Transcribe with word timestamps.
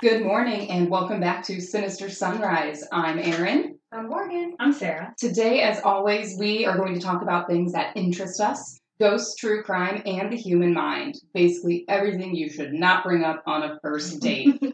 Good 0.00 0.24
morning 0.24 0.70
and 0.70 0.88
welcome 0.88 1.20
back 1.20 1.44
to 1.44 1.60
Sinister 1.60 2.08
Sunrise. 2.08 2.82
I'm 2.90 3.18
Erin. 3.18 3.78
I'm 3.92 4.08
Morgan. 4.08 4.56
I'm 4.58 4.72
Sarah. 4.72 5.12
Today, 5.18 5.60
as 5.60 5.82
always, 5.82 6.38
we 6.38 6.64
are 6.64 6.78
going 6.78 6.94
to 6.94 7.00
talk 7.00 7.20
about 7.20 7.46
things 7.46 7.72
that 7.72 7.94
interest 7.98 8.40
us 8.40 8.78
ghosts, 8.98 9.34
true 9.34 9.62
crime, 9.62 10.00
and 10.06 10.32
the 10.32 10.38
human 10.38 10.72
mind. 10.72 11.16
Basically, 11.34 11.84
everything 11.86 12.34
you 12.34 12.48
should 12.48 12.72
not 12.72 13.04
bring 13.04 13.24
up 13.24 13.42
on 13.44 13.62
a 13.62 13.78
first 13.82 14.20
date. 14.20 14.58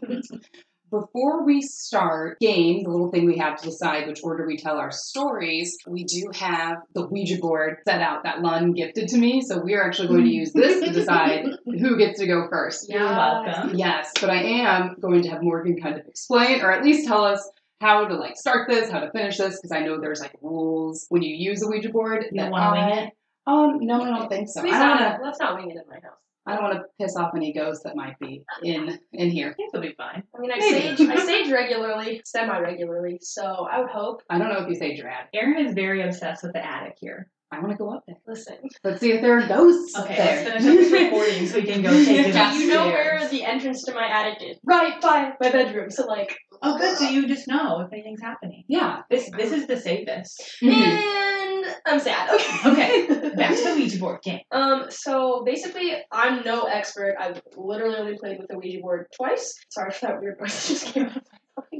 Before 0.89 1.43
we 1.43 1.61
start 1.61 2.39
game, 2.39 2.83
the 2.83 2.89
little 2.89 3.11
thing 3.11 3.25
we 3.25 3.37
have 3.37 3.57
to 3.57 3.65
decide 3.65 4.07
which 4.07 4.23
order 4.23 4.47
we 4.47 4.57
tell 4.57 4.77
our 4.77 4.91
stories, 4.91 5.77
we 5.85 6.05
do 6.05 6.29
have 6.33 6.77
the 6.93 7.05
Ouija 7.07 7.39
board 7.39 7.77
set 7.85 8.01
out 8.01 8.23
that 8.23 8.41
Lund 8.41 8.75
gifted 8.75 9.09
to 9.09 9.17
me. 9.17 9.41
So 9.41 9.59
we 9.59 9.75
are 9.75 9.85
actually 9.85 10.07
going 10.07 10.23
to 10.23 10.29
use 10.29 10.53
this 10.53 10.83
to 10.83 10.91
decide 10.93 11.45
who 11.65 11.97
gets 11.97 12.19
to 12.19 12.27
go 12.27 12.47
first. 12.49 12.87
You're 12.89 13.03
welcome. 13.03 13.75
Yes, 13.75 14.11
but 14.21 14.29
I 14.29 14.41
am 14.41 14.95
going 15.01 15.23
to 15.23 15.29
have 15.29 15.43
Morgan 15.43 15.81
kind 15.81 15.99
of 15.99 16.05
explain 16.07 16.61
or 16.61 16.71
at 16.71 16.83
least 16.83 17.05
tell 17.05 17.23
us 17.23 17.47
how 17.81 18.07
to 18.07 18.15
like 18.15 18.37
start 18.37 18.69
this, 18.69 18.89
how 18.89 19.01
to 19.01 19.11
finish 19.11 19.37
this, 19.37 19.59
because 19.59 19.71
I 19.71 19.81
know 19.81 19.99
there's 19.99 20.21
like 20.21 20.35
rules 20.41 21.05
when 21.09 21.21
you 21.21 21.35
use 21.35 21.61
a 21.63 21.67
Ouija 21.67 21.89
board. 21.89 22.25
You 22.31 22.49
want 22.49 22.75
to 22.75 22.81
wing 22.81 22.99
it? 23.05 23.13
Um, 23.45 23.77
no, 23.81 24.01
I 24.01 24.09
don't 24.09 24.29
think 24.29 24.49
so. 24.49 24.61
Please 24.61 24.73
I 24.73 24.79
don't 24.79 24.99
not, 24.99 25.21
let's 25.23 25.39
not 25.39 25.57
wing 25.57 25.71
it 25.71 25.77
in 25.77 25.83
my 25.89 25.95
house. 25.95 26.17
I 26.47 26.55
don't 26.55 26.63
want 26.63 26.75
to 26.77 26.83
piss 26.99 27.15
off 27.17 27.31
any 27.35 27.51
ghosts 27.53 27.83
that 27.83 27.95
might 27.95 28.17
be 28.19 28.43
in 28.63 28.97
in 29.13 29.29
here. 29.29 29.49
I 29.49 29.53
think 29.53 29.71
it'll 29.73 29.85
be 29.85 29.93
fine. 29.97 30.23
I 30.35 30.39
mean, 30.39 30.51
I 30.51 30.57
Maybe. 30.57 30.95
sage, 30.97 31.09
I 31.09 31.25
sage 31.25 31.51
regularly, 31.51 32.21
semi-regularly, 32.25 33.19
so 33.21 33.67
I 33.71 33.79
would 33.81 33.89
hope. 33.89 34.21
I 34.29 34.37
don't 34.39 34.49
know 34.49 34.59
if 34.59 34.69
you 34.69 34.75
say 34.75 34.95
drag. 34.95 35.27
Erin 35.33 35.65
is 35.67 35.73
very 35.73 36.01
obsessed 36.01 36.43
with 36.43 36.53
the 36.53 36.65
attic 36.65 36.93
here. 36.99 37.29
I 37.49 37.59
want 37.59 37.71
to 37.71 37.77
go 37.77 37.93
up 37.93 38.03
there. 38.05 38.17
Listen, 38.27 38.57
Let's 38.83 38.99
see 38.99 39.11
if 39.13 39.21
there 39.21 39.37
are 39.37 39.47
ghosts 39.47 39.97
Okay, 39.97 40.13
up 40.13 40.19
let's 40.19 40.63
finish 40.65 40.65
up 40.65 40.73
this 40.79 40.91
recording 40.91 41.47
so 41.47 41.55
we 41.59 41.63
can 41.63 41.81
go 41.81 41.91
take 42.05 42.27
it 42.27 42.33
Yeah. 42.35 42.51
do 42.51 42.57
you 42.59 42.67
know 42.73 42.87
upstairs. 42.89 43.21
where 43.21 43.29
the 43.29 43.43
entrance 43.45 43.83
to 43.83 43.93
my 43.93 44.05
attic 44.05 44.39
is? 44.49 44.57
Right 44.65 44.99
by 45.01 45.31
my 45.39 45.49
bedroom. 45.51 45.89
So 45.89 46.05
like, 46.07 46.37
Oh, 46.61 46.77
good. 46.77 46.97
So 46.97 47.07
you 47.07 47.25
just 47.27 47.47
know 47.47 47.79
if 47.81 47.93
anything's 47.93 48.21
happening. 48.21 48.63
yeah. 48.67 49.01
This 49.09 49.29
this 49.31 49.51
is 49.53 49.65
the 49.67 49.77
safest. 49.77 50.43
Mhm. 50.61 50.73
and 50.73 51.36
I'm 51.85 51.99
sad. 51.99 52.29
Okay. 52.65 53.07
Okay, 53.07 53.35
back 53.35 53.55
to 53.55 53.63
the 53.63 53.73
Ouija 53.75 53.99
board 53.99 54.21
game. 54.21 54.39
Um, 54.51 54.85
so 54.89 55.43
basically, 55.45 55.95
I'm 56.11 56.43
no 56.43 56.63
expert. 56.63 57.15
I've 57.19 57.41
literally 57.55 57.95
only 57.95 58.17
played 58.17 58.37
with 58.39 58.47
the 58.47 58.57
Ouija 58.57 58.79
board 58.81 59.07
twice. 59.15 59.53
Sorry 59.69 59.91
for 59.91 60.07
that 60.07 60.21
weird 60.21 60.37
voice 60.39 60.67
that 60.67 60.73
just 60.73 60.93
came 60.93 61.05
out. 61.05 61.23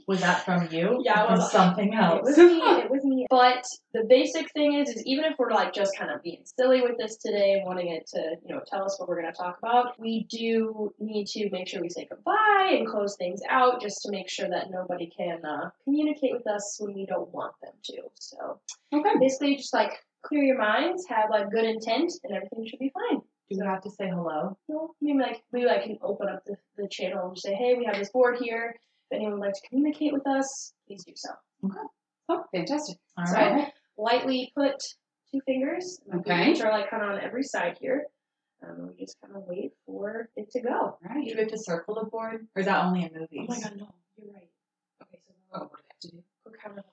Was 0.08 0.22
that 0.22 0.45
from 0.45 0.69
you? 0.72 1.02
Yeah, 1.03 1.23
it 1.25 1.30
Or 1.31 1.36
was. 1.36 1.52
something 1.52 1.94
else. 1.94 2.19
It 2.19 2.23
was 2.23 2.38
me. 2.38 2.61
It 2.88 2.89
was 2.89 3.03
me. 3.03 3.27
But 3.30 3.66
the 3.94 4.05
basic 4.08 4.49
thing 4.53 4.75
is, 4.75 4.88
is 4.89 5.05
even 5.05 5.25
if 5.25 5.33
we're 5.38 5.52
like 5.52 5.73
just 5.73 5.97
kind 5.97 6.09
of 6.11 6.23
being 6.23 6.44
silly 6.58 6.81
with 6.81 6.97
this 6.97 7.17
today, 7.17 7.61
wanting 7.66 7.89
it 7.89 8.08
to, 8.14 8.36
you 8.45 8.55
know, 8.55 8.61
tell 8.66 8.83
us 8.86 8.97
what 8.99 9.09
we're 9.09 9.22
going 9.22 9.33
to 9.33 9.38
talk 9.38 9.58
about, 9.59 9.99
we 9.99 10.25
do 10.30 10.94
need 10.99 11.25
to 11.27 11.49
make 11.52 11.67
sure 11.67 11.81
we 11.81 11.89
say 11.89 12.08
goodbye 12.09 12.69
and 12.77 12.88
close 12.88 13.17
things 13.17 13.41
out, 13.49 13.81
just 13.81 13.97
to 14.03 14.11
make 14.11 14.30
sure 14.30 14.47
that 14.49 14.72
nobody 14.72 15.11
can 15.16 15.44
uh, 15.44 15.69
communicate 15.83 16.31
with 16.31 16.47
us 16.47 16.77
when 16.80 16.94
we 16.95 17.05
don't 17.05 17.30
want 17.33 17.53
them 17.61 17.73
to. 17.86 17.97
So 18.16 18.61
Okay. 18.94 19.09
basically, 19.19 19.58
just 19.58 19.73
like 19.73 19.92
clear 20.23 20.44
your 20.44 20.58
minds, 20.58 21.05
have 21.09 21.30
like 21.30 21.52
good 21.52 21.66
intent, 21.66 22.14
and 22.23 22.33
everything 22.33 22.66
should 22.66 22.80
be 22.80 22.94
fine. 22.94 23.19
Do 23.49 23.58
we 23.59 23.66
have 23.66 23.81
to 23.83 23.89
say 23.92 24.08
hello? 24.09 24.58
No, 24.69 24.94
maybe 25.02 25.19
like 25.19 25.42
maybe 25.52 25.69
I 25.69 25.80
can 25.80 25.97
open 26.02 26.30
up 26.30 26.44
the, 26.45 26.55
the 26.77 26.88
channel 26.89 27.27
and 27.30 27.38
say, 27.38 27.53
hey, 27.55 27.75
we 27.77 27.83
have 27.86 27.97
this 27.97 28.09
board 28.11 28.38
here. 28.42 28.73
If 29.09 29.16
anyone 29.16 29.39
would 29.39 29.45
like 29.45 29.53
to 29.53 29.61
communicate 29.69 30.11
with 30.13 30.27
us, 30.27 30.73
please 30.88 31.03
do 31.05 31.13
so. 31.16 31.30
Okay. 31.66 31.75
Oh, 32.30 32.44
fantastic. 32.53 32.97
All 33.17 33.25
So 33.25 33.33
right. 33.36 33.72
lightly 33.97 34.52
put 34.55 34.75
two 35.31 35.39
fingers, 35.45 36.02
Okay. 36.14 36.49
which 36.49 36.61
are 36.61 36.71
like 36.71 36.89
kind 36.89 37.04
of 37.04 37.09
on 37.11 37.20
every 37.21 37.43
side 37.43 37.77
here. 37.80 38.05
Um, 38.64 38.87
we 38.89 39.05
just 39.05 39.15
kind 39.21 39.36
of 39.36 39.43
wait 39.48 39.71
for 39.86 40.30
it 40.36 40.52
to 40.52 40.61
go. 40.61 40.98
Right. 41.08 41.26
Do 41.26 41.33
we 41.36 41.39
have 41.42 41.48
to 41.52 41.58
circle 41.58 41.95
the 41.95 42.05
board, 42.05 42.48
or 42.55 42.59
is 42.59 42.65
that 42.65 42.83
only 42.83 43.04
in 43.04 43.11
movies? 43.14 43.48
Oh 43.49 43.54
my 43.54 43.59
god, 43.61 43.77
no, 43.77 43.87
you're 44.17 44.33
right. 44.33 44.49
Okay, 45.04 45.20
so 45.26 45.33
Oh, 45.54 45.60
now 45.60 45.64
what 45.65 45.71
do 45.71 45.77
I 45.77 45.87
have 45.89 45.99
to 46.02 46.08
do? 46.10 46.23
we're 46.45 46.52
kind 46.58 46.80
of. 46.80 46.86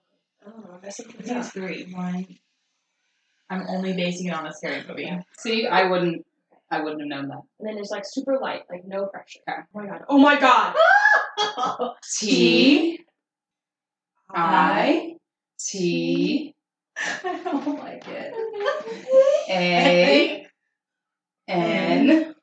I 0.46 0.50
don't 0.50 0.60
know, 0.68 0.74
I'm 0.74 0.80
messing 0.82 1.08
It 1.08 1.12
things 1.24 1.46
up. 1.46 1.52
three. 1.52 1.90
One. 1.92 2.26
I'm 3.50 3.66
only 3.68 3.92
basing 3.94 4.26
it 4.28 4.34
on 4.34 4.46
a 4.46 4.52
scary 4.52 4.84
movie. 4.86 5.10
See, 5.38 5.66
I 5.66 5.88
wouldn't. 5.88 6.24
I 6.70 6.80
wouldn't 6.82 7.00
have 7.00 7.08
known 7.08 7.28
that. 7.28 7.40
And 7.60 7.68
then 7.68 7.78
it's 7.78 7.90
like 7.90 8.04
super 8.06 8.38
light, 8.38 8.62
like 8.70 8.84
no 8.86 9.06
pressure. 9.06 9.40
Okay. 9.48 9.60
Oh 9.74 9.78
my 9.80 9.86
god. 9.86 10.02
Oh 10.08 10.18
my 10.18 10.38
god. 10.40 10.76
T 12.18 13.00
I 14.30 15.14
T 15.58 16.54
I 16.96 17.40
don't 17.44 17.78
like 17.78 18.04
it. 18.08 18.34
A 19.50 20.46
N 21.48 22.34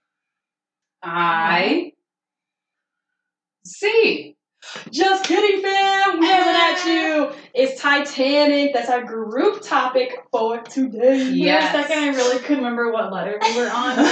I 1.04 1.92
C. 3.66 4.36
Just 4.92 5.26
kidding, 5.26 5.62
fam. 5.62 6.20
We 6.20 6.28
have 6.28 6.48
it 6.48 6.56
at 6.56 6.86
you. 6.86 7.32
It's 7.54 7.82
Titanic. 7.82 8.74
That's 8.74 8.90
our 8.90 9.04
group 9.04 9.62
topic 9.64 10.24
for 10.32 10.62
today. 10.62 11.24
Yes. 11.32 11.72
For 11.72 11.80
a 11.80 11.84
second, 11.84 12.04
I 12.04 12.08
really 12.10 12.40
couldn't 12.40 12.58
remember 12.58 12.92
what 12.92 13.12
letter 13.12 13.40
we 13.42 13.58
were 13.58 13.70
on. 13.70 13.98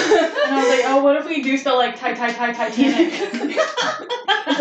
And 0.50 0.56
I 0.56 0.60
was 0.60 0.70
like, 0.70 0.86
oh, 0.88 1.04
what 1.04 1.18
if 1.18 1.28
we 1.28 1.44
do 1.44 1.58
spell 1.58 1.78
like 1.78 2.00
Ti 2.00 2.16
Ti 2.16 2.34
Ti 2.34 2.54
Titanic? 2.54 3.14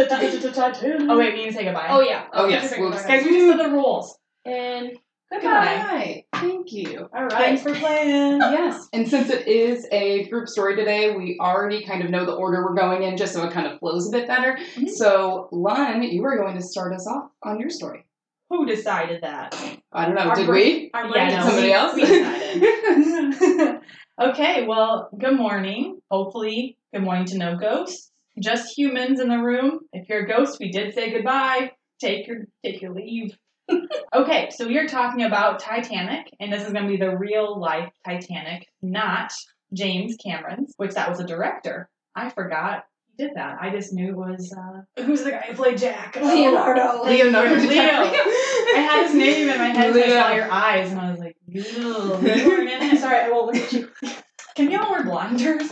Titanic. 0.06 1.08
oh, 1.10 1.18
wait, 1.18 1.34
we 1.34 1.40
need 1.40 1.46
to 1.48 1.52
say 1.52 1.64
goodbye. 1.64 1.88
Oh 1.90 2.00
yeah. 2.00 2.26
Oh, 2.32 2.46
yes, 2.48 2.72
Okay, 2.72 2.80
we'll 2.80 2.94
okay, 2.94 3.06
Guys, 3.08 3.24
we 3.24 3.32
just 3.32 3.46
said 3.58 3.66
the 3.66 3.70
rules. 3.72 4.18
And 4.44 4.90
Good 5.30 5.42
goodbye. 5.42 6.24
Thank 6.34 6.72
you. 6.72 7.06
All 7.14 7.22
right. 7.24 7.32
Thanks 7.32 7.62
for 7.62 7.74
playing. 7.74 8.38
Yes, 8.40 8.88
and 8.94 9.06
since 9.08 9.28
it 9.30 9.46
is 9.46 9.86
a 9.92 10.24
group 10.28 10.48
story 10.48 10.74
today, 10.76 11.14
we 11.16 11.36
already 11.40 11.84
kind 11.84 12.02
of 12.02 12.08
know 12.10 12.24
the 12.24 12.32
order 12.32 12.64
we're 12.64 12.74
going 12.74 13.02
in, 13.02 13.16
just 13.18 13.34
so 13.34 13.44
it 13.46 13.52
kind 13.52 13.66
of 13.66 13.78
flows 13.78 14.08
a 14.08 14.10
bit 14.10 14.26
better. 14.26 14.58
Mhm. 14.76 14.88
So, 14.88 15.48
Lon, 15.52 16.02
you 16.02 16.24
are 16.24 16.36
going 16.38 16.54
to 16.56 16.62
start 16.62 16.94
us 16.94 17.06
off 17.06 17.30
on 17.42 17.60
your 17.60 17.68
story. 17.70 18.04
Who 18.48 18.64
decided 18.64 19.20
that? 19.22 19.54
I 19.92 20.06
don't 20.06 20.14
know, 20.14 20.22
Our 20.30 20.34
did 20.36 20.46
brain- 20.46 20.74
we? 20.84 20.90
Our 20.94 21.04
Yeah, 21.06 21.12
brains- 21.12 21.34
no, 21.34 21.40
Somebody 21.42 21.66
we- 21.66 21.72
else? 21.74 21.94
we 21.94 22.00
decided. 22.06 23.80
okay, 24.20 24.66
well, 24.66 25.10
good 25.18 25.36
morning. 25.36 26.00
Hopefully, 26.10 26.78
good 26.94 27.02
morning 27.02 27.26
to 27.26 27.36
no 27.36 27.56
ghosts. 27.56 28.07
Just 28.40 28.76
humans 28.76 29.20
in 29.20 29.28
the 29.28 29.38
room. 29.38 29.80
If 29.92 30.08
you're 30.08 30.24
a 30.24 30.28
ghost, 30.28 30.58
we 30.60 30.70
did 30.70 30.94
say 30.94 31.12
goodbye. 31.12 31.72
Take 32.00 32.26
your 32.26 32.44
take 32.64 32.80
your 32.80 32.94
leave. 32.94 33.36
okay, 34.14 34.48
so 34.50 34.66
we 34.66 34.78
are 34.78 34.86
talking 34.86 35.22
about 35.22 35.60
Titanic, 35.60 36.32
and 36.40 36.52
this 36.52 36.64
is 36.64 36.72
going 36.72 36.84
to 36.84 36.90
be 36.90 36.96
the 36.96 37.16
real 37.16 37.58
life 37.58 37.92
Titanic, 38.04 38.66
not 38.80 39.32
James 39.72 40.16
Cameron's, 40.16 40.72
which 40.76 40.94
that 40.94 41.08
was 41.08 41.20
a 41.20 41.26
director. 41.26 41.88
I 42.14 42.30
forgot 42.30 42.84
he 43.06 43.24
did 43.24 43.34
that. 43.36 43.58
I 43.60 43.70
just 43.70 43.92
knew 43.92 44.10
it 44.10 44.16
was 44.16 44.52
uh, 44.52 45.02
who's 45.02 45.22
the 45.22 45.32
guy 45.32 45.46
who 45.48 45.54
played 45.54 45.78
Jack? 45.78 46.16
Leonardo. 46.16 47.02
Leonardo 47.04 47.56
Leo. 47.56 47.82
I 47.82 48.86
had 48.90 49.06
his 49.06 49.14
name 49.14 49.48
in 49.48 49.58
my 49.58 49.68
head 49.68 49.88
until 49.88 50.04
I 50.04 50.08
saw 50.08 50.34
your 50.34 50.50
eyes, 50.50 50.90
and 50.90 51.00
I 51.00 51.10
was 51.10 51.20
like, 51.20 51.36
"Ew, 51.46 51.62
you 51.62 52.48
weren't 52.48 52.70
in 52.70 52.82
it." 52.82 53.00
Sorry, 53.00 53.18
I 53.18 53.30
won't 53.30 53.46
look 53.46 53.56
at 53.56 53.72
you. 53.72 53.90
Can 54.54 54.70
y'all 54.70 54.90
wear 54.90 55.04
blinders? 55.04 55.70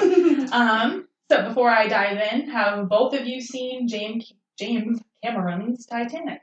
um. 0.52 1.08
So 1.30 1.48
before 1.48 1.68
I 1.70 1.88
dive 1.88 2.18
in, 2.32 2.48
have 2.50 2.88
both 2.88 3.14
of 3.14 3.26
you 3.26 3.40
seen 3.40 3.88
James 3.88 4.32
James 4.58 5.00
Cameron's 5.24 5.86
Titanic? 5.86 6.40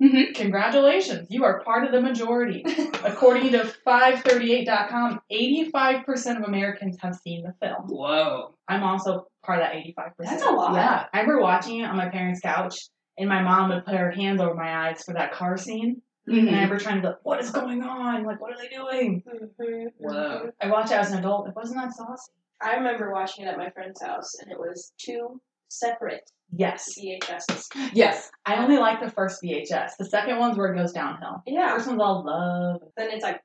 Mhm. 0.00 0.34
Congratulations, 0.34 1.26
you 1.30 1.44
are 1.44 1.60
part 1.64 1.84
of 1.86 1.92
the 1.92 2.00
majority. 2.00 2.64
According 3.04 3.52
to 3.52 3.64
538.com, 3.86 5.20
85% 5.32 6.36
of 6.36 6.42
Americans 6.44 6.98
have 7.00 7.14
seen 7.16 7.42
the 7.42 7.54
film. 7.64 7.88
Whoa. 7.88 8.54
I'm 8.68 8.82
also 8.82 9.26
part 9.42 9.60
of 9.60 9.64
that 9.64 9.74
85%. 9.74 10.12
That's 10.18 10.42
a 10.42 10.50
lot. 10.50 10.74
Yeah. 10.74 11.06
I 11.12 11.20
remember 11.20 11.40
watching 11.42 11.80
it 11.80 11.84
on 11.84 11.96
my 11.96 12.08
parents' 12.10 12.40
couch, 12.40 12.88
and 13.18 13.28
my 13.28 13.42
mom 13.42 13.70
would 13.70 13.86
put 13.86 13.94
her 13.94 14.10
hands 14.10 14.40
over 14.40 14.54
my 14.54 14.88
eyes 14.88 15.02
for 15.02 15.14
that 15.14 15.32
car 15.32 15.56
scene. 15.56 16.02
And 16.26 16.36
I 16.36 16.40
Mhm. 16.40 16.46
remember 16.46 16.78
trying 16.78 16.96
to 16.96 17.00
be 17.00 17.06
like, 17.08 17.24
what 17.24 17.40
is 17.40 17.50
going 17.50 17.82
on? 17.82 18.24
Like, 18.24 18.40
what 18.40 18.52
are 18.52 18.58
they 18.58 18.68
doing? 18.68 19.22
Whoa. 19.98 20.50
I 20.60 20.70
watched 20.70 20.92
it 20.92 20.98
as 20.98 21.10
an 21.10 21.18
adult. 21.18 21.48
It 21.48 21.56
wasn't 21.56 21.80
that 21.80 21.92
saucy. 21.94 22.32
I 22.62 22.76
remember 22.76 23.12
watching 23.12 23.44
it 23.44 23.48
at 23.48 23.58
my 23.58 23.70
friend's 23.70 24.00
house, 24.02 24.34
and 24.40 24.50
it 24.50 24.58
was 24.58 24.92
two 24.98 25.40
separate 25.68 26.30
Yes. 26.54 26.94
VHSs. 26.98 27.68
Yes. 27.94 28.30
I 28.44 28.56
only 28.62 28.76
like 28.76 29.00
the 29.00 29.10
first 29.10 29.42
VHS. 29.42 29.96
The 29.98 30.04
second 30.04 30.38
one's 30.38 30.58
where 30.58 30.72
it 30.72 30.76
goes 30.76 30.92
downhill. 30.92 31.42
The 31.46 31.52
Yeah. 31.52 31.74
first 31.74 31.86
one's 31.88 32.00
all 32.00 32.24
love. 32.26 32.82
Then 32.96 33.10
it's 33.10 33.22
like, 33.24 33.40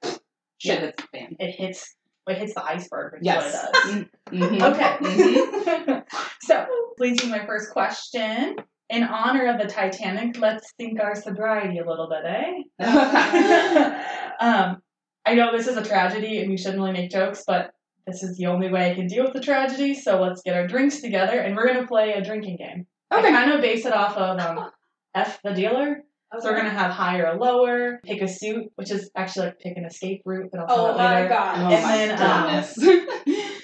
Shit 0.59 0.79
hits 0.81 1.01
the 1.03 1.07
fan. 1.17 1.35
It 1.39 1.51
hits 1.51 1.95
it 2.27 2.37
hits 2.39 2.53
the 2.55 2.65
iceberg, 2.65 3.13
which 3.13 3.21
Yes. 3.23 3.45
is 3.53 3.53
what 3.63 3.97
it 3.97 4.11
does. 4.31 4.49
Mhm. 4.59 4.61
Okay. 4.73 6.03
so, 6.41 6.65
please 6.97 7.21
be 7.21 7.29
my 7.29 7.45
first 7.45 7.71
question. 7.71 8.57
In 8.89 9.03
honor 9.03 9.47
of 9.53 9.61
the 9.61 9.67
Titanic, 9.67 10.37
let's 10.37 10.73
think 10.73 10.99
our 10.99 11.15
sobriety 11.15 11.77
a 11.79 11.87
little 11.87 12.09
bit, 12.09 12.25
eh? 12.25 12.63
um, 14.41 14.81
I 15.25 15.35
know 15.35 15.55
this 15.55 15.67
is 15.67 15.77
a 15.77 15.83
tragedy 15.85 16.39
and 16.39 16.49
we 16.49 16.57
shouldn't 16.57 16.79
really 16.79 16.91
make 16.91 17.11
jokes, 17.11 17.43
but 17.47 17.71
this 18.07 18.23
is 18.23 18.37
the 18.37 18.45
only 18.47 18.71
way 18.71 18.89
I 18.91 18.95
can 18.95 19.07
deal 19.07 19.23
with 19.25 19.33
the 19.33 19.41
tragedy, 19.41 19.93
so 19.93 20.19
let's 20.21 20.41
get 20.41 20.55
our 20.55 20.65
drinks 20.65 21.01
together 21.01 21.39
and 21.39 21.55
we're 21.55 21.67
going 21.67 21.81
to 21.81 21.87
play 21.87 22.13
a 22.13 22.23
drinking 22.23 22.57
game. 22.57 22.87
Okay. 23.13 23.27
I 23.27 23.31
kind 23.31 23.51
of 23.51 23.61
base 23.61 23.85
it 23.85 23.93
off 23.93 24.15
of 24.17 24.39
um, 24.39 24.71
F 25.15 25.39
the 25.43 25.53
dealer. 25.53 26.03
Okay. 26.33 26.41
So 26.41 26.49
we're 26.49 26.55
going 26.59 26.65
to 26.71 26.77
have 26.77 26.91
higher 26.91 27.27
or 27.27 27.37
lower, 27.37 27.99
pick 28.03 28.21
a 28.21 28.27
suit, 28.27 28.65
which 28.75 28.91
is 28.91 29.09
actually 29.15 29.47
like 29.47 29.59
pick 29.59 29.77
an 29.77 29.85
escape 29.85 30.21
route, 30.25 30.49
but 30.51 30.61
I'll 30.61 30.67
tell 30.67 30.85
Oh 30.87 30.87
that 30.89 30.97
my 30.97 31.15
later. 31.15 31.29
god. 31.29 31.57
Oh 31.59 31.75
And 31.75 31.83
my 31.83 31.97
then, 31.97 32.21
um, 32.21 33.25
goodness. 33.25 33.47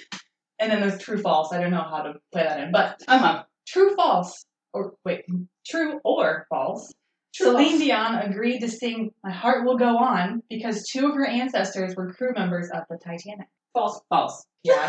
And 0.60 0.70
then 0.70 0.80
there's 0.80 1.02
true 1.02 1.18
false. 1.20 1.52
I 1.52 1.60
don't 1.60 1.72
know 1.72 1.82
how 1.82 2.02
to 2.02 2.14
play 2.32 2.44
that 2.44 2.60
in, 2.60 2.70
but 2.72 3.02
uh 3.08 3.18
huh. 3.18 3.42
True, 3.66 3.94
false, 3.96 4.44
or 4.72 4.94
wait, 5.04 5.24
true 5.66 5.98
or 6.04 6.46
false. 6.48 6.92
True, 7.34 7.46
Celine 7.46 7.70
false. 7.70 7.80
Dion 7.80 8.14
agreed 8.20 8.60
to 8.60 8.68
sing 8.68 9.10
"My 9.24 9.32
Heart 9.32 9.66
Will 9.66 9.76
Go 9.76 9.98
On" 9.98 10.42
because 10.48 10.86
two 10.88 11.08
of 11.08 11.14
her 11.16 11.26
ancestors 11.26 11.96
were 11.96 12.12
crew 12.14 12.32
members 12.36 12.70
of 12.72 12.84
the 12.88 12.96
Titanic. 13.04 13.48
False. 13.74 14.00
False. 14.08 14.46
Yeah, 14.62 14.88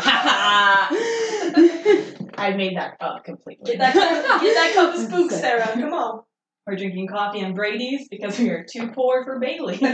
I 2.38 2.54
made 2.56 2.76
that 2.78 2.96
up 3.00 3.24
completely. 3.24 3.72
Get 3.72 3.78
that 3.80 3.92
cup, 3.92 4.40
get 4.40 4.54
that 4.54 4.72
cup 4.74 4.94
of 4.94 5.00
spook, 5.02 5.30
Sarah. 5.40 5.66
Come 5.74 5.92
on. 5.92 6.22
We're 6.66 6.76
drinking 6.76 7.08
coffee 7.08 7.40
and 7.40 7.54
Brady's 7.54 8.08
because 8.08 8.38
we 8.38 8.48
are 8.50 8.64
too 8.64 8.88
poor 8.92 9.22
for 9.24 9.38
Bailey. 9.38 9.78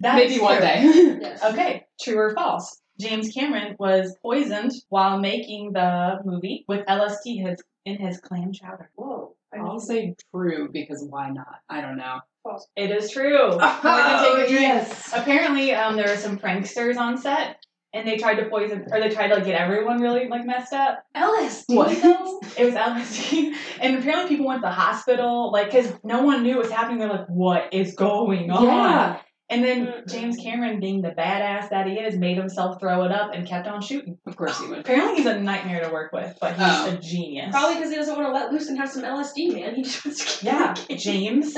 That 0.00 0.16
Maybe 0.16 0.34
is 0.34 0.40
one 0.42 0.56
true. 0.58 0.66
day. 0.66 0.82
Yes. 1.22 1.42
Okay, 1.44 1.84
true 2.02 2.18
or 2.18 2.34
false? 2.34 2.80
James 3.00 3.30
Cameron 3.32 3.76
was 3.78 4.14
poisoned 4.20 4.72
while 4.88 5.18
making 5.18 5.72
the 5.72 6.18
movie 6.24 6.64
with 6.68 6.84
LSD 6.86 7.40
his, 7.48 7.62
in 7.86 7.96
his 7.98 8.18
clam 8.20 8.52
chowder. 8.52 8.90
Whoa. 8.96 9.36
I 9.54 9.58
I'll 9.58 9.70
mean, 9.72 9.80
say 9.80 10.14
true 10.34 10.68
because 10.72 11.04
why 11.08 11.30
not? 11.30 11.60
I 11.68 11.80
don't 11.80 11.96
know. 11.96 12.20
false. 12.42 12.66
It 12.76 12.90
is 12.90 13.10
true. 13.10 13.50
Take 13.58 13.60
a 13.62 14.34
drink. 14.46 14.50
yes. 14.50 15.12
Apparently, 15.14 15.72
um, 15.72 15.96
there 15.96 16.08
were 16.08 16.16
some 16.16 16.38
pranksters 16.38 16.96
on 16.96 17.16
set, 17.18 17.56
and 17.92 18.06
they 18.08 18.16
tried 18.16 18.36
to 18.36 18.46
poison, 18.50 18.86
or 18.90 19.00
they 19.00 19.08
tried 19.10 19.28
to 19.28 19.34
like, 19.36 19.44
get 19.44 19.60
everyone 19.60 20.00
really 20.00 20.28
like 20.28 20.44
messed 20.44 20.72
up. 20.72 21.04
LSD 21.16 21.74
What? 21.76 22.02
though? 22.02 22.40
It 22.56 22.64
was 22.66 22.74
LSD, 22.74 23.52
and 23.80 23.96
apparently 23.98 24.28
people 24.36 24.46
went 24.46 24.62
to 24.62 24.68
the 24.68 24.72
hospital, 24.72 25.50
like, 25.50 25.66
because 25.72 25.92
no 26.04 26.22
one 26.22 26.42
knew 26.44 26.54
what 26.56 26.64
was 26.64 26.70
happening. 26.72 26.98
They're 26.98 27.08
like, 27.08 27.26
"What 27.28 27.72
is 27.74 27.94
going 27.96 28.50
on?" 28.50 28.62
Yeah. 28.64 29.20
And 29.50 29.62
then 29.62 29.86
Mm-mm. 29.86 30.10
James 30.10 30.36
Cameron, 30.38 30.80
being 30.80 31.02
the 31.02 31.10
badass 31.10 31.68
that 31.68 31.86
he 31.86 31.94
is, 31.94 32.16
made 32.16 32.38
himself 32.38 32.80
throw 32.80 33.04
it 33.04 33.12
up 33.12 33.32
and 33.34 33.46
kept 33.46 33.66
on 33.68 33.82
shooting. 33.82 34.16
Of 34.26 34.36
course 34.36 34.58
he 34.58 34.66
would. 34.68 34.78
Apparently, 34.78 35.16
he's 35.16 35.26
a 35.26 35.38
nightmare 35.38 35.84
to 35.84 35.90
work 35.92 36.12
with, 36.12 36.36
but 36.40 36.54
he's 36.54 36.62
Oh. 36.66 36.90
a 36.94 36.96
genius. 36.98 37.50
Probably 37.50 37.74
because 37.74 37.90
he 37.90 37.96
doesn't 37.96 38.16
want 38.16 38.26
to 38.28 38.32
let 38.32 38.52
loose 38.52 38.68
and 38.68 38.78
have 38.78 38.90
some 38.90 39.02
LSD, 39.04 39.52
man. 39.54 39.74
He 39.74 39.82
just 39.82 40.04
wants 40.04 40.38
to 40.40 40.46
Yeah, 40.46 40.74
James. 40.96 41.56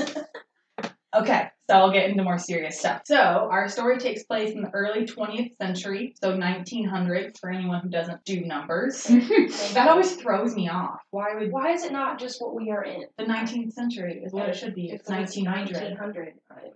Okay, 1.15 1.47
so 1.71 1.75
I'll 1.77 1.93
get 1.93 2.11
into 2.11 2.23
more 2.25 2.37
serious 2.37 2.79
stuff. 2.79 3.03
So, 3.07 3.17
our 3.17 3.69
story 3.69 3.97
takes 3.99 4.25
place 4.25 4.53
in 4.53 4.61
the 4.63 4.71
early 4.71 5.07
20th 5.07 5.57
century, 5.57 6.15
so 6.21 6.37
1900 6.37 7.39
for 7.39 7.49
anyone 7.51 7.81
who 7.81 7.89
doesn't 7.89 8.23
do 8.25 8.41
numbers. 8.45 9.05
That 9.75 9.89
always 9.89 10.17
throws 10.17 10.55
me 10.55 10.69
off. 10.69 10.99
Why 11.13 11.35
would 11.39 11.53
Why 11.53 11.71
is 11.73 11.85
it 11.85 11.93
not 11.93 12.19
just 12.19 12.43
what 12.43 12.55
we 12.55 12.71
are 12.71 12.83
in? 12.85 13.05
the 13.17 13.25
19th 13.25 13.73
century 13.73 14.21
is 14.25 14.33
what 14.33 14.49
it 14.49 14.57
should 14.57 14.75
be? 14.75 14.91
It's 14.91 15.09
1900. 15.09 15.73
1900. 15.73 16.35
I'm- 16.51 16.73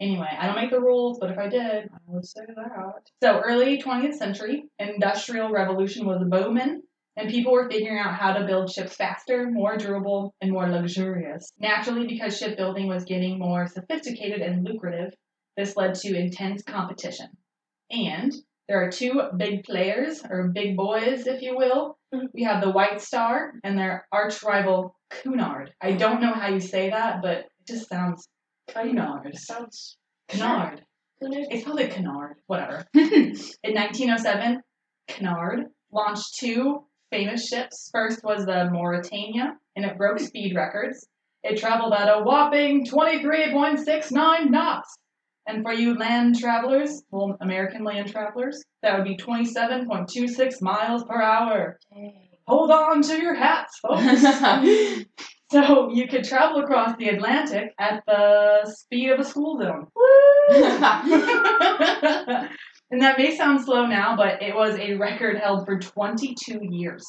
Anyway, 0.00 0.28
I 0.38 0.46
don't 0.46 0.56
make 0.56 0.70
the 0.70 0.80
rules, 0.80 1.18
but 1.20 1.30
if 1.30 1.38
I 1.38 1.48
did, 1.48 1.90
I 1.92 1.98
would 2.06 2.24
say 2.26 2.40
that. 2.46 3.10
So, 3.22 3.40
early 3.40 3.80
20th 3.82 4.14
century, 4.14 4.64
industrial 4.78 5.50
revolution 5.50 6.06
was 6.06 6.24
booming, 6.26 6.82
and 7.16 7.28
people 7.28 7.52
were 7.52 7.68
figuring 7.68 7.98
out 7.98 8.14
how 8.14 8.32
to 8.32 8.46
build 8.46 8.70
ships 8.70 8.96
faster, 8.96 9.50
more 9.50 9.76
durable, 9.76 10.34
and 10.40 10.52
more 10.52 10.68
luxurious. 10.70 11.52
Naturally, 11.58 12.06
because 12.06 12.38
shipbuilding 12.38 12.88
was 12.88 13.04
getting 13.04 13.38
more 13.38 13.66
sophisticated 13.66 14.40
and 14.40 14.64
lucrative, 14.64 15.12
this 15.56 15.76
led 15.76 15.94
to 15.96 16.16
intense 16.16 16.62
competition. 16.62 17.28
And 17.90 18.32
there 18.68 18.82
are 18.82 18.90
two 18.90 19.20
big 19.36 19.64
players, 19.64 20.24
or 20.30 20.48
big 20.48 20.76
boys, 20.76 21.26
if 21.26 21.42
you 21.42 21.56
will. 21.56 21.98
Mhm. 22.14 22.28
We 22.32 22.44
have 22.44 22.62
the 22.62 22.70
White 22.70 23.02
Star 23.02 23.52
and 23.64 23.78
their 23.78 24.06
arch 24.12 24.42
rival, 24.42 24.96
Cunard. 25.10 25.74
I 25.80 25.92
don't 25.92 26.22
know 26.22 26.32
how 26.32 26.48
you 26.48 26.60
say 26.60 26.88
that, 26.88 27.20
but 27.20 27.38
it 27.38 27.50
just 27.68 27.88
sounds 27.88 28.26
Cunard. 28.72 29.36
Sounds. 29.36 29.96
Cunard. 30.28 30.84
Sure. 31.22 31.32
It's 31.32 31.64
probably 31.64 31.88
Cunard, 31.88 32.36
whatever. 32.46 32.86
In 32.94 33.74
1907, 33.74 34.62
Cunard 35.08 35.66
launched 35.92 36.36
two 36.38 36.84
famous 37.10 37.46
ships. 37.46 37.90
First 37.92 38.24
was 38.24 38.46
the 38.46 38.70
Mauretania, 38.72 39.52
and 39.76 39.84
it 39.84 39.98
broke 39.98 40.20
speed 40.20 40.54
records. 40.56 41.06
It 41.42 41.58
traveled 41.58 41.92
at 41.92 42.08
a 42.08 42.22
whopping 42.22 42.86
23.69 42.86 44.50
knots. 44.50 44.96
And 45.46 45.62
for 45.62 45.72
you 45.72 45.96
land 45.96 46.38
travelers, 46.38 47.02
well, 47.10 47.36
American 47.40 47.82
land 47.82 48.10
travelers, 48.12 48.62
that 48.82 48.96
would 48.96 49.04
be 49.04 49.16
27.26 49.16 50.62
miles 50.62 51.02
per 51.04 51.20
hour. 51.20 51.78
Dang. 51.92 52.28
Hold 52.46 52.70
on 52.70 53.02
to 53.02 53.20
your 53.20 53.34
hats, 53.34 53.78
folks. 53.78 54.24
so 55.50 55.90
you 55.90 56.06
could 56.06 56.24
travel 56.24 56.60
across 56.60 56.96
the 56.96 57.08
Atlantic 57.08 57.74
at 57.78 58.04
the 58.06 58.72
speed 58.72 59.10
of 59.10 59.18
a 59.18 59.24
school 59.24 59.58
zone. 59.58 59.88
and 62.90 63.00
that 63.00 63.18
may 63.18 63.36
sound 63.36 63.64
slow 63.64 63.86
now, 63.86 64.16
but 64.16 64.42
it 64.42 64.54
was 64.54 64.76
a 64.76 64.94
record 64.94 65.38
held 65.38 65.66
for 65.66 65.78
22 65.78 66.60
years. 66.70 67.04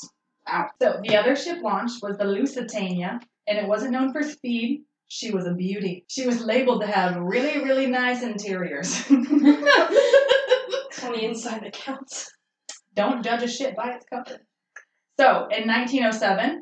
Wow. 0.48 0.70
So 0.82 1.00
the 1.04 1.18
other 1.18 1.36
ship 1.36 1.60
launched 1.62 2.02
was 2.02 2.18
the 2.18 2.26
Lusitania, 2.26 3.20
and 3.48 3.60
it 3.60 3.68
wasn't 3.68 3.92
known 3.92 4.12
for 4.12 4.24
speed. 4.24 4.86
She 5.08 5.32
was 5.32 5.46
a 5.46 5.54
beauty. 5.54 6.06
She 6.08 6.26
was 6.26 6.42
labeled 6.42 6.82
to 6.82 6.88
have 6.88 7.18
really, 7.18 7.64
really 7.64 7.86
nice 7.88 8.24
interiors. 8.24 9.04
It's 9.10 11.04
on 11.04 11.14
the 11.14 11.26
inside 11.26 11.64
that 11.64 11.74
counts. 11.74 12.32
Don't 12.94 13.24
judge 13.24 13.44
a 13.44 13.48
ship 13.48 13.76
by 13.76 13.94
its 13.94 14.06
cover. 14.12 14.40
So, 15.20 15.48
in 15.50 15.68
1907, 15.68 16.62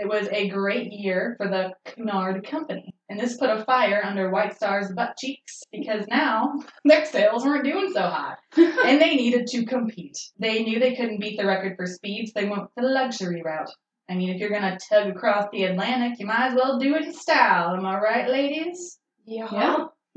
it 0.00 0.08
was 0.08 0.28
a 0.32 0.48
great 0.48 0.92
year 0.92 1.34
for 1.36 1.48
the 1.48 1.72
Cunard 1.84 2.46
Company. 2.46 2.94
And 3.08 3.20
this 3.20 3.36
put 3.36 3.50
a 3.50 3.64
fire 3.64 4.02
under 4.04 4.30
White 4.30 4.56
Star's 4.56 4.92
butt 4.92 5.16
cheeks 5.18 5.62
because 5.70 6.06
now 6.08 6.54
their 6.84 7.04
sales 7.04 7.44
weren't 7.44 7.64
doing 7.64 7.92
so 7.92 8.02
hot. 8.02 8.38
and 8.56 9.00
they 9.00 9.16
needed 9.16 9.46
to 9.48 9.66
compete. 9.66 10.16
They 10.38 10.62
knew 10.62 10.78
they 10.78 10.94
couldn't 10.94 11.20
beat 11.20 11.38
the 11.38 11.46
record 11.46 11.76
for 11.76 11.86
speed, 11.86 12.28
so 12.28 12.40
they 12.40 12.48
went 12.48 12.68
the 12.76 12.82
luxury 12.82 13.42
route. 13.42 13.70
I 14.08 14.14
mean, 14.14 14.30
if 14.30 14.38
you're 14.40 14.48
going 14.48 14.62
to 14.62 14.78
tug 14.88 15.08
across 15.08 15.46
the 15.52 15.64
Atlantic, 15.64 16.18
you 16.18 16.26
might 16.26 16.48
as 16.48 16.54
well 16.54 16.78
do 16.78 16.94
it 16.94 17.04
in 17.04 17.12
style. 17.12 17.76
Am 17.76 17.84
I 17.84 18.00
right, 18.00 18.28
ladies? 18.28 18.98
Yeah. 19.24 19.86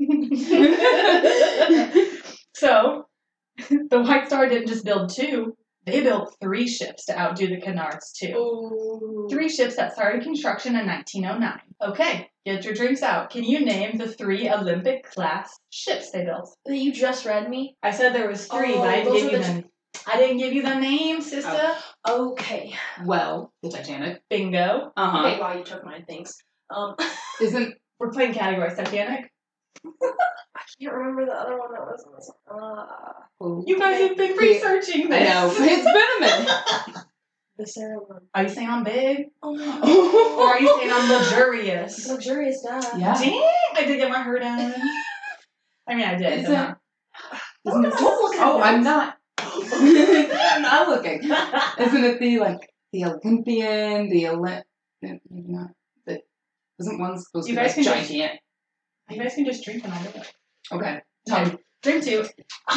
so, 2.54 3.06
the 3.68 4.02
White 4.02 4.26
Star 4.26 4.48
didn't 4.48 4.68
just 4.68 4.84
build 4.84 5.10
two, 5.10 5.56
they 5.86 6.02
built 6.02 6.34
three 6.40 6.66
ships 6.66 7.06
to 7.06 7.18
outdo 7.18 7.48
the 7.48 7.60
Canards, 7.60 8.12
too. 8.12 8.34
Ooh. 8.36 9.26
Three 9.30 9.48
ships 9.48 9.76
that 9.76 9.92
started 9.92 10.22
construction 10.22 10.76
in 10.76 10.86
1909. 10.86 11.60
Okay, 11.82 12.28
get 12.46 12.64
your 12.64 12.74
drinks 12.74 13.02
out. 13.02 13.30
Can 13.30 13.44
you 13.44 13.64
name 13.64 13.98
the 13.98 14.08
three 14.08 14.48
Olympic 14.50 15.04
class 15.10 15.58
ships 15.70 16.10
they 16.10 16.24
built? 16.24 16.56
That 16.64 16.76
you 16.76 16.92
just 16.92 17.26
read 17.26 17.48
me? 17.50 17.76
I 17.82 17.90
said 17.90 18.14
there 18.14 18.28
was 18.28 18.46
three, 18.46 18.74
Oh, 18.74 18.80
but 18.80 18.88
I 18.88 19.02
didn't 19.02 19.12
give 19.14 19.24
you 19.24 19.38
the 19.38 19.38
them. 19.38 19.64
I 20.06 20.16
didn't 20.16 20.38
give 20.38 20.52
you 20.52 20.62
the 20.62 20.74
name, 20.78 21.20
sister. 21.20 21.74
Okay. 22.08 22.74
well, 23.04 23.52
the 23.62 23.70
Titanic. 23.70 24.22
Bingo. 24.28 24.92
Uh 24.96 25.10
huh. 25.10 25.26
Okay, 25.26 25.40
wow, 25.40 25.56
you 25.56 25.64
took 25.64 25.84
my 25.84 26.00
things. 26.02 26.36
Um, 26.74 26.94
Isn't 27.40 27.74
We're 27.98 28.10
playing 28.10 28.34
categories. 28.34 28.76
Titanic. 28.76 29.30
I 30.64 30.82
can't 30.84 30.94
remember 30.96 31.26
the 31.26 31.32
other 31.32 31.58
one 31.58 31.72
that 31.72 31.80
was 31.82 32.04
in 32.06 32.12
this. 32.14 32.30
Uh, 32.50 33.62
You 33.66 33.78
guys 33.78 34.00
have 34.08 34.16
been 34.16 34.30
Yeah. 34.34 34.40
researching 34.40 35.12
I 35.12 35.18
this. 35.18 35.28
know. 35.28 35.64
It's 35.64 35.84
been 35.84 36.10
a 36.16 36.20
minute. 36.20 37.04
the 37.58 37.66
Sarah 37.66 37.98
one. 37.98 38.22
Are 38.34 38.42
you 38.42 38.48
saying 38.48 38.68
I'm 38.68 38.82
big? 38.84 39.26
Oh 39.42 39.54
no. 39.54 39.80
Or 40.40 40.48
are 40.48 40.60
you 40.60 40.68
saying 40.78 40.90
I'm 40.92 41.10
luxurious? 41.10 42.08
Luxurious, 42.08 42.62
duh. 42.62 42.80
Yeah. 42.98 43.14
Dang, 43.14 43.48
I 43.76 43.84
did 43.86 43.96
get 43.98 44.10
my 44.10 44.22
hair 44.22 44.38
done. 44.38 44.74
I 45.88 45.94
mean, 45.94 46.04
I 46.06 46.14
did. 46.16 46.38
Is 46.40 46.46
but 46.46 46.52
it- 46.52 46.56
not- 46.56 46.78
it- 47.66 47.98
Don't 47.98 48.22
look 48.22 48.34
at 48.36 48.46
oh, 48.46 48.56
me. 48.58 48.62
I'm 48.64 48.82
not. 48.82 49.16
I'm 49.38 50.62
not 50.62 50.88
looking. 50.88 51.18
Isn't 51.22 52.04
it 52.04 52.18
the 52.20 52.38
like 52.40 52.68
the 52.92 53.04
Olympian, 53.04 54.08
the 54.10 54.24
Olymp? 54.24 54.62
Maybe 55.02 55.20
not. 55.30 55.70
The 56.06 56.20
isn't 56.80 56.98
one 56.98 57.18
supposed 57.18 57.48
You 57.48 57.54
to 57.54 57.60
be 57.60 57.66
guys 57.66 57.76
like 57.76 57.86
can 57.86 57.98
just- 58.00 58.10
giant? 58.10 58.40
You 59.10 59.22
guys 59.22 59.34
can 59.34 59.44
just 59.44 59.62
drink 59.64 59.84
and 59.84 59.92
I'll 59.92 60.02
do 60.02 60.18
it. 60.18 60.32
Okay. 60.72 61.00
Tell 61.26 61.46
me. 61.46 61.56
Drink 61.82 62.04
two. 62.04 62.24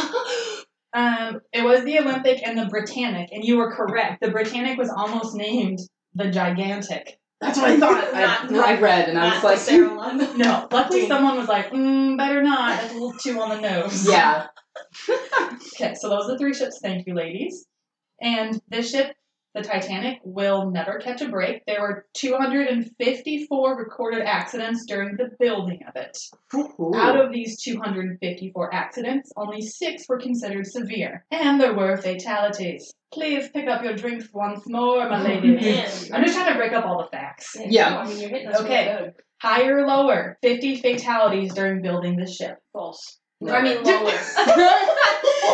Um, 0.94 1.42
it 1.54 1.64
was 1.64 1.84
the 1.84 2.00
Olympic 2.00 2.42
and 2.44 2.58
the 2.58 2.66
Britannic, 2.66 3.30
and 3.32 3.44
you 3.44 3.58
were 3.58 3.72
correct. 3.72 4.20
The 4.22 4.32
Britannic 4.32 4.80
was 4.80 4.90
almost 4.90 5.36
named 5.36 5.78
the 6.16 6.32
Gigantic. 6.32 7.20
That's 7.40 7.60
what 7.60 7.70
I 7.70 7.80
thought. 7.80 8.14
Not- 8.52 8.66
I, 8.66 8.74
I 8.76 8.80
read 8.80 9.10
and 9.10 9.20
I 9.20 9.36
was 9.36 9.44
like, 9.44 9.58
Sarah. 9.60 9.94
No, 10.38 10.68
luckily 10.72 11.08
someone 11.08 11.38
was 11.38 11.48
like, 11.50 11.70
mm, 11.72 12.18
better 12.18 12.42
not. 12.42 12.80
That's 12.82 12.94
a 12.94 12.96
little 12.96 13.14
too 13.14 13.40
on 13.40 13.50
the 13.50 13.62
nose. 13.62 14.10
yeah. 14.10 14.48
Okay, 15.76 15.94
so 15.94 16.10
those 16.10 16.26
are 16.26 16.32
the 16.32 16.38
three 16.40 16.54
ships. 16.54 16.80
Thank 16.82 17.06
you, 17.06 17.14
ladies. 17.14 17.66
And 18.22 18.60
this 18.70 18.90
ship, 18.90 19.14
the 19.54 19.62
Titanic, 19.62 20.20
will 20.24 20.70
never 20.72 21.00
catch 21.00 21.22
a 21.22 21.30
break. 21.30 21.64
There 21.66 21.82
were 21.82 22.06
254 22.16 23.78
recorded 23.78 24.22
accidents 24.22 24.86
during 24.88 25.16
the 25.18 25.30
building 25.40 25.80
of 25.88 25.96
it. 25.96 26.18
Out 26.96 27.20
of 27.20 27.32
these 27.32 27.62
254 27.64 28.74
accidents, 28.74 29.32
only 29.36 29.62
six 29.62 30.04
were 30.08 30.20
considered 30.20 30.68
severe, 30.68 31.26
and 31.32 31.60
there 31.60 31.74
were 31.74 31.98
fatalities. 31.98 32.92
Please 33.14 33.50
pick 33.50 33.68
up 33.68 33.84
your 33.84 33.96
drinks 33.96 34.28
once 34.34 34.64
more, 34.68 35.10
my 35.10 35.22
oh, 35.22 35.24
ladies. 35.24 35.62
Man. 35.62 35.90
I'm 36.14 36.26
just 36.26 36.36
trying 36.36 36.52
to 36.52 36.58
break 36.58 36.74
up 36.74 36.86
all 36.86 37.02
the 37.02 37.10
facts. 37.10 37.56
Yeah. 37.58 37.98
I 37.98 38.08
mean, 38.08 38.20
you're 38.20 38.30
hitting 38.30 38.48
us 38.50 38.62
Okay. 38.62 38.94
really. 38.94 39.10
Higher 39.42 39.80
or 39.80 39.88
lower? 39.88 40.38
50 40.42 40.82
fatalities 40.82 41.54
during 41.54 41.82
building 41.82 42.18
the 42.18 42.26
ship. 42.30 42.58
False. 42.74 43.20
I 43.46 43.62
mean 43.62 43.84
lower. 43.84 44.10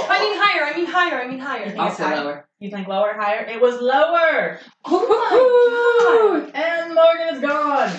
I 0.10 0.18
mean 0.22 0.40
higher. 0.40 0.63
I 0.63 0.74
mean 0.75 0.86
higher. 0.86 1.22
I 1.22 1.28
mean 1.28 1.40
higher. 1.40 1.74
You 1.74 1.82
also 1.82 2.04
higher. 2.04 2.24
lower. 2.24 2.48
You 2.60 2.70
think 2.70 2.88
lower, 2.88 3.13
higher? 3.13 3.46
It 3.46 3.60
was 3.60 3.82
lower. 3.82 4.60
Oh 4.86 6.42
my 6.42 6.50
god! 6.50 6.52
And 6.56 6.96
Morgan 6.96 7.36
is 7.36 7.42
gone. 7.42 7.92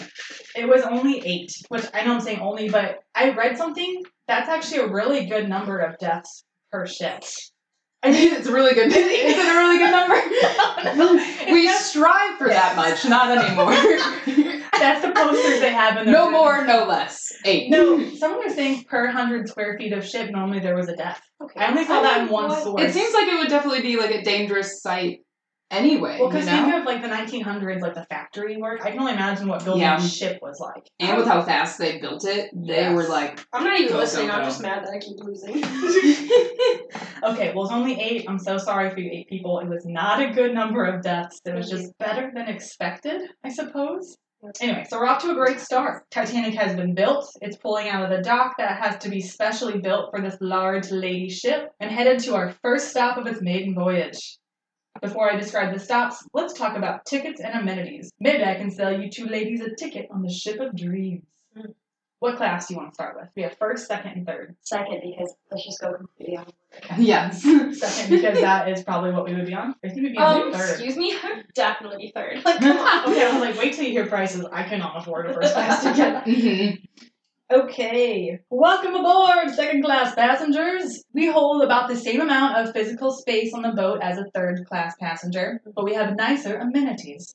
It 0.56 0.66
was 0.66 0.82
only 0.82 1.20
eight, 1.26 1.50
which 1.68 1.84
I 1.92 2.04
know 2.04 2.14
I'm 2.14 2.20
saying 2.20 2.40
only, 2.40 2.70
but 2.70 3.00
I 3.14 3.30
read 3.30 3.58
something 3.58 4.02
that's 4.26 4.48
actually 4.48 4.78
a 4.78 4.88
really 4.88 5.26
good 5.26 5.48
number 5.48 5.78
of 5.78 5.98
deaths 5.98 6.44
per 6.72 6.86
shift. 6.86 7.52
I 8.02 8.10
mean, 8.10 8.34
it's 8.34 8.46
a 8.46 8.52
really 8.52 8.74
good. 8.74 8.88
Is 8.88 8.96
it 8.96 9.38
a 9.38 9.58
really 9.58 9.78
good 9.78 9.90
number? 9.90 10.14
no. 10.96 11.34
We 11.52 11.68
strive 11.68 12.38
for 12.38 12.48
that 12.48 12.74
much, 12.74 13.04
not 13.04 13.36
anymore. 13.36 13.72
That's 14.84 15.02
the 15.04 15.12
posters 15.12 15.60
they 15.60 15.72
have 15.72 15.96
in 15.98 16.04
their 16.06 16.14
no 16.14 16.24
rooms. 16.26 16.32
more, 16.32 16.66
no 16.66 16.84
less. 16.86 17.32
Eight. 17.44 17.70
No, 17.70 18.08
someone 18.14 18.44
was 18.44 18.54
saying 18.54 18.84
per 18.84 19.06
hundred 19.08 19.48
square 19.48 19.76
feet 19.78 19.92
of 19.92 20.06
ship, 20.06 20.30
normally 20.30 20.60
there 20.60 20.76
was 20.76 20.88
a 20.88 20.96
death. 20.96 21.20
Okay. 21.42 21.58
I 21.60 21.68
only 21.70 21.84
saw 21.84 22.02
that 22.02 22.22
in 22.22 22.28
one 22.28 22.48
What? 22.48 22.62
source. 22.62 22.82
It 22.82 22.92
seems 22.92 23.14
like 23.14 23.28
it 23.28 23.38
would 23.38 23.48
definitely 23.48 23.82
be 23.82 23.96
like 23.96 24.10
a 24.12 24.22
dangerous 24.22 24.80
site 24.82 25.20
anyway. 25.70 26.18
well, 26.20 26.28
you 26.28 26.32
because 26.32 26.46
know? 26.46 26.62
think 26.62 26.74
of 26.74 26.84
like 26.84 27.02
the 27.02 27.08
1900s, 27.08 27.80
like 27.80 27.94
the 27.94 28.04
factory 28.10 28.56
work. 28.58 28.80
I 28.84 28.90
can 28.90 29.00
only 29.00 29.12
imagine 29.14 29.48
what 29.48 29.64
building 29.64 29.82
Yeah. 29.82 29.96
a 29.96 30.00
ship 30.00 30.38
was 30.42 30.60
like. 30.60 30.86
and 31.00 31.16
with 31.18 31.26
how 31.26 31.42
fast 31.42 31.78
they 31.78 31.98
built 31.98 32.24
it, 32.24 32.50
they 32.54 32.74
Yes. 32.76 32.94
were 32.94 33.08
like, 33.08 33.40
I'm 33.52 33.64
not 33.64 33.78
even 33.80 33.92
Go, 33.92 33.98
listening. 33.98 34.28
go, 34.28 34.34
I'm 34.34 34.44
just 34.44 34.60
mad 34.62 34.84
that 34.84 34.92
I 34.92 34.98
keep 34.98 35.18
losing. 35.18 35.62
Okay, 37.24 37.52
well, 37.54 37.64
it's 37.64 37.72
only 37.72 37.98
eight. 37.98 38.26
I'm 38.28 38.38
so 38.38 38.58
sorry 38.58 38.90
for 38.90 39.00
you 39.00 39.10
eight 39.10 39.28
people. 39.30 39.58
It 39.58 39.66
was 39.66 39.86
not 39.86 40.20
a 40.20 40.30
good 40.32 40.52
number 40.52 40.84
of 40.84 41.02
deaths. 41.02 41.40
It 41.46 41.54
was 41.54 41.70
just 41.70 41.96
better 41.98 42.30
than 42.34 42.48
expected, 42.48 43.22
I 43.42 43.48
suppose. 43.48 44.18
Anyway, 44.60 44.84
so 44.88 44.98
we're 44.98 45.06
off 45.06 45.22
to 45.22 45.30
a 45.30 45.34
great 45.34 45.58
start. 45.58 46.04
Titanic 46.10 46.54
has 46.54 46.76
been 46.76 46.94
built. 46.94 47.30
It's 47.40 47.56
pulling 47.56 47.88
out 47.88 48.04
of 48.04 48.10
the 48.10 48.22
dock 48.22 48.56
that 48.58 48.82
has 48.82 48.98
to 48.98 49.08
be 49.08 49.20
specially 49.20 49.78
built 49.78 50.10
for 50.10 50.20
this 50.20 50.36
large 50.40 50.90
lady 50.90 51.30
ship 51.30 51.70
and 51.80 51.90
headed 51.90 52.18
to 52.20 52.34
our 52.34 52.50
first 52.62 52.90
stop 52.90 53.16
of 53.16 53.26
its 53.26 53.40
maiden 53.40 53.74
voyage. 53.74 54.38
Before 55.00 55.30
I 55.30 55.36
describe 55.36 55.72
the 55.72 55.80
stops, 55.80 56.24
let's 56.34 56.52
talk 56.52 56.76
about 56.76 57.06
tickets 57.06 57.40
and 57.40 57.58
amenities. 57.58 58.10
Maybe 58.20 58.44
I 58.44 58.54
can 58.54 58.70
sell 58.70 59.00
you 59.00 59.10
two 59.10 59.26
ladies 59.26 59.60
a 59.60 59.74
ticket 59.74 60.08
on 60.10 60.22
the 60.22 60.30
ship 60.30 60.60
of 60.60 60.76
dreams. 60.76 61.24
What 62.24 62.38
class 62.38 62.68
do 62.68 62.72
you 62.72 62.78
want 62.80 62.92
to 62.92 62.94
start 62.94 63.16
with? 63.20 63.28
We 63.36 63.42
have 63.42 63.54
first, 63.58 63.86
second, 63.86 64.12
and 64.12 64.26
third. 64.26 64.56
Second, 64.62 65.02
because 65.02 65.34
let's 65.50 65.62
just 65.66 65.78
go 65.78 65.92
completely 65.92 66.38
on. 66.38 66.46
yes. 66.98 67.42
Second, 67.42 68.08
because 68.16 68.40
that 68.40 68.66
is 68.70 68.82
probably 68.82 69.10
what 69.12 69.26
we 69.26 69.34
would 69.34 69.44
be 69.44 69.52
on. 69.52 69.74
I 69.84 69.88
think 69.90 70.04
we'd 70.04 70.12
be 70.12 70.16
on 70.18 70.40
Um, 70.44 70.52
third. 70.54 70.70
excuse 70.70 70.96
me, 70.96 71.14
I'd 71.22 71.44
definitely 71.54 71.98
be 72.06 72.12
third. 72.14 72.42
Like, 72.42 72.60
come 72.60 72.78
on. 72.78 73.10
Okay, 73.10 73.26
I 73.26 73.30
was 73.30 73.42
like, 73.42 73.58
wait 73.58 73.74
till 73.74 73.84
you 73.84 73.90
hear 73.90 74.06
prices. 74.06 74.46
I 74.50 74.62
cannot 74.62 74.96
afford 75.02 75.28
a 75.28 75.34
first 75.34 75.52
class 75.52 75.82
ticket. 75.82 76.24
Mhm. 76.24 76.78
Okay, 77.52 78.38
welcome 78.48 78.94
aboard, 78.94 79.50
second 79.54 79.84
class 79.84 80.14
passengers. 80.14 81.04
We 81.12 81.26
hold 81.30 81.62
about 81.62 81.90
the 81.90 81.94
same 81.96 82.22
amount 82.22 82.56
of 82.56 82.72
physical 82.72 83.12
space 83.12 83.52
on 83.52 83.60
the 83.60 83.72
boat 83.72 83.98
as 84.02 84.16
a 84.16 84.24
third 84.34 84.64
class 84.66 84.94
passenger, 84.98 85.60
but 85.76 85.84
we 85.84 85.92
have 85.92 86.16
nicer 86.16 86.56
amenities. 86.56 87.34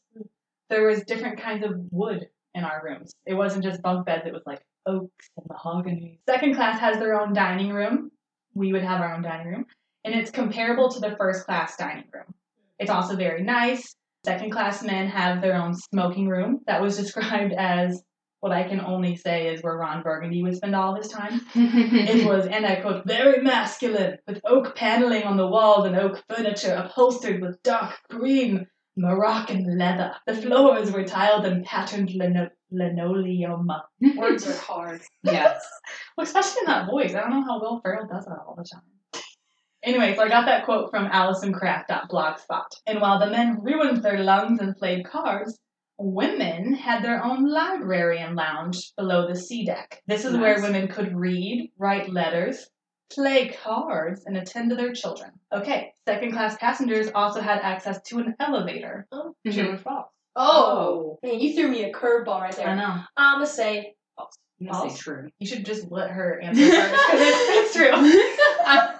There 0.72 0.88
was 0.88 1.04
different 1.04 1.40
kinds 1.40 1.64
of 1.64 1.74
wood 1.92 2.28
in 2.56 2.64
our 2.64 2.82
rooms. 2.84 3.14
It 3.28 3.36
wasn't 3.36 3.64
just 3.64 3.84
bunk 3.84 4.08
beds, 4.08 4.24
it 4.26 4.34
was 4.34 4.42
like 4.48 4.62
oaks 4.90 5.30
and 5.38 5.46
mahogany. 5.48 6.20
Second 6.28 6.56
class 6.56 6.80
has 6.80 6.98
their 6.98 7.20
own 7.20 7.34
dining 7.34 7.72
room. 7.72 8.12
We 8.54 8.74
would 8.74 8.84
have 8.84 9.02
our 9.02 9.14
own 9.14 9.22
dining 9.22 9.48
room, 9.48 9.66
and 10.04 10.16
it's 10.16 10.32
comparable 10.32 10.90
to 10.90 11.00
the 11.00 11.16
first 11.18 11.46
class 11.46 11.78
dining 11.78 12.06
room. 12.14 12.34
It's 12.80 12.90
also 12.90 13.16
very 13.16 13.44
nice. 13.44 13.96
Second 14.26 14.52
class 14.52 14.84
men 14.84 15.08
have 15.08 15.42
their 15.42 15.56
own 15.56 15.74
smoking 15.74 16.28
room 16.28 16.62
that 16.68 16.82
was 16.82 16.98
described 17.02 17.54
as 17.54 18.04
what 18.42 18.52
I 18.54 18.64
can 18.64 18.80
only 18.80 19.18
say 19.18 19.54
is 19.54 19.62
where 19.62 19.78
Ron 19.78 20.02
Burgundy 20.02 20.42
would 20.44 20.56
spend 20.56 20.74
all 20.74 20.96
his 20.96 21.10
time. 21.10 21.42
It 21.56 22.26
was, 22.28 22.48
and 22.48 22.66
I 22.66 22.78
quote, 22.78 23.06
very 23.06 23.42
masculine, 23.44 24.18
with 24.28 24.40
oak 24.46 24.76
paneling 24.76 25.24
on 25.24 25.36
the 25.36 25.48
walls 25.48 25.86
and 25.86 25.98
oak 25.98 26.24
furniture 26.30 26.74
upholstered 26.74 27.42
with 27.42 27.62
dark 27.64 27.96
green 28.10 28.66
Moroccan 29.00 29.78
leather. 29.78 30.14
The 30.28 30.36
floors 30.36 30.92
were 30.92 31.04
tiled 31.06 31.46
and 31.46 31.66
patterned 31.66 32.12
lino- 32.14 32.50
linoleum. 32.72 33.72
Words 34.18 34.48
are 34.48 34.58
hard. 34.58 35.02
yes. 35.24 35.66
Well, 36.18 36.28
especially 36.28 36.60
in 36.60 36.66
that 36.66 36.86
voice. 36.90 37.16
I 37.16 37.22
don't 37.22 37.32
know 37.32 37.44
how 37.44 37.62
Will 37.62 37.80
Ferrell 37.80 38.06
does 38.06 38.26
that 38.26 38.40
all 38.46 38.56
the 38.58 38.66
time. 38.66 39.24
Anyway, 39.84 40.14
so 40.14 40.24
I 40.24 40.28
got 40.28 40.46
that 40.46 40.66
quote 40.66 40.90
from 40.92 41.10
AllisonKraft.blogspot. 41.10 42.66
And 42.86 43.00
while 43.00 43.20
the 43.20 43.32
men 43.32 43.64
ruined 43.64 44.04
their 44.04 44.22
lungs 44.22 44.60
and 44.60 44.76
played 44.76 45.06
cards, 45.06 45.58
women 45.98 46.74
had 46.74 47.04
their 47.04 47.24
own 47.24 47.50
library 47.50 48.20
and 48.20 48.36
lounge 48.36 48.92
below 48.98 49.28
the 49.28 49.36
sea 49.36 49.66
deck. 49.66 50.02
This 50.08 50.26
is 50.26 50.36
where 50.36 50.62
women 50.62 50.90
could 50.90 51.16
read, 51.16 51.72
write 51.78 52.12
letters, 52.12 52.68
play 53.14 53.50
cards, 53.64 54.24
and 54.26 54.38
attend 54.38 54.70
to 54.70 54.76
their 54.76 54.94
children. 54.94 55.32
Okay, 55.54 55.94
second 56.08 56.32
class 56.34 56.56
passengers 56.58 57.10
also 57.16 57.42
had 57.42 57.60
access 57.62 58.02
to 58.04 58.20
an 58.20 58.36
elevator. 58.40 59.08
Mhm. 59.14 59.34
True 59.54 59.74
or 59.74 59.78
false? 59.78 60.08
Oh, 60.36 61.18
man, 61.24 61.40
you 61.40 61.54
threw 61.56 61.68
me 61.68 61.84
a 61.84 61.92
curveball 61.94 62.40
right 62.42 62.56
there. 62.56 62.68
I 62.70 62.76
know. 62.76 63.02
I'ma 63.18 63.46
say 63.46 63.96
false. 64.16 64.36
I'm 64.62 64.68
gonna 64.68 64.90
say 64.90 64.96
true. 64.98 65.30
You 65.40 65.48
should 65.48 65.66
just 65.66 65.90
let 65.92 66.12
her 66.12 66.40
answer 66.42 66.66
first 66.66 66.92
because 66.92 67.22
it's, 67.22 67.74
it's 67.76 67.76
true. 67.76 68.96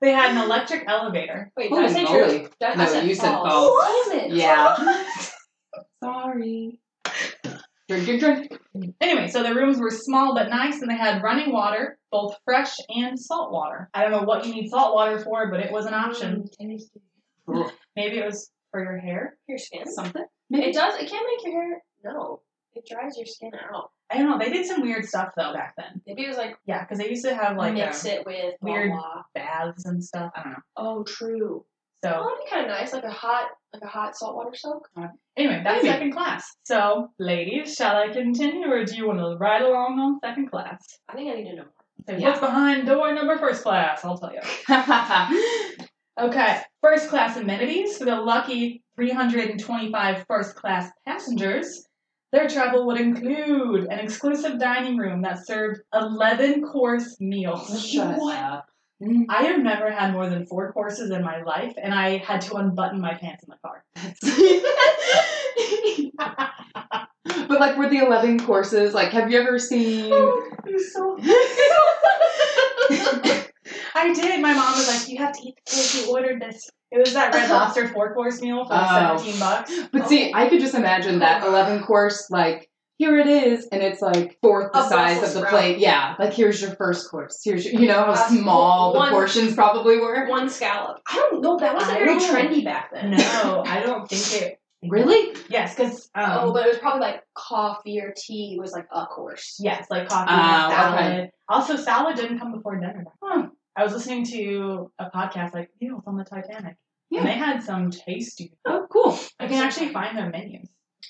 They 0.00 0.12
had 0.12 0.30
an 0.30 0.38
electric 0.38 0.84
elevator. 0.88 1.52
Wait, 1.58 1.68
did 1.68 1.78
I 1.78 1.82
Holy 1.82 1.92
say 1.92 2.04
moly. 2.04 2.38
true? 2.38 2.48
Did 2.58 2.68
I- 2.68 2.72
I 2.72 2.74
No, 2.76 2.86
said 2.86 3.06
you 3.06 3.14
said 3.14 3.32
false. 3.32 3.48
false. 3.52 4.08
Damn 4.08 4.18
it. 4.18 4.30
Yeah. 4.32 5.04
Sorry. 6.02 6.80
Drink, 7.90 8.20
drink, 8.20 8.48
drink. 8.72 8.94
Anyway, 9.00 9.26
so 9.28 9.42
the 9.42 9.54
rooms 9.54 9.78
were 9.80 9.90
small 9.90 10.34
but 10.34 10.48
nice, 10.48 10.80
and 10.80 10.90
they 10.90 10.96
had 10.96 11.22
running 11.22 11.52
water, 11.52 11.98
both 12.12 12.36
fresh 12.44 12.72
and 12.88 13.18
salt 13.18 13.52
water. 13.52 13.90
I 13.94 14.02
don't 14.02 14.12
know 14.12 14.22
what 14.22 14.46
you 14.46 14.54
need 14.54 14.68
salt 14.70 14.94
water 14.94 15.18
for, 15.18 15.50
but 15.50 15.60
it 15.60 15.72
was 15.72 15.86
an 15.86 15.94
option. 15.94 16.44
Maybe 17.96 18.18
it 18.18 18.24
was 18.24 18.50
for 18.70 18.82
your 18.82 18.98
hair. 18.98 19.36
Your 19.48 19.58
skin. 19.58 19.86
Something. 19.86 20.24
It 20.50 20.74
does. 20.74 20.94
It 21.00 21.08
can 21.10 21.22
make 21.26 21.44
your 21.44 21.62
hair. 21.62 21.82
No, 22.04 22.42
it 22.74 22.86
dries 22.88 23.16
your 23.16 23.26
skin 23.26 23.50
out. 23.74 23.90
I 24.10 24.18
don't 24.18 24.30
know. 24.30 24.38
They 24.44 24.50
did 24.52 24.66
some 24.66 24.82
weird 24.82 25.04
stuff 25.04 25.28
though 25.36 25.52
back 25.52 25.74
then. 25.76 26.00
Maybe 26.06 26.24
it 26.24 26.28
was 26.28 26.36
like, 26.36 26.56
Yeah, 26.66 26.82
because 26.82 26.98
they 26.98 27.08
used 27.08 27.24
to 27.24 27.34
have 27.34 27.56
like 27.56 27.74
mix 27.74 28.04
um, 28.04 28.10
it 28.12 28.26
with 28.26 28.54
blah, 28.60 28.72
weird- 28.72 28.90
blah. 28.92 29.22
baths 29.34 29.84
and 29.84 30.02
stuff. 30.02 30.32
I 30.34 30.42
don't 30.42 30.52
know. 30.52 30.58
Oh, 30.76 31.04
true. 31.04 31.64
So 32.02 32.10
Oh, 32.10 32.24
that'd 32.24 32.38
be 32.44 32.50
kind 32.50 32.62
of 32.62 32.68
nice, 32.68 32.92
like 32.92 33.04
a 33.04 33.10
hot, 33.10 33.48
like 33.74 33.82
a 33.82 33.86
hot 33.86 34.16
saltwater 34.16 34.54
soak. 34.54 34.88
Uh, 34.96 35.08
anyway, 35.36 35.60
that's 35.62 35.82
Maybe. 35.82 35.88
second 35.94 36.12
class. 36.12 36.44
So 36.64 37.08
ladies, 37.18 37.74
shall 37.74 37.96
I 37.96 38.08
continue, 38.08 38.70
or 38.70 38.84
do 38.84 38.96
you 38.96 39.06
want 39.06 39.18
to 39.18 39.36
ride 39.38 39.62
along 39.62 39.98
on 40.00 40.18
second 40.20 40.50
class? 40.50 40.82
I 41.08 41.14
think 41.14 41.30
I 41.30 41.34
need 41.40 41.50
to 41.50 41.56
know. 41.56 41.64
So 42.08 42.16
Yeah. 42.16 42.28
what's 42.28 42.40
behind 42.40 42.86
door 42.86 43.12
number 43.12 43.36
first 43.38 43.62
class? 43.62 44.02
I'll 44.04 44.16
tell 44.18 44.32
you. 44.32 44.40
Okay, 46.20 46.58
first 46.82 47.08
class 47.08 47.36
amenities 47.38 47.96
for 47.96 48.04
the 48.04 48.16
lucky 48.16 48.82
325 48.96 50.24
first 50.28 50.54
class 50.54 50.90
passengers. 51.06 51.86
Their 52.32 52.46
travel 52.46 52.86
would 52.86 53.00
include 53.00 53.84
an 53.90 54.00
exclusive 54.00 54.58
dining 54.58 54.98
room 54.98 55.22
that 55.22 55.46
served 55.46 55.80
11 55.94 56.62
course 56.62 57.16
meals. 57.20 57.88
Shut 57.90 58.18
What? 58.18 58.36
up. 58.38 58.69
Mm. 59.02 59.24
I 59.28 59.42
have 59.44 59.62
never 59.62 59.90
had 59.90 60.12
more 60.12 60.28
than 60.28 60.44
four 60.46 60.72
courses 60.72 61.10
in 61.10 61.22
my 61.22 61.42
life, 61.42 61.74
and 61.82 61.94
I 61.94 62.18
had 62.18 62.42
to 62.42 62.56
unbutton 62.56 63.00
my 63.00 63.14
pants 63.14 63.42
in 63.42 63.48
the 63.50 63.56
car. 63.66 63.82
but 67.48 67.60
like, 67.60 67.78
were 67.78 67.88
the 67.88 67.98
eleven 67.98 68.38
courses 68.44 68.92
like? 68.92 69.10
Have 69.12 69.30
you 69.30 69.40
ever 69.40 69.58
seen? 69.58 70.12
Oh, 70.12 70.50
You're 70.66 70.78
so. 70.78 71.16
I 73.94 74.12
did. 74.14 74.40
My 74.40 74.52
mom 74.52 74.76
was 74.76 74.88
like, 74.88 75.08
"You 75.08 75.18
have 75.18 75.32
to 75.32 75.42
eat 75.42 75.54
the. 75.66 76.02
You 76.04 76.10
ordered 76.12 76.42
this." 76.42 76.68
It 76.90 76.98
was 76.98 77.14
that 77.14 77.32
Red 77.32 77.44
uh-huh. 77.44 77.54
Lobster 77.54 77.88
four 77.88 78.12
course 78.14 78.40
meal 78.40 78.64
for 78.64 78.74
like 78.74 79.12
Oh. 79.12 79.16
17 79.16 79.40
bucks. 79.40 79.72
But 79.92 80.08
see, 80.08 80.32
oh. 80.34 80.38
I 80.38 80.48
could 80.48 80.60
just 80.60 80.74
imagine 80.74 81.20
that 81.20 81.46
eleven 81.46 81.82
course 81.82 82.30
like. 82.30 82.69
Here 83.00 83.18
it 83.18 83.26
is, 83.28 83.66
and 83.72 83.82
it's 83.82 84.02
like 84.02 84.36
fourth 84.42 84.72
the 84.74 84.80
A 84.80 84.88
size 84.88 85.16
of 85.16 85.22
the 85.22 85.28
sprout. 85.28 85.48
plate. 85.52 85.78
Yeah, 85.78 86.16
like 86.18 86.34
here's 86.34 86.60
your 86.60 86.72
first 86.76 87.10
course. 87.10 87.40
Here's 87.42 87.64
your, 87.64 87.80
you 87.80 87.88
know 87.88 88.04
how 88.04 88.12
Uh, 88.12 88.28
small 88.28 88.92
the 88.92 89.08
portions 89.10 89.54
probably 89.54 89.96
were. 89.98 90.28
One 90.28 90.50
scallop. 90.50 91.00
I 91.10 91.14
don't 91.16 91.40
know. 91.40 91.56
That 91.58 91.72
wasn't 91.74 91.96
I 91.96 91.98
very 92.04 92.18
don't- 92.18 92.30
trendy 92.34 92.62
back 92.62 92.90
then. 92.92 93.12
No, 93.12 93.64
I 93.66 93.80
don't 93.80 94.06
think 94.08 94.42
it. 94.42 94.56
Really? 94.88 95.36
Yes, 95.50 95.74
because 95.74 96.08
um, 96.14 96.24
oh, 96.40 96.52
but 96.54 96.64
it 96.66 96.68
was 96.70 96.78
probably 96.78 97.00
like 97.02 97.22
coffee 97.34 98.00
or 98.00 98.14
tea 98.16 98.56
was 98.58 98.72
like 98.72 98.86
a 98.92 99.04
course. 99.06 99.56
yes, 99.60 99.86
like 99.90 100.08
coffee, 100.08 100.30
and 100.30 100.72
salad. 100.72 100.94
okay. 100.94 101.30
Also, 101.50 101.76
salad 101.76 102.16
didn't 102.16 102.38
come 102.38 102.52
before 102.52 102.76
dinner. 102.76 103.04
Huh. 103.22 103.48
I 103.76 103.82
was 103.82 103.92
listening 103.92 104.24
to 104.26 104.90
a 104.98 105.10
podcast 105.10 105.52
like 105.54 105.68
Meals 105.82 106.02
on 106.06 106.16
the 106.16 106.24
Titanic, 106.24 106.76
Yeah. 107.10 107.20
and 107.20 107.28
they 107.28 107.32
had 107.34 107.62
some 107.62 107.90
tasty. 107.90 108.52
Oh, 108.66 108.86
cool. 108.90 109.18
I 109.38 109.48
can 109.48 109.62
actually 109.62 109.90
find 109.90 110.16
their 110.16 110.30
menus. 110.30 110.68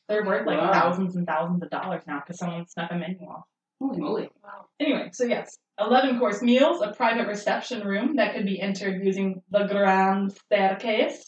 They're 0.08 0.24
worth 0.24 0.46
like 0.46 0.58
Wow. 0.58 0.72
thousands 0.72 1.16
and 1.16 1.26
thousands 1.26 1.62
of 1.62 1.70
dollars 1.70 2.02
now 2.06 2.20
because 2.20 2.38
someone 2.38 2.66
snuck 2.66 2.90
a 2.90 2.96
menu 2.96 3.26
off. 3.28 3.44
Holy 3.80 4.00
moly. 4.00 4.28
Wow. 4.44 4.66
Anyway, 4.78 5.10
so 5.12 5.24
yes, 5.24 5.56
11 5.80 6.18
course 6.18 6.42
meals, 6.42 6.82
a 6.82 6.92
private 6.92 7.26
reception 7.26 7.86
room 7.86 8.16
that 8.16 8.34
could 8.34 8.44
be 8.44 8.60
entered 8.60 9.04
using 9.04 9.42
the 9.50 9.64
grand 9.66 10.32
staircase, 10.32 11.24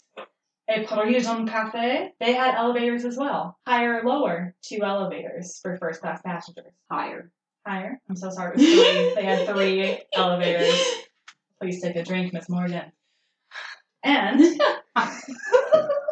a 0.69 0.85
Parisian 0.85 1.47
cafe. 1.47 2.11
They 2.19 2.33
had 2.33 2.55
elevators 2.55 3.05
as 3.05 3.17
well, 3.17 3.57
higher 3.67 3.99
or 4.01 4.03
lower, 4.09 4.55
two 4.61 4.83
elevators 4.83 5.59
for 5.61 5.77
first 5.77 6.01
class 6.01 6.21
passengers. 6.23 6.73
Higher. 6.91 7.31
Higher. 7.65 7.99
I'm 8.09 8.15
so 8.15 8.29
sorry. 8.29 8.57
Three. 8.57 9.13
they 9.15 9.25
had 9.25 9.47
three 9.47 10.03
elevators. 10.13 10.79
Please 11.61 11.81
take 11.81 11.95
a 11.95 12.03
drink, 12.03 12.33
Miss 12.33 12.49
Morgan. 12.49 12.91
And 14.03 14.41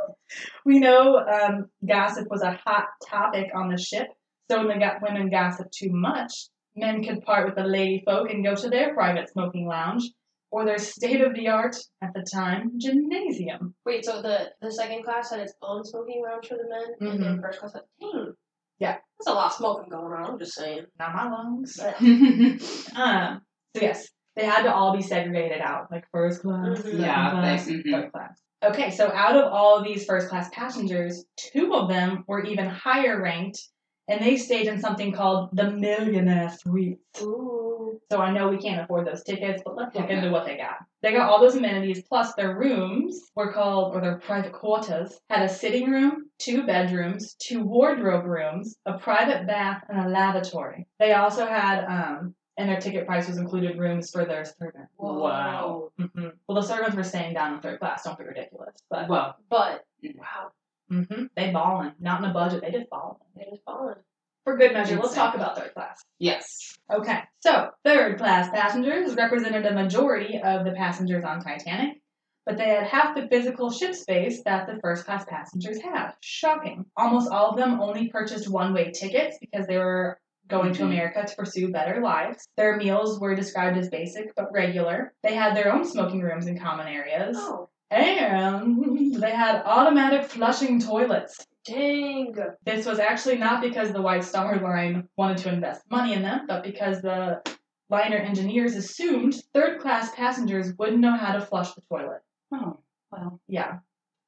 we 0.66 0.80
know 0.80 1.18
um, 1.20 1.66
gossip 1.88 2.28
was 2.30 2.42
a 2.42 2.60
hot 2.66 2.86
topic 3.10 3.52
on 3.56 3.70
the 3.70 3.78
ship. 3.78 4.08
So 4.50 4.66
when 4.68 4.80
the 4.80 4.92
women 5.02 5.30
gossiped 5.30 5.74
too 5.74 5.90
much, 5.92 6.34
men 6.76 7.04
could 7.04 7.22
part 7.22 7.46
with 7.46 7.56
the 7.56 7.64
lady 7.64 8.04
folk 8.06 8.30
and 8.30 8.44
go 8.46 8.56
to 8.56 8.70
their 8.70 8.94
private 8.94 9.30
smoking 9.30 9.68
lounge 9.68 10.04
or 10.52 10.66
their 10.66 10.78
state 10.78 11.22
of 11.22 11.34
the 11.34 11.48
art, 11.48 11.78
at 12.02 12.14
the 12.14 12.26
time, 12.30 12.72
gymnasium. 12.78 13.74
Wait, 13.86 14.04
so 14.04 14.22
the 14.22 14.52
the 14.62 14.70
second 14.72 15.04
class 15.04 15.32
had 15.32 15.40
its 15.40 15.54
own 15.62 15.84
smoking 15.86 16.22
lounge 16.22 16.48
for 16.48 16.56
the 16.58 16.68
men, 16.68 17.12
and 17.14 17.24
then 17.24 17.42
first 17.42 17.60
class 17.60 17.74
had 17.74 17.84
dang. 18.02 18.34
Yeah. 18.80 18.98
That's 19.20 19.28
a 19.28 19.34
lot 19.34 19.46
of 19.52 19.54
smoking 19.54 19.90
going 19.90 20.12
on. 20.12 20.26
I'm 20.32 20.40
just 20.40 20.56
saying. 20.56 20.86
Not 21.00 21.14
my 21.16 21.30
lungs. 21.30 21.78
But, 21.78 21.96
Um, 22.96 23.42
so 23.76 23.82
yes, 23.82 24.08
they 24.36 24.44
had 24.46 24.64
to 24.64 24.74
all 24.74 24.96
be 24.98 25.04
segregated 25.04 25.62
out, 25.62 25.90
like 25.92 26.04
first 26.12 26.42
class, 26.42 26.80
Mhm. 26.80 26.84
second 26.84 27.00
Yeah, 27.00 27.32
class, 27.32 27.66
they- 27.66 27.74
mhm. 27.74 27.92
third 27.92 28.12
class. 28.12 28.42
Okay, 28.64 28.92
so 28.92 29.12
out 29.12 29.36
of 29.36 29.52
all 29.52 29.78
of 29.78 29.84
these 29.84 30.06
first 30.06 30.30
class 30.30 30.50
passengers, 30.54 31.26
two 31.36 31.74
of 31.74 31.90
them 31.90 32.24
were 32.28 32.44
even 32.44 32.68
higher 32.68 33.20
ranked, 33.22 33.60
and 34.08 34.22
they 34.22 34.38
stayed 34.38 34.68
in 34.68 34.80
something 34.80 35.12
called 35.12 35.50
the 35.54 35.72
Millionaire 35.72 36.50
Suite. 36.50 37.00
ooh. 37.22 38.00
So 38.12 38.20
I 38.20 38.32
know 38.32 38.50
we 38.50 38.58
can't 38.58 38.82
afford 38.82 39.08
those 39.08 39.24
tickets, 39.24 39.64
but 39.66 39.76
let's 39.76 39.96
look 39.96 40.10
into 40.10 40.30
what 40.30 40.46
they 40.46 40.58
got. 40.58 40.76
They 41.02 41.12
got 41.12 41.30
all 41.30 41.42
those 41.42 41.56
amenities, 41.56 42.04
plus 42.08 42.34
their 42.36 42.58
rooms 42.58 43.20
were 43.36 43.52
called, 43.52 43.96
or 43.96 44.02
their 44.02 44.20
private 44.20 44.54
quarters, 44.54 45.20
had 45.30 45.44
a 45.44 45.50
sitting 45.54 45.90
room, 45.90 46.30
two 46.38 46.66
bedrooms, 46.66 47.36
two 47.36 47.64
wardrobe 47.64 48.26
rooms, 48.26 48.76
a 48.86 48.98
private 48.98 49.48
bath, 49.48 49.84
and 49.90 50.00
a 50.06 50.10
lavatory. 50.10 50.88
They 51.00 51.14
also 51.14 51.46
had, 51.46 51.86
um, 51.86 52.36
and 52.58 52.70
their 52.70 52.80
ticket 52.80 53.06
price 53.06 53.28
was 53.28 53.38
included 53.38 53.78
rooms 53.80 54.10
for 54.12 54.26
their 54.26 54.44
servants. 54.46 54.92
Wow. 54.98 55.92
hmm 55.98 56.28
Well, 56.48 56.62
the 56.62 56.68
servants 56.68 56.96
were 56.96 57.04
staying 57.04 57.34
down 57.34 57.54
in 57.56 57.62
third 57.62 57.80
class. 57.80 58.04
Don't 58.04 58.18
be 58.18 58.26
ridiculous, 58.26 58.76
but 58.90 59.08
well, 59.10 59.36
But 59.50 59.86
wow, 60.16 60.52
hmm 60.90 61.26
they 61.36 61.52
balling. 61.52 61.94
Not 62.00 62.24
in 62.24 62.30
a 62.30 62.34
budget. 62.34 62.62
They 62.62 62.72
just 62.72 62.90
balling. 62.90 63.18
it 63.36 63.50
is 63.54 63.60
fallen. 63.66 63.96
For 64.44 64.58
good 64.58 64.74
measure, 64.74 64.96
let's 64.98 65.14
talk 65.14 65.36
about 65.36 65.56
third 65.58 65.74
class. 65.76 66.04
yes. 66.20 66.78
Okay, 66.92 67.20
so 67.40 67.70
third 67.86 68.18
class 68.18 68.50
passengers 68.50 69.16
represented 69.16 69.66
a 69.66 69.72
majority 69.74 70.42
of 70.44 70.66
the 70.66 70.72
passengers 70.72 71.24
on 71.24 71.40
Titanic, 71.42 72.02
but 72.46 72.58
they 72.58 72.68
had 72.68 72.84
half 72.88 73.16
the 73.16 73.28
physical 73.30 73.70
ship 73.72 73.94
space 73.94 74.42
that 74.44 74.68
the 74.68 74.80
first 74.82 75.06
class 75.06 75.24
passengers 75.26 75.80
had. 75.82 76.14
Shocking. 76.22 76.86
Almost 76.98 77.32
all 77.32 77.52
of 77.52 77.58
them 77.58 77.80
only 77.80 78.10
purchased 78.10 78.50
one 78.50 78.74
way 78.74 78.92
tickets 78.92 79.38
because 79.40 79.68
they 79.68 79.78
were 79.78 80.20
going 80.48 80.74
to 80.74 80.82
Mhm. 80.84 80.88
America 80.88 81.26
to 81.26 81.36
pursue 81.36 81.72
better 81.72 82.02
lives. 82.02 82.48
Their 82.58 82.76
meals 82.78 83.20
were 83.20 83.36
described 83.36 83.78
as 83.78 83.90
basic 83.90 84.36
but 84.36 84.52
regular. 84.52 85.14
They 85.24 85.34
had 85.36 85.56
their 85.56 85.72
own 85.74 85.86
smoking 85.86 86.22
rooms 86.22 86.48
and 86.48 86.60
common 86.60 86.88
areas. 86.88 87.38
Oh, 87.40 87.70
And 87.90 89.22
they 89.22 89.32
had 89.32 89.64
automatic 89.66 90.24
flushing 90.24 90.80
toilets. 90.80 91.46
dang. 91.66 92.34
This 92.66 92.86
was 92.86 93.00
actually 93.00 93.38
not 93.38 93.62
because 93.62 93.92
the 93.92 94.02
White 94.02 94.24
Star 94.24 94.60
Line 94.60 95.08
wanted 95.18 95.38
to 95.40 95.54
invest 95.54 95.84
money 95.92 96.14
in 96.14 96.22
them, 96.24 96.46
but 96.48 96.64
because 96.64 97.02
the 97.02 97.42
liner 97.90 98.18
engineers 98.18 98.76
assumed 98.76 99.36
third 99.54 99.80
class 99.80 100.14
passengers 100.16 100.74
wouldn't 100.80 101.00
know 101.00 101.16
how 101.16 101.34
to 101.34 101.42
flush 101.42 101.74
the 101.74 101.82
toilet. 101.82 102.22
Oh, 102.54 102.80
well. 103.12 103.40
Yeah. 103.48 103.80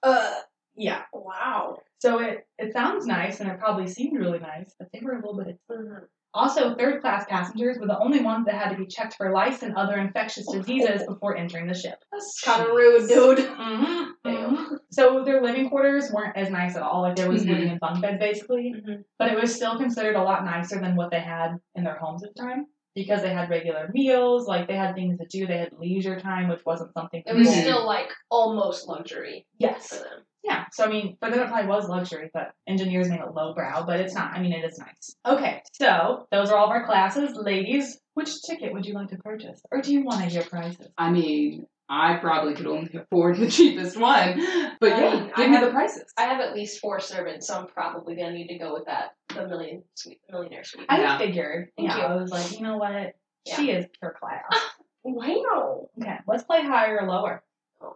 Uh, 0.03 0.41
Yeah. 0.75 1.03
wow. 1.13 1.79
So 2.03 2.19
it, 2.19 2.45
it 2.57 2.73
sounds 2.73 3.05
nice 3.05 3.39
and 3.39 3.49
it 3.49 3.59
probably 3.59 3.87
seemed 3.87 4.19
really 4.19 4.39
nice, 4.39 4.75
but 4.77 4.89
they 4.91 4.99
were 5.01 5.13
a 5.13 5.25
little 5.25 5.41
bit. 5.41 5.57
Mhm. 5.71 6.01
Also, 6.33 6.75
third 6.75 6.99
class 6.99 7.25
passengers 7.29 7.77
were 7.79 7.87
the 7.87 7.97
only 7.97 8.21
ones 8.21 8.45
that 8.45 8.55
had 8.55 8.71
to 8.71 8.75
be 8.75 8.87
checked 8.87 9.13
for 9.15 9.31
lice 9.31 9.63
and 9.63 9.73
other 9.77 9.97
infectious 9.97 10.45
diseases 10.51 11.03
before 11.07 11.37
entering 11.37 11.65
the 11.65 11.73
ship. 11.73 12.03
That's 12.11 12.41
kind 12.43 12.61
of 12.63 12.75
rude, 12.75 13.07
dude. 13.07 13.37
Mm-hmm. 13.37 14.29
Ew. 14.29 14.79
So 14.91 15.23
their 15.23 15.41
living 15.41 15.69
quarters 15.69 16.11
weren't 16.11 16.35
as 16.35 16.49
nice 16.49 16.75
at 16.75 16.81
all. 16.81 17.03
Like 17.03 17.15
there 17.15 17.29
was 17.29 17.43
Mhm. 17.45 17.49
living 17.51 17.69
in 17.69 17.77
bunk 17.77 18.01
beds 18.01 18.19
basically. 18.19 18.73
Mhm. 18.75 19.05
but 19.17 19.31
it 19.31 19.39
was 19.39 19.55
still 19.55 19.77
considered 19.77 20.17
a 20.17 20.23
lot 20.23 20.43
nicer 20.43 20.81
than 20.81 20.97
what 20.97 21.09
they 21.09 21.21
had 21.21 21.55
in 21.75 21.85
their 21.85 21.99
homes 21.99 22.21
at 22.25 22.35
the 22.35 22.41
time 22.41 22.65
because 22.95 23.21
they 23.21 23.33
had 23.33 23.49
regular 23.49 23.89
meals, 23.93 24.45
like 24.45 24.67
they 24.67 24.75
had 24.75 24.93
things 24.93 25.19
to 25.19 25.25
do, 25.27 25.47
they 25.47 25.59
had 25.59 25.71
leisure 25.79 26.19
time, 26.19 26.49
which 26.49 26.65
wasn't 26.65 26.91
something. 26.93 27.23
It 27.25 27.33
was 27.33 27.49
still 27.49 27.85
like 27.85 28.09
almost 28.29 28.89
luxury 28.89 29.47
for 29.51 29.67
yes, 29.67 29.89
them. 29.89 30.25
Yeah. 30.43 30.65
So 30.71 30.83
I 30.83 30.87
mean, 30.89 31.17
but 31.21 31.31
them 31.31 31.39
it 31.41 31.47
probably 31.47 31.67
was 31.67 31.87
luxury, 31.87 32.29
but 32.33 32.53
engineers 32.67 33.09
made 33.09 33.19
it 33.21 33.33
lowbrow, 33.33 33.85
but 33.85 33.99
it's 33.99 34.13
not. 34.13 34.33
I 34.33 34.41
mean, 34.41 34.53
it 34.53 34.63
is 34.63 34.77
nice. 34.77 35.15
Okay, 35.25 35.61
so 35.73 36.27
those 36.31 36.49
are 36.51 36.57
all 36.57 36.65
of 36.65 36.71
our 36.71 36.85
classes, 36.85 37.35
ladies. 37.35 37.99
Which 38.15 38.41
ticket 38.43 38.73
would 38.73 38.85
you 38.85 38.93
like 38.93 39.09
to 39.09 39.17
purchase, 39.17 39.61
or 39.71 39.81
do 39.81 39.91
you 39.93 40.03
want 40.03 40.19
to 40.21 40.25
hear 40.29 40.43
prices? 40.43 40.87
I 40.97 41.09
mean, 41.11 41.65
I 41.89 42.17
probably 42.17 42.53
could 42.55 42.67
only 42.67 42.91
afford 42.95 43.37
the 43.37 43.49
cheapest 43.57 43.97
one, 43.97 44.39
but 44.79 44.93
I 44.93 44.99
yeah, 44.99 45.13
mean, 45.15 45.23
give 45.27 45.33
I 45.37 45.47
me 45.47 45.55
have- 45.55 45.65
the 45.65 45.71
prices. 45.71 46.05
I 46.17 46.23
have 46.23 46.39
at 46.41 46.53
least 46.53 46.79
four 46.79 46.99
servants, 46.99 47.47
so 47.47 47.55
I'm 47.55 47.67
probably 47.67 48.15
gonna 48.15 48.33
need 48.33 48.47
to 48.49 48.57
go 48.57 48.73
with 48.73 48.85
that 48.85 49.15
the 49.33 49.47
million 49.47 49.83
suite, 49.95 50.19
millionaire 50.29 50.63
suite. 50.63 50.85
I 50.89 51.01
Yeah. 51.01 51.17
figured. 51.17 51.69
Thank 51.77 51.89
yeah, 51.89 51.97
you. 51.97 52.03
I 52.03 52.15
was 52.15 52.29
like, 52.31 52.51
you 52.51 52.61
know 52.65 52.77
what? 52.77 53.15
She 53.47 53.71
is 53.71 53.85
pure 53.99 54.15
class. 54.19 54.43
Ah, 54.51 54.73
wow. 55.03 55.89
Okay, 56.01 56.17
let's 56.27 56.43
play 56.43 56.61
higher 56.63 56.99
or 57.01 57.07
lower. 57.07 57.43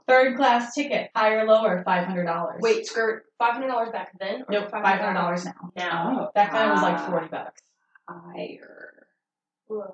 Third 0.07 0.35
class 0.37 0.73
ticket, 0.73 1.09
higher 1.15 1.39
or 1.39 1.45
lower, 1.45 1.81
five 1.83 2.05
hundred 2.05 2.25
dollars. 2.25 2.59
Wait, 2.61 2.85
skirt. 2.85 3.23
Five 3.39 3.53
hundred 3.53 3.67
dollars 3.69 3.89
back 3.91 4.11
then. 4.19 4.41
Or 4.41 4.45
Nope, 4.49 4.71
five 4.71 4.99
hundred 4.99 5.13
dollars 5.13 5.45
now. 5.45 5.53
now. 5.75 6.17
Oh, 6.27 6.31
Back 6.35 6.51
then 6.51 6.69
it 6.69 6.73
was 6.73 6.81
like 6.81 6.97
ah, 6.97 7.09
forty 7.09 7.27
bucks. 7.27 7.61
higher. 8.09 9.07
Lower. 9.69 9.93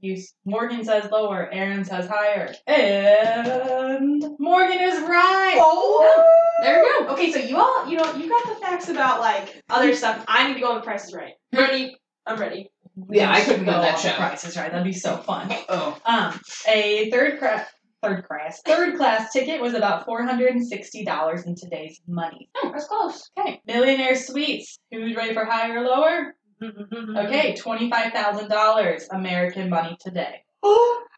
You 0.00 0.20
Morgan 0.44 0.84
says 0.84 1.08
lower, 1.12 1.48
Erin 1.52 1.84
says 1.84 2.08
higher, 2.08 2.52
and 2.66 4.24
Morgan 4.40 4.80
is 4.80 5.00
right. 5.02 5.56
Oh. 5.60 6.28
There 6.62 6.82
we 6.82 7.06
go. 7.06 7.12
Okay, 7.12 7.30
so 7.30 7.38
you 7.38 7.56
all, 7.56 7.88
you 7.88 7.96
know, 7.96 8.12
you 8.14 8.28
got 8.28 8.48
the 8.48 8.54
facts 8.56 8.88
about 8.88 9.20
like 9.20 9.62
other 9.70 9.94
stuff. 9.94 10.24
I 10.26 10.48
need 10.48 10.54
to 10.54 10.60
go 10.60 10.70
on 10.70 10.74
the 10.76 10.80
prices 10.80 11.14
right. 11.14 11.34
Ready? 11.52 11.96
I'm 12.26 12.38
ready. 12.38 12.68
Yeah, 13.10 13.30
I 13.32 13.42
couldn't 13.42 13.64
go 13.64 13.72
win 13.72 13.80
that 13.82 13.94
on 13.96 14.02
the 14.02 14.08
show. 14.10 14.16
Prices 14.16 14.56
right. 14.56 14.70
That'd 14.72 14.84
be 14.84 14.92
so 14.92 15.16
fun. 15.18 15.52
Oh, 15.68 15.96
Um, 16.04 16.38
a 16.68 17.08
third 17.10 17.38
class. 17.38 17.68
Third 18.02 18.26
class, 18.26 18.60
third 18.66 18.96
class 18.96 19.32
ticket 19.32 19.60
was 19.60 19.74
about 19.74 20.04
four 20.04 20.24
hundred 20.24 20.50
and 20.50 20.66
sixty 20.66 21.04
dollars 21.04 21.46
in 21.46 21.54
today's 21.54 22.00
money. 22.08 22.48
Oh, 22.56 22.70
That's 22.72 22.86
close. 22.86 23.30
Okay, 23.38 23.60
millionaire 23.64 24.16
suites. 24.16 24.76
Who's 24.90 25.14
ready 25.14 25.32
for 25.32 25.44
higher 25.44 25.78
or 25.78 25.82
lower? 25.82 26.34
Okay, 27.16 27.56
twenty-five 27.56 28.12
thousand 28.12 28.48
dollars 28.48 29.08
American 29.10 29.68
money 29.68 29.96
today. 30.00 30.44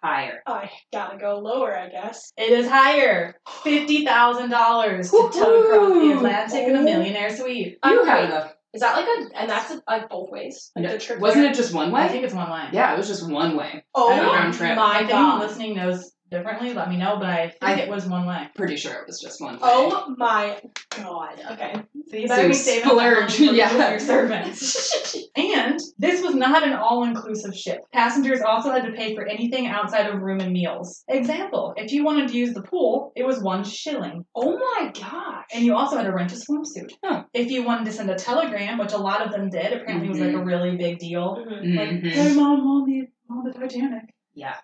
higher. 0.02 0.42
I 0.46 0.70
gotta 0.92 1.18
go 1.18 1.38
lower, 1.38 1.76
I 1.76 1.88
guess. 1.88 2.32
It 2.36 2.50
is 2.50 2.68
higher, 2.68 3.34
fifty 3.62 4.04
thousand 4.04 4.50
dollars 4.50 5.10
to 5.10 5.30
tow 5.32 5.62
across 5.62 5.92
the 5.92 6.12
Atlantic 6.16 6.68
in 6.68 6.76
a 6.76 6.80
oh. 6.80 6.82
millionaire 6.82 7.34
suite. 7.34 7.78
You 7.84 8.04
had 8.04 8.24
enough. 8.24 8.54
Is 8.74 8.80
that 8.80 8.96
like 8.96 9.06
a, 9.06 9.40
and 9.40 9.48
that's 9.48 9.72
like 9.86 10.08
both 10.08 10.30
ways? 10.30 10.72
Like 10.74 10.90
the 10.90 10.98
trip 10.98 11.20
Wasn't 11.20 11.42
there? 11.42 11.52
it 11.52 11.56
just 11.56 11.72
one 11.72 11.92
way? 11.92 12.02
I 12.02 12.08
think 12.08 12.24
it's 12.24 12.34
one 12.34 12.50
way. 12.50 12.68
Yeah, 12.72 12.92
it 12.92 12.98
was 12.98 13.06
just 13.06 13.28
one 13.30 13.56
way. 13.56 13.84
Oh. 13.94 14.10
Round 14.10 14.52
trip. 14.52 14.76
my 14.76 14.96
if 14.96 15.10
anyone 15.10 15.38
god. 15.38 15.40
listening 15.42 15.76
knows 15.76 16.10
differently, 16.34 16.74
let 16.74 16.88
me 16.90 16.96
know. 16.96 17.16
But 17.18 17.28
I 17.28 17.48
think 17.48 17.56
I- 17.62 17.80
it 17.82 17.88
was 17.88 18.06
one 18.06 18.26
way. 18.26 18.48
Pretty 18.54 18.76
sure 18.76 18.92
it 18.92 19.06
was 19.06 19.20
just 19.20 19.40
one 19.40 19.54
way. 19.54 19.60
Oh 19.62 20.14
my 20.18 20.60
god. 20.96 21.40
Okay. 21.52 21.74
So 22.10 22.16
you 22.16 22.28
better 22.28 22.48
be 22.48 22.54
So 22.54 22.62
saving 22.70 22.90
splurge, 22.90 23.36
for 23.36 23.42
yeah. 23.44 23.70
and 23.70 23.90
your 23.90 23.98
servants. 23.98 25.16
and 25.36 25.80
this 25.98 26.22
was 26.22 26.34
not 26.34 26.62
an 26.66 26.74
all-inclusive 26.74 27.56
ship. 27.56 27.78
Passengers 27.92 28.40
also 28.46 28.70
had 28.70 28.84
to 28.84 28.92
pay 28.92 29.14
for 29.14 29.26
anything 29.26 29.66
outside 29.66 30.06
of 30.06 30.20
room 30.20 30.40
and 30.40 30.52
meals. 30.52 31.02
Example: 31.08 31.72
if 31.76 31.92
you 31.92 32.04
wanted 32.04 32.28
to 32.28 32.36
use 32.36 32.52
the 32.54 32.62
pool, 32.62 33.12
it 33.16 33.24
was 33.26 33.40
one 33.42 33.64
shilling. 33.64 34.24
oh 34.34 34.58
my 34.58 34.92
gosh. 34.92 35.44
And 35.54 35.64
you 35.64 35.74
also 35.74 35.96
had 35.96 36.04
to 36.04 36.12
rent 36.12 36.32
a 36.32 36.36
swimsuit. 36.36 36.90
Huh. 37.04 37.24
If 37.32 37.50
you 37.50 37.62
wanted 37.64 37.86
to 37.86 37.92
send 37.92 38.10
a 38.10 38.16
telegram, 38.16 38.78
which 38.78 38.92
a 38.92 38.98
lot 38.98 39.22
of 39.24 39.32
them 39.32 39.48
did, 39.50 39.72
apparently 39.72 40.06
it 40.06 40.10
was 40.10 40.20
like 40.20 40.34
a 40.34 40.44
really 40.44 40.76
big 40.76 40.98
deal. 40.98 41.36
Mhm. 41.48 41.76
Like, 41.76 42.12
hey 42.12 42.34
mom, 42.34 42.60
I'm 42.60 42.84
the 42.90 43.06
on 43.30 43.44
the 43.44 43.52
Titanic. 43.52 44.14
Yes. 44.34 44.60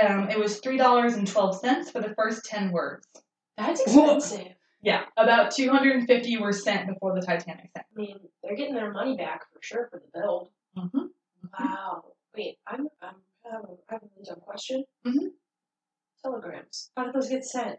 Um, 0.00 0.30
it 0.30 0.38
was 0.38 0.58
three 0.60 0.78
dollars 0.78 1.14
and 1.14 1.26
twelve 1.26 1.58
cents 1.58 1.90
for 1.90 2.00
the 2.00 2.14
first 2.14 2.44
ten 2.44 2.72
words. 2.72 3.06
That's 3.56 3.80
expensive. 3.80 4.48
Yeah, 4.82 5.04
about 5.16 5.50
two 5.52 5.70
hundred 5.70 5.96
and 5.96 6.06
fifty 6.06 6.36
were 6.38 6.52
sent 6.52 6.88
before 6.88 7.14
the 7.14 7.24
Titanic 7.24 7.70
sank. 7.76 7.86
I 7.96 8.00
mean, 8.00 8.16
they're 8.42 8.56
getting 8.56 8.74
their 8.74 8.90
money 8.92 9.16
back 9.16 9.42
for 9.52 9.60
sure 9.62 9.88
for 9.90 10.00
the 10.00 10.20
build. 10.20 10.48
Mm-hmm. 10.76 11.06
Wow. 11.58 12.04
Wait, 12.36 12.58
I'm, 12.66 12.88
I'm, 13.02 13.14
I 13.46 13.52
have 13.54 13.64
a, 13.64 13.72
I 13.90 13.92
have 13.94 14.02
a 14.02 14.06
really 14.16 14.24
dumb 14.26 14.40
question. 14.40 14.84
Mhm. 15.06 15.28
Telegrams. 16.24 16.90
How 16.96 17.04
did 17.04 17.14
those 17.14 17.28
get 17.28 17.44
sent? 17.44 17.78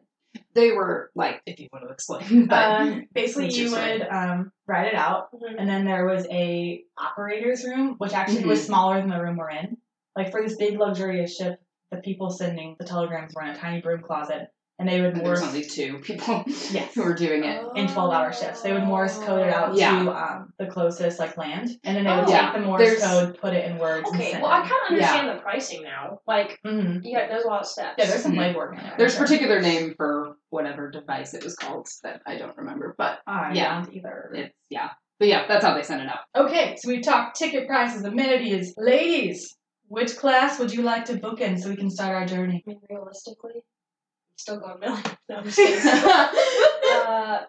They 0.54 0.72
were 0.72 1.12
like, 1.16 1.42
if 1.46 1.60
you 1.60 1.68
want 1.72 1.86
to 1.88 1.92
explain, 1.94 2.46
but 2.50 2.82
Um, 2.82 3.04
basically, 3.14 3.52
you 3.54 3.72
would 3.72 4.02
um, 4.10 4.52
write 4.68 4.88
it 4.88 4.96
out, 4.96 5.30
and 5.58 5.70
then 5.70 5.86
there 5.86 6.06
was 6.06 6.26
a 6.32 6.84
operator's 6.98 7.64
room, 7.64 7.96
which 8.00 8.14
actually 8.14 8.46
was 8.46 8.64
smaller 8.64 9.00
than 9.00 9.10
the 9.10 9.22
room 9.22 9.38
we're 9.38 9.52
in. 9.52 9.78
Like 10.16 10.32
for 10.32 10.42
this 10.42 10.56
big 10.58 10.78
luxurious 10.80 11.36
ship, 11.38 11.60
the 11.60 11.63
people 12.04 12.30
sending 12.30 12.76
the 12.80 12.86
telegrams 12.86 13.34
were 13.34 13.42
in 13.44 13.50
a 13.50 13.56
tiny 13.58 13.82
broom 13.82 14.02
closet, 14.02 14.48
and 14.80 14.90
they 14.90 15.00
would 15.02 15.14
and 15.14 15.22
there 15.24 15.32
was 15.32 15.42
Morse 15.42 15.50
only 15.50 15.64
two 15.64 16.00
people 16.00 16.44
Yes. 16.72 16.94
who 16.96 17.04
were 17.04 17.14
doing 17.14 17.44
it. 17.44 17.64
in 17.76 17.88
twelve-hour 17.88 18.34
shifts. 18.34 18.62
They 18.62 18.74
would 18.74 18.84
Morse 18.84 19.18
code 19.20 19.48
it 19.48 19.54
out 19.54 19.76
Yeah. 19.76 20.04
to 20.04 20.12
um, 20.12 20.54
the 20.58 20.66
closest 20.66 21.20
like 21.20 21.38
land, 21.38 21.70
and 21.84 21.96
then 21.96 22.04
they 22.06 22.10
would 22.12 22.24
Oh. 22.24 22.26
take 22.26 22.36
Yeah, 22.36 22.54
the 22.54 22.60
Morse 22.66 22.80
there's- 22.82 23.04
code, 23.04 23.38
put 23.40 23.54
it 23.54 23.70
in 23.70 23.78
words, 23.78 24.10
and 24.10 24.20
Okay, 24.20 24.32
send 24.32 24.44
well, 24.44 24.52
I 24.52 24.60
kind 24.62 24.72
of 24.72 24.92
understand 24.92 25.30
the 25.30 25.42
pricing 25.42 25.84
now. 25.84 26.20
Like, 26.28 26.60
hmm 26.66 26.98
yeah, 27.04 27.28
there's 27.28 27.44
a 27.46 27.48
lot 27.48 27.62
of 27.62 27.68
steps. 27.68 27.96
Yeah, 27.98 28.06
there's 28.08 28.24
some 28.24 28.34
Mhm. 28.34 28.54
legwork 28.56 28.78
in 28.78 28.84
there. 28.84 28.96
There's 28.98 29.14
a 29.14 29.18
Sure. 29.18 29.26
particular 29.28 29.62
name 29.62 29.94
for 29.96 30.36
whatever 30.50 30.90
device 30.90 31.34
it 31.34 31.44
was 31.44 31.56
called 31.56 31.88
that 32.04 32.22
I 32.28 32.38
don't 32.38 32.58
remember, 32.58 32.96
but 32.98 33.20
I 33.28 33.54
yeah. 33.54 33.82
don't 33.84 33.94
either. 33.94 34.32
it's 34.36 34.56
yeah. 34.70 34.90
But 35.20 35.28
yeah, 35.28 35.46
that's 35.48 35.64
how 35.64 35.76
they 35.76 35.84
sent 35.84 36.02
it 36.02 36.10
out. 36.10 36.20
Okay, 36.36 36.76
so 36.78 36.90
we've 36.90 37.04
talked 37.04 37.38
ticket 37.38 37.68
prices, 37.68 38.04
amenities. 38.04 38.74
Ladies, 38.78 39.56
which 39.94 40.18
class 40.18 40.58
would 40.60 40.74
you 40.74 40.82
like 40.82 41.06
to 41.06 41.16
book 41.18 41.40
in 41.40 41.58
so 41.58 41.70
we 41.70 41.76
can 41.76 41.90
start 41.90 42.16
our 42.16 42.26
journey? 42.26 42.64
I 42.66 42.70
mean, 42.70 42.80
realistically, 42.90 43.52
I'm 43.58 44.38
still 44.38 44.60
going 44.60 44.80
million. 44.80 45.04
No, 45.30 45.36
I'm 45.38 45.44
just 45.46 45.58
kidding. 45.58 45.88
uh, 47.08 47.40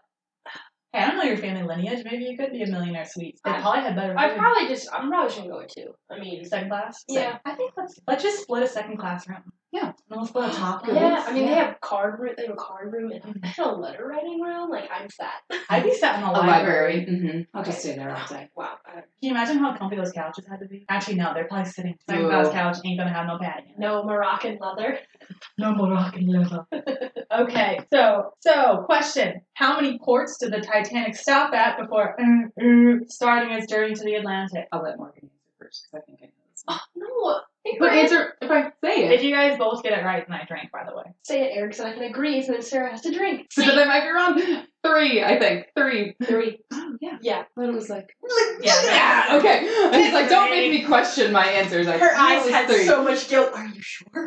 Hey, 0.93 1.01
I 1.03 1.09
don't 1.09 1.17
know 1.17 1.25
your 1.25 1.39
family 1.39 1.65
lineage. 1.65 2.05
Maybe 2.05 2.23
you 2.25 2.37
could 2.39 2.53
be 2.53 2.63
a 2.63 2.69
millionaire 2.69 3.05
suite. 3.05 3.41
They 3.45 3.51
I- 3.51 3.61
probably 3.63 3.81
had 3.81 3.97
better 3.97 4.17
I 4.17 4.29
food. 4.29 4.39
probably 4.39 4.69
just, 4.69 4.87
I'm 4.93 5.09
probably 5.09 5.27
just 5.29 5.39
gonna 5.39 5.51
go 5.51 5.59
with 5.59 5.75
two. 5.75 5.93
I 6.09 6.21
mean, 6.21 6.45
second 6.45 6.69
class. 6.69 7.03
Yeah. 7.09 7.39
I 7.45 7.55
think 7.57 7.73
let's 7.77 7.99
let's 8.07 8.23
just 8.23 8.43
split 8.43 8.63
a 8.63 8.69
second 8.69 8.99
class 8.99 9.29
room. 9.29 9.43
Yeah. 9.75 9.87
And 9.89 9.95
we'll 10.21 10.25
split 10.27 10.51
a 10.51 10.53
top 10.53 10.87
room. 10.87 10.95
yeah, 10.97 11.25
I 11.27 11.33
mean, 11.33 11.47
they 11.47 11.51
Yeah. 11.53 11.65
have 11.67 11.81
card 11.81 12.21
room, 12.21 12.35
they 12.37 12.45
have 12.47 12.53
a 12.55 12.57
card 12.57 12.93
room 12.93 13.11
and 13.11 13.45
a 13.59 13.73
letter 13.73 14.07
writing 14.07 14.41
room. 14.41 14.71
Like, 14.71 14.89
I'm 14.89 15.11
set. 15.11 15.27
I'd 15.69 15.83
be 15.83 15.93
set 15.93 16.17
in 16.19 16.23
a, 16.23 16.31
A 16.31 16.31
library. 16.31 16.47
library. 16.47 17.07
Mm-hmm. 17.11 17.41
I'll 17.59 17.65
just 17.65 17.81
stay 17.81 17.97
there 17.97 18.15
all 18.15 18.25
day. 18.29 18.49
Wow. 18.55 18.79
Can 18.87 19.03
you 19.21 19.31
imagine 19.33 19.59
how 19.59 19.77
comfy 19.77 19.97
those 19.97 20.13
couches 20.13 20.47
had 20.49 20.61
to 20.61 20.67
be? 20.67 20.85
Actually, 20.89 21.17
no, 21.17 21.35
they're 21.35 21.49
probably 21.49 21.71
sitting. 21.71 21.97
Second 22.09 22.27
Ooh. 22.27 22.29
class 22.29 22.51
couch 22.51 22.77
ain't 22.85 22.99
gonna 23.01 23.13
have 23.13 23.27
no 23.27 23.37
padding. 23.39 23.75
No 23.77 24.05
Moroccan 24.05 24.59
leather. 24.61 24.99
No 25.57 25.73
Moroccan 25.75 26.27
leather. 26.27 26.67
okay, 27.33 27.79
so 27.93 28.33
so 28.41 28.83
question: 28.87 29.41
How 29.55 29.77
many 29.81 29.99
ports 30.01 30.37
did 30.39 30.53
the 30.53 30.61
Titanic 30.61 31.17
stop 31.17 31.53
at 31.55 31.79
before 31.79 32.15
uh, 32.21 32.61
uh, 32.61 32.95
starting 33.09 33.51
its 33.57 33.71
journey 33.73 33.95
to 33.95 34.05
the 34.05 34.15
Atlantic? 34.17 34.67
I'll 34.73 34.83
let 34.83 34.99
Morgan 34.99 35.23
answer 35.33 35.55
first 35.61 35.87
because 35.91 36.03
I 36.03 36.07
think 36.07 36.19
I 36.23 36.27
know 36.27 36.44
this. 36.69 36.79
No. 36.97 37.41
But 37.79 37.93
answer 37.93 38.35
if 38.43 38.51
I 38.51 38.65
say 38.85 39.07
it. 39.07 39.13
If 39.13 39.21
it. 39.21 39.25
you 39.25 39.35
guys 39.35 39.59
both 39.59 39.83
get 39.83 39.99
it 39.99 40.05
right, 40.05 40.23
then 40.29 40.37
I 40.39 40.45
drank. 40.45 40.71
By 40.71 40.85
the 40.87 40.95
way. 40.95 41.05
say 41.23 41.45
it, 41.45 41.53
Eric, 41.55 41.73
so 41.73 41.87
I 41.87 41.93
can 41.93 42.03
agree, 42.03 42.43
so 42.43 42.53
then 42.53 42.61
Sarah 42.61 42.91
has 42.91 43.01
to 43.03 43.11
drink. 43.11 43.47
So 43.53 43.63
then 43.63 43.79
I 43.79 43.85
might 43.87 44.03
be 44.03 44.11
wrong. 44.11 44.65
Three, 44.85 45.23
I 45.25 45.39
think. 45.39 45.67
Three. 45.77 46.15
Three. 46.23 46.59
Oh 46.73 46.97
yeah. 47.01 47.17
Yeah. 47.23 47.45
But 47.57 47.71
it 47.71 47.73
was 47.73 47.89
like 47.89 48.15
Yeah. 48.61 48.83
yeah. 48.85 49.39
Okay. 49.39 49.67
And 49.85 49.95
he's 49.97 50.13
like, 50.13 50.29
don't 50.29 50.51
make 50.51 50.71
me 50.71 50.85
question 50.85 51.33
my 51.33 51.47
answers. 51.47 51.87
I 51.89 51.97
Her 51.97 52.15
eyes 52.15 52.49
had 52.51 52.69
three. 52.69 52.85
so 52.85 53.03
much 53.03 53.29
guilt. 53.29 53.51
Are 53.55 53.67
you 53.67 53.81
sure? 53.81 54.27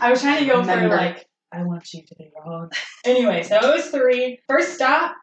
I 0.00 0.10
was 0.10 0.20
trying 0.20 0.44
to 0.44 0.50
go 0.50 0.62
for 0.62 0.88
like, 0.88 1.26
I 1.52 1.62
want 1.62 1.92
you 1.94 2.02
to 2.06 2.14
be 2.16 2.30
wrong. 2.36 2.70
anyway, 3.04 3.42
so 3.42 3.56
it 3.56 3.74
was 3.76 3.86
three. 3.88 4.40
First 4.46 4.74
stop, 4.74 5.16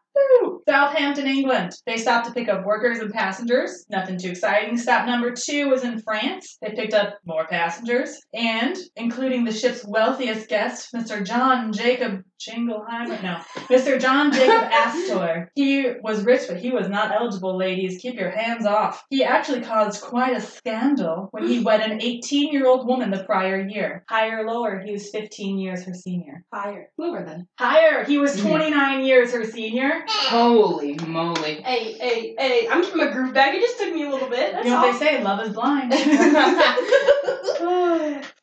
Southampton, 0.67 1.27
England. 1.27 1.71
They 1.85 1.97
stopped 1.97 2.27
to 2.27 2.33
pick 2.33 2.49
up 2.49 2.65
workers 2.65 2.99
and 2.99 3.13
passengers. 3.13 3.85
Nothing 3.89 4.17
too 4.17 4.31
exciting. 4.31 4.77
Stop 4.77 5.05
number 5.05 5.31
two 5.31 5.69
was 5.69 5.83
in 5.83 6.01
France. 6.01 6.57
They 6.61 6.71
picked 6.71 6.93
up 6.93 7.19
more 7.25 7.47
passengers, 7.47 8.19
and 8.33 8.75
including 8.97 9.45
the 9.45 9.53
ship's 9.53 9.85
wealthiest 9.85 10.49
guest, 10.49 10.93
Mr. 10.93 11.25
John 11.25 11.71
Jacob 11.71 12.23
Jingleheimer. 12.39 13.21
No, 13.23 13.37
Mr. 13.69 13.99
John 13.99 14.31
Jacob 14.31 14.63
Astor. 14.71 15.51
He 15.55 15.85
was 16.03 16.23
rich, 16.23 16.41
but 16.47 16.57
he 16.57 16.71
was 16.71 16.87
not 16.89 17.11
eligible, 17.13 17.57
ladies. 17.57 17.99
Keep 18.01 18.15
your 18.15 18.29
hands 18.31 18.65
off. 18.65 19.03
He 19.09 19.23
actually 19.23 19.61
caused 19.61 20.01
quite 20.01 20.35
a 20.35 20.41
scandal 20.41 21.29
when 21.31 21.47
he 21.47 21.59
wed 21.63 21.81
an 21.81 22.01
18 22.01 22.51
year 22.53 22.67
old 22.67 22.87
woman 22.87 23.11
the 23.11 23.23
prior 23.23 23.59
year. 23.59 24.03
Higher 24.09 24.39
or 24.45 24.51
lower, 24.51 24.79
he 24.79 24.91
was 24.91 25.09
15 25.09 25.57
years 25.57 25.83
her 25.85 25.93
senior. 25.93 26.43
Higher. 26.53 26.89
Lower 26.97 27.23
then. 27.25 27.47
Higher, 27.59 28.03
he 28.03 28.17
was 28.17 28.35
Mhm. 28.39 28.49
29 28.49 29.03
years 29.05 29.31
her 29.33 29.43
senior. 29.43 30.03
Holy 30.07 30.95
moly. 31.07 31.61
Hey, 31.63 31.93
hey, 31.93 32.35
hey, 32.37 32.67
I'm 32.69 32.83
keeping 32.83 32.97
my 32.99 33.07
groove 33.11 33.33
back. 33.33 33.53
It 33.55 33.61
just 33.61 33.79
took 33.79 33.93
me 33.93 34.03
a 34.05 34.09
little 34.09 34.29
bit. 34.29 34.51
That's 34.53 34.65
You 34.65 34.71
know 34.71 34.81
what 34.81 34.87
all. 34.87 34.93
they 34.93 34.99
say, 35.05 35.23
love 35.23 35.39
is 35.45 35.53
blind. 35.53 35.91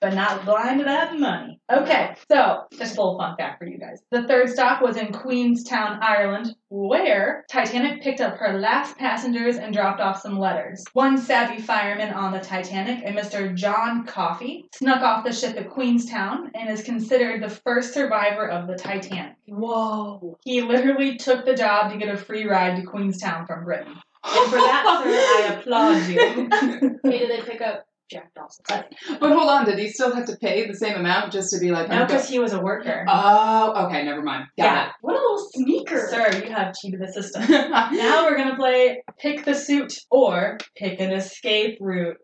but 0.01 0.15
not 0.15 0.45
blind 0.45 0.81
to 0.81 0.85
that 0.85 1.19
money. 1.19 1.61
Okay, 1.73 2.15
so 2.31 2.65
just 2.73 2.97
a 2.97 3.01
little 3.01 3.19
fun 3.19 3.37
fact 3.37 3.59
for 3.59 3.67
you 3.67 3.79
guys. 3.79 4.03
The 4.11 4.27
third 4.27 4.51
stop 4.51 4.83
was 4.83 4.97
in 4.97 5.13
Queenstown, 5.13 5.99
Ireland, 6.03 6.55
where 6.69 7.45
Titanic 7.51 8.03
picked 8.03 8.21
up 8.21 8.37
her 8.37 8.59
last 8.59 8.99
passengers 8.99 9.57
and 9.57 9.73
dropped 9.73 10.01
off 10.01 10.21
some 10.21 10.39
letters. 10.39 10.85
One 10.93 11.17
savvy 11.17 11.63
fireman 11.63 12.13
on 12.13 12.33
the 12.33 12.41
Titanic, 12.41 13.05
a 13.05 13.13
Mr. 13.13 13.55
John 13.55 14.05
Coffey, 14.05 14.69
snuck 14.75 15.03
off 15.03 15.25
the 15.25 15.33
ship 15.33 15.57
at 15.57 15.71
Queenstown 15.71 16.51
and 16.55 16.69
is 16.69 16.83
considered 16.83 17.43
the 17.43 17.49
first 17.49 17.95
survivor 17.95 18.47
of 18.47 18.67
the 18.67 18.77
Titanic. 18.77 19.37
Whoa. 19.47 20.37
He 20.45 20.61
literally 20.61 21.17
took 21.17 21.45
the 21.45 21.55
job 21.55 21.93
to 21.93 21.99
get 21.99 22.13
a 22.13 22.17
free 22.17 22.47
ride 22.47 22.77
to 22.77 22.83
Queenstown 22.83 23.47
from 23.47 23.65
Britain. 23.65 23.95
And 24.27 24.51
for 24.51 24.57
that, 24.57 25.03
sir, 25.03 25.11
I 25.11 25.55
applaud 25.61 26.07
you. 26.09 26.99
Hey, 27.05 27.19
did 27.19 27.31
they 27.31 27.43
pick 27.43 27.61
up 27.61 27.87
Jack 28.11 28.33
Dawson? 28.35 28.85
But 29.21 29.33
hold 29.33 29.49
on, 29.49 29.65
did 29.65 29.79
he 29.79 29.89
still 29.89 30.15
have 30.15 30.27
to 30.27 30.37
pay 30.37 30.67
the 30.67 30.75
same 30.75 30.97
amount 30.97 31.33
just 31.33 31.53
to 31.53 31.59
be 31.59 31.71
like, 31.71 31.89
No, 31.89 32.05
because 32.05 32.29
he 32.29 32.39
was 32.39 32.53
a 32.53 32.61
worker. 32.61 33.05
Oh, 33.09 33.87
okay, 33.87 34.05
never 34.05 34.23
mind. 34.23 34.47
Got 34.59 34.93
What 35.01 35.15
a 35.15 35.19
little 35.19 35.49
sneaker. 35.53 36.09
Sir, 36.11 36.43
you 36.45 36.53
have 36.53 36.75
cheated 36.75 37.01
the 37.01 37.13
system. 37.13 37.45
now 37.51 38.25
we're 38.27 38.37
gonna 38.37 38.57
play 38.57 39.03
pick 39.19 39.45
the 39.45 39.55
suit 39.55 39.95
or 40.11 40.59
pick 40.77 41.01
an 41.01 41.13
escape 41.13 41.79
route. 41.81 42.17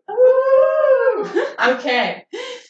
Okay. 1.63 2.25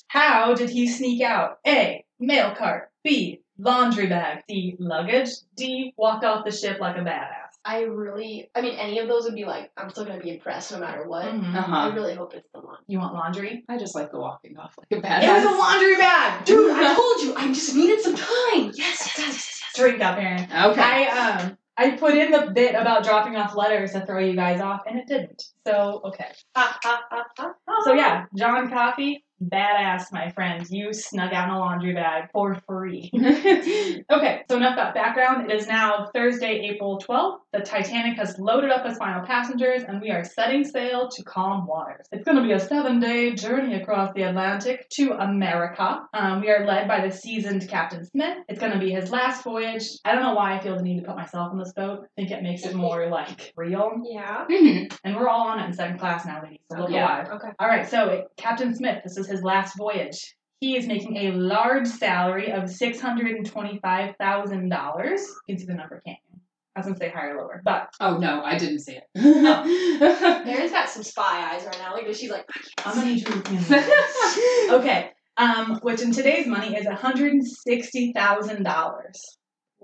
How 0.07 0.53
did 0.53 0.69
he 0.69 0.87
sneak 0.87 1.21
out? 1.21 1.59
A. 1.65 2.03
Mail 2.19 2.53
cart. 2.55 2.89
B. 3.03 3.41
Laundry 3.57 4.07
bag. 4.07 4.43
C. 4.49 4.75
Luggage. 4.79 5.29
D. 5.55 5.93
Walk 5.97 6.23
off 6.23 6.45
the 6.45 6.51
ship 6.51 6.79
like 6.79 6.97
a 6.97 6.99
badass. 6.99 7.40
I 7.63 7.81
really, 7.81 8.49
I 8.55 8.61
mean, 8.61 8.75
any 8.75 8.97
of 8.99 9.07
those 9.07 9.25
would 9.25 9.35
be 9.35 9.45
like, 9.45 9.71
I'm 9.77 9.89
still 9.91 10.05
gonna 10.05 10.19
be 10.19 10.31
impressed 10.31 10.71
no 10.71 10.79
matter 10.79 11.07
what. 11.07 11.25
Mhm. 11.25 11.53
I 11.53 11.59
uh-huh. 11.59 11.91
really 11.93 12.15
hope 12.15 12.33
it's 12.33 12.49
the 12.53 12.59
one. 12.61 12.79
You 12.87 12.99
want 12.99 13.13
laundry? 13.13 13.63
I 13.69 13.77
just 13.77 13.93
like 13.93 14.11
the 14.11 14.19
walking 14.19 14.57
off 14.57 14.73
like 14.77 14.87
a 14.91 14.95
It 14.95 15.03
badass. 15.03 15.43
was 15.43 15.55
a 15.55 15.57
laundry 15.57 15.95
bag, 15.95 16.45
dude. 16.45 16.71
I 16.75 16.95
told 16.95 17.21
you, 17.21 17.35
I 17.35 17.47
just 17.53 17.75
needed 17.75 18.01
some 18.01 18.15
time. 18.15 18.71
Yes, 18.73 18.77
yes, 18.77 19.13
yes, 19.17 19.17
yes, 19.17 19.61
yes. 19.61 19.71
Drink 19.75 20.01
up, 20.01 20.17
Erin. 20.17 20.43
Okay. 20.43 20.81
I 20.81 21.39
um 21.39 21.57
I 21.77 21.91
put 21.91 22.15
in 22.15 22.31
the 22.31 22.51
bit 22.53 22.75
about 22.75 23.03
dropping 23.03 23.35
off 23.35 23.55
letters 23.55 23.93
to 23.93 24.05
throw 24.05 24.19
you 24.19 24.35
guys 24.35 24.59
off, 24.59 24.81
and 24.87 24.99
it 24.99 25.07
didn't. 25.07 25.43
So 25.65 26.01
okay. 26.05 26.31
Ha, 26.55 26.79
ha, 26.83 27.03
ha, 27.09 27.25
ha, 27.37 27.53
ha. 27.67 27.75
So 27.83 27.93
yeah, 27.93 28.25
John 28.35 28.69
Coffey, 28.69 29.23
badass, 29.41 30.05
my 30.11 30.29
friend. 30.31 30.65
You 30.69 30.93
snuck 30.93 31.33
out 31.33 31.49
in 31.49 31.55
a 31.55 31.59
laundry 31.59 31.93
bag 31.93 32.29
for 32.31 32.55
free. 32.67 33.09
okay, 33.15 34.41
so 34.49 34.57
enough 34.57 34.73
about 34.73 34.93
background. 34.93 35.49
It 35.49 35.55
is 35.55 35.67
now 35.67 36.09
Thursday, 36.13 36.69
April 36.73 36.99
12th. 36.99 37.39
The 37.53 37.59
Titanic 37.59 38.17
has 38.17 38.37
loaded 38.39 38.69
up 38.71 38.85
its 38.85 38.97
final 38.97 39.25
passengers, 39.25 39.83
and 39.87 40.01
we 40.01 40.09
are 40.11 40.23
setting 40.23 40.63
sail 40.63 41.09
to 41.09 41.23
calm 41.23 41.67
waters. 41.67 42.05
It's 42.11 42.23
going 42.23 42.37
to 42.37 42.43
be 42.43 42.51
a 42.53 42.59
seven-day 42.59 43.35
journey 43.35 43.75
across 43.75 44.13
the 44.13 44.23
Atlantic 44.23 44.87
to 44.91 45.11
America. 45.13 46.01
Um, 46.13 46.41
we 46.41 46.49
are 46.49 46.65
led 46.65 46.87
by 46.87 47.05
the 47.05 47.13
seasoned 47.13 47.67
Captain 47.67 48.05
Smith. 48.05 48.37
It's 48.47 48.59
going 48.59 48.71
to 48.73 48.79
be 48.79 48.91
his 48.91 49.11
last 49.11 49.43
voyage. 49.43 49.83
I 50.05 50.13
don't 50.13 50.23
know 50.23 50.33
why 50.33 50.57
I 50.57 50.61
feel 50.61 50.75
the 50.77 50.83
need 50.83 50.99
to 51.01 51.05
put 51.07 51.15
myself 51.15 51.51
in 51.51 51.59
this 51.59 51.73
boat. 51.73 51.99
I 52.03 52.07
think 52.15 52.31
it 52.31 52.43
makes 52.43 52.65
it 52.65 52.75
more 52.75 53.07
like 53.09 53.53
real. 53.57 53.91
Yeah. 54.09 54.45
Mhm. 54.49 54.95
And 55.03 55.15
we're 55.15 55.27
all 55.27 55.47
on 55.47 55.59
it 55.59 55.65
in 55.65 55.73
second 55.73 55.99
class 55.99 56.25
now, 56.25 56.41
ladies. 56.43 56.59
So 56.71 56.77
look 56.79 56.89
Yeah. 56.91 57.05
alive. 57.05 57.29
Okay. 57.35 57.49
All 57.59 57.67
right, 57.67 57.87
so 57.87 58.25
Captain 58.37 58.73
Smith, 58.73 59.03
this 59.03 59.17
is 59.17 59.29
his 59.31 59.41
last 59.43 59.77
voyage. 59.77 60.35
He 60.59 60.77
is 60.77 60.85
making 60.85 61.17
a 61.17 61.31
large 61.31 61.87
salary 61.87 62.51
of 62.51 62.69
six 62.69 62.99
hundred 62.99 63.35
and 63.35 63.45
twenty-five 63.45 64.15
thousand 64.19 64.69
dollars. 64.69 65.21
You 65.47 65.55
can 65.55 65.59
see 65.59 65.65
the 65.65 65.73
number, 65.73 66.01
can't 66.05 66.19
you? 66.29 66.39
I 66.75 66.79
was 66.79 66.85
gonna 66.87 66.97
say 66.99 67.09
higher 67.09 67.35
or 67.35 67.41
lower, 67.41 67.61
but 67.65 67.89
Oh 67.99 68.17
no, 68.17 68.43
I 68.43 68.57
didn't 68.57 68.79
see 68.79 68.93
it. 68.93 69.03
Erin's 69.15 70.71
got 70.71 70.89
some 70.89 71.03
spy 71.03 71.51
eyes 71.51 71.65
right 71.65 71.77
now. 71.79 71.95
Look 71.95 72.05
at 72.05 72.15
she's 72.15 72.31
like, 72.31 72.45
I'm 72.85 72.95
gonna 72.95 73.07
need 73.07 73.19
you 73.19 73.25
to 73.25 73.35
look 73.35 73.51
me 73.51 73.57
in 73.57 73.63
the 73.63 73.77
eyes. 73.77 74.69
Okay, 74.79 75.09
um, 75.37 75.79
which 75.81 76.01
in 76.01 76.11
today's 76.11 76.47
money 76.47 76.75
is 76.75 76.85
one 76.85 76.95
hundred 76.95 77.33
and 77.33 77.45
sixty 77.45 78.13
thousand 78.13 78.63
dollars. 78.63 79.19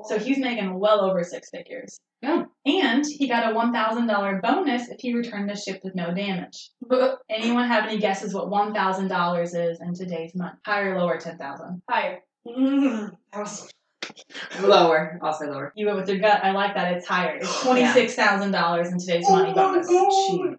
So 0.06 0.20
he's 0.20 0.38
making 0.38 0.80
well 0.80 1.02
over 1.02 1.24
six 1.24 1.50
figures. 1.50 2.00
Yeah. 2.22 2.44
And 2.68 3.06
he 3.06 3.30
got 3.30 3.50
a 3.50 3.56
one 3.56 3.72
thousand 3.72 4.08
dollar 4.08 4.42
bonus 4.44 4.90
if 4.90 4.98
he 5.00 5.14
returned 5.14 5.50
the 5.50 5.56
ship 5.56 5.80
with 5.86 5.96
no 5.96 6.14
damage. 6.14 6.70
Anyone 7.30 7.68
have 7.68 7.86
any 7.86 7.98
guesses 7.98 8.34
what 8.34 8.50
one 8.50 8.74
thousand 8.74 9.08
dollars 9.08 9.54
is 9.54 9.80
in 9.80 9.94
today's 9.94 10.36
money? 10.36 10.58
Higher 10.66 10.96
or 10.96 11.00
lower 11.00 11.18
ten 11.18 11.38
thousand? 11.38 11.82
higher. 11.90 12.20
Mm, 12.46 13.12
that 13.32 13.40
was 13.40 13.72
lower. 14.62 15.18
I'll 15.22 15.34
say 15.34 15.48
lower. 15.48 15.72
You 15.76 15.86
went 15.86 16.00
with 16.00 16.10
your 16.10 16.20
gut. 16.20 16.44
I 16.44 16.52
like 16.52 16.76
that. 16.76 16.94
It's 16.94 17.08
higher. 17.08 17.38
It's 17.38 17.64
twenty 17.64 17.86
six 17.88 18.16
thousand 18.16 18.52
dollars 18.52 18.92
in 18.92 19.00
today's 19.00 19.30
money 19.30 19.54
bonus. 19.54 19.88
God. 19.88 20.58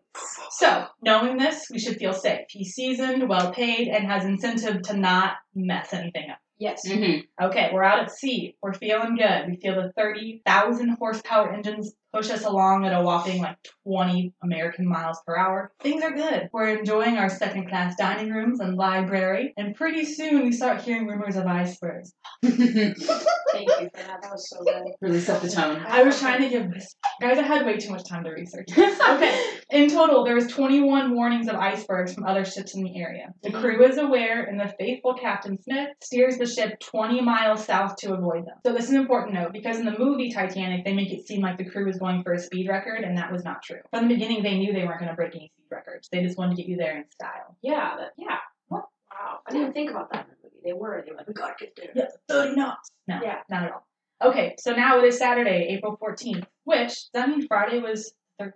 So, 0.50 0.86
knowing 1.02 1.36
this, 1.36 1.66
we 1.70 1.78
should 1.78 1.96
feel 1.96 2.12
safe. 2.12 2.46
He's 2.48 2.74
seasoned, 2.74 3.28
well 3.28 3.52
paid, 3.52 3.88
and 3.88 4.06
has 4.06 4.24
incentive 4.24 4.82
to 4.82 4.96
not 4.96 5.32
mess 5.54 5.92
anything 5.92 6.30
up. 6.30 6.38
Yes. 6.58 6.86
Mhm. 6.86 7.22
Okay, 7.40 7.70
we're 7.72 7.82
out 7.82 8.00
at 8.00 8.10
sea. 8.10 8.56
We're 8.62 8.74
feeling 8.74 9.16
good. 9.16 9.48
We 9.48 9.56
feel 9.56 9.74
the 9.74 9.92
30,000 9.96 10.96
horsepower 10.98 11.52
engines 11.52 11.94
push 12.12 12.30
us 12.30 12.44
along 12.44 12.86
at 12.86 12.92
a 12.98 13.02
whopping 13.02 13.42
like 13.42 13.56
20 13.86 14.32
American 14.42 14.88
miles 14.88 15.20
per 15.26 15.36
hour. 15.36 15.72
Things 15.80 16.02
are 16.02 16.12
good. 16.14 16.48
We're 16.52 16.76
enjoying 16.78 17.18
our 17.18 17.28
second 17.28 17.68
class 17.68 17.96
dining 17.96 18.30
rooms 18.32 18.60
and 18.60 18.76
library, 18.76 19.52
and 19.56 19.74
pretty 19.74 20.04
soon 20.04 20.44
we 20.44 20.52
start 20.52 20.80
hearing 20.80 21.06
rumors 21.06 21.36
of 21.36 21.46
icebergs. 21.46 22.12
Thank 22.42 22.58
you 22.58 23.90
for 23.94 24.02
that. 24.02 24.22
That 24.22 24.30
was 24.30 24.48
so 24.48 24.62
good. 24.64 24.84
really 25.00 25.20
set 25.20 25.42
the 25.42 25.50
tone. 25.50 25.82
I 25.86 26.02
was 26.02 26.18
trying 26.20 26.42
to 26.42 26.48
give 26.48 26.70
this 26.72 26.94
Guys, 27.20 27.36
I 27.38 27.42
had 27.42 27.66
way 27.66 27.76
too 27.78 27.90
much 27.90 28.08
time 28.08 28.24
to 28.24 28.30
research. 28.30 28.68
Okay. 28.76 29.57
In 29.70 29.90
total, 29.90 30.24
there 30.24 30.34
was 30.34 30.46
21 30.46 31.14
warnings 31.14 31.46
of 31.46 31.54
icebergs 31.56 32.14
from 32.14 32.24
other 32.24 32.44
ships 32.44 32.74
in 32.74 32.82
the 32.82 32.98
area. 32.98 33.34
The 33.42 33.50
crew 33.52 33.84
is 33.84 33.98
aware, 33.98 34.44
and 34.44 34.58
the 34.58 34.72
faithful 34.78 35.12
Captain 35.12 35.60
Smith 35.62 35.90
steers 36.02 36.38
the 36.38 36.46
ship 36.46 36.80
20 36.80 37.20
miles 37.20 37.66
south 37.66 37.96
to 37.96 38.14
avoid 38.14 38.46
them. 38.46 38.56
So 38.64 38.72
this 38.72 38.84
is 38.84 38.90
an 38.92 38.96
important 38.96 39.34
note 39.34 39.52
because 39.52 39.78
in 39.78 39.84
the 39.84 39.98
movie 39.98 40.32
Titanic, 40.32 40.86
they 40.86 40.94
make 40.94 41.12
it 41.12 41.26
seem 41.26 41.42
like 41.42 41.58
the 41.58 41.68
crew 41.68 41.84
was 41.84 41.98
going 41.98 42.22
for 42.22 42.32
a 42.32 42.38
speed 42.38 42.66
record, 42.66 43.04
and 43.04 43.18
that 43.18 43.30
was 43.30 43.44
not 43.44 43.62
true. 43.62 43.80
From 43.90 44.08
the 44.08 44.14
beginning, 44.14 44.42
they 44.42 44.56
knew 44.56 44.72
they 44.72 44.84
weren't 44.86 45.00
going 45.00 45.10
to 45.10 45.16
break 45.16 45.34
any 45.36 45.52
speed 45.54 45.66
records. 45.70 46.08
They 46.10 46.22
just 46.22 46.38
wanted 46.38 46.56
to 46.56 46.62
get 46.62 46.68
you 46.70 46.78
there 46.78 46.96
in 46.96 47.04
style. 47.10 47.56
Yeah, 47.62 47.94
that, 47.98 48.12
yeah. 48.16 48.38
What? 48.68 48.84
Wow. 49.12 49.40
I 49.46 49.52
didn't 49.52 49.74
think 49.74 49.90
about 49.90 50.10
that 50.12 50.26
in 50.28 50.30
the 50.30 50.36
movie. 50.44 50.60
They 50.64 50.72
were. 50.72 51.02
They 51.04 51.10
were 51.12 51.18
like, 51.18 51.28
we 51.28 51.34
gotta 51.34 51.54
get 51.60 51.76
there. 51.76 51.90
Yeah, 51.94 52.06
30 52.28 52.56
knots. 52.56 52.90
No, 53.06 53.20
Yeah. 53.22 53.40
not 53.50 53.64
at 53.64 53.72
all. 53.72 53.86
Okay, 54.30 54.56
so 54.58 54.72
now 54.72 54.98
it 54.98 55.04
is 55.04 55.18
Saturday, 55.18 55.66
April 55.76 55.98
14th, 56.02 56.46
which, 56.64 56.88
does 56.88 57.10
that 57.12 57.28
mean 57.28 57.46
Friday 57.46 57.80
was 57.80 58.14
13th? 58.40 58.52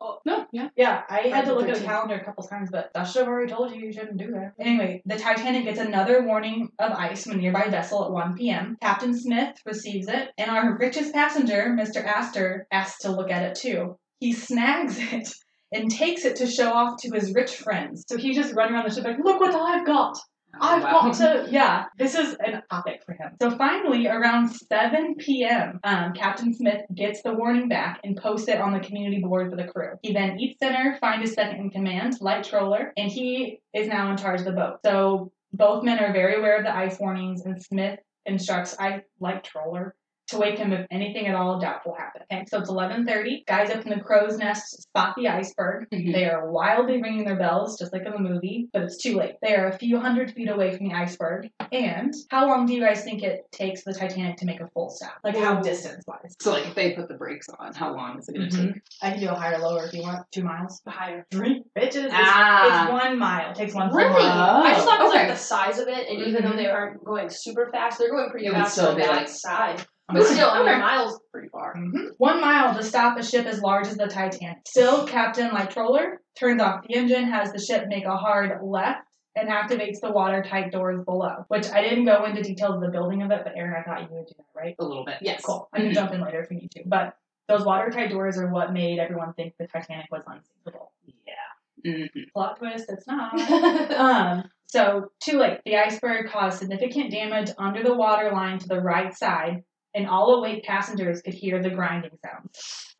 Oh, 0.00 0.18
no, 0.26 0.46
yeah. 0.52 0.68
Yeah, 0.76 1.02
I 1.08 1.28
had 1.28 1.46
to 1.46 1.54
look 1.54 1.68
at 1.68 1.76
the 1.76 1.84
calendar 1.84 2.16
a 2.16 2.24
couple 2.24 2.44
times, 2.44 2.68
but 2.70 2.90
I 2.94 3.04
should 3.04 3.20
have 3.20 3.28
already 3.28 3.50
told 3.50 3.72
you 3.72 3.80
you 3.80 3.92
shouldn't 3.92 4.18
do 4.18 4.30
that. 4.32 4.52
Anyway, 4.60 5.02
the 5.06 5.16
Titanic 5.16 5.64
gets 5.64 5.80
another 5.80 6.22
warning 6.22 6.70
of 6.78 6.92
ice 6.92 7.24
from 7.24 7.32
a 7.32 7.36
nearby 7.36 7.68
vessel 7.68 8.04
at 8.04 8.10
1 8.10 8.34
p.m. 8.34 8.76
Captain 8.82 9.18
Smith 9.18 9.56
receives 9.64 10.08
it, 10.08 10.30
and 10.36 10.50
our 10.50 10.76
richest 10.76 11.14
passenger, 11.14 11.74
Mr. 11.78 12.04
Astor, 12.04 12.66
asks 12.70 13.00
to 13.00 13.10
look 13.10 13.30
at 13.30 13.42
it 13.42 13.54
too. 13.54 13.98
He 14.20 14.32
snags 14.32 14.98
it 14.98 15.32
and 15.72 15.90
takes 15.90 16.24
it 16.24 16.36
to 16.36 16.46
show 16.46 16.72
off 16.72 17.00
to 17.00 17.10
his 17.14 17.34
rich 17.34 17.56
friends. 17.56 18.04
So 18.06 18.16
he's 18.16 18.36
just 18.36 18.54
running 18.54 18.74
around 18.74 18.88
the 18.88 18.94
ship 18.94 19.04
like, 19.04 19.18
look 19.18 19.40
what 19.40 19.54
I've 19.54 19.86
got! 19.86 20.18
I've 20.60 20.82
Wow. 20.82 20.90
got 21.02 21.14
to, 21.16 21.46
yeah, 21.50 21.84
this 21.98 22.14
is 22.14 22.36
an 22.44 22.62
epic 22.72 23.02
for 23.04 23.12
him. 23.12 23.36
So 23.40 23.50
finally, 23.56 24.06
around 24.08 24.48
7 24.48 25.16
p.m., 25.16 25.80
um, 25.84 26.12
Captain 26.12 26.52
Smith 26.54 26.82
gets 26.94 27.22
the 27.22 27.34
warning 27.34 27.68
back 27.68 28.00
and 28.04 28.16
posts 28.16 28.48
it 28.48 28.60
on 28.60 28.72
the 28.72 28.80
community 28.80 29.20
board 29.20 29.50
for 29.50 29.56
the 29.56 29.68
crew. 29.68 29.94
He 30.02 30.12
then 30.12 30.38
eats 30.38 30.58
dinner, 30.60 30.96
finds 31.00 31.26
his 31.28 31.34
second 31.34 31.60
in 31.60 31.70
command, 31.70 32.14
Light 32.20 32.44
Troller, 32.44 32.92
and 32.96 33.10
he 33.10 33.60
is 33.74 33.88
now 33.88 34.10
in 34.10 34.16
charge 34.16 34.40
of 34.40 34.46
the 34.46 34.52
boat. 34.52 34.78
So 34.84 35.32
both 35.52 35.84
men 35.84 35.98
are 35.98 36.12
very 36.12 36.36
aware 36.38 36.58
of 36.58 36.64
the 36.64 36.74
ice 36.74 36.98
warnings, 36.98 37.44
and 37.44 37.62
Smith 37.62 37.98
instructs 38.26 38.76
I 38.78 39.02
Light 39.20 39.44
Troller 39.44 39.94
to 40.28 40.38
wake 40.38 40.58
him 40.58 40.72
if 40.72 40.86
anything 40.90 41.26
at 41.26 41.34
all 41.34 41.58
doubtful 41.60 41.94
happens. 41.94 42.24
Okay, 42.32 42.44
so 42.48 42.58
it's 42.58 42.70
11:30. 42.70 43.44
Guys 43.46 43.70
up 43.70 43.84
in 43.86 43.90
the 43.96 44.04
crow's 44.04 44.38
nest 44.38 44.82
spot 44.82 45.14
the 45.16 45.28
iceberg. 45.28 45.86
Mhm. 45.92 46.12
They 46.12 46.28
are 46.28 46.50
wildly 46.50 47.00
ringing 47.00 47.24
their 47.24 47.36
bells, 47.36 47.78
just 47.78 47.92
like 47.92 48.02
in 48.04 48.12
the 48.12 48.18
movie, 48.18 48.68
but 48.72 48.82
it's 48.82 48.96
too 49.02 49.16
late. 49.16 49.34
They 49.42 49.54
are 49.54 49.66
a 49.68 49.78
few 49.78 49.98
hundred 50.00 50.32
feet 50.32 50.48
away 50.48 50.76
from 50.76 50.88
the 50.88 50.94
iceberg. 50.94 51.48
And 51.72 52.12
how 52.30 52.46
long 52.48 52.66
do 52.66 52.74
you 52.74 52.80
guys 52.82 53.04
think 53.04 53.22
it 53.22 53.40
takes 53.52 53.84
the 53.84 53.92
Titanic 53.94 54.36
to 54.38 54.46
make 54.46 54.60
a 54.60 54.68
full 54.68 54.90
stop? 54.90 55.14
Like 55.24 55.36
how 55.36 55.60
distance 55.60 56.04
wise? 56.06 56.34
So 56.40 56.50
like 56.52 56.66
if 56.66 56.74
they 56.74 56.92
put 56.92 57.08
the 57.08 57.14
brakes 57.14 57.46
on, 57.58 57.72
how 57.74 57.94
long 57.94 58.18
is 58.18 58.28
it 58.28 58.34
gonna 58.34 58.46
Mhm. 58.48 58.74
take? 58.74 58.82
I 59.02 59.10
can 59.10 59.20
do 59.20 59.28
a 59.30 59.34
higher 59.34 59.58
lower 59.58 59.84
if 59.86 59.92
you 59.94 60.02
want. 60.02 60.24
Two 60.32 60.42
miles. 60.42 60.82
Higher. 60.86 61.24
Three 61.30 61.62
bitches. 61.76 62.06
It's, 62.06 62.14
Ah. 62.14 62.84
it's 62.84 62.92
one 62.92 63.18
mile. 63.18 63.50
It 63.50 63.56
takes 63.56 63.74
one 63.74 63.90
full 63.90 63.98
Really? 63.98 64.12
mile. 64.22 64.62
I 64.64 64.72
just 64.74 64.86
thought 64.86 65.00
it 65.00 65.04
was 65.04 65.12
okay. 65.14 65.26
like 65.26 65.32
the 65.32 65.36
size 65.36 65.78
of 65.78 65.88
it, 65.88 66.08
and 66.08 66.22
even 66.26 66.44
though 66.44 66.56
they 66.56 66.66
aren't 66.66 67.04
going 67.04 67.28
super 67.30 67.68
fast, 67.70 67.98
they're 67.98 68.10
going 68.10 68.30
pretty 68.30 68.46
It 68.46 68.50
would 68.50 68.56
fast 68.58 68.72
still 68.74 68.88
on 68.90 68.96
be 68.96 69.02
that 69.02 69.10
like- 69.16 69.28
side. 69.28 69.86
But 70.08 70.18
But 70.18 70.24
still, 70.26 70.48
I 70.48 70.60
mean, 70.60 70.68
okay. 70.68 70.78
mile's 70.78 71.20
pretty 71.32 71.48
far. 71.48 71.74
Mhm. 71.74 72.10
One 72.18 72.40
mile 72.40 72.74
to 72.74 72.82
stop 72.82 73.18
a 73.18 73.24
ship 73.24 73.44
as 73.46 73.60
large 73.60 73.88
as 73.88 73.96
the 73.96 74.06
Titanic. 74.06 74.58
Still, 74.66 75.06
Captain 75.06 75.50
Lightroller 75.50 76.18
turns 76.38 76.62
off 76.62 76.84
the 76.86 76.94
engine, 76.94 77.24
has 77.24 77.52
the 77.52 77.58
ship 77.58 77.86
make 77.88 78.04
a 78.04 78.16
hard 78.16 78.60
left, 78.62 79.00
and 79.34 79.48
activates 79.48 80.00
the 80.00 80.12
watertight 80.12 80.70
doors 80.70 81.04
below. 81.04 81.44
Which 81.48 81.68
I 81.70 81.82
didn't 81.82 82.04
go 82.04 82.24
into 82.24 82.40
details 82.42 82.76
of 82.76 82.80
the 82.82 82.88
building 82.90 83.22
of 83.22 83.30
it, 83.32 83.40
but 83.44 83.56
Erin, 83.56 83.74
I 83.78 83.82
thought 83.82 84.02
you 84.02 84.08
would 84.16 84.26
do 84.26 84.34
that, 84.38 84.46
right? 84.54 84.76
A 84.78 84.84
little 84.84 85.04
bit. 85.04 85.16
Yes. 85.22 85.42
Cool. 85.44 85.68
I 85.72 85.80
can 85.80 85.92
jump 85.92 86.12
in 86.12 86.20
later 86.20 86.40
if 86.40 86.50
you 86.52 86.58
need 86.58 86.70
to. 86.72 86.82
But 86.86 87.16
those 87.48 87.64
watertight 87.64 88.10
doors 88.10 88.38
are 88.38 88.48
what 88.48 88.72
made 88.72 88.98
everyone 89.00 89.32
think 89.34 89.54
the 89.58 89.66
Titanic 89.66 90.06
was 90.12 90.22
unsinkable. 90.26 90.92
Yeah. 91.26 91.92
Mhm. 91.92 92.08
Plot 92.32 92.58
twist, 92.58 92.86
it's 92.88 93.06
not. 93.08 93.32
Um, 93.90 94.44
so 94.68 95.10
too 95.20 95.38
late. 95.38 95.60
The 95.64 95.76
iceberg 95.76 96.30
caused 96.30 96.58
significant 96.58 97.10
damage 97.10 97.50
under 97.58 97.82
the 97.82 97.94
water 97.94 98.30
line 98.32 98.58
to 98.58 98.68
the 98.68 98.80
right 98.80 99.12
side, 99.14 99.62
and 99.96 100.06
all 100.06 100.34
awake 100.36 100.62
passengers 100.64 101.22
could 101.22 101.34
hear 101.34 101.60
the 101.62 101.70
grinding 101.70 102.12
sound. 102.24 102.50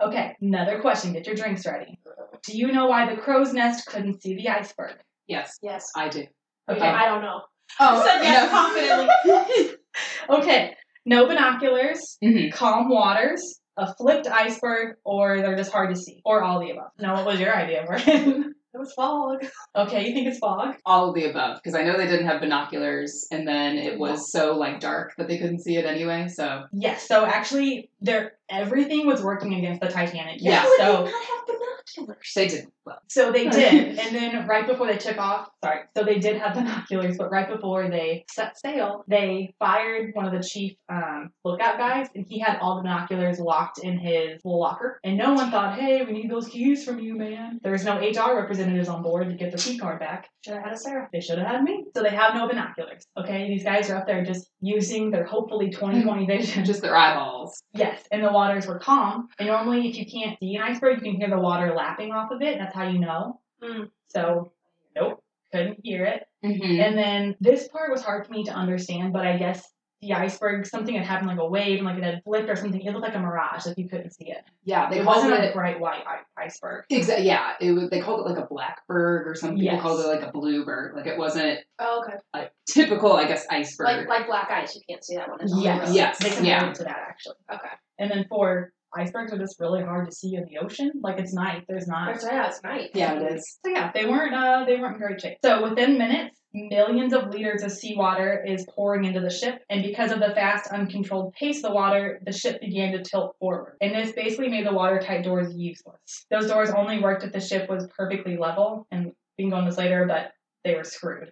Okay, 0.01 0.35
another 0.41 0.81
question. 0.81 1.13
Get 1.13 1.27
your 1.27 1.37
drinks 1.37 1.65
ready. 1.67 1.99
Do 2.45 2.57
you 2.57 2.73
know 2.73 2.87
why 2.87 3.09
the 3.15 3.21
crow's 3.21 3.53
nest 3.53 3.87
couldn't 3.87 4.21
see 4.23 4.35
the 4.35 4.49
iceberg? 4.49 4.97
Yes, 5.29 5.57
yes. 5.63 5.87
I 5.95 6.09
do. 6.09 6.25
Okay. 6.69 6.81
I 6.81 7.07
don't 7.09 7.23
know. 7.23 7.43
Oh, 7.79 8.03
said 8.07 8.23
yes 8.23 8.51
confidently. 8.51 9.77
Okay. 10.29 10.75
No 11.07 11.27
binoculars, 11.27 12.19
Mhm. 12.23 12.53
calm 12.53 12.89
waters, 12.89 13.61
a 13.77 13.95
flipped 13.95 14.27
iceberg, 14.27 14.97
or 15.05 15.41
they're 15.41 15.57
just 15.57 15.71
hard 15.73 15.95
to 15.95 16.01
see, 16.01 16.21
or 16.25 16.43
all 16.43 16.59
the 16.61 16.71
above. 16.71 16.91
Now, 16.99 17.15
what 17.15 17.27
was 17.27 17.39
your 17.41 17.55
idea, 17.55 17.85
Morgan? 17.85 18.55
It 18.77 18.81
was 18.81 18.93
fog. 18.93 19.47
okay, 19.75 20.07
you 20.07 20.13
think 20.15 20.27
it's 20.29 20.39
fog? 20.39 20.75
All 20.85 21.09
of 21.09 21.15
the 21.15 21.25
above, 21.31 21.57
because 21.63 21.75
I 21.75 21.83
know 21.83 21.97
they 21.97 22.07
didn't 22.07 22.27
have 22.27 22.43
binoculars, 22.43 23.27
and 23.31 23.49
then 23.49 23.79
it 23.79 23.99
was 23.99 24.31
so 24.31 24.55
like 24.57 24.81
dark 24.81 25.15
that 25.17 25.29
they 25.29 25.39
couldn't 25.39 25.61
see 25.61 25.77
it 25.77 25.87
anyway. 25.87 26.29
So 26.29 26.65
Yes. 26.73 27.09
So 27.09 27.25
actually, 27.25 27.91
there 28.03 28.33
everything 28.51 29.07
was 29.07 29.23
working 29.23 29.55
against 29.55 29.81
the 29.81 29.89
Titanic. 29.89 30.37
Yeah. 30.41 30.61
How 30.61 30.69
would 30.69 30.79
So 30.79 30.87
they 31.05 31.11
not 31.11 31.25
have 31.25 31.47
binoculars? 31.47 32.33
they 32.35 32.49
did 32.49 32.67
well. 32.85 32.99
So 33.09 33.33
they 33.33 33.49
did, 33.49 33.99
and 33.99 34.15
then 34.15 34.47
right 34.47 34.67
before 34.67 34.87
they 34.87 34.99
took 34.99 35.19
off, 35.19 35.49
sorry, 35.65 35.81
so 35.97 36.05
they 36.05 36.19
did 36.19 36.37
have 36.37 36.55
binoculars, 36.55 37.17
but 37.17 37.31
right 37.31 37.49
before 37.49 37.89
they 37.89 38.25
set 38.31 38.59
sail, 38.59 39.05
they 39.09 39.55
fired 39.59 40.11
one 40.15 40.27
of 40.27 40.33
the 40.33 40.47
chief 40.47 40.77
um, 40.89 41.31
lookout 41.45 41.79
guys, 41.79 42.09
and 42.15 42.27
he 42.29 42.39
had 42.39 42.59
all 42.61 42.77
the 42.77 42.83
binoculars 42.83 43.39
locked 43.39 43.79
in 43.83 43.99
his 43.99 44.41
little 44.45 44.61
locker. 44.61 45.01
And 45.05 45.17
no 45.17 45.33
one 45.33 45.51
thought, 45.51 45.79
hey, 45.79 46.05
we 46.05 46.13
need 46.13 46.31
those 46.31 46.49
keys 46.49 46.85
from 46.85 46.99
you, 47.01 47.15
man. 47.15 47.61
There 47.63 47.73
was 47.73 47.85
no 47.85 47.99
HR 47.99 48.47
representatives 48.67 48.89
on 48.89 49.03
board 49.03 49.29
to 49.29 49.35
get 49.35 49.53
the 49.53 49.59
key 49.59 49.79
card 49.79 50.01
back. 50.01 50.29
Should 50.45 50.55
have 50.55 50.65
had 50.65 50.73
a 50.73 50.77
Sarah. 50.77 51.09
They 51.13 51.21
should 51.21 51.39
have 51.39 51.47
had 51.47 51.63
me. 51.63 51.85
So 51.95 52.03
they 52.03 52.11
have 52.11 52.35
no 52.35 52.49
binoculars. 52.49 53.07
Okay, 53.17 53.49
these 53.49 53.65
guys 53.65 53.91
are 53.91 53.97
up 53.97 54.07
there 54.07 54.25
just 54.25 54.51
using 54.61 55.11
their 55.11 55.25
hopefully 55.25 55.71
20/20 55.71 56.27
vision. 56.39 56.65
Just 56.65 56.83
their 56.83 56.97
eyeballs. 56.97 57.63
Yes, 57.73 58.03
and 58.11 58.23
the 58.23 58.33
waters 58.33 58.67
were 58.67 58.79
calm. 58.79 59.29
And 59.39 59.49
normally, 59.49 59.89
if 59.89 59.97
you 59.97 60.07
can't 60.07 60.39
see 60.39 60.57
an 60.57 60.63
iceberg, 60.63 60.99
you 60.99 61.13
can 61.13 61.21
hear 61.21 61.31
the 61.31 61.39
water 61.39 61.75
lapping 61.75 62.13
off 62.13 62.31
of 62.31 62.43
it. 62.43 62.59
That's 62.59 62.75
how 62.75 62.89
you 62.89 62.99
know. 62.99 63.41
Mm. 63.63 63.91
So, 64.09 64.53
nope, 64.95 65.23
couldn't 65.53 65.81
hear 65.83 66.05
it. 66.05 66.25
Mm-hmm. 66.45 66.81
And 66.81 66.99
then 66.99 67.37
this 67.41 67.69
part 67.69 67.91
was 67.91 68.03
hard 68.03 68.27
for 68.27 68.33
me 68.33 68.45
to 68.45 68.53
understand, 68.53 69.13
but 69.13 69.27
I 69.27 69.37
guess 69.37 69.67
the 70.03 70.13
iceberg, 70.13 70.67
something 70.67 70.95
had 70.95 71.05
happened 71.07 71.29
like 71.29 71.39
a 71.39 71.47
wave 71.49 71.79
and 71.79 71.87
like 71.87 71.97
it 71.97 72.05
had 72.05 72.23
flipped 72.25 72.51
or 72.51 72.57
something. 72.57 72.81
It 72.81 72.91
looked 72.93 73.05
like 73.07 73.15
a 73.15 73.19
mirage, 73.19 73.67
like 73.67 73.79
you 73.79 73.89
couldn't 73.89 74.11
see 74.13 74.31
it. 74.31 74.45
Yeah, 74.65 74.91
they 74.91 74.99
it 75.01 75.05
called 75.05 75.17
wasn't 75.25 75.35
a 75.35 75.49
it. 75.49 75.55
bright 75.55 75.81
white 75.81 76.05
i- 76.07 76.43
iceberg. 76.45 76.85
Exactly. 76.91 77.27
Yeah, 77.27 77.53
it 77.61 77.73
was. 77.73 77.89
They 77.91 78.01
called 78.01 78.21
it 78.27 78.29
like 78.31 78.39
a 78.43 78.47
blackbird, 78.47 79.27
or 79.27 79.35
some 79.35 79.51
people 79.55 79.65
Yes. 79.65 79.81
called 79.83 80.01
it 80.01 80.07
like 80.09 80.23
a 80.23 80.31
bluebird. 80.33 80.95
Like 80.95 81.07
it 81.07 81.17
wasn't 81.19 81.61
Oh, 81.79 82.03
okay. 82.07 82.19
a 82.35 82.51
typical, 82.71 83.15
I 83.15 83.27
guess, 83.27 83.47
iceberg. 83.51 83.87
Like 83.87 84.09
like 84.09 84.27
black 84.27 84.51
ice, 84.51 84.75
you 84.75 84.83
can't 84.89 85.05
see 85.05 85.17
that 85.17 85.29
one. 85.29 85.41
It's 85.41 85.53
all 85.53 85.63
Yes. 85.63 85.95
Yes, 85.95 86.19
They 86.19 86.29
compared 86.31 86.47
yeah. 86.47 86.69
it 86.71 86.75
to 86.77 86.85
that 86.85 86.99
actually. 87.09 87.37
Okay. 87.53 87.69
And 87.99 88.11
then 88.11 88.27
for 88.29 88.73
icebergs 88.95 89.33
are 89.33 89.39
just 89.39 89.59
really 89.61 89.83
hard 89.83 90.07
to 90.09 90.13
see 90.15 90.35
in 90.37 90.45
the 90.45 90.59
ocean. 90.59 90.91
Like 91.03 91.19
it's 91.19 91.33
night. 91.35 91.65
There's 91.69 91.87
not. 91.89 92.13
That's, 92.13 92.25
yeah, 92.25 92.47
it's 92.49 92.63
night. 92.63 92.91
yeah, 92.95 93.15
it 93.21 93.33
is. 93.35 93.59
So 93.65 93.71
yeah, 93.73 93.91
they 93.93 94.05
weren't 94.07 94.35
uh 94.35 94.65
they 94.67 94.77
weren't 94.77 94.97
in 94.97 95.01
great 95.01 95.21
shape. 95.21 95.39
So 95.45 95.69
within 95.69 95.99
minutes, 95.99 96.39
millions 96.57 97.13
of 97.13 97.29
liters 97.29 97.63
of 97.63 97.71
seawater 97.71 98.43
is 98.45 98.67
pouring 98.75 99.05
into 99.05 99.21
the 99.21 99.31
ship, 99.31 99.63
and 99.69 99.83
because 99.83 100.11
of 100.11 100.21
the 100.21 100.35
fast, 100.35 100.73
uncontrolled 100.73 101.35
pace 101.35 101.59
of 101.59 101.65
the 101.65 101.73
water, 101.73 102.21
the 102.25 102.33
ship 102.33 102.61
began 102.61 102.93
to 102.93 103.03
tilt 103.03 103.37
forward. 103.39 103.77
And 103.81 103.95
this 103.95 104.13
basically 104.13 104.49
made 104.49 104.67
the 104.67 104.73
watertight 104.73 105.25
doors 105.25 105.55
useless. 105.55 106.27
Those 106.31 106.49
doors 106.49 106.71
only 106.71 107.01
worked 107.01 107.25
if 107.25 107.33
the 107.33 107.41
ship 107.41 107.69
was 107.69 107.89
perfectly 107.97 108.37
level, 108.37 108.87
and 108.91 109.13
we 109.39 109.45
can 109.45 109.51
go 109.51 109.57
on 109.57 109.67
this 109.67 109.79
later, 109.79 110.07
but 110.07 110.33
they 110.65 110.75
were 110.75 110.85
screwed. 110.85 111.31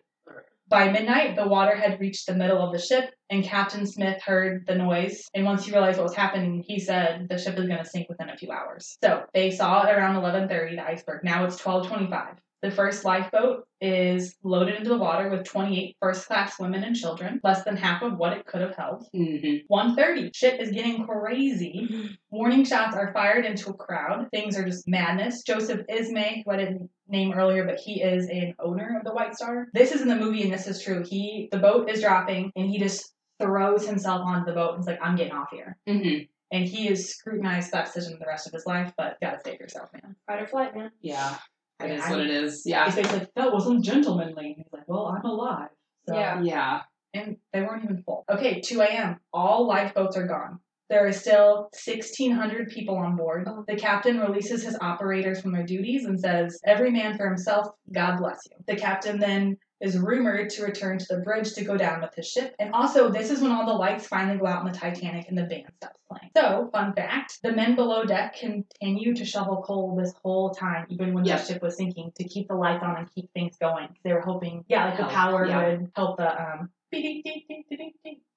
By 0.66 0.90
midnight, 0.90 1.36
the 1.36 1.46
water 1.46 1.76
had 1.76 2.00
reached 2.00 2.26
the 2.26 2.34
middle 2.34 2.60
of 2.60 2.72
the 2.72 2.78
ship, 2.78 3.10
and 3.28 3.44
Captain 3.44 3.86
Smith 3.86 4.22
heard 4.22 4.66
the 4.66 4.74
noise. 4.74 5.28
And 5.34 5.44
once 5.44 5.66
he 5.66 5.72
realized 5.72 5.98
what 5.98 6.04
was 6.04 6.14
happening, 6.14 6.64
he 6.66 6.78
said 6.78 7.28
the 7.28 7.36
ship 7.38 7.58
is 7.58 7.66
going 7.66 7.82
to 7.82 7.88
sink 7.88 8.08
within 8.08 8.30
a 8.30 8.36
few 8.36 8.50
hours. 8.50 8.96
So 9.02 9.24
they 9.34 9.50
saw 9.50 9.86
it 9.86 9.92
around 9.92 10.16
11:30, 10.16 10.76
the 10.76 10.86
iceberg. 10.86 11.22
Now 11.22 11.44
it's 11.44 11.60
12:25. 11.60 12.38
The 12.64 12.70
first 12.70 13.04
lifeboat 13.04 13.66
is 13.82 14.36
loaded 14.42 14.76
into 14.76 14.88
the 14.88 14.96
water 14.96 15.28
with 15.28 15.44
28 15.44 15.98
first-class 16.00 16.58
women 16.58 16.82
and 16.82 16.96
children, 16.96 17.38
less 17.44 17.62
than 17.62 17.76
half 17.76 18.02
of 18.02 18.16
what 18.16 18.32
it 18.32 18.46
could 18.46 18.62
have 18.62 18.74
held. 18.74 19.06
Mm-hmm. 19.14 19.70
1:30, 19.70 20.34
ship 20.34 20.58
is 20.58 20.70
getting 20.70 21.06
crazy. 21.06 22.16
Warning 22.30 22.64
shots 22.64 22.96
are 22.96 23.12
fired 23.12 23.44
into 23.44 23.68
a 23.68 23.74
crowd. 23.74 24.28
Things 24.30 24.56
are 24.56 24.64
just 24.64 24.88
madness. 24.88 25.42
Joseph 25.42 25.82
Ismay, 25.90 26.42
who 26.42 26.52
I 26.52 26.56
didn't 26.56 26.88
name 27.06 27.34
earlier, 27.34 27.66
but 27.66 27.78
he 27.78 28.00
is 28.00 28.30
an 28.30 28.54
owner 28.58 28.96
of 28.96 29.04
the 29.04 29.12
White 29.12 29.34
Star. 29.34 29.66
This 29.74 29.92
is 29.92 30.00
in 30.00 30.08
the 30.08 30.16
movie, 30.16 30.42
and 30.42 30.50
this 30.50 30.66
is 30.66 30.82
true. 30.82 31.04
He 31.06 31.50
the 31.52 31.58
boat 31.58 31.90
is 31.90 32.00
dropping, 32.00 32.50
and 32.56 32.70
he 32.70 32.78
just 32.78 33.12
throws 33.38 33.86
himself 33.86 34.22
onto 34.24 34.46
the 34.46 34.54
boat 34.54 34.72
and 34.72 34.80
is 34.80 34.86
like, 34.86 35.00
"I'm 35.02 35.16
getting 35.16 35.34
off 35.34 35.50
here." 35.52 35.76
Mm-hmm. 35.86 36.24
And 36.50 36.64
he 36.66 36.88
is 36.88 37.10
scrutinized 37.10 37.72
that 37.72 37.86
decision 37.86 38.16
the 38.18 38.26
rest 38.26 38.46
of 38.46 38.54
his 38.54 38.64
life. 38.64 38.90
But 38.96 39.18
you 39.20 39.28
gotta 39.28 39.42
save 39.44 39.60
yourself, 39.60 39.90
man. 39.92 40.16
Fight 40.26 40.40
or 40.40 40.46
flight, 40.46 40.74
man. 40.74 40.92
Yeah, 41.02 41.36
it 41.82 41.90
is 41.90 42.02
I- 42.02 42.10
what 42.10 42.20
it 42.20 42.30
is. 42.30 42.62
Yeah, 42.64 42.84
He's 42.86 42.94
basically 42.96 43.18
like, 43.20 43.34
"That 43.34 43.52
wasn't 43.52 43.84
gentlemanly." 43.84 44.46
And 44.46 44.56
he's 44.56 44.72
like, 44.72 44.86
"Well, 44.86 45.06
I'm 45.06 45.24
alive." 45.24 45.70
So, 46.08 46.14
Yeah. 46.14 46.40
yeah. 46.42 46.82
And 47.14 47.36
they 47.52 47.62
weren't 47.62 47.84
even 47.84 48.02
full. 48.02 48.24
Okay, 48.30 48.60
2 48.60 48.80
a.m. 48.80 49.20
All 49.32 49.66
lifeboats 49.66 50.16
are 50.16 50.26
gone. 50.26 50.58
There 50.90 51.06
are 51.06 51.12
still 51.12 51.70
1,600 51.72 52.68
people 52.68 52.96
on 52.96 53.16
board. 53.16 53.46
Oh. 53.48 53.64
The 53.66 53.76
captain 53.76 54.18
releases 54.20 54.62
his 54.64 54.76
operators 54.80 55.40
from 55.40 55.52
their 55.52 55.64
duties 55.64 56.04
and 56.04 56.18
says, 56.20 56.60
Every 56.66 56.90
man 56.90 57.16
for 57.16 57.26
himself, 57.26 57.68
God 57.92 58.18
bless 58.18 58.40
you. 58.50 58.56
The 58.66 58.76
captain 58.76 59.18
then 59.18 59.56
is 59.84 59.98
rumored 59.98 60.50
to 60.50 60.62
return 60.64 60.98
to 60.98 61.06
the 61.10 61.18
bridge 61.18 61.52
to 61.54 61.64
go 61.64 61.76
down 61.76 62.00
with 62.00 62.14
his 62.14 62.26
ship. 62.28 62.54
And 62.58 62.72
also, 62.72 63.10
this 63.10 63.30
is 63.30 63.40
when 63.40 63.52
all 63.52 63.66
the 63.66 63.72
lights 63.72 64.06
finally 64.06 64.38
go 64.38 64.46
out 64.46 64.64
in 64.66 64.72
the 64.72 64.78
Titanic 64.78 65.28
and 65.28 65.36
the 65.36 65.44
band 65.44 65.66
stops 65.76 65.98
playing. 66.10 66.30
So, 66.36 66.70
fun 66.72 66.94
fact 66.94 67.38
the 67.42 67.52
men 67.52 67.76
below 67.76 68.04
deck 68.04 68.36
continue 68.36 69.14
to 69.14 69.24
shovel 69.24 69.62
coal 69.62 69.94
this 69.96 70.14
whole 70.22 70.50
time, 70.50 70.86
even 70.88 71.12
when 71.12 71.24
Yep. 71.24 71.40
the 71.40 71.46
ship 71.52 71.62
was 71.62 71.76
sinking, 71.76 72.12
to 72.16 72.24
keep 72.24 72.48
the 72.48 72.54
lights 72.54 72.82
on 72.82 72.96
and 72.96 73.14
keep 73.14 73.30
things 73.32 73.56
going. 73.60 73.88
They 74.02 74.12
were 74.12 74.20
hoping, 74.20 74.64
yeah, 74.68 74.86
like 74.86 74.96
the 74.98 75.04
power 75.04 75.46
yeah. 75.46 75.68
would 75.68 75.90
help 75.94 76.16
the, 76.16 76.30
um, 76.42 76.70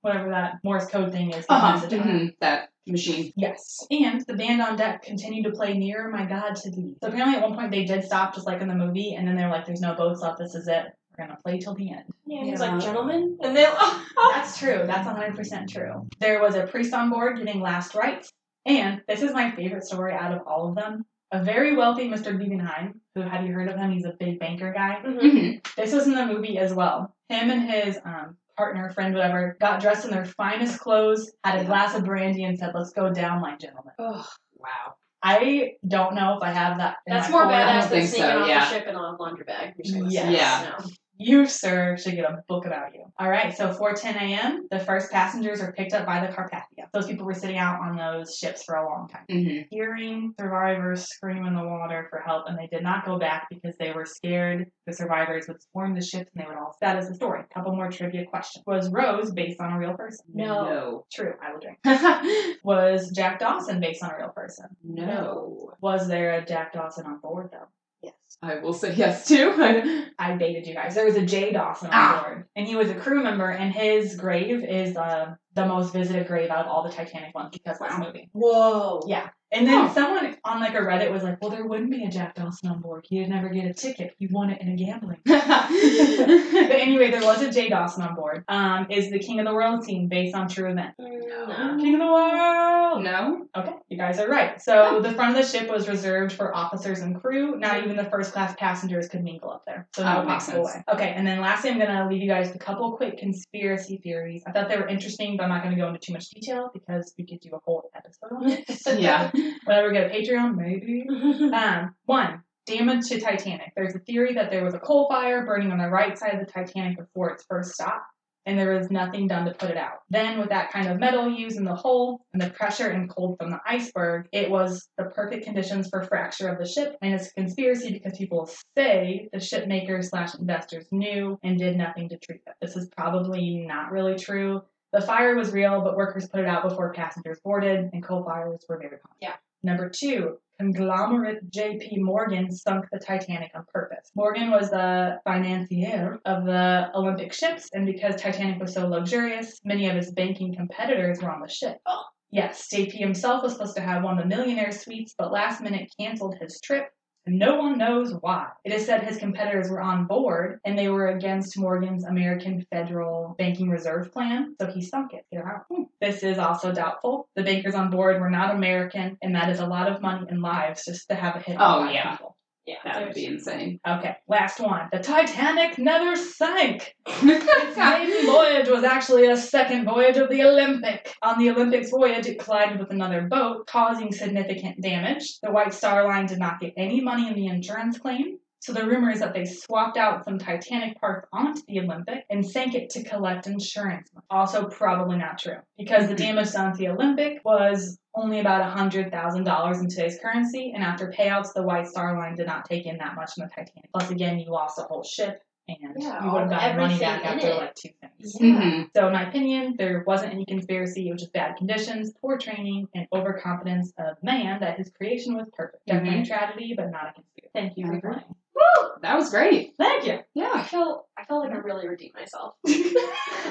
whatever 0.01 0.29
that 0.29 0.59
Morse 0.63 0.87
code 0.87 1.11
thing 1.11 1.31
is. 1.31 1.45
Uh-huh. 1.49 1.79
on 1.85 1.89
mhm, 1.89 2.35
That 2.39 2.69
machine. 2.87 3.33
Yes. 3.35 3.85
And 3.91 4.21
the 4.25 4.33
band 4.35 4.61
on 4.61 4.77
deck 4.77 5.03
continued 5.03 5.43
to 5.45 5.51
play 5.51 5.77
Nearer 5.77 6.09
My 6.09 6.25
God 6.25 6.55
to 6.57 6.71
Thee. 6.71 6.95
So 7.01 7.09
apparently 7.09 7.35
at 7.37 7.43
one 7.47 7.55
point 7.57 7.71
they 7.71 7.85
did 7.85 8.03
stop 8.03 8.33
just 8.33 8.47
like 8.47 8.61
in 8.61 8.67
the 8.67 8.75
movie 8.75 9.15
and 9.15 9.27
then 9.27 9.35
they're 9.35 9.49
like, 9.49 9.65
There's 9.65 9.81
no 9.81 9.95
boats 9.95 10.21
left, 10.21 10.39
this 10.39 10.55
is 10.55 10.67
it. 10.67 10.85
We're 11.17 11.25
gonna 11.25 11.39
play 11.43 11.57
till 11.59 11.73
the 11.73 11.89
end. 11.91 12.03
Yeah, 12.25 12.43
he's 12.43 12.59
Yeah. 12.59 12.71
like, 12.71 12.81
gentlemen. 12.81 13.37
And 13.41 13.55
they're 13.55 13.73
That's 14.33 14.57
true. 14.59 14.83
That's 14.85 15.07
100% 15.07 15.67
true. 15.69 16.07
There 16.19 16.41
was 16.41 16.55
a 16.55 16.67
priest 16.67 16.93
on 16.93 17.09
board 17.09 17.37
giving 17.37 17.59
last 17.61 17.95
rites. 17.95 18.31
And 18.65 19.01
this 19.07 19.21
is 19.21 19.33
my 19.33 19.51
favorite 19.51 19.83
story 19.85 20.13
out 20.13 20.33
of 20.33 20.41
all 20.45 20.69
of 20.69 20.75
them. 20.75 21.05
A 21.31 21.43
very 21.43 21.75
wealthy 21.75 22.09
Mr. 22.09 22.37
Guggenheim, 22.37 23.01
who 23.15 23.21
have 23.21 23.45
you 23.45 23.53
heard 23.53 23.69
of 23.69 23.77
him? 23.77 23.91
He's 23.91 24.05
a 24.05 24.11
big 24.11 24.39
banker 24.39 24.71
guy. 24.71 25.01
Mhm. 25.05 25.75
This 25.75 25.93
was 25.93 26.07
in 26.07 26.13
the 26.13 26.25
movie 26.25 26.57
as 26.57 26.73
well. 26.73 27.13
Him 27.29 27.49
and 27.49 27.69
his 27.69 27.97
um, 28.05 28.37
partner, 28.55 28.89
friend, 28.91 29.13
whatever, 29.13 29.57
got 29.59 29.81
dressed 29.81 30.05
in 30.05 30.11
their 30.11 30.25
finest 30.25 30.79
clothes, 30.79 31.31
had 31.43 31.59
a 31.59 31.65
glass 31.65 31.95
of 31.95 32.05
brandy, 32.05 32.43
and 32.43 32.57
said, 32.57 32.71
Let's 32.73 32.91
go 32.91 33.11
down 33.13 33.41
like 33.41 33.59
gentlemen. 33.59 33.93
Oh, 33.99 34.25
Wow. 34.57 34.95
I 35.23 35.73
don't 35.87 36.13
know 36.15 36.37
if 36.37 36.43
I 36.43 36.51
have 36.51 36.77
that. 36.77 36.97
in 37.07 37.13
that's 37.13 37.29
my 37.29 37.43
more 37.43 37.51
badass 37.51 37.81
than 37.81 37.89
think 37.89 38.09
sneaking 38.09 38.29
so, 38.29 38.39
off 38.43 38.47
yeah. 38.47 38.59
the 38.59 38.65
ship 38.71 38.87
in 38.87 38.95
a 38.95 39.15
laundry 39.17 39.45
bag. 39.45 39.73
I'm 39.77 39.83
just 39.83 39.95
gonna 39.97 40.09
say 40.11 40.13
Yes. 40.31 40.31
Yeah. 40.31 40.71
No. 40.79 40.85
You, 41.19 41.47
sir, 41.47 41.97
should 41.97 42.15
get 42.15 42.25
a 42.25 42.43
book 42.47 42.65
about 42.65 42.93
you. 42.93 43.05
All 43.19 43.29
right, 43.29 43.55
so 43.55 43.73
4:10 43.73 44.15
a.m., 44.15 44.67
the 44.69 44.79
first 44.79 45.11
passengers 45.11 45.61
are 45.61 45.71
picked 45.71 45.93
up 45.93 46.05
by 46.05 46.25
the 46.25 46.31
Carpathia. 46.31 46.85
Those 46.93 47.07
people 47.07 47.25
were 47.25 47.33
sitting 47.33 47.57
out 47.57 47.79
on 47.81 47.95
those 47.95 48.35
ships 48.37 48.63
for 48.63 48.75
a 48.75 48.85
long 48.87 49.07
time. 49.09 49.25
hmm 49.29 49.61
Hearing 49.69 50.33
survivors 50.39 51.09
scream 51.09 51.45
in 51.45 51.55
the 51.55 51.63
water 51.63 52.07
for 52.09 52.19
help, 52.19 52.45
and 52.47 52.57
they 52.57 52.67
did 52.67 52.83
not 52.83 53.05
go 53.05 53.17
back 53.17 53.47
because 53.49 53.75
they 53.77 53.91
were 53.91 54.05
scared 54.05 54.69
the 54.85 54.93
survivors 54.93 55.47
would 55.47 55.61
swarm 55.61 55.93
the 55.93 56.01
ships 56.01 56.31
and 56.33 56.43
they 56.43 56.47
would 56.47 56.57
all. 56.57 56.73
That 56.81 56.97
is 56.97 57.09
the 57.09 57.15
story. 57.15 57.41
A 57.41 57.53
Couple 57.53 57.75
more 57.75 57.91
trivia 57.91 58.25
questions. 58.25 58.63
Was 58.65 58.89
Rose 58.89 59.31
based 59.31 59.59
on 59.59 59.73
a 59.73 59.77
real 59.79 59.93
person? 59.95 60.25
No. 60.33 61.05
True, 61.13 61.33
I 61.43 61.51
will 61.51 61.59
drink. 61.59 61.77
Was 62.63 63.11
Jack 63.11 63.39
Dawson 63.39 63.79
based 63.81 64.01
on 64.03 64.11
a 64.11 64.17
real 64.17 64.29
person? 64.29 64.67
no. 64.83 65.71
Was 65.81 66.07
there 66.07 66.35
a 66.35 66.45
Jack 66.45 66.73
Dawson 66.73 67.05
on 67.05 67.19
board 67.19 67.49
though? 67.51 67.67
Yes. 68.07 68.37
I 68.41 68.59
will 68.59 68.73
say 68.73 68.93
yes 68.93 69.27
too. 69.27 69.53
I 70.19 70.35
baited 70.35 70.67
you 70.67 70.73
guys. 70.73 70.95
There 70.95 71.05
was 71.05 71.15
a 71.15 71.25
Jay 71.25 71.51
Dawson 71.51 71.87
on 71.87 71.93
Ah. 71.93 72.23
board, 72.23 72.45
and 72.55 72.67
he 72.67 72.75
was 72.75 72.89
a 72.89 72.95
crew 72.95 73.23
member, 73.23 73.49
and 73.49 73.73
his 73.73 74.15
grave 74.15 74.63
is 74.63 74.95
uh, 74.95 75.35
the 75.55 75.65
most 75.65 75.91
visited 75.93 76.27
grave 76.27 76.49
out 76.49 76.65
of 76.65 76.67
all 76.67 76.83
the 76.83 76.91
Titanic 76.91 77.33
ones 77.35 77.49
because 77.51 77.79
of 77.81 77.89
this 77.89 77.97
movie. 77.99 78.29
Whoa. 78.33 79.01
Yeah. 79.07 79.29
And 79.51 79.65
then 79.65 79.87
Huh. 79.87 79.93
someone 79.93 80.35
on 80.43 80.59
like 80.59 80.73
a 80.75 80.79
Reddit 80.79 81.09
was 81.11 81.23
like, 81.23 81.41
"Well, 81.41 81.49
there 81.51 81.65
wouldn't 81.65 81.89
be 81.89 82.03
a 82.03 82.09
Jack 82.09 82.35
Dawson 82.35 82.69
on 82.69 82.81
board. 82.81 83.05
He'd 83.09 83.29
never 83.29 83.47
get 83.49 83.65
a 83.65 83.73
ticket. 83.73 84.13
He 84.19 84.27
won 84.27 84.49
it 84.49 84.61
in 84.61 84.67
a 84.69 84.75
gambling." 84.75 85.19
but 85.25 86.71
anyway, 86.71 87.11
there 87.11 87.23
was 87.23 87.41
a 87.41 87.51
Jay 87.51 87.69
Dawson 87.69 88.03
on 88.03 88.15
board. 88.15 88.43
Um, 88.47 88.87
is 88.89 89.09
the 89.09 89.19
King 89.19 89.39
of 89.39 89.45
the 89.45 89.53
World 89.53 89.85
team 89.85 90.07
based 90.07 90.35
on 90.35 90.47
true 90.49 90.69
event? 90.69 90.95
No. 90.99 91.77
King 91.79 91.95
of 91.95 91.99
the 92.01 92.05
World. 92.05 93.03
no. 93.03 93.45
Okay, 93.55 93.73
you 93.89 93.97
guys 93.97 94.19
are 94.19 94.27
right. 94.27 94.61
So 94.61 94.99
the 95.01 95.11
front 95.13 95.37
of 95.37 95.43
the 95.43 95.49
ship 95.49 95.69
was 95.69 95.87
reserved 95.87 96.33
for 96.33 96.55
officers 96.55 96.99
and 96.99 97.19
crew. 97.19 97.57
Not 97.57 97.83
even 97.83 97.95
the 97.95 98.03
first 98.05 98.33
class 98.33 98.53
passengers 98.57 99.07
could 99.07 99.23
mingle 99.23 99.49
up 99.51 99.63
there. 99.65 99.87
So 99.95 100.03
no 100.03 100.17
Oh, 100.17 100.23
makes 100.23 100.45
possible 100.45 100.67
sense. 100.67 100.85
way. 100.87 100.93
Okay, 100.95 101.13
and 101.15 101.25
then 101.25 101.39
lastly, 101.39 101.69
I'm 101.71 101.79
gonna 101.79 102.07
leave 102.09 102.21
you 102.21 102.27
guys 102.29 102.47
with 102.47 102.55
a 102.57 102.59
couple 102.59 102.91
quick 102.97 103.17
conspiracy 103.17 103.97
theories. 104.03 104.43
I 104.45 104.51
thought 104.51 104.69
they 104.69 104.77
were 104.77 104.87
interesting, 104.87 105.37
but 105.37 105.43
I'm 105.43 105.49
not 105.49 105.63
gonna 105.63 105.75
go 105.77 105.87
into 105.87 105.99
too 105.99 106.13
much 106.13 106.29
detail 106.29 106.69
because 106.73 107.13
we 107.17 107.25
could 107.25 107.39
do 107.39 107.49
a 107.53 107.59
whole 107.63 107.89
episode 107.95 108.35
on 108.35 108.49
it. 108.49 108.65
Yeah. 108.99 109.31
Whenever 109.65 109.87
we 109.87 109.93
get 109.93 110.11
a 110.11 110.13
Patreon, 110.13 110.55
maybe. 110.55 111.05
Um, 111.53 111.95
one. 112.05 112.43
Damage 112.65 113.07
to 113.07 113.19
Titanic. 113.19 113.71
There's 113.75 113.95
a 113.95 113.99
theory 113.99 114.33
that 114.33 114.51
there 114.51 114.63
was 114.63 114.73
a 114.73 114.79
coal 114.79 115.07
fire 115.07 115.45
burning 115.45 115.71
on 115.71 115.77
the 115.77 115.89
right 115.89 116.17
side 116.17 116.33
of 116.33 116.45
the 116.45 116.51
Titanic 116.51 116.97
before 116.97 117.29
its 117.29 117.45
first 117.49 117.71
stop, 117.71 118.05
and 118.45 118.59
there 118.59 118.73
was 118.73 118.91
nothing 118.91 119.27
done 119.27 119.45
to 119.45 119.53
put 119.53 119.69
it 119.69 119.77
out. 119.77 119.99
Then, 120.09 120.37
with 120.37 120.49
that 120.49 120.71
kind 120.71 120.87
of 120.87 120.99
metal 120.99 121.31
used 121.31 121.57
in 121.57 121.63
the 121.63 121.75
hull 121.75 122.25
and 122.33 122.41
the 122.41 122.49
pressure 122.49 122.89
and 122.89 123.09
cold 123.09 123.37
from 123.39 123.51
the 123.51 123.59
iceberg, 123.65 124.27
it 124.33 124.49
was 124.49 124.89
the 124.97 125.05
perfect 125.05 125.45
conditions 125.45 125.87
for 125.89 126.03
fracture 126.03 126.49
of 126.49 126.59
the 126.59 126.67
ship. 126.67 126.97
And 127.01 127.13
it's 127.13 127.29
a 127.29 127.33
conspiracy 127.33 127.93
because 127.93 128.17
people 128.17 128.49
say 128.75 129.29
the 129.31 129.39
ship 129.39 129.67
makers 129.67 130.09
slash 130.09 130.35
investors 130.35 130.87
knew 130.91 131.39
and 131.43 131.57
did 131.57 131.77
nothing 131.77 132.09
to 132.09 132.17
treat 132.17 132.41
it. 132.45 132.53
This 132.61 132.75
is 132.75 132.89
probably 132.89 133.65
not 133.65 133.91
really 133.91 134.15
true. 134.15 134.61
The 134.93 135.01
fire 135.01 135.35
was 135.35 135.51
real, 135.51 135.81
but 135.81 135.97
workers 135.97 136.27
put 136.27 136.39
it 136.39 136.47
out 136.47 136.67
before 136.67 136.93
passengers 136.93 137.39
boarded, 137.43 137.89
and 137.91 138.03
coal 138.03 138.23
fires 138.23 138.65
were 138.69 138.77
very 138.77 138.97
common. 138.97 139.17
Yeah. 139.21 139.35
Number 139.63 139.89
two, 139.89 140.37
conglomerate 140.59 141.51
JP 141.51 141.99
Morgan 141.99 142.51
sunk 142.51 142.85
the 142.91 142.99
Titanic 142.99 143.51
on 143.53 143.65
purpose. 143.73 144.11
Morgan 144.15 144.49
was 144.49 144.69
the 144.69 145.19
financier 145.23 146.19
of 146.25 146.45
the 146.45 146.89
Olympic 146.95 147.33
ships, 147.33 147.69
and 147.73 147.85
because 147.85 148.15
Titanic 148.21 148.59
was 148.61 148.73
so 148.73 148.87
luxurious, 148.87 149.59
many 149.65 149.89
of 149.89 149.95
his 149.95 150.11
banking 150.11 150.55
competitors 150.55 151.21
were 151.21 151.31
on 151.31 151.41
the 151.41 151.49
ship. 151.49 151.77
Oh. 151.85 152.03
Yes, 152.29 152.67
JP 152.73 152.91
himself 152.93 153.43
was 153.43 153.53
supposed 153.53 153.75
to 153.75 153.81
have 153.81 154.03
one 154.03 154.17
of 154.17 154.23
the 154.23 154.35
millionaire 154.35 154.71
suites, 154.71 155.15
but 155.17 155.31
last 155.31 155.61
minute 155.61 155.93
canceled 155.97 156.35
his 156.41 156.59
trip. 156.61 156.89
And 157.27 157.39
no 157.39 157.57
one 157.57 157.77
knows 157.77 158.13
why. 158.21 158.47
It 158.63 158.71
is 158.71 158.85
said 158.85 159.03
his 159.03 159.17
competitors 159.17 159.69
were 159.69 159.81
on 159.81 160.05
board 160.05 160.61
and 160.63 160.79
they 160.79 160.87
were 160.87 161.07
against 161.07 161.59
Morgan's 161.59 162.05
American 162.05 162.65
Federal 162.71 163.35
Banking 163.37 163.69
Reserve 163.69 164.13
Plan, 164.13 164.55
so 164.59 164.67
he 164.67 164.81
sunk 164.81 165.13
it. 165.13 165.25
Get 165.29 165.43
out. 165.43 165.65
Hmm. 165.69 165.83
This 165.99 166.23
is 166.23 166.37
also 166.37 166.71
doubtful. 166.71 167.27
The 167.35 167.43
bankers 167.43 167.75
on 167.75 167.89
board 167.89 168.21
were 168.21 168.29
not 168.29 168.55
American, 168.55 169.17
and 169.21 169.35
that 169.35 169.49
is 169.49 169.59
a 169.59 169.67
lot 169.67 169.91
of 169.91 170.01
money 170.01 170.25
and 170.29 170.41
lives 170.41 170.85
just 170.85 171.09
to 171.09 171.15
have 171.15 171.35
a 171.35 171.39
hit. 171.39 171.57
Oh, 171.59 171.63
on 171.63 171.87
five 171.87 171.95
yeah. 171.95 172.11
people. 172.11 172.37
Yeah. 172.67 172.75
That 172.83 173.05
would 173.05 173.15
be 173.15 173.25
insane. 173.25 173.79
Okay, 173.87 174.17
last 174.27 174.59
one. 174.59 174.89
The 174.91 174.99
Titanic 174.99 175.77
never 175.77 176.17
sank. 176.17 176.95
Its 177.07 177.77
maiden 177.77 178.25
voyage 178.25 178.67
was 178.67 178.83
actually 178.83 179.27
a 179.27 179.37
second 179.37 179.85
voyage 179.85 180.17
of 180.17 180.29
the 180.29 180.43
Olympic. 180.43 181.15
On 181.21 181.39
the 181.39 181.49
Olympic's 181.49 181.89
voyage, 181.89 182.27
it 182.27 182.39
collided 182.39 182.77
with 182.77 182.91
another 182.91 183.21
boat, 183.21 183.67
causing 183.67 184.11
significant 184.11 184.81
damage. 184.81 185.39
The 185.41 185.49
White 185.49 185.73
Star 185.73 186.05
Line 186.05 186.25
did 186.25 186.39
not 186.39 186.59
get 186.59 186.73
any 186.75 186.99
money 186.99 187.29
in 187.29 187.35
the 187.35 187.47
insurance 187.47 187.97
claim. 187.97 188.37
So 188.59 188.73
the 188.73 188.85
rumor 188.85 189.11
is 189.11 189.19
that 189.19 189.33
they 189.33 189.45
swapped 189.45 189.97
out 189.97 190.25
some 190.25 190.39
Titanic 190.39 190.99
parts 190.99 191.27
onto 191.31 191.61
the 191.67 191.79
Olympic 191.79 192.25
and 192.29 192.45
sank 192.45 192.73
it 192.75 192.89
to 192.91 193.03
collect 193.03 193.47
insurance. 193.47 194.09
Also, 194.29 194.67
probably 194.67 195.17
not 195.17 195.37
true 195.37 195.57
because 195.77 196.07
the 196.09 196.15
damage 196.15 196.51
done 196.51 196.71
to 196.73 196.77
the 196.77 196.89
Olympic 196.89 197.39
was 197.45 197.99
only 198.15 198.39
about 198.39 198.75
$100,000 198.75 199.79
in 199.79 199.89
today's 199.89 200.19
currency, 200.21 200.71
and 200.73 200.83
after 200.83 201.11
payouts, 201.15 201.53
the 201.53 201.61
White 201.61 201.87
Star 201.87 202.17
Line 202.17 202.35
did 202.35 202.47
not 202.47 202.65
take 202.65 202.85
in 202.87 202.97
that 202.97 203.15
much 203.15 203.33
from 203.35 203.43
the 203.43 203.49
Titanic. 203.49 203.89
Plus, 203.93 204.09
again, 204.09 204.39
you 204.39 204.49
lost 204.51 204.79
a 204.79 204.83
whole 204.83 205.03
ship, 205.03 205.39
and 205.67 205.77
Yeah, 205.97 206.25
you 206.25 206.31
would 206.31 206.41
have 206.41 206.49
gotten 206.49 206.77
money 206.77 206.97
back 206.99 207.23
after 207.25 207.47
it. 207.47 207.55
like 207.57 207.75
two 207.75 207.89
things. 208.01 208.35
hmm 208.39 208.83
So, 208.95 209.05
in 209.07 209.13
my 209.13 209.27
opinion, 209.29 209.75
there 209.77 210.03
wasn't 210.07 210.33
any 210.33 210.45
conspiracy. 210.45 211.07
It 211.07 211.11
was 211.11 211.21
just 211.21 211.33
bad 211.33 211.57
conditions, 211.57 212.11
poor 212.19 212.37
training, 212.39 212.87
and 212.95 213.05
overconfidence 213.13 213.93
of 213.99 214.17
man 214.23 214.59
that 214.61 214.77
his 214.79 214.89
creation 214.89 215.35
was 215.35 215.47
perfect. 215.55 215.85
Definitely 215.85 216.21
a 216.21 216.25
tragedy, 216.25 216.73
but 216.75 216.89
not 216.89 217.09
a 217.09 217.13
conspiracy. 217.13 217.36
Thank 217.57 217.73
you 217.77 217.85
I 217.85 217.89
for 217.89 217.97
agree. 217.97 218.11
playing. 218.13 218.35
Woo! 218.55 218.89
That 219.01 219.15
was 219.17 219.29
great. 219.29 219.73
Thank 219.77 220.05
you. 220.05 220.13
I 220.13 220.23
Yeah. 220.35 220.63
feel 220.63 221.07
I 221.17 221.25
felt 221.25 221.43
like 221.43 221.53
I 221.53 221.57
really 221.57 221.87
redeemed 221.87 222.13
myself. 222.15 222.53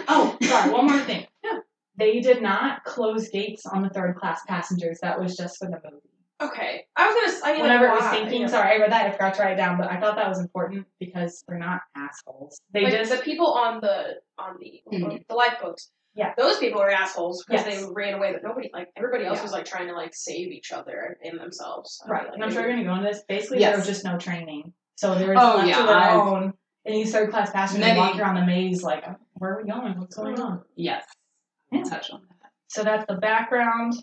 Oh, 0.08 0.36
sorry. 0.42 0.70
One 0.72 0.86
more 0.86 1.00
thing. 1.00 1.26
Yeah. 1.44 1.58
They 1.98 2.20
did 2.20 2.40
not 2.42 2.84
close 2.84 3.28
gates 3.28 3.66
on 3.66 3.82
the 3.82 3.88
third 3.90 4.16
class 4.16 4.42
passengers. 4.46 4.98
That 5.02 5.18
was 5.20 5.36
just 5.36 5.58
for 5.58 5.66
the 5.66 5.80
movie. 5.84 6.02
okay. 6.40 6.84
I 6.96 7.06
was 7.06 7.14
gonna. 7.14 7.32
s- 7.32 7.40
I 7.44 7.52
mean, 7.54 7.62
Whenever 7.62 7.86
it 7.86 7.88
like, 7.88 8.00
was 8.00 8.04
why? 8.10 8.16
sinking, 8.18 8.40
Yeah. 8.42 8.46
sorry, 8.48 8.74
I 8.74 8.78
read 8.78 8.92
that. 8.92 9.06
I 9.06 9.10
forgot 9.12 9.34
to 9.34 9.42
write 9.42 9.52
it 9.54 9.56
down, 9.56 9.78
but 9.78 9.90
I 9.90 9.98
thought 9.98 10.16
that 10.16 10.28
was 10.28 10.38
important 10.38 10.86
because 11.00 11.42
they're 11.48 11.58
not 11.58 11.80
assholes. 11.96 12.60
They 12.72 12.82
like 12.84 12.92
just 12.92 13.10
the 13.10 13.18
people 13.18 13.46
on 13.54 13.80
the 13.80 14.20
on 14.38 14.56
the 14.60 14.80
Mhm. 14.92 15.26
the 15.28 15.34
lifeboats. 15.34 15.90
Yeah. 16.16 16.32
Those 16.36 16.58
people 16.58 16.80
are 16.80 16.90
assholes 16.90 17.44
because 17.44 17.66
Yes. 17.66 17.82
they 17.84 17.86
ran 17.92 18.14
away, 18.14 18.32
but 18.32 18.42
nobody 18.42 18.70
like 18.72 18.88
everybody 18.96 19.26
else 19.26 19.38
Yeah. 19.38 19.42
was 19.42 19.52
like 19.52 19.66
trying 19.66 19.88
to 19.88 19.94
like 19.94 20.14
save 20.14 20.48
each 20.50 20.72
other 20.72 21.18
and 21.22 21.38
themselves. 21.38 22.02
I 22.06 22.10
right. 22.10 22.22
feel 22.24 22.32
And 22.34 22.42
I'm 22.44 22.50
sure 22.50 22.62
you're 22.62 22.70
gonna 22.72 22.84
go 22.84 22.94
into 22.94 23.08
this. 23.08 23.22
Basically, 23.28 23.58
there 23.58 23.76
was 23.76 23.86
just 23.86 24.02
no 24.04 24.16
training, 24.18 24.72
so 24.96 25.14
they 25.14 25.26
were 25.28 25.34
just 25.34 25.46
Oh, 25.46 25.56
left 25.58 25.68
yeah, 25.68 25.80
to 25.80 25.86
their 25.86 25.96
I've- 25.96 26.18
own. 26.20 26.52
And 26.86 26.94
these 26.94 27.12
third 27.12 27.30
class 27.30 27.50
passengers 27.50 27.84
Many- 27.86 27.98
walk 27.98 28.16
around 28.18 28.36
the 28.36 28.46
maze 28.46 28.82
like, 28.82 29.04
where 29.34 29.52
are 29.54 29.62
we 29.62 29.68
going? 29.68 29.98
What's 29.98 30.16
going 30.16 30.40
on? 30.40 30.64
Yes. 30.76 31.04
Yeah. 31.72 31.82
Touch 31.82 32.10
on 32.10 32.22
that. 32.28 32.50
So 32.68 32.82
that's 32.84 33.04
the 33.06 33.16
background. 33.16 33.94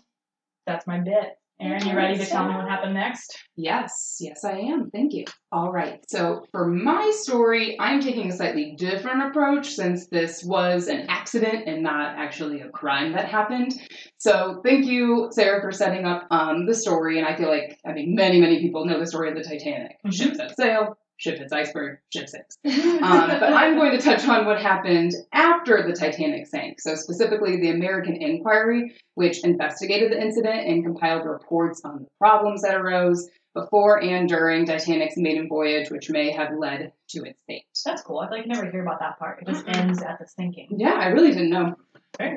That's 0.66 0.86
my 0.86 1.00
bit. 1.00 1.38
Erin, 1.60 1.86
you 1.86 1.94
ready 1.96 2.18
to 2.18 2.26
tell 2.26 2.48
me 2.48 2.54
what 2.54 2.68
happened 2.68 2.94
next? 2.94 3.38
Yes, 3.56 4.16
yes, 4.20 4.44
I 4.44 4.58
am. 4.58 4.90
Thank 4.90 5.12
you. 5.14 5.24
All 5.52 5.70
right. 5.70 6.04
So, 6.10 6.44
for 6.50 6.66
my 6.66 7.12
story, 7.14 7.76
I'm 7.78 8.00
taking 8.00 8.28
a 8.30 8.36
slightly 8.36 8.74
different 8.76 9.22
approach 9.22 9.74
since 9.74 10.08
this 10.08 10.42
was 10.44 10.88
an 10.88 11.06
accident 11.08 11.68
and 11.68 11.82
not 11.82 12.16
actually 12.18 12.60
a 12.60 12.68
crime 12.70 13.12
that 13.12 13.26
happened. 13.28 13.72
So, 14.18 14.60
thank 14.64 14.86
you, 14.86 15.28
Sarah, 15.30 15.60
for 15.62 15.70
setting 15.70 16.04
up 16.04 16.26
um, 16.30 16.66
the 16.66 16.74
story. 16.74 17.18
And 17.18 17.26
I 17.26 17.36
feel 17.36 17.48
like, 17.48 17.78
I 17.86 17.92
mean, 17.92 18.14
many, 18.16 18.40
many 18.40 18.58
people 18.60 18.84
know 18.84 18.98
the 18.98 19.06
story 19.06 19.30
of 19.30 19.36
the 19.36 19.44
Titanic. 19.44 19.96
Mhm. 20.04 20.12
Ship 20.12 20.34
set 20.34 20.56
sail, 20.56 20.98
ship 21.16 21.38
hits 21.38 21.52
iceberg, 21.52 21.98
ship 22.12 22.28
sinks. 22.28 22.58
Um, 23.04 23.28
but 23.28 23.52
I'm 23.52 23.76
going 23.76 23.90
to 23.92 24.02
touch 24.02 24.26
on 24.26 24.46
what 24.46 24.60
happened 24.60 25.12
after 25.32 25.86
the 25.86 25.92
Titanic 25.92 26.46
sank. 26.46 26.80
So, 26.80 26.94
specifically, 26.94 27.60
the 27.60 27.70
American 27.70 28.16
Inquiry, 28.16 28.94
which 29.14 29.44
investigated 29.44 30.10
the 30.10 30.20
incident 30.20 30.66
and 30.66 30.84
compiled 30.84 31.26
reports 31.26 31.82
on 31.84 31.98
the 31.98 32.06
problems 32.18 32.62
that 32.62 32.74
arose 32.74 33.28
before 33.54 34.02
and 34.02 34.28
during 34.28 34.66
Titanic's 34.66 35.16
maiden 35.16 35.48
voyage, 35.48 35.90
which 35.90 36.10
may 36.10 36.30
have 36.32 36.54
led 36.58 36.92
to 37.10 37.24
its 37.24 37.40
fate. 37.46 37.64
That's 37.84 38.02
cool. 38.02 38.20
I 38.20 38.28
like 38.28 38.46
never 38.46 38.70
hear 38.70 38.82
about 38.82 39.00
that 39.00 39.18
part. 39.18 39.42
It 39.42 39.48
just 39.48 39.66
ends 39.68 40.02
at 40.02 40.18
the 40.18 40.26
sinking. 40.26 40.68
Yeah, 40.78 40.94
I 40.94 41.08
really 41.08 41.30
didn't 41.30 41.50
know 41.50 41.74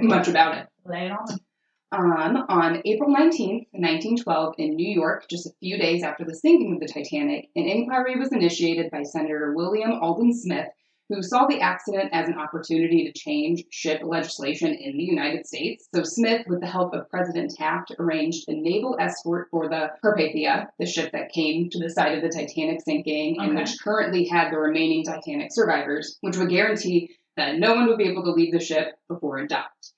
much 0.01 0.27
about 0.27 0.57
it. 0.57 0.67
Lay 0.85 1.07
it 1.07 1.11
on. 1.11 1.39
Um, 1.93 2.45
on 2.49 2.81
April 2.83 3.09
19th, 3.09 3.67
1912, 3.71 4.55
in 4.57 4.75
New 4.75 4.89
York, 4.89 5.25
just 5.29 5.47
a 5.47 5.53
few 5.61 5.77
days 5.77 6.03
after 6.03 6.25
the 6.25 6.35
sinking 6.35 6.73
of 6.73 6.79
the 6.81 6.93
Titanic, 6.93 7.49
an 7.55 7.63
inquiry 7.63 8.19
was 8.19 8.33
initiated 8.33 8.91
by 8.91 9.03
Senator 9.03 9.53
William 9.55 9.93
Alden 9.93 10.33
Smith, 10.33 10.67
who 11.07 11.23
saw 11.23 11.45
the 11.45 11.61
accident 11.61 12.09
as 12.11 12.27
an 12.27 12.37
opportunity 12.37 13.05
to 13.05 13.17
change 13.17 13.63
ship 13.71 14.01
legislation 14.03 14.73
in 14.73 14.97
the 14.97 15.03
United 15.03 15.47
States. 15.47 15.87
So 15.95 16.03
Smith, 16.03 16.45
with 16.47 16.59
the 16.59 16.67
help 16.67 16.93
of 16.93 17.09
President 17.09 17.55
Taft, 17.55 17.93
arranged 17.99 18.49
a 18.49 18.53
naval 18.53 18.97
escort 18.99 19.47
for 19.49 19.69
the 19.69 19.91
Carpathia, 20.03 20.67
the 20.79 20.85
ship 20.85 21.13
that 21.13 21.31
came 21.31 21.69
to 21.69 21.79
the 21.79 21.89
site 21.89 22.17
of 22.17 22.21
the 22.21 22.37
Titanic 22.37 22.81
sinking, 22.81 23.37
and 23.39 23.55
which 23.55 23.79
currently 23.81 24.25
had 24.25 24.51
the 24.51 24.59
remaining 24.59 25.05
Titanic 25.05 25.53
survivors, 25.53 26.17
which 26.19 26.35
would 26.35 26.49
guarantee 26.49 27.15
that 27.37 27.57
no 27.57 27.73
one 27.75 27.87
would 27.87 27.97
be 27.97 28.09
able 28.09 28.23
to 28.23 28.31
leave 28.31 28.51
the 28.51 28.59
ship 28.59 28.97
before 29.07 29.39
it 29.39 29.49
docked. 29.49 29.93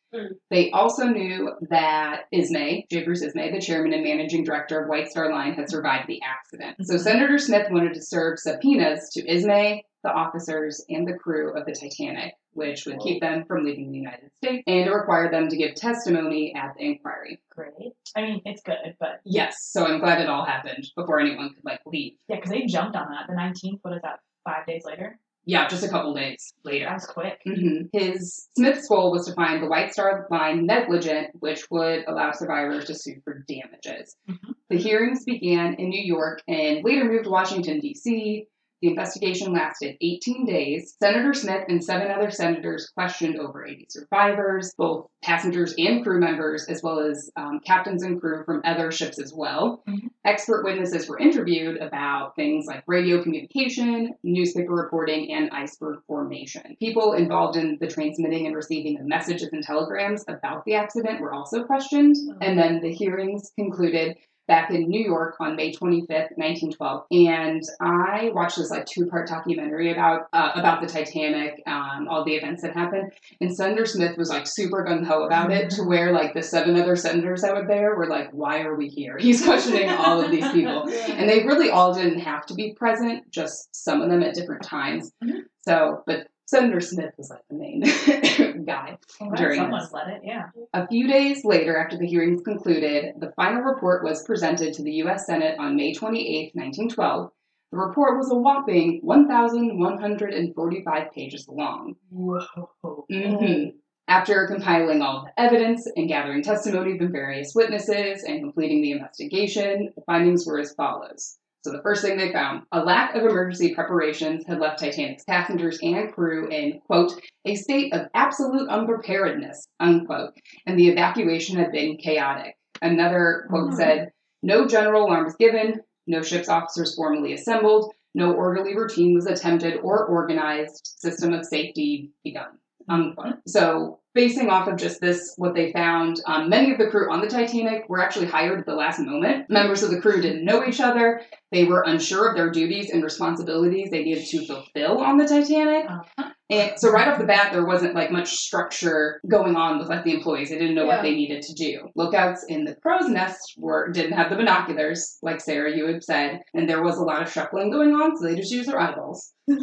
They 0.50 0.72
also 0.72 1.06
knew 1.06 1.52
that 1.70 2.24
Ismay, 2.32 2.88
J. 2.90 3.04
Bruce 3.04 3.22
Ismay, 3.22 3.52
the 3.52 3.62
chairman 3.62 3.94
and 3.94 4.04
managing 4.04 4.44
director 4.44 4.82
of 4.82 4.90
White 4.90 5.08
Star 5.08 5.32
Line, 5.32 5.54
had 5.54 5.70
survived 5.70 6.08
the 6.08 6.20
accident. 6.24 6.78
So 6.82 6.96
Mhm. 6.96 7.00
Senator 7.00 7.38
Smith 7.38 7.68
wanted 7.70 7.94
to 7.94 8.02
serve 8.02 8.40
subpoenas 8.40 9.10
to 9.14 9.22
Ismay, 9.32 9.84
the 10.04 10.12
officers, 10.12 10.84
and 10.90 11.08
the 11.08 11.14
crew 11.14 11.54
of 11.56 11.66
the 11.68 11.74
Titanic, 11.74 12.34
which 12.54 12.88
would 12.88 13.00
keep 13.02 13.22
them 13.22 13.46
from 13.46 13.64
leaving 13.64 13.92
the 13.92 13.98
United 14.00 14.32
States 14.38 14.64
and 14.66 14.90
require 14.90 15.30
them 15.30 15.48
to 15.48 15.56
give 15.56 15.76
testimony 15.76 16.56
at 16.56 16.74
the 16.76 16.86
inquiry. 16.86 17.40
Great. 17.52 17.94
I 18.16 18.22
mean, 18.24 18.42
it's 18.46 18.64
good, 18.64 18.96
but 19.00 19.22
Yes, 19.26 19.62
so 19.62 19.86
I'm 19.86 20.00
glad 20.00 20.22
it 20.22 20.28
all 20.28 20.44
happened 20.46 20.90
before 20.96 21.20
anyone 21.20 21.54
could 21.54 21.64
like 21.66 21.82
leave. 21.86 22.18
yeah, 22.28 22.38
because 22.38 22.50
they 22.50 22.66
jumped 22.66 22.96
on 22.96 23.12
that. 23.12 23.28
The 23.28 23.36
19th, 23.36 23.80
what 23.84 23.94
is 23.94 24.02
that, 24.02 24.22
five 24.44 24.66
days 24.66 24.86
later? 24.86 25.20
Yeah, 25.46 25.68
just 25.68 25.84
a 25.84 25.90
couple 25.90 26.14
days 26.14 26.54
later. 26.64 26.86
That 26.86 26.94
was 26.96 27.06
quick. 27.08 27.40
hmm 27.46 27.84
His 27.94 28.50
Smith's 28.56 28.88
goal 28.88 29.12
was 29.12 29.26
to 29.26 29.34
find 29.34 29.64
the 29.64 29.68
White 29.68 29.94
Star 29.94 30.28
Line 30.30 30.66
negligent, 30.66 31.30
which 31.40 31.66
would 31.72 32.04
allow 32.08 32.32
survivors 32.32 32.86
to 32.86 32.94
sue 32.96 33.20
for 33.24 33.44
damages. 33.48 34.16
Mhm. 34.30 34.54
The 34.70 34.78
hearings 34.78 35.24
began 35.26 35.74
in 35.76 35.90
New 35.90 36.04
York 36.04 36.42
and 36.48 36.84
later 36.84 37.06
moved 37.06 37.24
to 37.24 37.30
Washington, 37.32 37.80
D.C. 37.80 38.46
The 38.82 38.88
investigation 38.88 39.52
lasted 39.52 39.98
18 40.00 40.46
days. 40.46 40.96
Senator 41.00 41.34
Smith 41.34 41.66
and 41.68 41.84
seven 41.84 42.10
other 42.12 42.32
senators 42.32 42.90
questioned 42.94 43.38
over 43.38 43.66
80 43.66 43.88
survivors, 43.90 44.74
both 44.78 45.08
passengers 45.22 45.74
and 45.78 46.04
crew 46.04 46.20
members, 46.20 46.66
as 46.70 46.82
well 46.82 47.00
as 47.00 47.30
um, 47.36 47.60
captains 47.66 48.04
and 48.04 48.22
crew 48.22 48.44
from 48.46 48.62
other 48.64 48.92
ships 48.92 49.20
as 49.20 49.34
well. 49.34 49.84
Mhm. 49.88 50.10
Expert 50.24 50.64
witnesses 50.64 51.10
were 51.10 51.20
interviewed 51.20 51.78
about 51.78 52.36
things 52.36 52.66
like 52.68 52.84
radio 52.88 53.22
communication, 53.22 54.14
newspaper 54.24 54.74
reporting, 54.74 55.34
and 55.34 55.50
iceberg 55.52 56.00
formation. 56.08 56.78
People 56.80 57.14
involved 57.14 57.58
in 57.58 57.78
the 57.82 57.88
transmitting 57.88 58.46
and 58.46 58.56
receiving 58.56 58.98
of 59.00 59.06
messages 59.06 59.50
and 59.52 59.64
telegrams 59.64 60.24
about 60.28 60.64
the 60.66 60.76
accident 60.76 61.20
were 61.20 61.34
also 61.34 61.64
questioned. 61.64 62.16
And 62.42 62.58
then 62.58 62.80
the 62.82 62.94
hearings 62.94 63.52
concluded 63.58 64.18
back 64.50 64.72
in 64.72 64.90
New 64.90 65.00
York 65.00 65.36
on 65.40 65.56
May 65.56 65.72
25th, 65.72 66.36
1912. 66.36 67.06
And 67.12 67.64
I 67.80 68.32
watched 68.34 68.58
this 68.58 68.72
like 68.72 68.86
two-part 68.86 69.30
documentary 69.30 69.94
about 69.94 70.28
uh, 70.34 70.52
about 70.56 70.82
the 70.82 70.88
Titanic, 70.88 71.62
um, 71.68 72.08
all 72.10 72.26
the 72.26 72.34
events 72.34 72.64
that 72.64 72.74
happened. 72.74 73.14
And 73.40 73.56
Senator 73.56 73.86
Smith 73.86 74.18
was 74.18 74.30
like 74.30 74.48
super 74.48 74.84
gung 74.84 75.06
ho 75.06 75.24
about 75.24 75.52
it, 75.52 75.70
to 75.72 75.84
where 75.84 76.12
like 76.12 76.34
the 76.34 76.42
seven 76.42 76.76
other 76.76 76.98
senators 76.98 77.44
that 77.44 77.56
were 77.56 77.68
there 77.68 77.96
were 77.96 78.08
like, 78.08 78.32
"Why 78.32 78.64
are 78.64 78.76
we 78.76 78.90
here?" 78.90 79.18
He's 79.30 79.44
questioning 79.46 79.88
all 79.88 80.20
of 80.20 80.32
these 80.32 80.52
people, 80.52 80.90
and 81.08 81.30
they 81.30 81.44
really 81.46 81.70
all 81.70 81.94
didn't 81.94 82.20
have 82.20 82.46
to 82.48 82.56
be 82.56 82.74
present, 82.74 83.32
just 83.32 83.70
some 83.74 84.02
of 84.02 84.10
them 84.10 84.24
at 84.24 84.34
different 84.34 84.64
times. 84.64 85.12
Mhm. 85.24 85.44
So, 85.62 86.04
but 86.08 86.28
Senator 86.48 86.82
Smith 86.82 87.14
was 87.16 87.30
like 87.30 87.44
the 87.48 87.56
main 87.56 87.84
guy. 88.70 88.98
Well, 89.20 89.32
During 89.36 89.60
someone 89.60 89.82
this. 89.82 89.92
let 89.94 90.08
it, 90.08 90.22
yeah. 90.24 90.46
A 90.74 90.88
few 90.88 91.08
days 91.08 91.44
later, 91.44 91.78
after 91.78 91.98
the 91.98 92.08
hearings 92.08 92.42
concluded, 92.44 93.16
the 93.20 93.32
final 93.36 93.62
report 93.62 94.04
was 94.04 94.24
presented 94.24 94.74
to 94.76 94.84
the 94.84 94.92
U.S. 95.04 95.26
Senate 95.26 95.58
on 95.60 95.76
May 95.76 95.94
28, 95.94 96.56
1912. 96.56 97.32
The 97.72 97.78
report 97.78 98.18
was 98.18 98.32
a 98.32 98.36
whopping 98.36 99.00
1,145 99.04 101.12
pages 101.14 101.48
long. 101.48 101.96
Whoa. 102.10 103.06
Mhm. 103.12 103.74
After 104.08 104.48
compiling 104.48 105.04
all 105.04 105.26
the 105.26 105.40
evidence 105.40 105.86
and 105.96 106.08
gathering 106.08 106.42
testimony 106.42 106.98
from 106.98 107.12
various 107.12 107.54
witnesses 107.54 108.24
and 108.24 108.42
completing 108.42 108.82
the 108.82 108.94
investigation, 108.94 109.94
the 109.96 110.02
findings 110.02 110.48
were 110.48 110.58
as 110.60 110.74
follows. 110.74 111.38
So 111.62 111.72
the 111.72 111.82
first 111.82 112.02
thing 112.02 112.18
they 112.18 112.32
found, 112.32 112.64
a 112.72 112.84
lack 112.84 113.16
of 113.16 113.24
emergency 113.24 113.76
preparations 113.76 114.46
had 114.48 114.60
left 114.60 114.80
Titanic's 114.80 115.26
passengers 115.26 115.78
and 115.82 116.12
crew 116.14 116.48
in, 116.48 116.80
quote, 116.88 117.12
a 117.46 117.56
state 117.56 117.94
of 117.94 118.08
absolute 118.14 118.70
unpreparedness, 118.70 119.68
unquote, 119.80 120.34
and 120.66 120.80
the 120.80 120.88
evacuation 120.88 121.58
had 121.58 121.72
been 121.72 121.98
chaotic. 121.98 122.56
Another 122.82 123.46
quote 123.50 123.72
Mhm. 123.72 123.76
said, 123.76 124.12
no 124.42 124.68
general 124.68 125.06
alarm 125.06 125.26
was 125.26 125.36
given, 125.36 125.82
no 126.08 126.22
ship's 126.22 126.48
officers 126.48 126.96
formally 126.96 127.34
assembled, 127.34 127.92
no 128.16 128.34
orderly 128.34 128.76
routine 128.76 129.14
was 129.14 129.26
attempted 129.28 129.80
or 129.84 130.06
organized 130.06 130.80
system 130.98 131.34
of 131.34 131.46
safety 131.46 132.12
begun. 132.24 132.58
Unquote. 132.88 133.36
So, 133.46 134.00
basing 134.20 134.50
off 134.50 134.68
of 134.68 134.76
just 134.76 135.00
this, 135.00 135.34
what 135.38 135.56
they 135.56 135.72
found, 135.72 136.18
um, 136.28 136.50
many 136.50 136.74
of 136.74 136.78
the 136.78 136.88
crew 136.88 137.10
on 137.10 137.22
the 137.22 137.28
Titanic 137.28 137.88
were 137.88 138.02
actually 138.02 138.26
hired 138.26 138.60
at 138.60 138.66
the 138.66 138.76
last 138.76 139.00
moment. 139.00 139.50
Members 139.50 139.82
of 139.82 139.92
the 139.92 140.02
crew 140.02 140.22
didn't 140.22 140.44
know 140.44 140.68
each 140.68 140.82
other. 140.82 141.22
They 141.54 141.64
were 141.64 141.86
unsure 141.88 142.30
of 142.30 142.36
their 142.36 142.52
duties 142.52 142.90
and 142.92 143.02
responsibilities 143.02 143.92
they 143.92 144.04
needed 144.04 144.26
to 144.26 144.46
fulfill 144.46 145.00
on 145.00 145.16
the 145.16 145.26
Titanic. 145.26 145.90
Uh-huh. 145.90 146.32
And 146.52 146.74
so 146.78 146.92
right 146.92 147.08
off 147.08 147.20
the 147.20 147.26
bat, 147.26 147.54
there 147.54 147.66
wasn't 147.66 147.96
like 147.96 148.12
much 148.12 148.32
structure 148.32 149.22
going 149.30 149.56
on 149.56 149.80
with 149.80 149.88
like 149.88 150.04
the 150.04 150.16
employees. 150.16 150.50
They 150.50 150.58
didn't 150.58 150.76
know 150.76 150.86
Yeah. 150.86 150.96
what 150.96 151.04
they 151.04 151.16
needed 151.16 151.44
to 151.44 151.54
do. 151.54 151.88
Lookouts 151.96 152.44
in 152.50 152.66
the 152.66 152.76
crow's 152.76 153.08
nest 153.08 153.54
were 153.58 153.90
didn't 153.92 154.14
have 154.14 154.30
the 154.30 154.36
binoculars, 154.36 155.18
like 155.22 155.40
Sarah 155.40 155.76
you 155.76 155.88
had 155.88 156.04
said, 156.04 156.42
and 156.54 156.68
there 156.68 156.84
was 156.84 156.98
a 156.98 157.04
lot 157.04 157.22
of 157.22 157.32
shuffling 157.32 157.72
going 157.72 157.94
on, 157.94 158.18
so 158.18 158.26
they 158.26 158.36
just 158.36 158.52
used 158.52 158.68
their 158.68 158.80
eyeballs. 158.80 159.32
when 159.48 159.60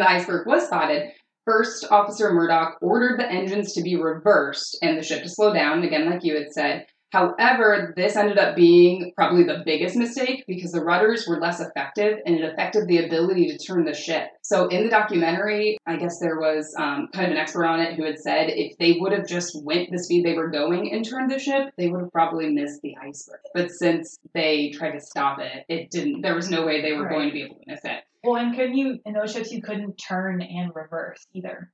the 0.00 0.10
iceberg 0.10 0.46
was 0.46 0.66
spotted, 0.66 1.10
first 1.48 1.86
officer 1.90 2.30
Murdoch 2.32 2.76
ordered 2.82 3.18
the 3.18 3.30
engines 3.30 3.72
to 3.72 3.82
be 3.82 3.96
reversed 3.96 4.76
and 4.82 4.98
the 4.98 5.02
ship 5.02 5.22
to 5.22 5.28
slow 5.30 5.52
down, 5.54 5.82
again, 5.82 6.10
like 6.10 6.22
you 6.22 6.36
had 6.36 6.52
said. 6.52 6.86
However, 7.10 7.94
this 7.96 8.16
ended 8.16 8.36
up 8.38 8.54
being 8.54 9.12
probably 9.16 9.42
the 9.42 9.62
biggest 9.64 9.96
mistake 9.96 10.44
because 10.46 10.72
the 10.72 10.84
rudders 10.84 11.26
were 11.26 11.40
less 11.40 11.58
effective 11.58 12.18
and 12.26 12.36
it 12.36 12.52
affected 12.52 12.86
the 12.86 13.02
ability 13.06 13.48
to 13.48 13.56
turn 13.56 13.86
the 13.86 13.94
ship. 13.94 14.28
So, 14.42 14.68
in 14.68 14.84
the 14.84 14.90
documentary, 14.90 15.78
I 15.86 15.96
guess 15.96 16.18
there 16.18 16.38
was 16.38 16.74
um, 16.76 17.08
kind 17.14 17.24
of 17.24 17.32
an 17.32 17.38
expert 17.38 17.64
on 17.64 17.80
it 17.80 17.94
who 17.94 18.04
had 18.04 18.18
said 18.18 18.50
if 18.50 18.76
they 18.76 18.98
would 19.00 19.12
have 19.12 19.26
just 19.26 19.56
went 19.64 19.90
the 19.90 19.98
speed 19.98 20.22
they 20.26 20.34
were 20.34 20.50
going 20.50 20.92
and 20.92 21.02
turned 21.02 21.30
the 21.30 21.38
ship, 21.38 21.70
they 21.78 21.88
would 21.88 22.02
have 22.02 22.12
probably 22.12 22.52
missed 22.52 22.82
the 22.82 22.94
iceberg. 22.98 23.40
But 23.54 23.70
since 23.70 24.18
they 24.34 24.68
tried 24.68 24.92
to 24.92 25.00
stop 25.00 25.38
it, 25.38 25.64
it 25.70 25.90
didn't. 25.90 26.20
There 26.20 26.34
was 26.34 26.50
no 26.50 26.66
way 26.66 26.82
they 26.82 26.92
were 26.92 27.04
Right. 27.04 27.12
going 27.14 27.28
to 27.28 27.32
be 27.32 27.42
able 27.42 27.54
to 27.56 27.64
miss 27.66 27.80
it. 27.84 28.02
Well, 28.24 28.36
and 28.36 28.54
couldn't 28.54 28.76
you, 28.76 28.98
in 29.04 29.14
those 29.14 29.32
ships, 29.32 29.52
you 29.52 29.62
couldn't 29.62 29.94
turn 29.96 30.42
and 30.42 30.72
reverse 30.74 31.26
either. 31.34 31.70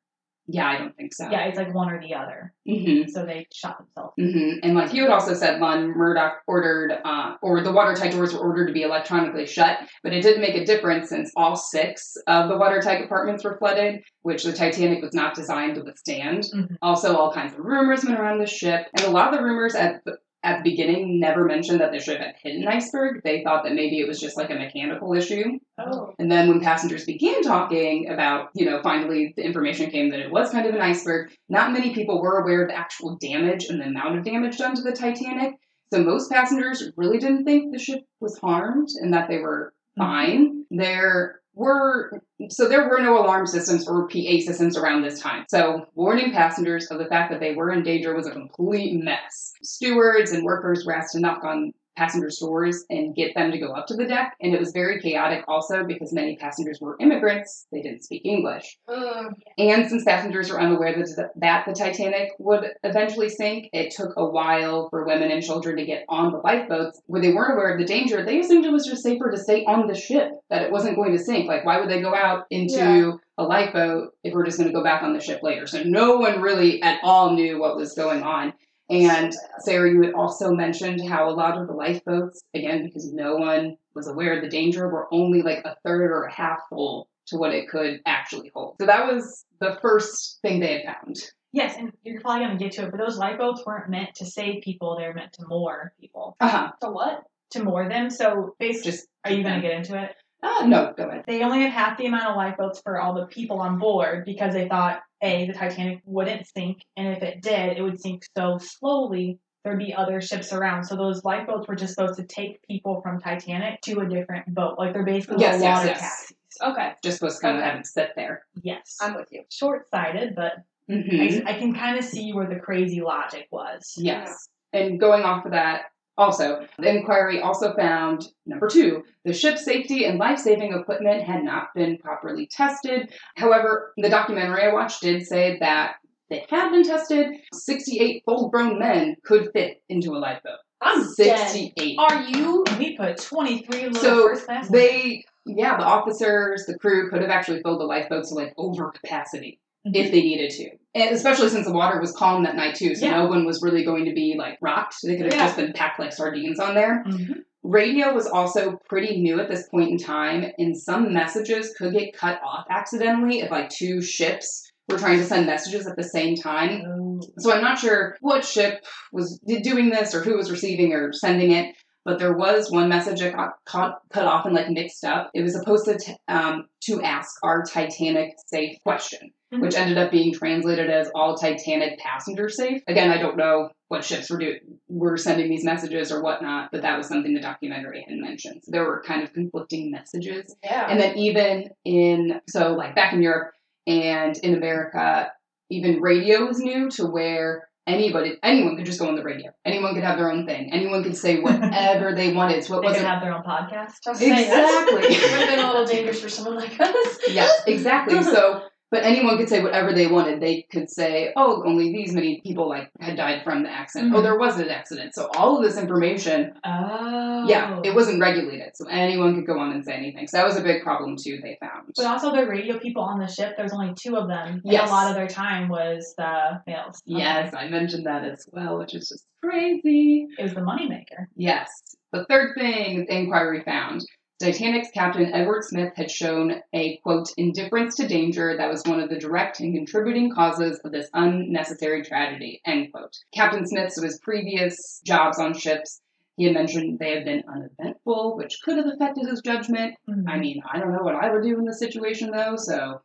Yeah, 0.46 0.68
I 0.68 0.76
don't 0.76 0.94
think 0.94 1.14
so. 1.14 1.30
Yeah, 1.30 1.46
it's 1.46 1.56
like 1.56 1.72
one 1.74 1.88
or 1.90 1.98
the 2.02 2.12
other. 2.14 2.52
hmm 2.68 3.04
So 3.08 3.24
they 3.24 3.46
shot 3.50 3.78
themselves. 3.78 4.12
hmm 4.18 4.58
And 4.62 4.74
like 4.74 4.92
you 4.92 5.00
had 5.04 5.10
also 5.10 5.32
said, 5.32 5.58
Lon 5.58 5.96
Murdoch 5.96 6.34
ordered, 6.46 6.92
uh, 7.02 7.36
or 7.40 7.62
the 7.62 7.72
watertight 7.72 8.12
doors 8.12 8.34
were 8.34 8.40
ordered 8.40 8.66
to 8.66 8.74
be 8.74 8.82
electronically 8.82 9.46
shut, 9.46 9.78
but 10.02 10.12
it 10.12 10.20
didn't 10.22 10.42
make 10.42 10.54
a 10.54 10.66
difference 10.66 11.08
since 11.08 11.32
all 11.34 11.56
six 11.56 12.14
of 12.26 12.50
the 12.50 12.58
watertight 12.58 12.98
compartments 13.00 13.42
were 13.42 13.56
flooded, 13.56 14.02
which 14.20 14.44
the 14.44 14.52
Titanic 14.52 15.02
was 15.02 15.14
not 15.14 15.34
designed 15.34 15.76
to 15.76 15.82
withstand. 15.82 16.44
Mhm. 16.54 16.76
Also, 16.82 17.16
all 17.16 17.32
kinds 17.32 17.54
of 17.54 17.60
rumors 17.60 18.04
went 18.04 18.20
around 18.20 18.38
the 18.38 18.46
ship, 18.46 18.86
and 18.98 19.06
a 19.06 19.10
lot 19.10 19.32
of 19.32 19.38
the 19.38 19.42
rumors 19.44 19.74
at 19.74 20.04
the 20.04 20.18
at 20.44 20.62
the 20.62 20.70
beginning 20.70 21.18
never 21.18 21.44
mentioned 21.44 21.80
that 21.80 21.90
the 21.90 21.98
ship 21.98 22.20
had 22.20 22.34
hit 22.42 22.56
an 22.56 22.68
iceberg. 22.68 23.22
They 23.24 23.42
thought 23.42 23.64
that 23.64 23.74
maybe 23.74 23.98
it 23.98 24.06
was 24.06 24.20
just 24.20 24.36
like 24.36 24.50
a 24.50 24.54
mechanical 24.54 25.14
issue. 25.14 25.58
Oh. 25.78 26.14
And 26.18 26.30
then 26.30 26.48
when 26.48 26.60
passengers 26.60 27.04
began 27.04 27.42
talking 27.42 28.10
about, 28.10 28.50
you 28.54 28.66
know, 28.66 28.80
finally 28.82 29.32
the 29.36 29.44
information 29.44 29.90
came 29.90 30.10
that 30.10 30.20
it 30.20 30.30
was 30.30 30.50
kind 30.50 30.66
of 30.66 30.74
an 30.74 30.82
iceberg, 30.82 31.32
not 31.48 31.72
many 31.72 31.94
people 31.94 32.20
were 32.20 32.38
aware 32.38 32.62
of 32.62 32.68
the 32.68 32.76
actual 32.76 33.16
damage 33.16 33.64
and 33.64 33.80
the 33.80 33.86
amount 33.86 34.18
of 34.18 34.24
damage 34.24 34.58
done 34.58 34.74
to 34.76 34.82
the 34.82 34.92
Titanic. 34.92 35.54
So 35.92 36.02
most 36.02 36.30
passengers 36.30 36.90
really 36.96 37.18
didn't 37.18 37.44
think 37.44 37.72
the 37.72 37.78
ship 37.78 38.00
was 38.20 38.38
harmed 38.38 38.88
and 39.00 39.14
that 39.14 39.28
they 39.28 39.38
were 39.38 39.72
mm-hmm. 39.98 40.02
fine. 40.02 40.64
There 40.70 41.40
were 41.54 42.20
so 42.50 42.68
there 42.68 42.88
were 42.88 43.00
no 43.00 43.18
alarm 43.18 43.46
systems 43.46 43.88
or 43.88 44.08
PA 44.08 44.40
systems 44.40 44.76
around 44.76 45.02
this 45.02 45.20
time. 45.20 45.44
So 45.48 45.86
warning 45.94 46.32
passengers 46.32 46.86
of 46.90 46.98
the 46.98 47.06
fact 47.06 47.30
that 47.30 47.40
they 47.40 47.54
were 47.54 47.70
in 47.70 47.82
danger 47.82 48.14
was 48.14 48.26
a 48.26 48.32
complete 48.32 49.02
mess. 49.02 49.52
Stewards 49.62 50.32
and 50.32 50.44
workers 50.44 50.84
were 50.84 50.94
asked 50.94 51.12
to 51.12 51.20
knock 51.20 51.44
on 51.44 51.72
passengers' 51.96 52.38
doors 52.38 52.84
and 52.90 53.14
get 53.14 53.34
them 53.34 53.50
to 53.52 53.58
go 53.58 53.72
up 53.72 53.86
to 53.88 53.94
the 53.94 54.06
deck, 54.06 54.34
and 54.40 54.54
it 54.54 54.60
was 54.60 54.72
very 54.72 55.00
chaotic 55.00 55.44
also 55.48 55.84
because 55.84 56.12
many 56.12 56.36
passengers 56.36 56.80
were 56.80 56.96
immigrants. 57.00 57.66
They 57.72 57.82
didn't 57.82 58.04
speak 58.04 58.22
English. 58.24 58.76
And 58.88 59.88
since 59.88 60.04
passengers 60.04 60.50
were 60.50 60.60
unaware 60.60 60.94
that, 60.94 61.30
that 61.36 61.66
the 61.66 61.72
Titanic 61.72 62.30
would 62.38 62.66
eventually 62.82 63.28
sink, 63.28 63.68
it 63.72 63.92
took 63.94 64.12
a 64.16 64.26
while 64.26 64.88
for 64.90 65.06
women 65.06 65.30
and 65.30 65.42
children 65.42 65.76
to 65.76 65.84
get 65.84 66.04
on 66.08 66.32
the 66.32 66.38
lifeboats. 66.38 67.00
Where 67.06 67.20
they 67.22 67.32
weren't 67.32 67.54
aware 67.54 67.72
of 67.72 67.78
the 67.78 67.84
danger, 67.84 68.24
they 68.24 68.40
assumed 68.40 68.64
it 68.64 68.72
was 68.72 68.86
just 68.86 69.02
safer 69.02 69.30
to 69.30 69.36
stay 69.38 69.64
on 69.64 69.86
the 69.86 69.94
ship, 69.94 70.30
that 70.50 70.62
it 70.62 70.72
wasn't 70.72 70.96
going 70.96 71.12
to 71.16 71.22
sink. 71.22 71.46
Like, 71.46 71.64
why 71.64 71.80
would 71.80 71.90
they 71.90 72.00
go 72.00 72.14
out 72.14 72.46
into 72.50 72.74
Yeah. 72.74 73.12
a 73.38 73.44
lifeboat 73.44 74.12
if 74.22 74.32
we're 74.34 74.44
just 74.44 74.58
going 74.58 74.68
to 74.68 74.74
go 74.74 74.82
back 74.82 75.02
on 75.02 75.12
the 75.12 75.20
ship 75.20 75.40
later? 75.42 75.66
So 75.66 75.82
no 75.82 76.16
one 76.16 76.40
really 76.40 76.82
at 76.82 77.00
all 77.02 77.32
knew 77.34 77.58
what 77.60 77.76
was 77.76 77.94
going 77.94 78.22
on. 78.22 78.52
And 78.90 79.32
Sarah, 79.60 79.90
you 79.90 80.02
had 80.02 80.14
also 80.14 80.52
mentioned 80.52 81.06
how 81.08 81.28
a 81.28 81.32
lot 81.32 81.58
of 81.58 81.66
the 81.66 81.72
lifeboats, 81.72 82.42
again, 82.54 82.84
because 82.84 83.12
no 83.12 83.36
one 83.36 83.76
was 83.94 84.08
aware 84.08 84.36
of 84.36 84.42
the 84.42 84.48
danger, 84.48 84.88
were 84.88 85.08
only 85.12 85.42
like 85.42 85.64
a 85.64 85.76
third 85.84 86.10
or 86.10 86.24
a 86.24 86.32
half 86.32 86.60
full 86.68 87.08
to 87.28 87.36
what 87.38 87.54
it 87.54 87.68
could 87.68 88.00
actually 88.04 88.50
hold. 88.54 88.76
So 88.80 88.86
that 88.86 89.06
was 89.10 89.44
the 89.60 89.78
first 89.80 90.38
thing 90.42 90.60
they 90.60 90.82
had 90.82 90.94
found. 90.96 91.16
Yes, 91.52 91.76
and 91.78 91.92
you're 92.02 92.20
probably 92.20 92.44
going 92.46 92.58
to 92.58 92.64
get 92.64 92.72
to 92.74 92.82
it, 92.84 92.90
but 92.90 92.98
those 92.98 93.16
lifeboats 93.16 93.62
weren't 93.64 93.88
meant 93.88 94.16
to 94.16 94.26
save 94.26 94.62
people, 94.62 94.96
they 94.98 95.06
were 95.06 95.14
meant 95.14 95.32
to 95.34 95.46
moor 95.46 95.92
people. 96.00 96.36
Uh 96.40 96.48
huh. 96.48 96.72
To 96.82 96.90
what? 96.90 97.22
To 97.52 97.62
moor 97.62 97.88
them. 97.88 98.10
So 98.10 98.56
basically, 98.58 98.90
Just 98.90 99.06
are 99.24 99.30
you 99.30 99.42
going 99.44 99.62
to 99.62 99.66
get 99.66 99.76
into 99.76 100.02
it? 100.02 100.10
uh, 100.42 100.66
no, 100.66 100.92
go 100.96 101.04
ahead. 101.08 101.24
They 101.26 101.42
only 101.42 101.62
had 101.62 101.70
half 101.72 101.96
the 101.96 102.06
amount 102.06 102.26
of 102.28 102.36
lifeboats 102.36 102.80
for 102.82 103.00
all 103.00 103.14
the 103.14 103.26
people 103.26 103.60
on 103.60 103.78
board 103.78 104.24
because 104.26 104.52
they 104.52 104.68
thought, 104.68 105.00
A, 105.24 105.46
the 105.46 105.52
Titanic 105.54 106.00
wouldn't 106.04 106.46
sink, 106.46 106.84
and 106.96 107.08
if 107.16 107.22
it 107.22 107.42
did, 107.42 107.76
it 107.78 107.82
would 107.82 108.00
sink 108.00 108.26
so 108.36 108.58
slowly 108.58 109.38
there'd 109.64 109.78
be 109.78 109.94
other 109.94 110.20
ships 110.20 110.52
around. 110.52 110.84
So 110.84 110.94
those 110.94 111.24
lifeboats 111.24 111.66
were 111.66 111.74
just 111.74 111.94
supposed 111.94 112.16
to 112.16 112.22
take 112.24 112.60
people 112.68 113.00
from 113.00 113.18
Titanic 113.20 113.80
to 113.82 114.00
a 114.00 114.06
different 114.06 114.54
boat. 114.54 114.78
Like 114.78 114.92
they're 114.92 115.04
basically 115.04 115.40
Yes, 115.40 115.60
water 115.62 115.86
yes. 115.86 116.00
taxis. 116.00 116.36
Okay, 116.62 116.92
Just 117.02 117.18
supposed 117.18 117.36
to 117.38 117.42
kind 117.42 117.56
of 117.56 117.64
have 117.64 117.80
it 117.80 117.86
sit 117.86 118.12
there. 118.14 118.44
Yes. 118.62 118.98
I'm 119.00 119.14
with 119.14 119.32
you. 119.32 119.42
short 119.50 119.88
sighted, 119.90 120.34
but 120.36 120.62
Mhm. 120.88 121.46
I, 121.46 121.52
I 121.54 121.58
can 121.58 121.74
kind 121.74 121.98
of 121.98 122.04
see 122.04 122.32
where 122.34 122.46
the 122.46 122.56
crazy 122.60 123.00
logic 123.00 123.48
was. 123.50 123.94
Yes. 123.96 124.50
And 124.74 125.00
going 125.00 125.22
off 125.22 125.46
of 125.46 125.52
that, 125.52 125.86
also, 126.16 126.66
the 126.78 126.88
inquiry 126.88 127.40
also 127.40 127.74
found 127.74 128.28
number 128.46 128.68
two, 128.68 129.04
the 129.24 129.32
ship's 129.32 129.64
safety 129.64 130.04
and 130.04 130.18
life 130.18 130.38
saving 130.38 130.72
equipment 130.72 131.24
had 131.24 131.42
not 131.42 131.74
been 131.74 131.98
properly 131.98 132.46
tested. 132.46 133.12
However, 133.34 133.92
the 133.96 134.08
documentary 134.08 134.62
I 134.62 134.72
watched 134.72 135.02
did 135.02 135.26
say 135.26 135.58
that 135.58 135.96
they 136.30 136.46
had 136.48 136.70
been 136.70 136.84
tested. 136.84 137.34
68 137.52 138.22
full 138.24 138.48
grown 138.48 138.78
men 138.78 139.16
could 139.24 139.50
fit 139.52 139.82
into 139.88 140.12
a 140.12 140.18
lifeboat. 140.18 140.58
I'm 140.80 141.02
dead. 141.16 141.48
68. 141.48 141.98
Are 141.98 142.22
you? 142.22 142.64
We 142.78 142.96
put 142.96 143.20
23 143.20 143.86
little 143.86 144.00
So 144.00 144.28
first 144.28 144.46
class. 144.46 144.68
They, 144.68 145.24
yeah, 145.46 145.76
the 145.76 145.84
officers, 145.84 146.64
the 146.66 146.78
crew 146.78 147.10
could 147.10 147.22
have 147.22 147.30
actually 147.30 147.62
filled 147.62 147.80
the 147.80 147.84
lifeboats 147.84 148.28
to 148.28 148.34
like 148.34 148.54
over 148.56 148.90
capacity 148.90 149.60
mm-hmm. 149.86 149.96
if 149.96 150.12
they 150.12 150.20
needed 150.20 150.50
to. 150.52 150.70
And 150.94 151.10
especially 151.14 151.48
since 151.48 151.66
the 151.66 151.72
water 151.72 152.00
was 152.00 152.12
calm 152.12 152.44
that 152.44 152.54
night 152.56 152.76
too, 152.76 152.94
so 152.94 153.04
Yeah. 153.06 153.18
no 153.22 153.26
one 153.26 153.44
was 153.44 153.62
really 153.62 153.84
going 153.84 154.04
to 154.04 154.12
be 154.12 154.36
like 154.38 154.58
rocked. 154.60 154.96
They 155.02 155.16
could 155.16 155.26
have 155.26 155.34
Yeah. 155.34 155.46
just 155.46 155.56
been 155.56 155.72
packed 155.72 155.98
like 155.98 156.12
sardines 156.12 156.60
on 156.60 156.74
there. 156.74 157.02
Mhm. 157.06 157.42
Radio 157.64 158.12
was 158.14 158.26
also 158.26 158.78
pretty 158.88 159.20
new 159.20 159.40
at 159.40 159.48
this 159.48 159.66
point 159.70 159.90
in 159.90 159.98
time, 159.98 160.52
and 160.58 160.76
some 160.76 161.12
messages 161.14 161.74
could 161.76 161.94
get 161.94 162.12
cut 162.16 162.38
off 162.44 162.66
accidentally 162.70 163.40
if 163.40 163.50
like 163.50 163.70
two 163.70 164.00
ships 164.02 164.70
were 164.88 164.98
trying 164.98 165.18
to 165.18 165.24
send 165.24 165.46
messages 165.46 165.86
at 165.86 165.96
the 165.96 166.02
same 166.02 166.36
time. 166.36 166.82
Oh. 166.86 167.20
So 167.38 167.50
I'm 167.52 167.62
not 167.62 167.78
sure 167.78 168.16
what 168.20 168.44
ship 168.44 168.84
was 169.12 169.40
doing 169.62 169.88
this 169.88 170.14
or 170.14 170.20
who 170.22 170.36
was 170.36 170.50
receiving 170.50 170.92
or 170.92 171.10
sending 171.14 171.52
it, 171.52 171.74
but 172.04 172.18
there 172.18 172.36
was 172.36 172.70
one 172.70 172.88
message 172.88 173.20
that 173.20 173.34
got 173.34 173.54
caught, 173.64 174.00
cut 174.10 174.26
off 174.26 174.44
and 174.46 174.54
like 174.54 174.68
mixed 174.70 175.04
up. 175.04 175.30
It 175.34 175.42
was 175.42 175.54
supposed 175.54 175.86
to 175.86 175.98
t- 175.98 176.16
um, 176.28 176.68
to 176.84 177.02
ask 177.02 177.30
our 177.42 177.62
Titanic 177.62 178.34
safe 178.46 178.76
question, 178.82 179.30
Mhm. 179.52 179.60
which 179.62 179.74
ended 179.76 179.98
up 179.98 180.10
being 180.10 180.32
translated 180.34 180.90
as 180.90 181.10
all 181.14 181.34
Titanic 181.36 181.98
passenger 181.98 182.48
safe. 182.48 182.82
Again, 182.88 183.10
I 183.10 183.18
don't 183.18 183.36
know 183.36 183.70
what 183.88 184.04
ships 184.04 184.30
were 184.30 184.38
doing 184.38 184.58
were 184.88 185.16
sending 185.16 185.48
these 185.48 185.64
messages 185.64 186.12
or 186.12 186.22
whatnot, 186.22 186.70
but 186.72 186.82
that 186.82 186.96
was 186.96 187.06
something 187.08 187.34
the 187.34 187.40
documentary 187.40 188.04
had 188.08 188.18
mentioned. 188.18 188.62
So 188.64 188.70
there 188.72 188.84
were 188.84 189.02
kind 189.06 189.22
of 189.22 189.32
conflicting 189.32 189.90
messages. 189.90 190.54
Yeah. 190.62 190.86
And 190.88 191.00
then 191.00 191.16
even 191.18 191.70
in 191.84 192.40
so 192.48 192.72
like 192.74 192.94
back 192.94 193.12
in 193.12 193.22
Europe 193.22 193.52
and 193.86 194.36
in 194.38 194.54
America, 194.54 195.30
even 195.70 196.00
radio 196.00 196.46
was 196.46 196.58
new 196.60 196.90
to 196.90 197.06
where 197.06 197.68
anybody 197.86 198.38
anyone 198.42 198.76
could 198.76 198.86
just 198.86 198.98
go 198.98 199.08
on 199.08 199.14
the 199.16 199.22
radio. 199.22 199.50
Anyone 199.64 199.94
could 199.94 200.04
have 200.04 200.16
their 200.18 200.30
own 200.30 200.46
thing. 200.46 200.72
Anyone 200.72 201.02
could 201.02 201.16
say 201.16 201.40
whatever 201.40 202.14
they 202.14 202.32
wanted. 202.32 202.64
So 202.64 202.78
it 202.78 202.82
They 202.82 202.86
could 202.86 202.92
wasn't 202.92 203.06
have 203.08 203.22
their 203.22 203.32
own 203.34 203.42
podcast. 203.42 204.06
I 204.06 204.10
was 204.10 204.18
saying, 204.18 204.30
that's- 204.48 204.88
Exactly. 204.88 205.14
It 205.16 205.22
would 205.30 205.40
have 205.40 205.48
been 205.48 205.64
a 205.64 205.68
little 205.70 205.86
dangerous 205.86 206.20
for 206.20 206.28
someone 206.28 206.56
like 206.56 206.78
us. 206.80 207.18
Yes, 207.28 207.62
exactly. 207.66 208.22
So 208.22 208.62
but 208.90 209.02
anyone 209.04 209.36
could 209.36 209.48
say 209.48 209.62
whatever 209.62 209.92
they 209.92 210.06
wanted. 210.06 210.40
They 210.40 210.66
could 210.70 210.88
say, 210.90 211.32
"Oh, 211.36 211.62
only 211.66 211.92
these 211.92 212.12
many 212.12 212.40
people 212.42 212.68
like 212.68 212.90
had 213.00 213.16
died 213.16 213.42
from 213.42 213.62
the 213.62 213.70
accident. 213.70 214.14
Oh, 214.14 214.18
Mhm. 214.18 214.22
there 214.22 214.38
was 214.38 214.58
an 214.58 214.68
accident." 214.68 215.14
So 215.14 215.28
all 215.36 215.56
of 215.56 215.62
this 215.64 215.78
information, 215.78 216.54
Oh. 216.64 217.46
yeah, 217.48 217.80
it 217.84 217.94
wasn't 217.94 218.20
regulated, 218.20 218.76
so 218.76 218.86
anyone 218.88 219.34
could 219.34 219.46
go 219.46 219.58
on 219.58 219.72
and 219.72 219.84
say 219.84 219.92
anything. 219.94 220.26
So 220.28 220.36
that 220.36 220.46
was 220.46 220.56
a 220.56 220.62
big 220.62 220.82
problem 220.82 221.16
too. 221.16 221.38
They 221.42 221.56
found. 221.60 221.92
But 221.96 222.06
also, 222.06 222.30
the 222.34 222.46
radio 222.46 222.78
people 222.78 223.02
on 223.02 223.18
the 223.18 223.26
ship, 223.28 223.54
there's 223.56 223.72
only 223.72 223.94
two 223.94 224.16
of 224.16 224.28
them. 224.28 224.60
And 224.64 224.72
Yes. 224.72 224.88
a 224.88 224.92
lot 224.92 225.08
of 225.08 225.14
their 225.16 225.28
time 225.28 225.68
was 225.68 226.14
the 226.16 226.60
males. 226.66 227.00
Yes, 227.04 227.54
I 227.54 227.68
mentioned 227.68 228.06
that 228.06 228.24
as 228.24 228.48
well, 228.52 228.78
which 228.78 228.94
is 228.94 229.08
just 229.08 229.26
crazy. 229.42 230.26
It 230.38 230.42
was 230.42 230.54
the 230.54 230.60
moneymaker. 230.60 231.26
Yes. 231.36 231.68
The 232.12 232.24
third 232.26 232.54
thing 232.56 233.06
the 233.08 233.16
inquiry 233.16 233.62
found 233.64 234.00
Titanic's 234.44 234.90
captain 234.90 235.32
Edward 235.32 235.64
Smith 235.64 235.94
had 235.96 236.10
shown 236.10 236.60
a 236.74 236.98
quote 236.98 237.30
indifference 237.38 237.94
to 237.96 238.06
danger 238.06 238.54
that 238.58 238.70
was 238.70 238.82
one 238.84 239.00
of 239.00 239.08
the 239.08 239.18
direct 239.18 239.60
and 239.60 239.74
contributing 239.74 240.30
causes 240.30 240.78
of 240.84 240.92
this 240.92 241.08
unnecessary 241.14 242.02
tragedy. 242.02 242.60
End 242.66 242.92
quote. 242.92 243.16
Captain 243.32 243.66
Smith, 243.66 243.90
so 243.92 244.02
his 244.02 244.18
previous 244.18 245.00
jobs 245.02 245.38
on 245.38 245.54
ships, 245.54 246.02
he 246.36 246.44
had 246.44 246.52
mentioned 246.52 246.98
they 246.98 247.14
had 247.14 247.24
been 247.24 247.42
uneventful, 247.48 248.36
which 248.36 248.60
could 248.62 248.76
have 248.76 248.86
affected 248.86 249.26
his 249.26 249.40
judgment. 249.40 249.94
I 250.28 250.36
mean, 250.38 250.60
I 250.70 250.78
don't 250.78 250.92
know 250.92 251.02
what 251.02 251.14
I 251.14 251.32
would 251.32 251.42
do 251.42 251.58
in 251.58 251.64
this 251.64 251.78
situation 251.78 252.30
though, 252.30 252.56
so. 252.56 253.00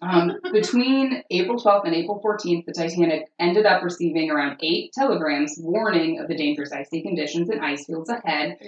Um, 0.00 0.38
between 0.52 1.22
April 1.30 1.58
12th 1.58 1.86
and 1.86 1.94
April 1.94 2.20
14th, 2.24 2.66
the 2.66 2.72
Titanic 2.72 3.30
ended 3.38 3.66
up 3.66 3.82
receiving 3.82 4.30
around 4.30 4.58
eight 4.62 4.92
telegrams 4.92 5.56
warning 5.58 6.20
of 6.20 6.28
the 6.28 6.36
dangerous 6.36 6.72
icy 6.72 7.02
conditions 7.02 7.48
and 7.48 7.64
ice 7.64 7.84
fields 7.84 8.10
ahead. 8.10 8.58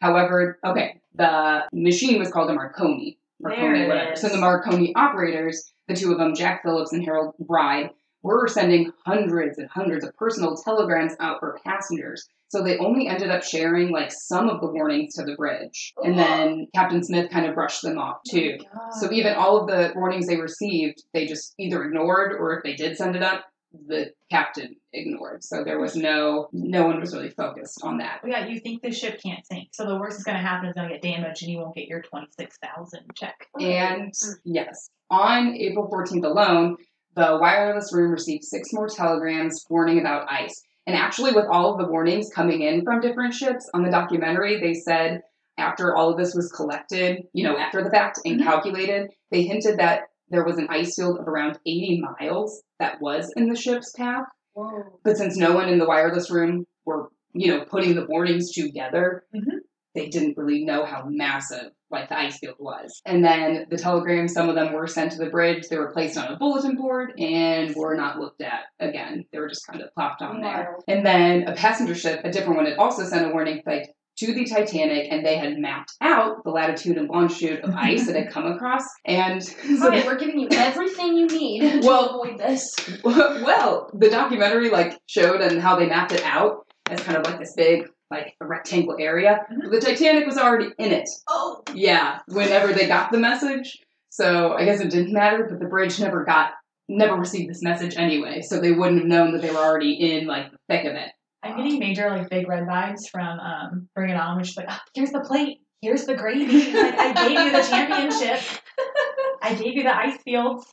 However, 0.00 0.58
okay, 0.64 1.00
the 1.14 1.64
machine 1.72 2.18
was 2.18 2.30
called 2.30 2.50
a 2.50 2.54
Marconi. 2.54 3.18
Marconi, 3.40 3.86
whatever. 3.86 4.16
So 4.16 4.28
the 4.28 4.38
Marconi 4.38 4.94
operators, 4.94 5.72
the 5.88 5.94
two 5.94 6.12
of 6.12 6.18
them, 6.18 6.34
Jack 6.34 6.62
Phillips 6.62 6.92
and 6.92 7.04
Harold 7.04 7.34
Bride, 7.38 7.90
were 8.22 8.48
sending 8.48 8.92
hundreds 9.04 9.58
and 9.58 9.68
hundreds 9.68 10.04
of 10.04 10.16
personal 10.16 10.56
telegrams 10.56 11.12
out 11.20 11.38
for 11.38 11.58
passengers. 11.64 12.28
So 12.48 12.62
they 12.62 12.78
only 12.78 13.08
ended 13.08 13.30
up 13.30 13.42
sharing 13.42 13.90
like 13.90 14.12
some 14.12 14.48
of 14.48 14.60
the 14.60 14.68
warnings 14.68 15.14
to 15.14 15.24
the 15.24 15.34
bridge. 15.34 15.92
And 16.02 16.18
then 16.18 16.68
Captain 16.74 17.02
Smith 17.02 17.30
kind 17.30 17.46
of 17.46 17.54
brushed 17.54 17.82
them 17.82 17.98
off 17.98 18.18
too. 18.28 18.58
So 19.00 19.12
even 19.12 19.34
all 19.34 19.60
of 19.60 19.66
the 19.68 19.92
warnings 19.94 20.26
they 20.26 20.40
received, 20.40 21.02
they 21.12 21.26
just 21.26 21.54
either 21.58 21.84
ignored 21.84 22.36
or 22.38 22.56
if 22.56 22.62
they 22.62 22.74
did 22.74 22.96
send 22.96 23.16
it 23.16 23.22
up, 23.22 23.44
the 23.86 24.12
captain 24.30 24.76
ignored. 24.92 25.44
So 25.44 25.64
there 25.64 25.78
was 25.78 25.96
no 25.96 26.48
no 26.52 26.86
one 26.86 27.00
was 27.00 27.14
really 27.14 27.30
focused 27.30 27.80
on 27.82 27.98
that. 27.98 28.20
Yeah, 28.26 28.46
you 28.46 28.60
think 28.60 28.82
the 28.82 28.90
ship 28.90 29.20
can't 29.22 29.44
sink. 29.46 29.68
So 29.72 29.86
the 29.86 29.98
worst 29.98 30.18
is 30.18 30.24
going 30.24 30.36
to 30.36 30.42
happen 30.42 30.68
is 30.68 30.74
going 30.74 30.88
to 30.88 30.94
get 30.94 31.02
damaged 31.02 31.42
and 31.42 31.52
you 31.52 31.58
won't 31.58 31.74
get 31.74 31.88
your 31.88 32.02
26000 32.02 33.00
check. 33.14 33.46
And 33.60 34.12
yes, 34.44 34.90
on 35.10 35.54
April 35.54 35.88
14th 35.90 36.24
alone, 36.24 36.76
the 37.14 37.38
wireless 37.40 37.92
room 37.92 38.12
received 38.12 38.44
six 38.44 38.72
more 38.72 38.88
telegrams 38.88 39.64
warning 39.70 40.00
about 40.00 40.30
ice. 40.30 40.62
And 40.86 40.94
actually, 40.94 41.32
with 41.32 41.46
all 41.50 41.72
of 41.72 41.78
the 41.78 41.90
warnings 41.90 42.30
coming 42.32 42.62
in 42.62 42.84
from 42.84 43.00
different 43.00 43.34
ships 43.34 43.68
on 43.74 43.82
the 43.82 43.90
documentary, 43.90 44.60
they 44.60 44.74
said 44.74 45.22
after 45.58 45.96
all 45.96 46.10
of 46.10 46.18
this 46.18 46.34
was 46.34 46.52
collected, 46.52 47.22
you 47.32 47.42
know, 47.42 47.56
after 47.56 47.82
the 47.82 47.90
fact 47.90 48.20
and 48.24 48.40
Mhm. 48.40 48.44
calculated, 48.44 49.10
they 49.30 49.42
hinted 49.42 49.78
that 49.78 50.02
there 50.28 50.44
was 50.44 50.58
an 50.58 50.68
ice 50.70 50.94
field 50.94 51.18
of 51.18 51.28
around 51.28 51.58
80 51.66 52.02
miles 52.20 52.62
that 52.78 53.00
was 53.00 53.32
in 53.36 53.48
the 53.48 53.56
ship's 53.56 53.92
path. 53.92 54.24
Whoa. 54.54 54.98
But 55.04 55.16
since 55.16 55.36
no 55.36 55.52
one 55.54 55.68
in 55.68 55.78
the 55.78 55.86
wireless 55.86 56.30
room 56.30 56.66
were, 56.84 57.08
you 57.34 57.48
know, 57.48 57.64
putting 57.64 57.94
the 57.94 58.06
warnings 58.06 58.52
together, 58.52 59.24
Mhm. 59.34 59.58
they 59.94 60.08
didn't 60.08 60.36
really 60.36 60.64
know 60.64 60.84
how 60.84 61.04
massive 61.08 61.72
like 61.90 62.08
the 62.08 62.18
ice 62.18 62.38
field 62.38 62.56
was. 62.58 63.00
And 63.06 63.24
then 63.24 63.66
the 63.70 63.76
telegrams, 63.78 64.32
some 64.32 64.48
of 64.48 64.56
them 64.56 64.72
were 64.72 64.86
sent 64.88 65.12
to 65.12 65.18
the 65.18 65.30
bridge. 65.30 65.68
They 65.68 65.78
were 65.78 65.92
placed 65.92 66.18
on 66.18 66.32
a 66.32 66.36
bulletin 66.36 66.74
board 66.76 67.12
and 67.18 67.74
were 67.76 67.94
not 67.94 68.18
looked 68.18 68.42
at 68.42 68.64
again. 68.80 69.24
They 69.32 69.38
were 69.38 69.48
just 69.48 69.66
kind 69.66 69.80
of 69.82 69.94
plopped 69.94 70.20
on 70.20 70.40
there. 70.40 70.76
And 70.88 71.06
then 71.06 71.44
a 71.44 71.54
passenger 71.54 71.94
ship, 71.94 72.22
a 72.24 72.30
different 72.32 72.56
one, 72.56 72.66
had 72.66 72.76
also 72.78 73.04
sent 73.04 73.24
a 73.26 73.30
warning 73.30 73.62
like 73.66 73.94
to 74.18 74.32
the 74.34 74.44
Titanic, 74.44 75.08
and 75.10 75.24
they 75.24 75.36
had 75.36 75.58
mapped 75.58 75.92
out 76.00 76.42
the 76.44 76.50
latitude 76.50 76.96
and 76.96 77.08
longitude 77.08 77.60
of 77.60 77.74
ice 77.74 78.06
that 78.06 78.16
had 78.16 78.30
come 78.30 78.46
across. 78.46 78.82
And 79.04 79.42
so 79.78 79.88
Right, 79.88 80.04
we're 80.06 80.18
giving 80.18 80.38
you 80.40 80.48
everything 80.52 81.16
you 81.16 81.26
need 81.26 81.60
to 81.82 81.86
Well- 81.86 82.20
avoid 82.20 82.38
this. 82.38 82.74
well, 83.04 83.90
the 83.94 84.10
documentary 84.10 84.70
like 84.70 84.98
showed 85.06 85.40
and 85.40 85.60
how 85.60 85.76
they 85.76 85.86
mapped 85.86 86.12
it 86.12 86.22
out 86.24 86.66
as 86.90 87.00
kind 87.00 87.18
of 87.18 87.24
like 87.26 87.38
this 87.38 87.54
big 87.56 87.88
like 88.10 88.34
a 88.40 88.46
rectangle 88.46 88.96
area. 89.00 89.44
Mhm. 89.52 89.70
The 89.70 89.80
Titanic 89.80 90.26
was 90.26 90.38
already 90.38 90.70
in 90.78 90.92
it. 90.92 91.08
Oh, 91.28 91.62
Yeah, 91.74 92.20
whenever 92.28 92.72
they 92.72 92.86
got 92.86 93.10
the 93.10 93.18
message. 93.18 93.78
So 94.10 94.52
I 94.54 94.64
guess 94.64 94.80
it 94.80 94.90
didn't 94.90 95.12
matter, 95.12 95.46
but 95.50 95.58
the 95.58 95.66
bridge 95.66 95.98
never 96.00 96.24
got 96.24 96.52
never 96.88 97.16
received 97.16 97.50
this 97.50 97.62
message 97.62 97.96
anyway, 97.96 98.40
so 98.42 98.60
they 98.60 98.70
wouldn't 98.70 99.00
have 99.00 99.08
known 99.08 99.32
that 99.32 99.42
they 99.42 99.50
were 99.50 99.56
already 99.58 99.92
in 99.94 100.26
like 100.28 100.52
the 100.52 100.58
thick 100.68 100.84
of 100.84 100.94
it. 100.94 101.10
I'm 101.46 101.56
getting 101.56 101.78
major 101.78 102.08
like 102.10 102.28
big 102.28 102.48
red 102.48 102.64
vibes 102.64 103.08
from 103.10 103.38
um 103.40 103.88
Bring 103.94 104.10
It 104.10 104.16
On, 104.16 104.36
which 104.36 104.50
is 104.50 104.56
like, 104.56 104.66
"Ah, 104.68 104.82
here's 104.94 105.10
the 105.10 105.20
plate, 105.20 105.58
here's 105.80 106.04
the 106.04 106.14
gravy. 106.14 106.72
Like 106.72 106.98
I 106.98 107.28
gave 107.28 107.38
you 107.38 107.52
the 107.52 107.68
championship. 107.68 108.40
I 109.42 109.54
gave 109.54 109.74
you 109.74 109.82
the 109.82 109.96
ice 109.96 110.20
fields. 110.22 110.66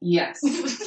Yes. 0.00 0.40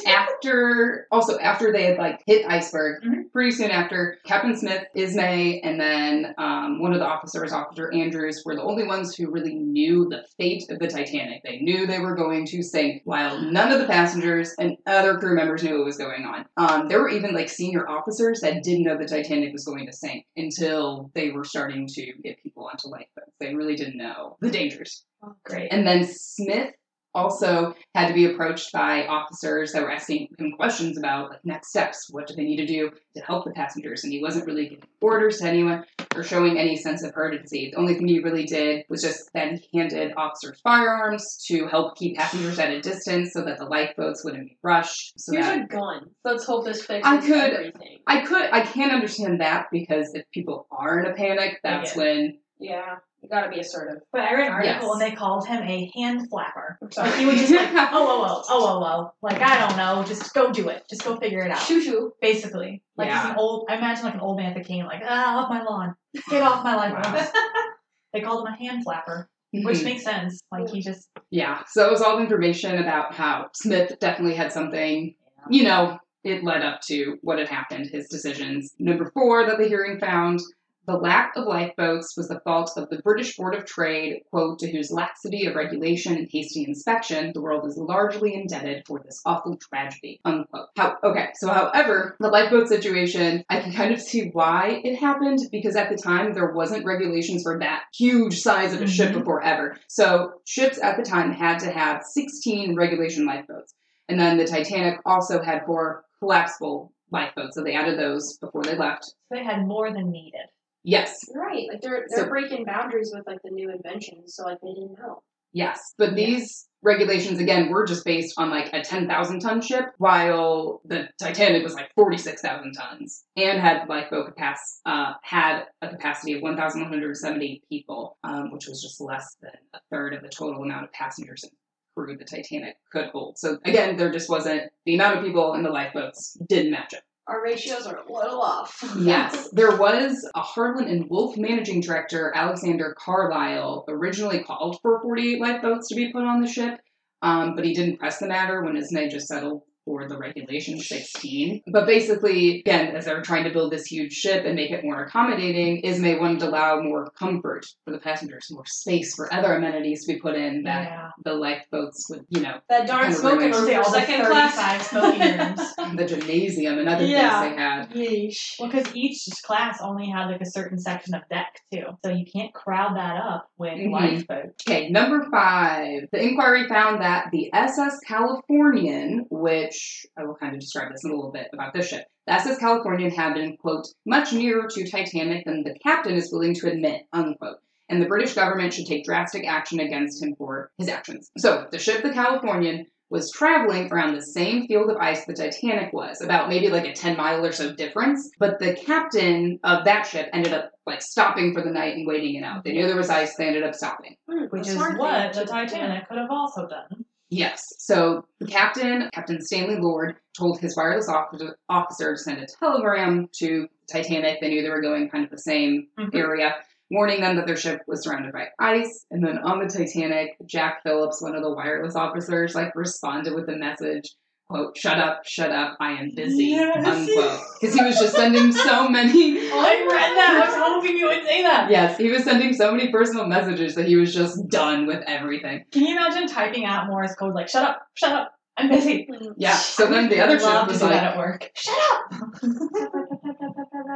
after 0.06 1.06
also 1.10 1.38
after 1.38 1.72
they 1.72 1.84
had 1.84 1.98
like 1.98 2.22
hit 2.26 2.46
iceberg, 2.46 3.02
Mhm. 3.02 3.30
pretty 3.32 3.50
soon 3.50 3.70
after, 3.70 4.18
Captain 4.24 4.56
Smith, 4.56 4.84
Ismay, 4.96 5.60
and 5.62 5.78
then 5.80 6.34
um, 6.38 6.80
one 6.80 6.92
of 6.92 6.98
the 6.98 7.06
officers, 7.06 7.52
Officer 7.52 7.92
Andrews, 7.92 8.42
were 8.44 8.54
the 8.54 8.62
only 8.62 8.86
ones 8.86 9.14
who 9.14 9.30
really 9.30 9.54
knew 9.54 10.08
the 10.08 10.24
fate 10.38 10.64
of 10.70 10.78
the 10.78 10.86
Titanic. 10.88 11.42
They 11.44 11.58
knew 11.60 11.86
they 11.86 11.98
were 11.98 12.14
going 12.14 12.46
to 12.46 12.62
sink, 12.62 13.02
while 13.04 13.40
none 13.40 13.70
of 13.72 13.80
the 13.80 13.86
passengers 13.86 14.54
and 14.58 14.76
other 14.86 15.18
crew 15.18 15.34
members 15.34 15.62
knew 15.62 15.76
what 15.76 15.84
was 15.84 15.98
going 15.98 16.24
on. 16.24 16.46
Um, 16.56 16.88
there 16.88 17.00
were 17.00 17.10
even 17.10 17.34
like 17.34 17.48
senior 17.48 17.88
officers 17.88 18.40
that 18.40 18.62
didn't 18.62 18.84
know 18.84 18.96
the 18.96 19.06
Titanic 19.06 19.52
was 19.52 19.64
going 19.64 19.86
to 19.86 19.92
sink 19.92 20.26
until 20.36 21.10
they 21.14 21.30
were 21.30 21.44
starting 21.44 21.86
to 21.88 22.12
get 22.22 22.42
people 22.42 22.66
onto 22.66 22.88
lifeboats. 22.88 23.32
They 23.40 23.54
really 23.54 23.76
didn't 23.76 23.96
know 23.98 24.36
the 24.40 24.50
dangers. 24.50 25.04
Great. 25.44 25.68
And 25.72 25.86
then 25.86 26.04
Smith 26.04 26.72
also 27.14 27.74
had 27.94 28.08
to 28.08 28.14
be 28.14 28.26
approached 28.26 28.72
by 28.72 29.06
officers 29.06 29.72
that 29.72 29.82
were 29.82 29.90
asking 29.92 30.28
him 30.38 30.52
questions 30.52 30.98
about 30.98 31.30
like 31.30 31.44
next 31.44 31.68
steps. 31.68 32.08
What 32.10 32.26
do 32.26 32.34
they 32.34 32.44
need 32.44 32.56
to 32.56 32.66
do 32.66 32.90
to 33.16 33.22
help 33.22 33.44
the 33.44 33.50
passengers? 33.52 34.04
And 34.04 34.12
he 34.12 34.22
wasn't 34.22 34.46
really 34.46 34.68
giving 34.68 34.84
orders 35.00 35.38
to 35.38 35.46
anyone 35.48 35.84
or 36.14 36.22
showing 36.22 36.58
any 36.58 36.76
sense 36.76 37.02
of 37.02 37.12
urgency. 37.14 37.70
The 37.72 37.78
only 37.78 37.94
thing 37.94 38.08
he 38.08 38.20
really 38.20 38.44
did 38.44 38.84
was 38.88 39.02
just 39.02 39.30
then 39.34 39.58
he 39.70 39.78
handed 39.78 40.12
officers 40.16 40.60
firearms 40.62 41.36
to 41.48 41.66
help 41.66 41.96
keep 41.96 42.16
passengers 42.16 42.58
at 42.58 42.70
a 42.70 42.80
distance 42.80 43.32
so 43.32 43.42
that 43.44 43.58
the 43.58 43.64
lifeboats 43.66 44.24
wouldn't 44.24 44.48
be 44.48 44.58
rushed. 44.62 45.18
So 45.20 45.32
here's 45.32 45.46
that 45.46 45.64
a 45.64 45.66
gun. 45.66 46.10
Let's 46.24 46.44
hope 46.44 46.64
this 46.64 46.84
fixes 46.84 47.10
I 47.12 47.18
could- 47.20 47.52
everything. 47.52 47.98
I 48.06 48.20
could 48.24 48.42
I 48.52 48.60
can't 48.62 48.92
understand 48.92 49.40
that 49.40 49.66
because 49.70 50.14
if 50.14 50.24
people 50.32 50.66
are 50.70 50.98
in 51.00 51.10
a 51.10 51.14
panic, 51.14 51.60
that's 51.62 51.94
Yeah. 51.96 52.02
when 52.02 52.38
Yeah, 52.58 52.96
you 53.22 53.28
gotta 53.28 53.48
be 53.50 53.60
assertive. 53.60 54.02
But 54.12 54.22
I 54.22 54.34
read 54.34 54.48
an 54.48 54.52
article 54.52 54.88
Yes. 54.88 54.92
and 54.92 55.00
they 55.00 55.14
called 55.16 55.46
him 55.46 55.62
a 55.62 55.90
hand 55.94 56.28
flapper. 56.28 56.78
Sorry. 56.90 57.08
Like 57.10 57.18
he 57.18 57.26
would 57.26 57.36
just 57.36 57.52
like, 57.52 57.68
oh, 57.72 57.88
oh, 57.92 58.26
oh, 58.26 58.44
oh, 58.48 58.66
oh, 58.66 58.84
oh. 58.84 59.12
Like, 59.22 59.40
I 59.40 59.66
don't 59.66 59.76
know. 59.76 60.04
Just 60.04 60.34
go 60.34 60.52
do 60.52 60.68
it. 60.68 60.82
Just 60.90 61.04
go 61.04 61.16
figure 61.16 61.40
it 61.40 61.50
out. 61.50 61.58
Shoo 61.60 61.80
shoo. 61.80 62.12
Basically. 62.20 62.82
Like, 62.96 63.08
he's 63.08 63.16
Yeah. 63.16 63.30
an 63.32 63.36
old, 63.38 63.66
I 63.70 63.76
imagine 63.76 64.04
like 64.04 64.14
an 64.14 64.20
old 64.20 64.36
man 64.38 64.52
at 64.52 64.56
the 64.58 64.64
cane, 64.64 64.84
like, 64.86 65.02
ah, 65.06 65.42
off 65.42 65.48
my 65.50 65.62
lawn. 65.62 65.94
Get 66.28 66.42
off 66.42 66.64
my 66.64 66.74
lawn. 66.76 66.92
Wow. 66.92 67.26
they 68.12 68.20
called 68.20 68.46
him 68.46 68.52
a 68.52 68.56
hand 68.56 68.82
flapper, 68.84 69.30
which 69.52 69.82
makes 69.84 70.02
sense. 70.02 70.40
Like, 70.50 70.68
he 70.68 70.82
just, 70.82 71.08
Yeah, 71.30 71.62
so 71.68 71.86
it 71.86 71.90
was 71.92 72.02
all 72.02 72.16
the 72.16 72.22
information 72.24 72.78
about 72.78 73.14
how 73.14 73.46
Smith 73.54 73.98
definitely 74.00 74.34
had 74.36 74.52
something, 74.52 75.14
you 75.48 75.64
know, 75.64 75.98
it 76.24 76.44
led 76.44 76.62
up 76.62 76.80
to 76.82 77.16
what 77.22 77.38
had 77.38 77.48
happened, 77.48 77.86
his 77.86 78.08
decisions. 78.08 78.74
Number 78.78 79.10
four 79.14 79.46
that 79.46 79.58
the 79.58 79.66
hearing 79.66 79.98
found 79.98 80.40
the 80.86 80.96
lack 80.96 81.36
of 81.36 81.46
lifeboats 81.46 82.16
was 82.16 82.28
the 82.28 82.40
fault 82.40 82.72
of 82.76 82.88
the 82.90 83.00
British 83.02 83.36
Board 83.36 83.54
of 83.54 83.64
Trade, 83.64 84.22
quote, 84.30 84.58
to 84.58 84.70
whose 84.70 84.90
laxity 84.90 85.46
of 85.46 85.54
regulation 85.54 86.16
and 86.16 86.28
hasty 86.30 86.64
inspection 86.66 87.30
the 87.32 87.40
world 87.40 87.66
is 87.66 87.76
largely 87.76 88.34
indebted 88.34 88.84
for 88.86 89.00
this 89.04 89.20
awful 89.24 89.56
tragedy, 89.56 90.20
unquote. 90.24 90.68
How, 90.76 90.96
okay, 91.04 91.28
so 91.34 91.48
however, 91.48 92.16
the 92.18 92.28
lifeboat 92.28 92.68
situation, 92.68 93.44
I 93.48 93.60
can 93.60 93.72
kind 93.72 93.92
of 93.94 94.00
see 94.00 94.30
why 94.32 94.80
it 94.82 94.96
happened 94.96 95.38
because 95.52 95.76
at 95.76 95.88
the 95.88 95.96
time 95.96 96.34
there 96.34 96.52
wasn't 96.52 96.84
regulations 96.84 97.42
for 97.44 97.58
that 97.60 97.84
huge 97.96 98.40
size 98.40 98.74
of 98.74 98.82
a 98.82 98.86
ship 98.88 99.10
Mhm. 99.10 99.20
before 99.20 99.42
ever. 99.42 99.76
So 99.88 100.32
ships 100.46 100.82
at 100.82 100.96
the 100.96 101.04
time 101.04 101.32
had 101.32 101.58
to 101.60 101.70
have 101.70 102.02
16 102.02 102.74
regulation 102.76 103.24
lifeboats. 103.24 103.74
And 104.08 104.18
then 104.18 104.36
the 104.36 104.46
Titanic 104.46 104.98
also 105.06 105.40
had 105.42 105.64
four 105.64 106.04
collapsible 106.18 106.92
lifeboats, 107.10 107.54
so 107.54 107.62
they 107.62 107.74
added 107.74 107.98
those 107.98 108.36
before 108.38 108.62
they 108.62 108.76
left. 108.76 109.14
they 109.30 109.44
had 109.44 109.66
more 109.66 109.90
than 109.92 110.10
needed. 110.10 110.46
Yes, 110.84 111.24
Right, 111.34 111.68
like 111.70 111.80
they're 111.80 112.06
they're 112.08 112.24
So- 112.24 112.28
breaking 112.28 112.64
boundaries 112.64 113.12
with 113.14 113.26
like 113.26 113.40
the 113.42 113.50
new 113.50 113.70
inventions, 113.70 114.34
so 114.34 114.44
like 114.44 114.58
they 114.60 114.72
didn't 114.74 114.98
know. 114.98 115.22
yes. 115.52 115.94
But 115.98 116.10
Yeah. 116.10 116.26
these 116.26 116.68
regulations, 116.82 117.38
again, 117.38 117.68
were 117.68 117.86
just 117.86 118.04
based 118.04 118.34
on 118.36 118.50
like 118.50 118.70
a 118.72 118.82
10,000 118.82 119.38
ton 119.38 119.60
ship, 119.60 119.84
while 119.98 120.80
the 120.84 121.08
Titanic 121.20 121.62
was 121.62 121.74
like 121.74 121.92
46,000 121.94 122.72
tons 122.72 123.24
and 123.36 123.60
had 123.60 123.88
lifeboat 123.88 124.26
capacity, 124.26 124.80
uh, 124.86 125.14
had 125.22 125.66
a 125.80 125.88
capacity 125.90 126.32
of 126.32 126.42
1,170 126.42 127.62
people, 127.68 128.18
um, 128.24 128.50
which 128.50 128.66
was 128.66 128.82
just 128.82 129.00
less 129.00 129.36
than 129.40 129.52
a 129.74 129.80
third 129.90 130.14
of 130.14 130.22
the 130.22 130.28
total 130.28 130.62
amount 130.64 130.84
of 130.84 130.92
passengers 130.92 131.44
and 131.44 131.52
crew 131.96 132.16
the 132.16 132.24
Titanic 132.24 132.76
could 132.90 133.06
hold. 133.10 133.38
So 133.38 133.58
again, 133.64 133.96
there 133.96 134.10
just 134.10 134.28
wasn't 134.28 134.72
the 134.86 134.94
amount 134.94 135.18
of 135.18 135.24
people 135.24 135.54
in 135.54 135.62
the 135.62 135.70
lifeboats 135.70 136.32
didn't 136.48 136.72
match 136.72 136.94
up. 136.94 137.02
Our 137.28 137.42
ratios 137.42 137.86
are 137.86 137.98
a 137.98 138.12
little 138.12 138.40
off. 138.40 138.82
Yes, 138.98 139.48
there 139.52 139.76
was 139.76 140.28
a 140.34 140.40
Harland 140.40 140.88
and 140.88 141.08
Wolff 141.08 141.36
managing 141.36 141.80
director, 141.80 142.32
Alexander 142.34 142.94
Carlisle, 142.98 143.84
originally 143.88 144.42
called 144.42 144.78
for 144.82 145.00
48 145.02 145.40
lifeboats 145.40 145.88
to 145.88 145.94
be 145.94 146.12
put 146.12 146.24
on 146.24 146.40
the 146.40 146.48
ship, 146.48 146.80
um, 147.22 147.54
but 147.54 147.64
he 147.64 147.74
didn't 147.74 147.98
press 147.98 148.18
the 148.18 148.26
matter 148.26 148.62
when 148.62 148.74
his 148.74 148.86
Ismay 148.86 149.08
just 149.08 149.28
settled 149.28 149.62
for 149.84 150.08
the 150.08 150.16
regulation 150.16 150.78
16. 150.78 151.62
But 151.66 151.86
basically, 151.86 152.60
again, 152.60 152.94
as 152.94 153.06
they 153.06 153.14
were 153.14 153.20
trying 153.22 153.44
to 153.44 153.50
build 153.50 153.72
this 153.72 153.86
huge 153.86 154.12
ship 154.12 154.44
and 154.44 154.54
make 154.54 154.70
it 154.70 154.84
more 154.84 155.02
accommodating, 155.02 155.82
Ismay 155.82 156.18
wanted 156.20 156.40
to 156.40 156.48
allow 156.48 156.80
more 156.80 157.10
comfort 157.18 157.66
for 157.84 157.90
the 157.90 157.98
passengers, 157.98 158.46
more 158.50 158.64
space 158.66 159.14
for 159.14 159.32
other 159.32 159.54
amenities 159.54 160.04
to 160.06 160.14
be 160.14 160.20
put 160.20 160.34
in 160.34 160.62
that 160.64 160.82
Yeah. 160.84 161.10
the 161.24 161.34
lifeboats 161.34 162.06
would, 162.10 162.24
you 162.30 162.40
know, 162.42 162.58
That 162.68 162.86
darn 162.86 163.02
Kind 163.02 163.14
of 163.14 163.18
smoking 163.20 163.50
room 163.50 163.66
for 163.66 163.76
all 163.78 163.90
the 163.92 164.00
second 164.00 164.26
class. 164.26 164.56
35 164.56 164.82
smoking 164.82 165.38
rooms. 165.38 165.96
the 165.96 166.04
gymnasium 166.06 166.78
and 166.78 166.88
other 166.88 167.04
Yeah. 167.06 167.42
things 167.42 167.56
they 167.56 167.62
had. 167.62 167.90
Yeesh. 167.90 168.60
Well, 168.60 168.70
because 168.70 168.94
each 168.94 169.26
class 169.44 169.80
only 169.82 170.08
had 170.08 170.26
like 170.26 170.40
a 170.40 170.46
certain 170.50 170.78
section 170.78 171.14
of 171.14 171.22
deck 171.28 171.60
too, 171.72 171.84
so 172.04 172.10
you 172.12 172.24
can't 172.24 172.52
crowd 172.54 172.96
that 172.96 173.16
up 173.16 173.48
with 173.58 173.74
Mhm. 173.74 173.90
lifeboats. 173.92 174.62
Okay, 174.68 174.88
number 174.90 175.26
five. 175.30 176.08
The 176.12 176.22
inquiry 176.22 176.68
found 176.68 177.00
that 177.02 177.26
the 177.32 177.52
SS 177.52 177.98
Californian, 178.06 179.26
which 179.30 179.71
I 180.16 180.24
will 180.24 180.34
kind 180.34 180.54
of 180.54 180.60
describe 180.60 180.92
this 180.92 181.04
in 181.04 181.10
a 181.10 181.14
little 181.14 181.32
bit 181.32 181.48
about 181.52 181.72
this 181.74 181.88
ship, 181.88 182.04
the 182.26 182.34
SS 182.34 182.58
Californian 182.58 183.10
had 183.10 183.34
been, 183.34 183.56
quote, 183.56 183.86
much 184.06 184.32
nearer 184.32 184.68
to 184.68 184.90
Titanic 184.90 185.44
than 185.44 185.64
the 185.64 185.76
captain 185.82 186.14
is 186.14 186.32
willing 186.32 186.54
to 186.54 186.70
admit, 186.70 187.02
unquote. 187.12 187.58
And 187.88 188.00
the 188.00 188.06
British 188.06 188.34
government 188.34 188.72
should 188.72 188.86
take 188.86 189.04
drastic 189.04 189.46
action 189.46 189.80
against 189.80 190.22
him 190.22 190.34
for 190.36 190.70
his 190.78 190.88
actions. 190.88 191.30
So, 191.36 191.66
the 191.70 191.78
ship, 191.78 192.02
the 192.02 192.12
Californian, 192.12 192.86
was 193.10 193.30
traveling 193.30 193.92
around 193.92 194.14
the 194.14 194.22
same 194.22 194.66
field 194.66 194.88
of 194.88 194.96
ice 194.96 195.26
the 195.26 195.34
Titanic 195.34 195.92
was, 195.92 196.22
about 196.22 196.48
maybe 196.48 196.70
like 196.70 196.86
a 196.86 196.94
10 196.94 197.14
mile 197.14 197.44
or 197.44 197.52
so 197.52 197.74
difference. 197.74 198.30
But 198.38 198.58
the 198.58 198.74
captain 198.74 199.60
of 199.64 199.84
that 199.84 200.06
ship 200.06 200.30
ended 200.32 200.54
up 200.54 200.70
like 200.86 201.02
stopping 201.02 201.52
for 201.52 201.60
the 201.60 201.70
night 201.70 201.94
and 201.94 202.06
waiting 202.06 202.36
it 202.36 202.44
out. 202.44 202.64
They 202.64 202.72
knew 202.72 202.86
there 202.86 202.96
was 202.96 203.10
ice, 203.10 203.36
they 203.36 203.48
ended 203.48 203.64
up 203.64 203.74
stopping. 203.74 204.16
Hmm, 204.30 204.44
Which 204.44 204.68
is 204.68 204.76
what 204.76 205.34
the. 205.34 205.44
Titanic 205.44 206.08
could 206.08 206.16
have 206.16 206.30
also 206.30 206.66
done. 206.66 207.04
Yes. 207.32 207.72
So 207.78 208.26
the 208.40 208.46
captain, 208.46 209.08
Captain 209.14 209.40
Stanley 209.40 209.76
Lord, 209.76 210.16
told 210.38 210.60
his 210.60 210.76
wireless 210.76 211.08
officer, 211.08 211.56
officer 211.70 212.12
to 212.12 212.18
send 212.18 212.42
a 212.42 212.46
telegram 212.46 213.26
to 213.38 213.68
Titanic. 213.90 214.38
They 214.42 214.50
knew 214.50 214.60
they 214.60 214.68
were 214.68 214.82
going 214.82 215.08
kind 215.08 215.24
of 215.24 215.30
the 215.30 215.38
same 215.38 215.88
Mhm. 215.98 216.14
area, 216.14 216.56
warning 216.90 217.22
them 217.22 217.36
that 217.36 217.46
their 217.46 217.56
ship 217.56 217.80
was 217.86 218.02
surrounded 218.04 218.32
by 218.34 218.48
ice. 218.58 219.06
And 219.10 219.24
then 219.26 219.38
on 219.38 219.60
the 219.60 219.66
Titanic, 219.66 220.36
Jack 220.44 220.82
Phillips, 220.82 221.22
one 221.22 221.34
of 221.34 221.42
the 221.42 221.54
wireless 221.54 221.96
officers, 221.96 222.54
like 222.54 222.76
responded 222.76 223.34
with 223.34 223.48
a 223.48 223.56
message. 223.56 224.14
Quote, 224.52 224.76
shut 224.76 224.98
up, 224.98 225.22
shut 225.26 225.50
up, 225.50 225.76
I 225.80 225.92
am 225.92 226.10
busy, 226.14 226.44
Yes. 226.44 226.86
unquote. 226.86 227.40
Because 227.60 227.74
he 227.74 227.82
was 227.84 227.98
just 227.98 228.14
sending 228.14 228.52
so 228.52 228.88
many. 228.98 229.38
I 229.50 229.86
read 229.90 230.16
that. 230.16 230.42
I 230.42 230.46
was 230.46 230.54
hoping 230.56 230.96
you 230.98 231.06
would 231.06 231.24
say 231.24 231.42
that. 231.42 231.70
Yes, 231.70 231.96
he 231.98 232.10
was 232.10 232.24
sending 232.24 232.52
so 232.52 232.70
many 232.72 232.90
personal 232.92 233.26
messages 233.26 233.74
that 233.76 233.86
he 233.86 233.96
was 233.96 234.14
just 234.14 234.38
done 234.48 234.86
with 234.86 235.02
everything. 235.06 235.64
Can 235.72 235.86
you 235.86 235.96
imagine 235.96 236.26
typing 236.28 236.64
out 236.66 236.86
Morse 236.86 237.14
code 237.14 237.34
like 237.34 237.48
"Shut 237.48 237.64
up, 237.64 237.82
shut 237.94 238.12
up, 238.12 238.32
I'm 238.58 238.68
busy." 238.68 239.08
Yeah, 239.38 239.54
so 239.54 239.86
then 239.90 240.08
the 240.10 240.20
other 240.20 240.38
ship 240.38 240.66
was 240.66 240.82
like, 240.82 240.92
at 241.02 241.16
work. 241.16 241.50
Shut 241.54 241.74
up. 241.78 242.10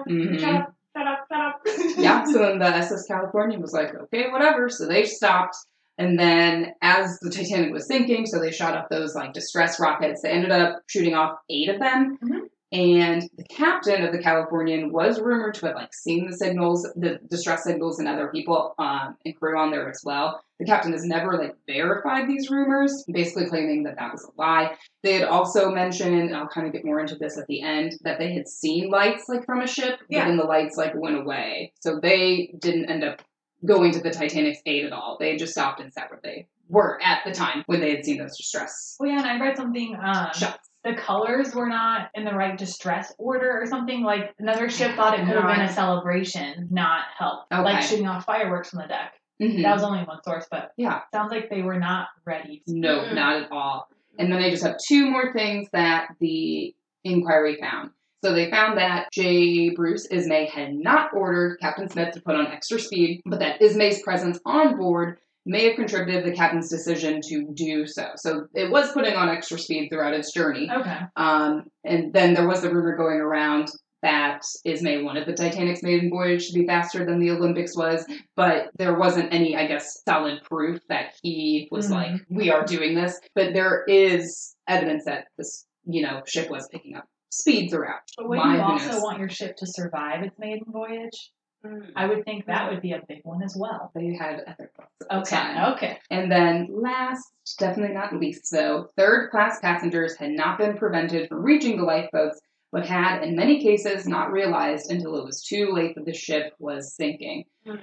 mhm. 0.09 0.41
Shut 0.41 0.55
up, 0.55 0.75
shut 0.97 1.07
up, 1.07 1.27
shut 1.31 1.41
up. 1.41 1.61
Yeah, 1.99 2.25
so 2.25 2.33
So 2.33 2.39
then 2.41 2.59
the 2.59 2.67
SS 2.67 3.07
California 3.07 3.59
was 3.59 3.73
like, 3.73 3.95
okay, 3.95 4.31
whatever. 4.31 4.69
So 4.69 4.87
they 4.87 5.05
stopped. 5.05 5.57
And 5.99 6.19
then 6.19 6.73
as 6.83 7.19
the 7.21 7.31
Titanic 7.31 7.73
was 7.73 7.87
sinking, 7.87 8.27
so 8.27 8.39
they 8.39 8.51
shot 8.53 8.75
up 8.77 8.89
those 8.91 9.15
like 9.15 9.33
distress 9.33 9.81
rockets. 9.81 10.23
They 10.23 10.31
ended 10.31 10.51
up 10.51 10.83
shooting 10.89 11.15
off 11.15 11.39
eight 11.49 11.69
of 11.71 11.79
them. 11.81 12.19
Mhm. 12.23 12.41
And 12.73 13.23
the 13.39 13.45
captain 13.45 14.05
of 14.05 14.13
the 14.13 14.19
Californian 14.19 14.93
was 14.93 15.21
rumored 15.21 15.55
to 15.55 15.67
have 15.67 15.77
like 15.77 15.95
seen 15.95 16.29
the 16.29 16.37
signals, 16.37 16.83
the 16.97 17.21
distress 17.31 17.63
signals, 17.63 18.01
and 18.01 18.09
other 18.09 18.27
people 18.29 18.75
um, 18.79 19.17
and 19.25 19.37
crew 19.37 19.57
on 19.57 19.71
there 19.71 19.89
as 19.89 20.03
well. 20.05 20.41
The 20.59 20.67
captain 20.67 20.93
has 20.93 21.05
never 21.05 21.39
like 21.39 21.55
verified 21.69 22.29
these 22.29 22.51
rumors, 22.51 23.05
basically 23.11 23.47
claiming 23.47 23.85
that 23.85 23.97
that 23.99 24.13
was 24.13 24.25
a 24.25 24.41
lie. 24.41 24.77
They 25.05 25.13
had 25.15 25.29
also 25.29 25.71
mentioned, 25.71 26.19
and 26.21 26.37
I'll 26.37 26.49
kind 26.49 26.67
of 26.67 26.73
get 26.73 26.85
more 26.85 26.99
into 26.99 27.15
this 27.15 27.39
at 27.39 27.47
the 27.47 27.63
end, 27.63 27.93
that 28.03 28.19
they 28.19 28.33
had 28.35 28.49
seen 28.49 28.91
lights 28.91 29.29
like 29.29 29.47
from 29.47 29.61
a 29.63 29.67
ship, 29.67 30.01
Yeah. 30.11 30.23
but 30.25 30.29
then 30.29 30.37
the 30.37 30.45
lights 30.45 30.77
like 30.77 30.93
went 30.97 31.17
away. 31.19 31.73
So 31.81 32.01
they 32.01 32.53
didn't 32.59 32.91
end 32.91 33.05
up 33.05 33.23
going 33.67 33.93
to 33.93 34.01
the 34.01 34.11
Titanic's 34.11 34.61
aid 34.67 34.85
at 34.85 34.93
all. 34.93 35.17
They 35.21 35.31
had 35.31 35.39
just 35.39 35.53
stopped 35.53 35.81
and 35.81 35.93
sat 35.93 36.11
where 36.11 36.21
they 36.23 36.47
were 36.69 36.99
at 37.03 37.21
the 37.25 37.33
time 37.33 37.63
when 37.67 37.81
they 37.81 37.95
had 37.95 38.05
seen 38.05 38.19
those 38.19 38.37
distress 38.37 38.97
Well, 38.99 39.11
yeah, 39.11 39.19
and 39.19 39.27
I 39.27 39.39
read 39.45 39.57
something. 39.57 39.95
Um, 40.03 40.29
shots. 40.35 40.69
the 40.85 40.95
colors 40.95 41.55
were 41.55 41.69
not 41.69 42.11
in 42.15 42.25
the 42.25 42.33
right 42.35 42.57
distress 42.59 43.13
order 43.19 43.61
or 43.61 43.67
something. 43.67 44.03
Like 44.03 44.35
another 44.39 44.69
ship 44.69 44.97
thought 44.97 45.15
it 45.19 45.25
could 45.27 45.37
have 45.37 45.47
been 45.55 45.65
a 45.65 45.73
celebration, 45.73 46.69
not 46.71 47.05
help. 47.19 47.45
Okay. 47.53 47.63
Like 47.63 47.83
shooting 47.83 48.07
off 48.09 48.25
fireworks 48.25 48.71
from 48.71 48.81
the 48.81 48.89
deck. 48.89 49.15
Mhm. 49.41 49.63
That 49.63 49.75
was 49.75 49.83
only 49.83 50.03
one 50.05 50.23
source, 50.25 50.47
but 50.51 50.73
Yeah. 50.77 51.03
sounds 51.13 51.31
like 51.31 51.51
they 51.51 51.63
were 51.63 51.79
not 51.79 52.09
ready. 52.25 52.63
No, 52.67 53.01
Mm-mm. 53.01 53.15
not 53.15 53.43
at 53.43 53.53
all. 53.53 53.89
And 54.19 54.33
then 54.33 54.41
I 54.43 54.51
just 54.51 54.63
have 54.65 54.77
two 54.79 55.11
more 55.11 55.33
things 55.35 55.69
that 55.73 56.09
the 56.21 56.75
inquiry 57.05 57.59
found. 57.61 57.91
So 58.25 58.33
they 58.33 58.51
found 58.51 58.79
that 58.79 59.09
J. 59.13 59.71
Bruce 59.71 60.07
Ismay 60.11 60.47
had 60.49 60.75
not 60.75 61.11
ordered 61.15 61.59
Captain 61.61 61.89
Smith 61.89 62.15
to 62.15 62.21
put 62.21 62.35
on 62.35 62.47
extra 62.49 62.79
speed, 62.79 63.21
but 63.27 63.41
that 63.41 63.61
Ismay's 63.61 64.03
presence 64.03 64.39
on 64.47 64.77
board 64.77 65.19
may 65.45 65.67
have 65.67 65.77
contributed 65.77 66.25
to 66.25 66.31
the 66.31 66.37
captain's 66.37 66.69
decision 66.69 67.21
to 67.29 67.47
do 67.55 67.87
so. 67.87 68.09
So 68.17 68.49
it 68.55 68.71
was 68.71 68.91
putting 68.93 69.15
on 69.15 69.29
extra 69.29 69.59
speed 69.59 69.89
throughout 69.91 70.15
its 70.15 70.33
journey. 70.33 70.69
Okay. 70.69 70.99
Um, 71.15 71.67
and 71.85 72.13
then 72.13 72.35
there 72.35 72.49
was 72.49 72.63
the 72.63 72.71
rumor 72.75 72.97
going 72.97 73.21
around 73.21 73.69
that 74.03 74.43
Ismay 74.65 75.03
wanted 75.03 75.27
the 75.27 75.33
Titanic's 75.35 75.83
maiden 75.83 76.11
voyage 76.11 76.49
to 76.49 76.53
be 76.55 76.67
faster 76.67 77.05
than 77.05 77.19
the 77.21 77.31
Olympics 77.31 77.77
was, 77.77 78.05
but 78.35 78.71
there 78.77 78.99
wasn't 78.99 79.33
any, 79.33 79.57
I 79.57 79.67
guess, 79.67 80.03
solid 80.05 80.43
proof 80.43 80.81
that 80.89 81.15
he 81.23 81.69
was 81.71 81.89
Mhm. 81.89 81.93
like, 81.93 82.11
we 82.29 82.51
are 82.51 82.65
doing 82.65 82.95
this. 82.95 83.19
But 83.35 83.55
there 83.55 83.85
is 83.89 84.55
evidence 84.69 85.05
that 85.07 85.27
this, 85.39 85.65
you 85.87 86.03
know, 86.03 86.23
ship 86.27 86.51
was 86.51 86.69
picking 86.69 86.95
up 86.97 87.09
speed 87.39 87.71
throughout. 87.71 88.01
But 88.17 88.29
would 88.29 88.37
you 88.39 88.61
also 88.61 88.93
knows? 88.93 89.03
want 89.03 89.19
your 89.19 89.29
ship 89.29 89.57
to 89.57 89.67
survive 89.67 90.23
its 90.23 90.39
maiden 90.39 90.65
voyage? 90.69 91.31
Mm. 91.65 91.91
I 91.97 92.07
would 92.07 92.25
think 92.25 92.47
that 92.47 92.71
would 92.71 92.83
be 92.83 92.93
a 92.93 93.01
big 93.09 93.21
one 93.25 93.43
as 93.43 93.57
well. 93.59 93.91
They 93.95 94.15
had 94.15 94.41
other 94.47 94.71
thoughts 94.77 95.33
Okay. 95.33 95.37
time. 95.37 95.73
Okay. 95.75 95.99
And 96.11 96.31
then 96.31 96.69
last, 96.71 97.25
definitely 97.59 97.95
not 97.95 98.15
least 98.15 98.51
though, 98.53 98.89
third 98.97 99.31
class 99.31 99.59
passengers 99.61 100.17
had 100.17 100.31
not 100.31 100.59
been 100.59 100.77
prevented 100.77 101.29
from 101.29 101.43
reaching 101.43 101.77
the 101.77 101.83
lifeboats, 101.85 102.41
but 102.73 102.87
had 102.87 103.23
in 103.23 103.35
many 103.37 103.63
cases 103.63 104.07
not 104.07 104.31
realized 104.33 104.91
until 104.91 105.17
it 105.17 105.25
was 105.25 105.43
too 105.43 105.71
late 105.73 105.95
that 105.95 106.05
the 106.05 106.13
ship 106.13 106.53
was 106.59 106.95
sinking. 106.95 107.45
Mm. 107.67 107.81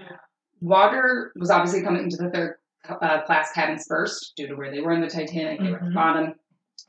Water 0.61 1.31
was 1.35 1.49
obviously 1.49 1.81
coming 1.81 2.03
into 2.03 2.17
the 2.17 2.29
third 2.29 2.55
uh, 2.89 3.21
class 3.23 3.51
cabins 3.53 3.85
first, 3.87 4.33
due 4.35 4.47
to 4.47 4.55
where 4.55 4.69
they 4.71 4.81
were 4.81 4.91
in 4.91 4.99
the 5.01 5.09
Titanic, 5.09 5.59
they 5.59 5.69
were 5.71 5.77
at 5.77 5.83
the 5.85 5.89
Mhm. 5.89 5.93
bottom. 5.93 6.33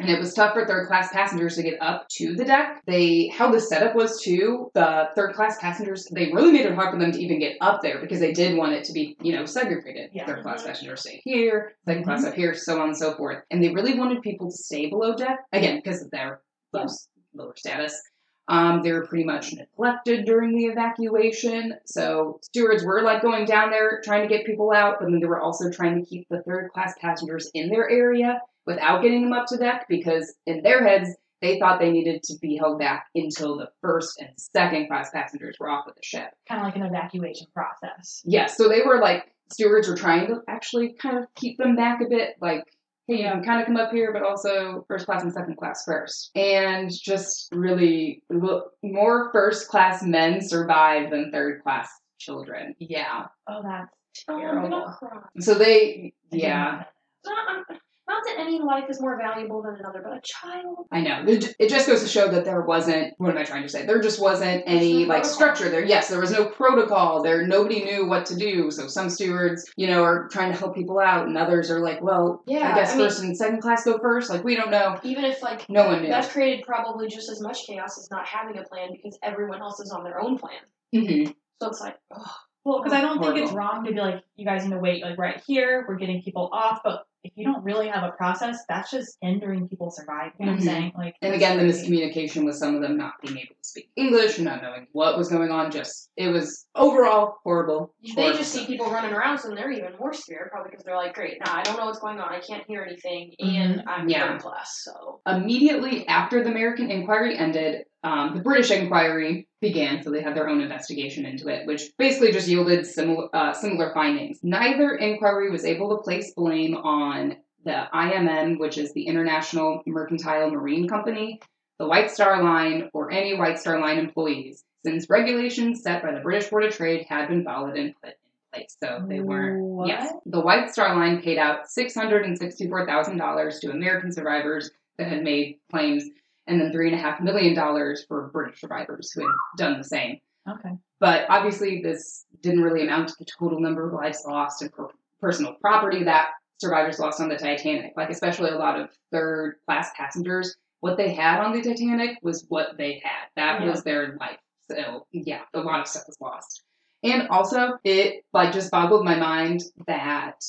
And 0.00 0.10
it 0.10 0.18
was 0.18 0.34
tough 0.34 0.54
for 0.54 0.66
third 0.66 0.88
class 0.88 1.12
passengers 1.12 1.54
to 1.56 1.62
get 1.62 1.80
up 1.80 2.08
to 2.16 2.34
the 2.34 2.44
deck. 2.44 2.82
They 2.86 3.28
how 3.28 3.50
the 3.50 3.60
setup 3.60 3.94
was 3.94 4.20
too. 4.20 4.70
The 4.74 5.08
third 5.14 5.34
class 5.34 5.58
passengers 5.60 6.06
they 6.12 6.32
really 6.32 6.52
made 6.52 6.66
it 6.66 6.74
hard 6.74 6.92
for 6.92 6.98
them 6.98 7.12
to 7.12 7.20
even 7.20 7.38
get 7.38 7.56
up 7.60 7.80
there 7.80 8.00
because 8.00 8.18
they 8.18 8.32
did 8.32 8.56
want 8.56 8.72
it 8.72 8.84
to 8.84 8.92
be 8.92 9.16
you 9.22 9.32
know 9.32 9.44
segregated. 9.46 10.10
Yeah. 10.12 10.26
Third 10.26 10.42
class 10.42 10.64
passengers 10.64 11.02
stay 11.02 11.20
here, 11.24 11.76
2nd 11.88 12.04
class 12.04 12.24
up 12.24 12.34
here, 12.34 12.54
so 12.54 12.80
on 12.80 12.88
and 12.88 12.96
so 12.96 13.14
forth. 13.14 13.42
And 13.50 13.62
they 13.62 13.72
really 13.72 13.98
wanted 13.98 14.22
people 14.22 14.50
to 14.50 14.56
stay 14.56 14.88
below 14.88 15.14
deck 15.14 15.38
again 15.52 15.80
because 15.82 16.02
of 16.02 16.10
their 16.10 16.40
low, 16.72 16.86
lower 17.34 17.54
status. 17.56 18.00
Um, 18.46 18.82
they 18.82 18.92
were 18.92 19.06
pretty 19.06 19.24
much 19.24 19.54
neglected 19.54 20.26
during 20.26 20.54
the 20.54 20.66
evacuation. 20.66 21.74
So 21.86 22.40
stewards 22.42 22.84
were 22.84 23.02
like 23.02 23.22
going 23.22 23.46
down 23.46 23.70
there 23.70 24.02
trying 24.04 24.28
to 24.28 24.34
get 24.34 24.44
people 24.44 24.70
out, 24.70 24.96
but 25.00 25.06
then 25.06 25.20
they 25.20 25.26
were 25.26 25.40
also 25.40 25.70
trying 25.70 25.98
to 25.98 26.06
keep 26.06 26.28
the 26.28 26.42
third 26.42 26.70
class 26.74 26.94
passengers 27.00 27.50
in 27.54 27.70
their 27.70 27.88
area 27.88 28.40
without 28.66 29.02
getting 29.02 29.22
them 29.22 29.32
up 29.32 29.46
to 29.46 29.56
deck 29.56 29.86
because 29.88 30.34
in 30.46 30.62
their 30.62 30.86
heads 30.86 31.10
they 31.42 31.58
thought 31.58 31.78
they 31.78 31.90
needed 31.90 32.22
to 32.22 32.34
be 32.40 32.56
held 32.56 32.78
back 32.78 33.06
until 33.14 33.58
the 33.58 33.68
first 33.82 34.18
and 34.20 34.30
second 34.36 34.86
class 34.88 35.10
passengers 35.10 35.56
were 35.60 35.68
off 35.68 35.84
with 35.84 35.94
the 35.94 36.02
ship. 36.02 36.28
Kind 36.48 36.60
of 36.60 36.66
like 36.66 36.76
an 36.76 36.82
evacuation 36.82 37.46
process. 37.52 38.22
Yes, 38.24 38.56
so 38.56 38.68
they 38.68 38.80
were 38.82 38.98
like 39.00 39.24
stewards 39.52 39.86
were 39.88 39.96
trying 39.96 40.26
to 40.28 40.40
actually 40.48 40.94
kind 40.94 41.18
of 41.18 41.24
keep 41.34 41.58
them 41.58 41.76
back 41.76 42.00
a 42.00 42.08
bit, 42.08 42.36
like, 42.40 42.64
hey, 43.08 43.26
um, 43.26 43.40
you 43.40 43.42
can 43.42 43.44
kind 43.44 43.60
of 43.60 43.66
come 43.66 43.76
up 43.76 43.92
here, 43.92 44.10
but 44.10 44.22
also 44.22 44.86
first 44.88 45.04
class 45.04 45.22
and 45.22 45.34
second 45.34 45.56
class 45.58 45.84
first. 45.84 46.30
And 46.34 46.90
just 46.90 47.50
really, 47.52 48.22
well, 48.30 48.70
more 48.82 49.30
first 49.32 49.68
class 49.68 50.02
men 50.02 50.40
survive 50.40 51.10
than 51.10 51.30
third 51.30 51.62
class 51.62 51.90
children. 52.18 52.74
Yeah. 52.78 53.26
Oh, 53.46 53.60
that's 53.62 53.90
Oh, 54.28 54.34
I'm 54.36 54.40
terrible. 54.40 54.70
gonna 54.70 54.96
cry. 54.98 55.18
So 55.40 55.54
they, 55.54 56.14
yeah, 56.30 56.84
know 57.26 57.34
that. 57.68 57.78
Not, 58.06 58.22
that 58.26 58.38
any 58.38 58.58
life 58.60 58.84
is 58.90 59.00
more 59.00 59.16
valuable 59.18 59.62
than 59.62 59.76
another, 59.76 60.00
but 60.02 60.16
a 60.16 60.20
child. 60.22 60.86
I 60.92 61.00
know. 61.00 61.24
It 61.26 61.68
just 61.70 61.86
goes 61.86 62.02
to 62.02 62.08
show 62.08 62.28
that 62.28 62.44
there 62.44 62.60
wasn't, 62.62 63.14
what 63.18 63.30
am 63.30 63.38
I 63.38 63.44
trying 63.44 63.62
to 63.62 63.68
say? 63.68 63.86
There 63.86 64.00
just 64.00 64.20
wasn't 64.20 64.62
any 64.66 65.04
no 65.04 65.08
like 65.08 65.22
protocol. 65.22 65.34
structure 65.34 65.68
there. 65.70 65.84
Yes, 65.84 66.08
there 66.08 66.20
was 66.20 66.30
no 66.30 66.46
protocol 66.46 67.22
there. 67.22 67.46
Nobody 67.46 67.82
knew 67.84 68.06
what 68.06 68.26
to 68.26 68.36
do. 68.36 68.70
So 68.70 68.88
some 68.88 69.08
stewards, 69.08 69.70
you 69.76 69.86
know, 69.86 70.02
are 70.02 70.28
trying 70.28 70.52
to 70.52 70.58
help 70.58 70.74
people 70.74 70.98
out 70.98 71.26
and 71.26 71.36
others 71.38 71.70
are 71.70 71.80
like, 71.80 72.02
well, 72.02 72.42
Yeah, 72.46 72.72
I 72.72 72.74
guess 72.74 72.92
I 72.92 72.96
mean- 72.96 73.06
first 73.06 73.22
and 73.22 73.36
second 73.36 73.60
class 73.62 73.84
go 73.84 73.98
first. 73.98 74.28
Like, 74.30 74.44
we 74.44 74.54
don't 74.54 74.70
know. 74.70 74.98
Even 75.02 75.24
if 75.24 75.42
like 75.42 75.68
No 75.70 75.86
one 75.86 76.02
knew. 76.02 76.08
that's 76.08 76.30
created 76.30 76.64
probably 76.66 77.08
just 77.08 77.30
as 77.30 77.40
much 77.40 77.66
chaos 77.66 77.98
as 77.98 78.10
not 78.10 78.26
having 78.26 78.58
a 78.58 78.64
plan 78.64 78.90
because 78.92 79.18
everyone 79.22 79.60
else 79.60 79.80
is 79.80 79.90
on 79.90 80.04
their 80.04 80.20
own 80.20 80.36
plan. 80.38 80.60
Mm-hmm. 80.94 81.32
So 81.62 81.68
it's 81.68 81.80
like, 81.80 81.96
oh, 82.14 82.34
Well, 82.64 82.82
because 82.82 82.92
I 82.92 83.00
don't 83.00 83.22
think 83.22 83.36
it's 83.38 83.52
wrong 83.52 83.84
to 83.84 83.92
be 83.92 83.98
like, 83.98 84.22
you 84.36 84.44
guys 84.44 84.64
need 84.64 84.72
to 84.72 84.78
wait, 84.78 85.02
like 85.02 85.18
right 85.18 85.42
here, 85.46 85.84
we're 85.88 85.96
getting 85.96 86.22
people 86.22 86.50
off. 86.52 86.80
But 86.84 87.04
if 87.24 87.32
you 87.36 87.44
don't 87.44 87.64
really 87.64 87.88
have 87.88 88.04
a 88.04 88.12
process, 88.12 88.58
that's 88.68 88.90
just 88.90 89.16
hindering 89.22 89.66
people 89.66 89.90
surviving. 89.90 90.32
You 90.38 90.46
know 90.46 90.52
what. 90.52 90.60
I'm 90.60 90.66
mm-hmm. 90.66 90.68
saying? 90.68 90.92
Like, 90.96 91.16
And 91.22 91.34
it's 91.34 91.42
again, 91.42 91.58
the 91.58 91.64
miscommunication 91.64 92.44
with 92.44 92.56
some 92.56 92.74
of 92.74 92.82
them 92.82 92.98
not 92.98 93.14
being 93.22 93.38
able 93.38 93.54
to 93.54 93.68
speak 93.68 93.90
English, 93.96 94.38
not 94.38 94.62
knowing 94.62 94.86
what 94.92 95.16
was 95.16 95.28
going 95.30 95.50
on. 95.50 95.70
Just, 95.70 96.10
it 96.16 96.28
was 96.28 96.66
overall 96.74 97.36
horrible. 97.42 97.94
they 98.02 98.12
horrible 98.12 98.38
just 98.38 98.52
see 98.52 98.66
people 98.66 98.90
running 98.90 99.14
around, 99.14 99.38
so 99.38 99.54
they're 99.54 99.72
even 99.72 99.92
more 99.98 100.12
scared, 100.12 100.50
probably 100.50 100.70
because 100.70 100.84
they're 100.84 100.96
like, 100.96 101.14
great, 101.14 101.38
now 101.44 101.56
I 101.56 101.62
don't 101.62 101.78
know 101.78 101.86
what's 101.86 101.98
going 101.98 102.20
on, 102.20 102.32
I 102.32 102.40
can't 102.40 102.64
hear 102.66 102.82
anything, 102.82 103.34
and 103.38 103.78
mm-hmm. 103.78 103.88
I'm 103.88 104.08
Yeah. 104.08 104.32
third 104.32 104.42
class, 104.42 104.82
so. 104.84 105.20
Immediately 105.26 106.06
after 106.06 106.44
the 106.44 106.50
American 106.50 106.90
inquiry 106.90 107.38
ended, 107.38 107.84
um, 108.04 108.34
the 108.36 108.42
British 108.42 108.70
inquiry 108.70 109.48
began, 109.62 110.02
so 110.02 110.10
they 110.10 110.20
had 110.22 110.36
their 110.36 110.48
own 110.48 110.60
investigation 110.60 111.24
into 111.24 111.48
it, 111.48 111.66
which 111.66 111.90
basically 111.98 112.32
just 112.32 112.46
yielded 112.46 112.86
similar 112.86 113.34
uh, 113.34 113.52
similar 113.54 113.92
findings. 113.94 114.40
Neither 114.42 114.94
inquiry 114.96 115.50
was 115.50 115.64
able 115.64 115.96
to 115.96 116.02
place 116.02 116.32
blame 116.34 116.76
on 116.76 117.36
the 117.64 117.88
IMM, 117.94 118.58
which 118.60 118.76
is 118.76 118.92
the 118.92 119.06
International 119.06 119.82
Mercantile 119.86 120.50
Marine 120.50 120.86
Company, 120.86 121.40
the 121.78 121.88
White 121.88 122.10
Star 122.10 122.42
Line, 122.42 122.90
or 122.92 123.10
any 123.10 123.38
White 123.38 123.58
Star 123.58 123.80
Line 123.80 123.98
employees, 123.98 124.62
since 124.84 125.08
regulations 125.08 125.82
set 125.82 126.02
by 126.02 126.12
the 126.12 126.20
British 126.20 126.50
Board 126.50 126.64
of 126.64 126.76
Trade 126.76 127.06
had 127.08 127.28
been 127.28 127.42
followed 127.42 127.76
and 127.78 127.94
put 128.02 128.10
in 128.10 128.16
place. 128.52 128.76
So 128.84 129.02
they 129.08 129.20
weren't. 129.20 129.62
What? 129.62 129.88
Yes, 129.88 130.12
the 130.26 130.40
White 130.40 130.70
Star 130.70 130.94
Line 130.94 131.22
paid 131.22 131.38
out 131.38 131.70
six 131.70 131.94
hundred 131.94 132.26
and 132.26 132.36
sixty-four 132.36 132.84
thousand 132.86 133.16
dollars 133.16 133.60
to 133.60 133.70
American 133.70 134.12
survivors 134.12 134.70
that 134.98 135.08
had 135.08 135.22
made 135.24 135.58
claims, 135.70 136.04
and 136.46 136.60
then 136.60 136.72
three 136.72 136.88
and 136.90 136.98
a 136.98 137.02
half 137.02 137.20
million 137.20 137.54
dollars 137.54 138.04
for 138.06 138.28
British 138.32 138.60
survivors 138.60 139.10
who 139.12 139.22
had 139.22 139.30
done 139.56 139.78
the 139.78 139.84
same. 139.84 140.18
Okay. 140.48 140.70
But 141.00 141.26
obviously, 141.30 141.80
this 141.82 142.26
didn't 142.42 142.62
really 142.62 142.82
amount 142.82 143.08
to 143.08 143.14
the 143.18 143.24
total 143.38 143.60
number 143.60 143.86
of 143.86 143.94
lives 143.94 144.24
lost 144.26 144.62
and 144.62 144.72
per- 144.72 144.88
personal 145.20 145.54
property 145.60 146.04
that 146.04 146.28
survivors 146.58 146.98
lost 146.98 147.20
on 147.20 147.28
the 147.28 147.36
Titanic. 147.36 147.92
Like, 147.96 148.10
especially 148.10 148.50
a 148.50 148.58
lot 148.58 148.78
of 148.78 148.90
third 149.10 149.56
class 149.66 149.90
passengers, 149.96 150.56
what 150.80 150.96
they 150.98 151.14
had 151.14 151.40
on 151.40 151.52
the 151.52 151.62
Titanic 151.62 152.18
was 152.22 152.44
what 152.48 152.76
they 152.76 153.00
had. 153.02 153.26
That 153.36 153.62
Yeah. 153.62 153.70
was 153.70 153.82
their 153.82 154.16
life. 154.20 154.38
So, 154.70 155.06
yeah, 155.12 155.42
a 155.54 155.60
lot 155.60 155.80
of 155.80 155.86
stuff 155.88 156.04
was 156.06 156.20
lost. 156.20 156.62
And 157.02 157.28
also, 157.28 157.78
it 157.84 158.24
like 158.32 158.52
just 158.52 158.70
boggled 158.70 159.04
my 159.04 159.16
mind 159.16 159.62
that 159.86 160.40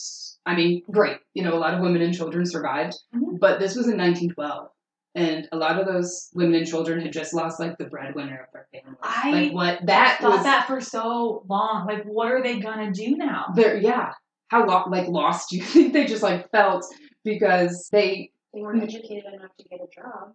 I 0.47 0.55
mean, 0.55 0.83
great, 0.91 1.17
you 1.33 1.43
know, 1.43 1.55
a 1.55 1.57
lot 1.57 1.73
of 1.73 1.79
women 1.81 2.01
and 2.03 2.13
children 2.13 2.45
survived, 2.45 2.95
Mhm. 3.15 3.39
but 3.39 3.59
this 3.59 3.75
was 3.75 3.87
in 3.87 3.97
1912, 3.97 4.69
and 5.15 5.47
a 5.51 5.57
lot 5.57 5.79
of 5.79 5.85
those 5.87 6.29
women 6.33 6.55
and 6.55 6.67
children 6.67 6.99
had 7.01 7.13
just 7.13 7.33
lost 7.33 7.59
like 7.59 7.77
the 7.77 7.85
breadwinner 7.85 8.45
of 8.47 8.51
their 8.53 8.67
family. 8.73 8.97
I 9.01 9.31
like 9.31 9.53
what 9.53 9.85
that 9.87 10.19
thought 10.21 10.35
was. 10.37 10.43
that 10.43 10.67
for 10.67 10.81
so 10.81 11.43
long. 11.47 11.87
Like, 11.87 12.03
what 12.03 12.31
are 12.31 12.43
they 12.43 12.59
gonna 12.59 12.91
do 12.91 13.15
now? 13.15 13.45
They're 13.55 13.77
yeah. 13.77 14.11
How 14.49 14.65
lo- 14.65 14.85
like 14.89 15.07
lost 15.07 15.49
do 15.49 15.57
you 15.57 15.63
think 15.73 15.93
they 15.93 16.05
just 16.05 16.21
like 16.21 16.51
felt 16.51 16.85
because 17.23 17.87
they 17.91 18.31
They 18.53 18.61
weren't 18.61 18.83
educated 18.83 19.33
enough 19.33 19.55
to 19.57 19.63
get 19.67 19.79
a 19.79 19.87
job. 19.95 20.33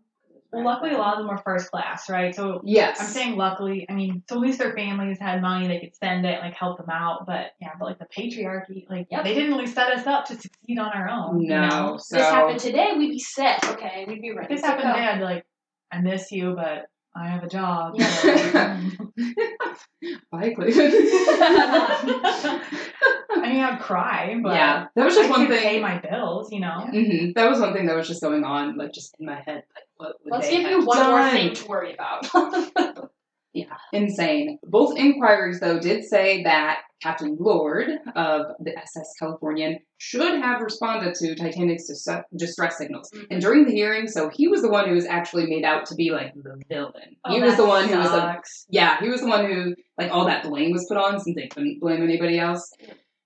Well, 0.52 0.64
luckily, 0.64 0.90
a 0.92 0.98
lot 0.98 1.14
of 1.14 1.18
them 1.20 1.28
were 1.28 1.38
first 1.38 1.70
class, 1.70 2.08
right? 2.10 2.34
So 2.34 2.60
Yes. 2.64 3.00
I'm 3.00 3.06
saying 3.06 3.36
luckily. 3.36 3.86
I 3.88 3.94
mean, 3.94 4.22
so 4.28 4.36
at 4.36 4.40
least 4.40 4.58
their 4.58 4.74
families 4.74 5.18
had 5.18 5.40
money; 5.40 5.68
they 5.68 5.78
could 5.80 5.94
send 5.96 6.26
it, 6.26 6.40
like 6.40 6.54
help 6.54 6.78
them 6.78 6.90
out. 6.90 7.26
But 7.26 7.52
yeah, 7.60 7.70
but 7.78 7.84
like 7.86 7.98
the 7.98 8.06
patriarchy, 8.06 8.88
like 8.90 9.06
Yep. 9.10 9.24
they 9.24 9.34
didn't 9.34 9.50
really 9.52 9.66
set 9.66 9.92
us 9.92 10.06
up 10.06 10.26
to 10.26 10.34
succeed 10.34 10.78
on 10.78 10.90
our 10.92 11.08
own. 11.08 11.40
you 11.40 11.48
no. 11.50 11.68
know? 11.68 11.96
So 11.98 12.16
this 12.16 12.26
happened 12.26 12.58
today, 12.60 12.92
we'd 12.96 13.10
be 13.10 13.18
set. 13.18 13.64
Okay, 13.64 14.04
we'd 14.08 14.20
be 14.20 14.28
If 14.28 14.36
ready. 14.36 14.54
this 14.54 14.64
happened 14.64 14.88
today, 14.92 15.06
I'd 15.06 15.18
be 15.18 15.24
like, 15.24 15.44
I 15.92 16.00
miss 16.00 16.30
you, 16.32 16.54
but 16.56 16.86
I 17.14 17.28
have 17.28 17.42
a 17.42 17.48
job. 17.48 17.94
Yeah. 17.96 18.08
so- 18.08 19.10
Bye, 20.32 20.52
Cleveland. 20.54 20.94
I 23.32 23.42
mean, 23.42 23.60
I'd 23.62 23.80
cry, 23.80 24.38
but 24.42 24.52
yeah, 24.54 24.86
that 24.94 25.04
was 25.04 25.14
just 25.14 25.28
I 25.28 25.30
one 25.30 25.48
thing. 25.48 25.58
pay 25.60 25.80
my 25.80 25.98
bills, 25.98 26.50
you 26.52 26.60
know. 26.60 26.86
Mm-hmm. 26.92 27.32
That 27.34 27.50
was 27.50 27.60
one 27.60 27.72
thing 27.74 27.86
that 27.86 27.96
was 27.96 28.08
just 28.08 28.22
going 28.22 28.44
on, 28.44 28.76
like 28.76 28.92
just 28.92 29.14
in 29.18 29.26
my 29.26 29.40
head. 29.46 29.64
Like, 29.74 29.84
what 29.96 30.14
would 30.24 30.32
Let's 30.32 30.48
they 30.48 30.58
give 30.62 30.70
you 30.70 30.84
one 30.84 31.06
more 31.10 31.30
thing 31.30 31.54
to 31.54 31.66
worry 31.66 31.94
about. 31.94 32.26
Insane. 33.92 34.58
Both 34.64 34.96
inquiries, 34.96 35.60
though, 35.60 35.78
did 35.80 36.04
say 36.04 36.42
that 36.44 36.80
Captain 37.02 37.36
Lord 37.40 37.88
of 38.14 38.46
the 38.60 38.76
SS 38.78 39.14
Californian 39.18 39.78
should 39.98 40.40
have 40.42 40.60
responded 40.60 41.14
to 41.14 41.34
Titanic's 41.34 41.86
dis- 41.88 42.06
distress 42.36 42.76
signals. 42.76 43.10
Mhm. 43.10 43.26
And 43.30 43.40
during 43.40 43.64
the 43.64 43.72
hearing, 43.72 44.06
so 44.06 44.28
he 44.28 44.48
was 44.48 44.60
the 44.62 44.68
one 44.70 44.86
who 44.88 44.94
was 44.94 45.06
actually 45.06 45.46
made 45.46 45.64
out 45.64 45.86
to 45.86 45.94
be 45.94 46.10
like 46.10 46.34
the 46.34 46.60
villain. 46.68 47.16
Oh, 47.24 47.32
he 47.34 47.40
was 47.40 47.56
the 47.56 47.64
one 47.64 47.88
who 47.88 47.96
was 47.96 48.10
like, 48.10 48.36
sucks. 48.36 48.66
yeah, 48.68 49.00
he 49.00 49.08
was 49.08 49.22
the 49.22 49.28
one 49.28 49.46
who 49.50 49.74
like 49.98 50.10
all 50.12 50.26
that 50.26 50.42
blame 50.44 50.72
was 50.72 50.86
put 50.86 50.98
on 50.98 51.18
since 51.20 51.34
they 51.36 51.48
couldn't 51.48 51.80
blame 51.80 52.02
anybody 52.02 52.38
else. 52.38 52.70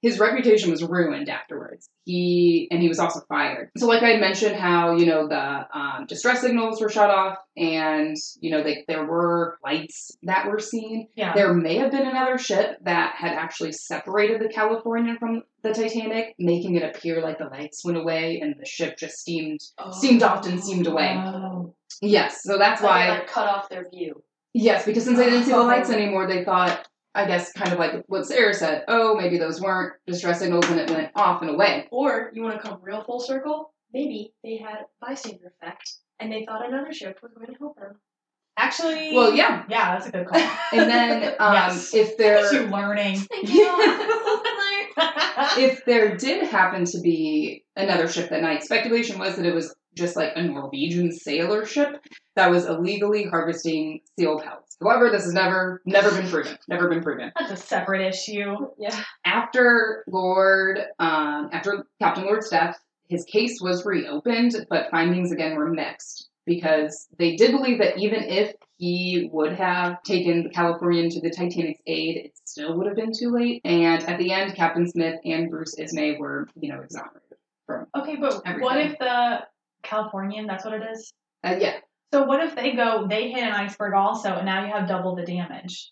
His 0.05 0.19
reputation 0.21 0.71
was 0.71 0.83
ruined 0.85 1.31
afterwards. 1.31 1.89
He 2.05 2.69
and 2.71 2.83
he 2.83 2.89
was 2.89 2.99
also 2.99 3.21
fired. 3.27 3.71
So, 3.79 3.87
like 3.87 4.03
I 4.03 4.11
had 4.11 4.21
mentioned, 4.21 4.55
how 4.55 4.95
you 4.97 5.07
know 5.07 5.27
the 5.27 5.67
um, 5.79 6.05
distress 6.07 6.43
signals 6.43 6.81
were 6.81 6.91
shut 6.91 7.09
off, 7.09 7.39
and 7.57 8.15
you 8.41 8.51
know 8.51 8.61
like 8.61 8.85
there 8.87 9.07
were 9.07 9.57
lights 9.65 10.11
that 10.25 10.47
were 10.47 10.59
seen. 10.59 11.09
yeah. 11.17 11.33
There 11.35 11.55
may 11.55 11.77
have 11.79 11.91
been 11.91 12.07
another 12.07 12.37
ship 12.37 12.77
that 12.83 13.15
had 13.17 13.33
actually 13.33 13.73
separated 13.73 14.43
the 14.43 14.49
Californian 14.53 15.17
from 15.19 15.43
the 15.63 15.73
Titanic, 15.73 16.35
making 16.39 16.77
it 16.77 16.83
appear 16.83 17.23
like 17.23 17.39
the 17.39 17.47
lights 17.47 17.83
went 17.85 17.97
away 17.97 18.41
and 18.43 18.55
the 18.61 18.67
ship 18.67 18.99
just 18.99 19.17
steamed 19.17 19.61
steamed 19.93 20.23
off 20.23 20.47
and 20.47 20.63
steamed 20.63 20.87
away. 20.87 21.15
Oh. 21.17 21.75
Yes, 22.03 22.43
so 22.43 22.59
that's 22.59 22.83
Like, 22.83 22.91
why. 22.91 23.09
like 23.21 23.27
cut 23.29 23.49
off 23.49 23.69
their 23.71 23.89
view. 23.89 24.23
Yes, 24.53 24.85
because 24.85 25.05
since 25.05 25.17
they 25.19 25.25
didn't 25.31 25.45
see 25.45 25.53
the 25.53 25.57
Oh. 25.59 25.65
lights 25.65 25.91
anymore, 25.91 26.27
they 26.29 26.45
thought, 26.45 26.87
I 27.15 27.27
guess, 27.27 27.53
kind 27.53 27.73
of 27.73 27.79
like 27.79 28.03
what 28.09 28.27
Sarah 28.27 28.55
said. 28.55 28.85
Oh, 28.89 29.15
maybe 29.17 29.39
those 29.39 29.61
weren't 29.61 29.95
distress 30.07 30.41
signals, 30.41 30.69
and 30.69 30.81
it 30.81 30.91
went 30.91 31.11
off 31.15 31.43
and 31.43 31.51
away. 31.51 31.87
Or 31.93 32.31
you 32.35 32.43
want 32.43 32.61
to 32.61 32.69
come 32.69 32.81
real 32.83 33.05
full 33.05 33.21
circle? 33.21 33.73
Maybe 33.93 34.33
they 34.43 34.57
had 34.57 34.75
a 34.81 34.85
bystander 35.01 35.53
effect, 35.61 35.93
and 36.19 36.33
they 36.33 36.45
thought 36.45 36.67
another 36.67 36.93
ship 36.93 37.19
was 37.23 37.33
going 37.33 37.47
to 37.47 37.55
help 37.59 37.77
them. 37.79 38.01
Actually, 38.57 39.13
Well, 39.15 39.33
yeah, 39.35 39.65
yeah, 39.69 39.95
that's 39.95 40.07
a 40.07 40.13
good 40.13 40.27
call. 40.27 40.41
and 40.73 40.89
then 40.91 41.35
um, 41.41 41.55
Yes. 41.55 41.93
if 41.95 42.09
Look 42.11 42.19
there 42.19 42.39
at 42.39 42.53
you 42.53 42.61
learning. 42.67 43.17
Thank 43.19 43.49
if 45.59 45.85
there 45.85 46.17
did 46.17 46.47
happen 46.47 46.85
to 46.87 47.01
be 47.01 47.65
another 47.77 48.09
ship 48.09 48.31
that 48.31 48.43
night, 48.43 48.63
speculation 48.63 49.19
was 49.19 49.37
that 49.37 49.47
it 49.47 49.55
was 49.55 49.75
just 49.95 50.17
like 50.17 50.33
a 50.37 50.43
Norwegian 50.43 51.13
sailor 51.13 51.65
ship 51.65 52.03
that 52.37 52.51
was 52.51 52.67
illegally 52.67 53.25
harvesting 53.25 54.01
seal 54.19 54.39
pelts. 54.41 54.77
However, 54.83 55.11
this 55.11 55.25
has 55.25 55.33
never 55.33 55.81
never 55.87 56.11
been 56.11 56.29
proven. 56.29 56.59
Never 56.69 56.89
been 56.89 57.03
proven. 57.03 57.33
That's 57.39 57.53
a 57.53 57.57
separate 57.57 58.07
issue. 58.07 58.55
yeah. 58.79 59.03
After 59.25 60.05
Lord, 60.07 60.79
um, 60.99 61.51
after 61.53 61.87
Captain 62.01 62.25
Lord's 62.25 62.49
death, 62.49 62.79
his 63.09 63.25
case 63.25 63.61
was 63.61 63.85
reopened, 63.85 64.67
but 64.69 64.91
findings 64.91 65.31
again 65.31 65.57
were 65.57 65.71
mixed 65.71 66.29
because 66.47 67.09
they 67.19 67.37
did 67.37 67.53
believe 67.53 67.79
that 67.79 67.99
even 67.99 68.23
if 68.25 68.55
he 68.77 69.29
would 69.33 69.53
have 69.53 70.03
taken 70.03 70.43
the 70.43 70.51
Californian 70.51 71.09
to 71.11 71.21
the 71.21 71.31
Titanic's 71.31 71.81
aid, 71.87 72.17
it 72.17 72.33
still 72.45 72.77
would 72.77 72.87
have 72.87 72.97
been 72.97 73.13
too 73.17 73.31
late. 73.31 73.61
And 73.65 74.03
at 74.05 74.19
the 74.19 74.33
end, 74.33 74.55
Captain 74.55 74.89
Smith 74.89 75.21
and 75.25 75.51
Bruce 75.51 75.75
Ismay 75.79 76.19
were, 76.19 76.49
you 76.61 76.73
know, 76.73 76.81
exonerated. 76.81 77.21
Okay, 77.97 78.17
but 78.17 78.43
what 78.61 78.79
if 78.79 78.99
the 78.99 79.41
Californian, 79.85 80.47
that's 80.47 80.65
what 80.65 80.75
it 80.75 80.83
is? 80.93 81.13
Uh, 81.45 81.57
yeah, 81.61 81.75
So 82.13 82.25
what 82.25 82.43
if 82.43 82.55
they 82.57 82.73
go, 82.73 83.07
they 83.09 83.31
hit 83.31 83.43
an 83.45 83.53
iceberg 83.53 83.95
also, 83.95 84.31
and 84.35 84.47
now 84.47 84.65
you 84.65 84.73
have 84.73 84.89
double 84.89 85.15
the 85.15 85.25
damage? 85.25 85.91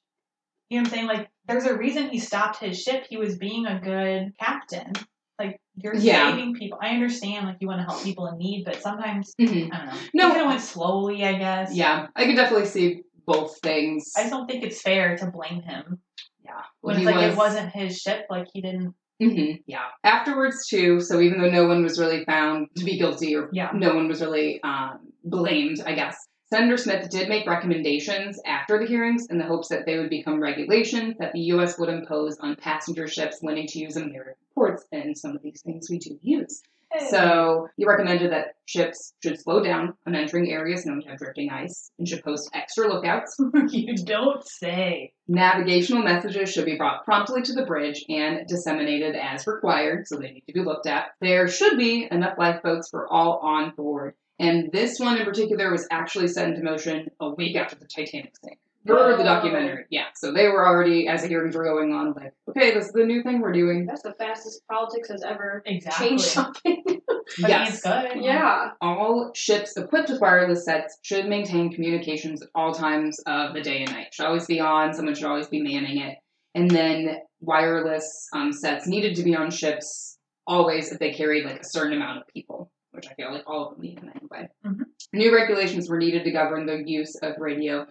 You 0.71 0.79
know 0.79 0.83
what 0.85 0.89
I'm 0.89 0.95
saying? 0.95 1.07
Like, 1.07 1.29
there's 1.47 1.65
a 1.67 1.77
reason 1.77 2.09
he 2.09 2.19
stopped 2.19 2.59
his 2.59 2.81
ship. 2.83 3.05
He 3.09 3.17
was 3.19 3.37
being 3.37 3.67
a 3.67 3.79
good 3.79 4.33
captain. 4.41 4.93
Like, 5.39 5.61
you're 5.75 5.95
Yeah. 5.95 6.31
saving 6.31 6.55
people. 6.55 6.79
I 6.81 6.91
understand, 6.91 7.47
like, 7.47 7.57
you 7.61 7.67
want 7.69 7.81
to 7.81 7.85
help 7.85 8.03
people 8.03 8.27
in 8.29 8.39
need, 8.39 8.65
but 8.65 8.81
sometimes, 8.81 9.35
Mhm. 9.41 9.73
I 9.75 9.77
don't 9.79 9.87
know. 9.87 9.93
No. 10.15 10.27
He 10.29 10.33
could 10.33 10.41
have 10.41 10.47
went 10.47 10.61
slowly, 10.63 11.25
I 11.25 11.35
guess. 11.35 11.75
yeah, 11.75 12.07
I 12.17 12.25
could 12.25 12.37
definitely 12.37 12.67
see 12.67 13.03
both 13.27 13.59
things. 13.61 14.13
I 14.17 14.21
just 14.23 14.33
don't 14.33 14.47
think 14.49 14.65
it's 14.65 14.81
fair 14.81 15.17
to 15.19 15.31
blame 15.31 15.63
him. 15.63 16.01
yeah, 16.45 16.63
When 16.81 16.97
He 16.97 17.03
it's 17.03 17.07
like 17.07 17.17
was- 17.17 17.33
it 17.35 17.37
wasn't 17.37 17.73
his 17.73 17.99
ship, 18.01 18.27
like, 18.31 18.47
he 18.53 18.61
didn't. 18.63 18.95
Hmm 19.21 19.53
yeah. 19.67 19.87
Afterwards, 20.05 20.67
too, 20.69 21.01
so 21.01 21.21
even 21.21 21.41
though 21.41 21.51
no 21.51 21.67
one 21.67 21.83
was 21.83 21.99
really 21.99 22.25
found 22.25 22.69
to 22.77 22.85
be 22.85 22.99
guilty 22.99 23.35
or 23.37 23.49
Yeah. 23.53 23.71
no 23.75 23.95
one 23.95 24.09
was 24.09 24.21
really 24.21 24.63
um, 24.63 24.99
blamed, 25.25 25.81
I 25.85 25.95
guess, 25.95 26.17
Senator 26.53 26.77
Smith 26.77 27.09
did 27.09 27.31
make 27.31 27.47
recommendations 27.47 28.39
after 28.45 28.79
the 28.79 28.85
hearings 28.87 29.27
in 29.31 29.39
the 29.39 29.45
hopes 29.45 29.69
that 29.69 29.87
they 29.87 29.97
would 29.99 30.11
become 30.11 30.39
regulations 30.39 31.17
that 31.19 31.33
the 31.33 31.41
U.S. 31.55 31.79
would 31.79 31.89
impose 31.89 32.37
on 32.41 32.57
passenger 32.57 33.09
ships 33.09 33.39
wanting 33.43 33.67
to 33.69 33.79
use 33.79 33.97
American 33.97 34.35
ports, 34.55 34.85
and 34.93 35.17
some 35.17 35.35
of 35.35 35.43
these 35.43 35.63
things 35.65 35.89
we 35.89 35.99
do 35.99 36.19
use. 36.21 36.63
So 37.09 37.69
he 37.77 37.85
recommended 37.85 38.33
that 38.33 38.55
ships 38.67 39.15
should 39.23 39.41
slow 39.41 39.63
down 39.63 39.95
on 40.07 40.15
entering 40.15 40.51
areas 40.51 40.87
known 40.87 41.03
to 41.03 41.09
have 41.09 41.19
drifting 41.19 41.51
ice 41.51 41.91
and 41.99 42.07
should 42.07 42.23
post 42.23 42.51
extra 42.55 42.89
lookouts. 42.89 43.37
you 43.69 43.97
don't 43.97 44.47
say. 44.47 45.13
Navigational 45.29 46.03
messages 46.03 46.53
should 46.53 46.65
be 46.65 46.77
brought 46.77 47.05
promptly 47.05 47.43
to 47.43 47.53
the 47.53 47.67
bridge 47.67 48.05
and 48.09 48.47
disseminated 48.47 49.17
as 49.17 49.47
required, 49.47 50.07
so 50.07 50.17
they 50.17 50.33
need 50.33 50.45
to 50.47 50.53
be 50.53 50.63
looked 50.63 50.87
at. 50.87 51.11
There 51.21 51.49
should 51.49 51.79
be 51.79 52.09
enough 52.11 52.39
lifeboats 52.39 52.89
for 52.91 53.11
all 53.13 53.39
on 53.39 53.71
board. 53.77 54.15
And 54.39 54.73
this 54.73 54.99
one 54.99 55.19
in 55.19 55.25
particular 55.25 55.71
was 55.71 55.87
actually 55.91 56.29
set 56.29 56.49
into 56.49 56.63
motion 56.63 57.11
a 57.21 57.31
week 57.31 57.57
after 57.57 57.77
the 57.77 57.87
Titanic 57.87 58.35
sank. 58.43 58.59
Per 58.87 59.17
the 59.17 59.23
documentary. 59.23 59.85
Yeah. 59.91 60.07
So 60.15 60.33
they 60.33 60.49
were 60.49 60.67
already, 60.67 61.07
as 61.09 61.23
the 61.23 61.29
hearings 61.29 61.55
were 61.57 61.65
going 61.65 61.93
on, 61.93 62.13
like, 62.15 62.33
okay, 62.49 62.73
this 62.75 62.87
is 62.87 62.93
the 62.93 63.05
new 63.05 63.23
thing 63.23 63.41
we're 63.41 63.53
doing. 63.53 63.87
That's 63.87 64.03
the 64.03 64.13
fastest 64.15 64.63
politics 64.71 65.09
has 65.09 65.23
ever 65.23 65.63
Exactly. 65.67 66.09
changed 66.09 66.25
something. 66.25 66.83
But 66.87 66.99
I 67.53 67.59
mean, 67.59 67.69
it's 67.69 67.83
good. 67.83 68.23
yeah. 68.25 68.71
all 68.81 69.31
ships 69.35 69.77
equipped 69.77 70.11
with 70.11 70.21
wireless 70.21 70.65
sets 70.65 70.99
should 71.03 71.27
maintain 71.29 71.73
communications 71.73 72.43
at 72.43 72.49
all 72.55 72.73
times 72.75 73.19
of 73.27 73.55
the 73.55 73.61
day 73.61 73.83
and 73.83 73.93
night. 73.93 74.09
Should 74.13 74.27
always 74.27 74.47
be 74.47 74.59
on. 74.61 74.93
Someone 74.95 75.15
should 75.15 75.27
always 75.27 75.47
be 75.49 75.63
manning 75.63 75.99
it. 75.99 76.19
And 76.55 76.71
then 76.71 77.19
wireless 77.41 78.29
um, 78.35 78.53
sets 78.53 78.87
needed 78.87 79.15
to 79.17 79.23
be 79.23 79.35
on 79.37 79.51
ships 79.51 80.19
always 80.47 80.91
if 80.93 80.99
they 80.99 81.13
carried 81.13 81.45
like 81.45 81.61
a 81.61 81.65
certain 81.65 81.95
amount 81.95 82.19
of 82.19 82.27
people, 82.27 82.71
which 82.91 83.07
I 83.09 83.15
feel 83.15 83.33
like 83.33 83.45
all 83.47 83.69
of 83.69 83.75
them 83.77 83.83
need 83.83 83.99
them 83.99 84.11
anyway. 84.15 84.49
Mhm. 84.67 84.81
New 85.13 85.35
regulations 85.35 85.89
were 85.89 85.99
needed 85.99 86.25
to 86.25 86.31
govern 86.33 86.67
the 86.67 86.83
use 86.85 87.15
of 87.23 87.35
radio 87.39 87.87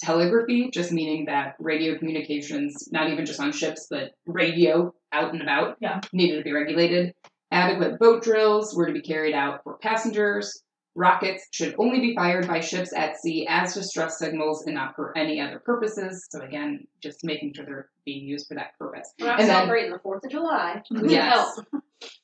telegraphy, 0.00 0.70
just 0.70 0.92
meaning 0.92 1.26
that 1.26 1.54
radio 1.58 1.98
communications, 1.98 2.88
not 2.92 3.10
even 3.10 3.26
just 3.26 3.40
on 3.40 3.52
ships, 3.52 3.86
but 3.90 4.10
radio 4.26 4.92
out 5.12 5.32
and 5.32 5.42
about, 5.42 5.76
Yeah. 5.80 6.00
needed 6.12 6.36
to 6.38 6.42
be 6.42 6.52
regulated. 6.52 7.14
Adequate 7.50 7.98
boat 7.98 8.22
drills 8.22 8.74
were 8.76 8.86
to 8.86 8.92
be 8.92 9.02
carried 9.02 9.34
out 9.34 9.62
for 9.62 9.78
passengers. 9.78 10.62
Rockets 10.96 11.46
should 11.52 11.74
only 11.78 12.00
be 12.00 12.14
fired 12.14 12.48
by 12.48 12.60
ships 12.60 12.92
at 12.96 13.18
sea 13.20 13.46
as 13.48 13.74
distress 13.74 14.18
signals 14.18 14.64
and 14.66 14.74
not 14.74 14.96
for 14.96 15.16
any 15.16 15.40
other 15.40 15.58
purposes. 15.58 16.26
So 16.30 16.40
again, 16.40 16.86
just 17.02 17.22
making 17.22 17.52
sure 17.54 17.64
they're 17.66 17.90
being 18.06 18.24
used 18.26 18.48
for 18.48 18.54
that 18.54 18.76
purpose. 18.78 19.12
We're 19.20 19.26
not 19.26 19.40
And 19.40 19.48
then- 19.48 19.56
celebrating 19.56 19.92
the 19.92 19.98
4th 19.98 20.24
of 20.24 20.30
July. 20.30 20.82
Yes. 21.06 21.60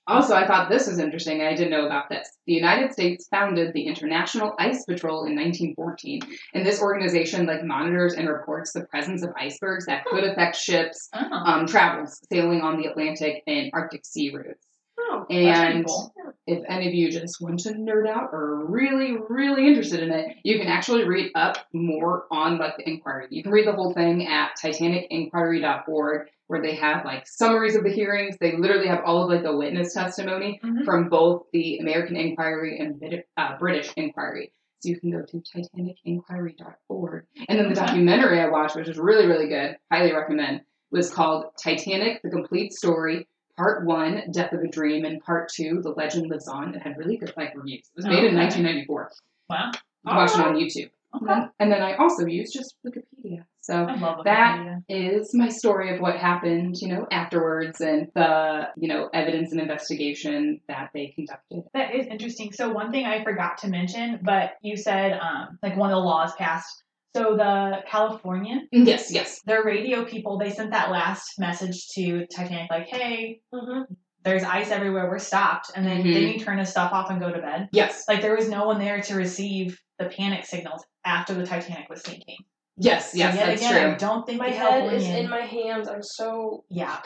Also, 0.07 0.35
I 0.35 0.47
thought 0.47 0.69
this 0.69 0.87
was 0.87 0.99
interesting. 0.99 1.41
I 1.43 1.55
didn't 1.55 1.71
know 1.71 1.87
about 1.87 2.09
this. 2.09 2.29
The 2.47 2.53
United 2.55 2.93
States 2.93 3.29
founded 3.29 3.73
the 3.73 3.87
International 3.87 4.55
Ice 4.59 4.85
Patrol 4.85 5.25
in 5.27 5.35
1914, 5.37 6.21
and 6.55 6.67
this 6.67 6.81
organization 6.83 7.47
like 7.47 7.65
monitors 7.65 8.15
and 8.15 8.29
reports 8.29 8.73
the 8.73 8.85
presence 8.87 9.23
of 9.23 9.31
icebergs 9.39 9.87
that 9.87 10.05
could 10.07 10.25
affect 10.25 10.57
ships' 10.57 11.09
Oh, 11.15 11.21
um, 11.21 11.67
travels 11.67 12.21
sailing 12.31 12.61
on 12.63 12.77
the 12.79 12.87
Atlantic 12.89 13.43
and 13.47 13.71
Arctic 13.73 14.05
sea 14.05 14.35
routes. 14.35 14.67
Oh, 14.99 15.25
And 15.31 15.87
cool. 15.87 16.13
If 16.47 16.63
any 16.69 16.89
of 16.89 16.95
you 16.95 17.11
just 17.11 17.41
want 17.41 17.61
to 17.61 17.71
nerd 17.71 18.09
out 18.09 18.31
or 18.33 18.39
are 18.63 18.67
really, 18.67 19.15
really 19.29 19.67
interested 19.69 20.03
in 20.03 20.11
it, 20.11 20.37
you 20.43 20.59
can 20.59 20.67
actually 20.67 21.05
read 21.05 21.31
up 21.35 21.57
more 21.73 22.25
on 22.33 22.59
like 22.59 22.77
the 22.77 22.89
inquiry. 22.89 23.27
You 23.31 23.43
can 23.43 23.53
read 23.53 23.67
the 23.67 23.73
whole 23.73 23.93
thing 23.95 24.27
at 24.27 24.51
titanicinquiry.org 24.63 26.29
where 26.49 26.61
they 26.63 26.75
have 26.75 27.05
like 27.05 27.27
summaries 27.27 27.77
of 27.77 27.85
the 27.85 27.93
hearings. 27.93 28.37
They 28.41 28.57
literally 28.57 28.89
have 28.89 29.03
all 29.07 29.23
of 29.23 29.31
like 29.31 29.43
the 29.43 29.57
witness 29.57 29.95
testimony 29.95 30.61
Mhm. 30.63 30.85
from 30.85 31.09
both 31.09 31.45
the 31.53 31.79
American 31.79 32.17
inquiry 32.17 32.79
and 32.79 33.01
uh, 33.37 33.57
British 33.59 33.93
inquiry. 33.97 34.53
So 34.81 34.89
you 34.89 34.99
can 34.99 35.11
go 35.13 35.23
to 35.23 35.37
titanicinquiry.org. 35.41 37.25
And 37.49 37.59
then 37.59 37.69
the 37.69 37.75
documentary 37.75 38.41
I 38.41 38.49
watched, 38.49 38.75
which 38.77 38.89
is 38.89 38.99
really, 38.99 39.27
really 39.27 39.49
good, 39.49 39.77
highly 39.91 40.13
recommend, 40.13 40.63
was 40.91 41.09
called 41.13 41.47
Titanic, 41.57 42.21
The 42.23 42.31
Complete 42.31 42.73
Story, 42.73 43.29
Part 43.63 43.87
1, 43.87 44.33
Death 44.33 44.53
of 44.53 44.61
a 44.61 44.67
Dream, 44.69 45.05
and 45.05 45.23
Part 45.23 45.49
2, 45.51 45.83
The 45.83 45.91
Legend 45.91 46.29
Lives 46.29 46.49
On. 46.49 46.75
It 46.75 46.83
had 46.83 46.99
really 46.99 47.17
good 47.17 47.33
like 47.37 47.55
reviews. 47.55 47.85
It 47.85 47.97
was 47.97 48.07
made 48.07 48.25
in 48.25 48.35
1994. 48.35 49.13
Wow. 49.49 49.71
watch 50.05 50.31
it 50.35 50.41
on 50.41 50.55
YouTube. 50.57 50.91
Okay. 51.15 51.47
And 51.61 51.71
then 51.71 51.81
I 51.83 51.95
also 51.97 52.27
use 52.27 52.51
just 52.53 52.75
Wikipedia. 52.85 53.45
So 53.61 53.85
love 53.85 54.25
That- 54.25 54.59
Wikipedia. 54.59 54.83
is 54.89 55.33
my 55.35 55.49
story 55.49 55.95
of 55.95 56.01
what 56.01 56.17
happened, 56.17 56.77
you 56.81 56.89
know, 56.89 57.07
afterwards 57.13 57.81
and 57.81 58.09
the, 58.17 58.69
you 58.77 58.89
know, 58.89 59.09
evidence 59.15 59.53
and 59.53 59.61
investigation 59.61 60.61
that 60.67 60.91
they 60.93 61.09
conducted. 61.15 61.63
That 61.75 61.95
is 61.95 62.07
interesting. 62.09 62.51
So 62.53 62.73
one 62.73 62.91
thing 62.91 63.05
I 63.07 63.23
forgot 63.23 63.59
to 63.59 63.69
mention, 63.69 64.19
but 64.25 64.55
you 64.63 64.77
said 64.77 65.13
um 65.21 65.59
like 65.63 65.77
one 65.77 65.91
of 65.91 65.95
the 65.97 66.01
laws 66.01 66.33
passed. 66.37 66.83
So 67.15 67.37
the 67.37 67.83
Californian, 67.87 68.69
Yes, 68.73 69.13
yes. 69.13 69.43
their 69.43 69.63
radio 69.65 70.05
people, 70.05 70.39
they 70.39 70.51
sent 70.51 70.71
that 70.71 70.91
last 70.91 71.39
message 71.39 71.89
to 71.95 72.27
Titanic 72.27 72.71
like, 72.71 72.89
"Hey, 72.89 73.41
Mm-hmm. 73.53 73.93
there's 74.23 74.45
ice 74.45 74.71
everywhere. 74.71 75.11
We're 75.11 75.19
stopped." 75.19 75.71
And 75.77 75.85
then 75.85 75.99
Mhm. 76.03 76.13
didn't 76.15 76.33
you 76.35 76.41
turn 76.41 76.59
his 76.59 76.71
stuff 76.71 76.93
off 76.93 77.11
and 77.11 77.21
go 77.21 77.31
to 77.31 77.41
bed? 77.41 77.69
Yes. 77.73 78.05
Like 78.09 78.23
there 78.23 78.35
was 78.35 78.49
no 78.49 78.67
one 78.67 78.79
there 78.79 79.03
to 79.03 79.15
receive 79.15 79.79
the 79.99 80.07
panic 80.07 80.47
signals 80.47 80.85
after 81.05 81.35
the 81.35 81.45
Titanic 81.45 81.89
was 81.91 82.03
sinking. 82.03 82.39
Yes, 82.79 83.13
yes, 83.15 83.35
so 83.35 83.41
yet 83.41 83.47
that's 83.47 83.61
again, 83.61 83.75
I 83.75 83.89
true. 83.91 83.99
don't 83.99 84.27
think 84.27 84.39
My 84.39 84.49
the 84.51 84.57
head 84.57 84.93
is 84.95 85.05
in 85.07 85.29
my 85.29 85.43
hands. 85.43 85.89
I'm 85.89 86.03
so 86.03 86.65
yeah, 86.71 87.03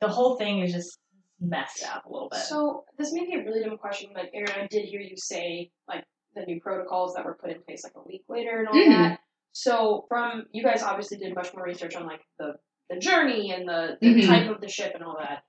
the 0.00 0.08
whole 0.08 0.36
thing 0.36 0.60
is 0.60 0.72
just 0.72 0.98
messed 1.40 1.84
up 1.84 2.06
a 2.06 2.10
little 2.10 2.30
bit. 2.30 2.40
So 2.40 2.84
this 2.96 3.12
may 3.12 3.26
be 3.26 3.34
a 3.34 3.44
really 3.44 3.62
dumb 3.62 3.76
question. 3.76 4.10
Like 4.14 4.30
Erin, 4.32 4.50
I 4.56 4.66
did 4.68 4.86
hear 4.86 5.00
you 5.00 5.16
say 5.18 5.70
like 5.86 6.04
the 6.34 6.42
new 6.44 6.60
protocols 6.60 7.14
that 7.14 7.24
were 7.24 7.34
put 7.34 7.50
in 7.50 7.62
place 7.62 7.84
like 7.84 7.94
a 7.96 8.02
week 8.06 8.24
later 8.28 8.58
and 8.58 8.68
all 8.68 8.74
Mhm. 8.74 8.88
that. 8.90 9.20
So 9.52 10.04
from 10.08 10.46
you 10.52 10.62
guys 10.62 10.82
obviously 10.82 11.18
did 11.18 11.34
much 11.34 11.52
more 11.54 11.64
research 11.64 11.96
on 11.96 12.06
like 12.06 12.22
the 12.38 12.58
the 12.90 12.98
journey 12.98 13.52
and 13.52 13.68
the, 13.68 13.98
the 14.00 14.14
Mhm. 14.14 14.26
type 14.26 14.48
of 14.48 14.62
the 14.62 14.68
ship 14.68 14.94
and 14.94 15.04
all 15.04 15.16
that. 15.18 15.44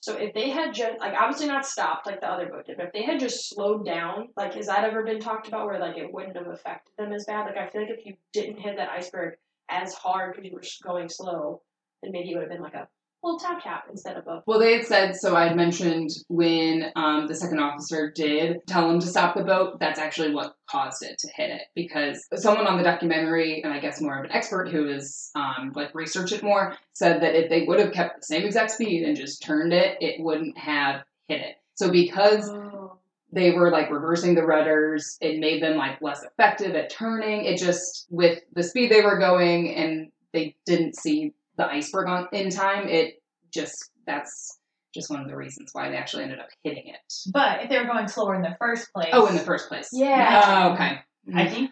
So 0.00 0.16
if 0.18 0.34
they 0.34 0.50
had 0.50 0.74
just 0.74 0.98
like 0.98 1.14
obviously 1.14 1.46
not 1.46 1.64
stopped 1.64 2.04
like 2.04 2.20
the 2.20 2.30
other 2.30 2.46
boat 2.46 2.66
did, 2.66 2.76
but 2.76 2.88
if 2.88 2.92
they 2.92 3.04
had 3.04 3.18
just 3.18 3.48
slowed 3.48 3.86
down, 3.86 4.28
like 4.36 4.52
has 4.52 4.66
that 4.66 4.84
ever 4.84 5.02
been 5.02 5.18
talked 5.18 5.48
about 5.48 5.64
where 5.66 5.78
like 5.78 5.96
it 5.96 6.12
wouldn't 6.12 6.36
have 6.36 6.48
affected 6.48 6.92
them 6.98 7.12
as 7.14 7.24
bad? 7.24 7.46
Like 7.46 7.56
I 7.56 7.68
feel 7.70 7.80
like 7.82 7.90
if 7.90 8.04
you 8.04 8.16
didn't 8.34 8.58
hit 8.60 8.76
that 8.76 8.90
iceberg 8.90 9.38
as 9.70 9.94
hard 9.94 10.34
because 10.36 10.44
you 10.50 10.54
were 10.54 10.62
going 10.86 11.08
slow, 11.08 11.62
then 12.02 12.12
maybe 12.12 12.32
it 12.32 12.34
would 12.34 12.42
have 12.42 12.50
been 12.52 12.60
like 12.60 12.74
a 12.74 12.86
little 13.24 13.40
tap 13.40 13.62
tap 13.62 13.86
instead 13.90 14.16
of 14.16 14.26
a 14.26 14.42
Well, 14.46 14.58
they 14.58 14.76
had 14.76 14.86
said, 14.86 15.16
so 15.16 15.34
I 15.34 15.48
had 15.48 15.56
mentioned 15.56 16.10
when 16.28 16.92
um, 16.94 17.26
the 17.26 17.34
second 17.34 17.58
officer 17.58 18.12
did 18.14 18.58
tell 18.66 18.90
him 18.90 19.00
to 19.00 19.06
stop 19.06 19.34
the 19.34 19.42
boat, 19.44 19.80
that's 19.80 19.98
actually 19.98 20.32
what 20.34 20.56
caused 20.70 21.02
it 21.02 21.18
to 21.20 21.28
hit 21.34 21.50
it. 21.50 21.62
Because 21.74 22.26
someone 22.34 22.66
on 22.66 22.76
the 22.76 22.84
documentary, 22.84 23.62
and 23.62 23.72
I 23.72 23.80
guess 23.80 24.00
more 24.00 24.18
of 24.18 24.24
an 24.24 24.32
expert 24.32 24.68
who 24.68 24.86
has 24.88 25.30
um, 25.34 25.72
like 25.74 25.94
researched 25.94 26.32
it 26.34 26.42
more, 26.42 26.76
said 26.92 27.22
that 27.22 27.34
if 27.34 27.48
they 27.48 27.64
would 27.64 27.80
have 27.80 27.92
kept 27.92 28.20
the 28.20 28.26
same 28.26 28.44
exact 28.44 28.72
speed 28.72 29.04
and 29.04 29.16
just 29.16 29.42
turned 29.42 29.72
it, 29.72 29.96
it 30.00 30.20
wouldn't 30.20 30.56
have 30.58 31.02
hit 31.28 31.40
it. 31.40 31.56
So 31.74 31.90
because 31.90 32.48
Oh. 32.50 32.98
they 33.32 33.50
were 33.52 33.70
like 33.70 33.90
reversing 33.90 34.34
the 34.34 34.44
rudders, 34.44 35.16
it 35.20 35.40
made 35.40 35.62
them 35.62 35.76
like 35.76 36.00
less 36.02 36.22
effective 36.22 36.74
at 36.76 36.90
turning. 36.90 37.46
It 37.46 37.58
just, 37.58 38.06
with 38.10 38.40
the 38.52 38.62
speed 38.62 38.92
they 38.92 39.02
were 39.02 39.18
going 39.18 39.74
and 39.74 40.12
they 40.32 40.56
didn't 40.66 40.96
see 40.96 41.32
the 41.56 41.66
iceberg 41.66 42.08
on 42.08 42.28
in 42.32 42.50
time, 42.50 42.88
it 42.88 43.22
just, 43.52 43.90
that's 44.06 44.58
just 44.94 45.10
one 45.10 45.20
of 45.20 45.28
the 45.28 45.36
reasons 45.36 45.70
why 45.72 45.88
they 45.90 45.96
actually 45.96 46.22
ended 46.24 46.38
up 46.38 46.48
hitting 46.62 46.86
it. 46.86 47.00
but 47.32 47.62
if 47.62 47.68
they 47.68 47.78
were 47.78 47.84
going 47.86 48.08
slower 48.08 48.34
in 48.34 48.42
the 48.42 48.56
first 48.60 48.92
place, 48.92 49.10
Oh, 49.12 49.26
in 49.26 49.34
the 49.34 49.40
first 49.42 49.68
place. 49.68 49.88
Yeah. 49.92 50.40
Oh, 50.44 50.72
okay. 50.74 50.98
I 51.34 51.46
mm. 51.46 51.50
think 51.50 51.70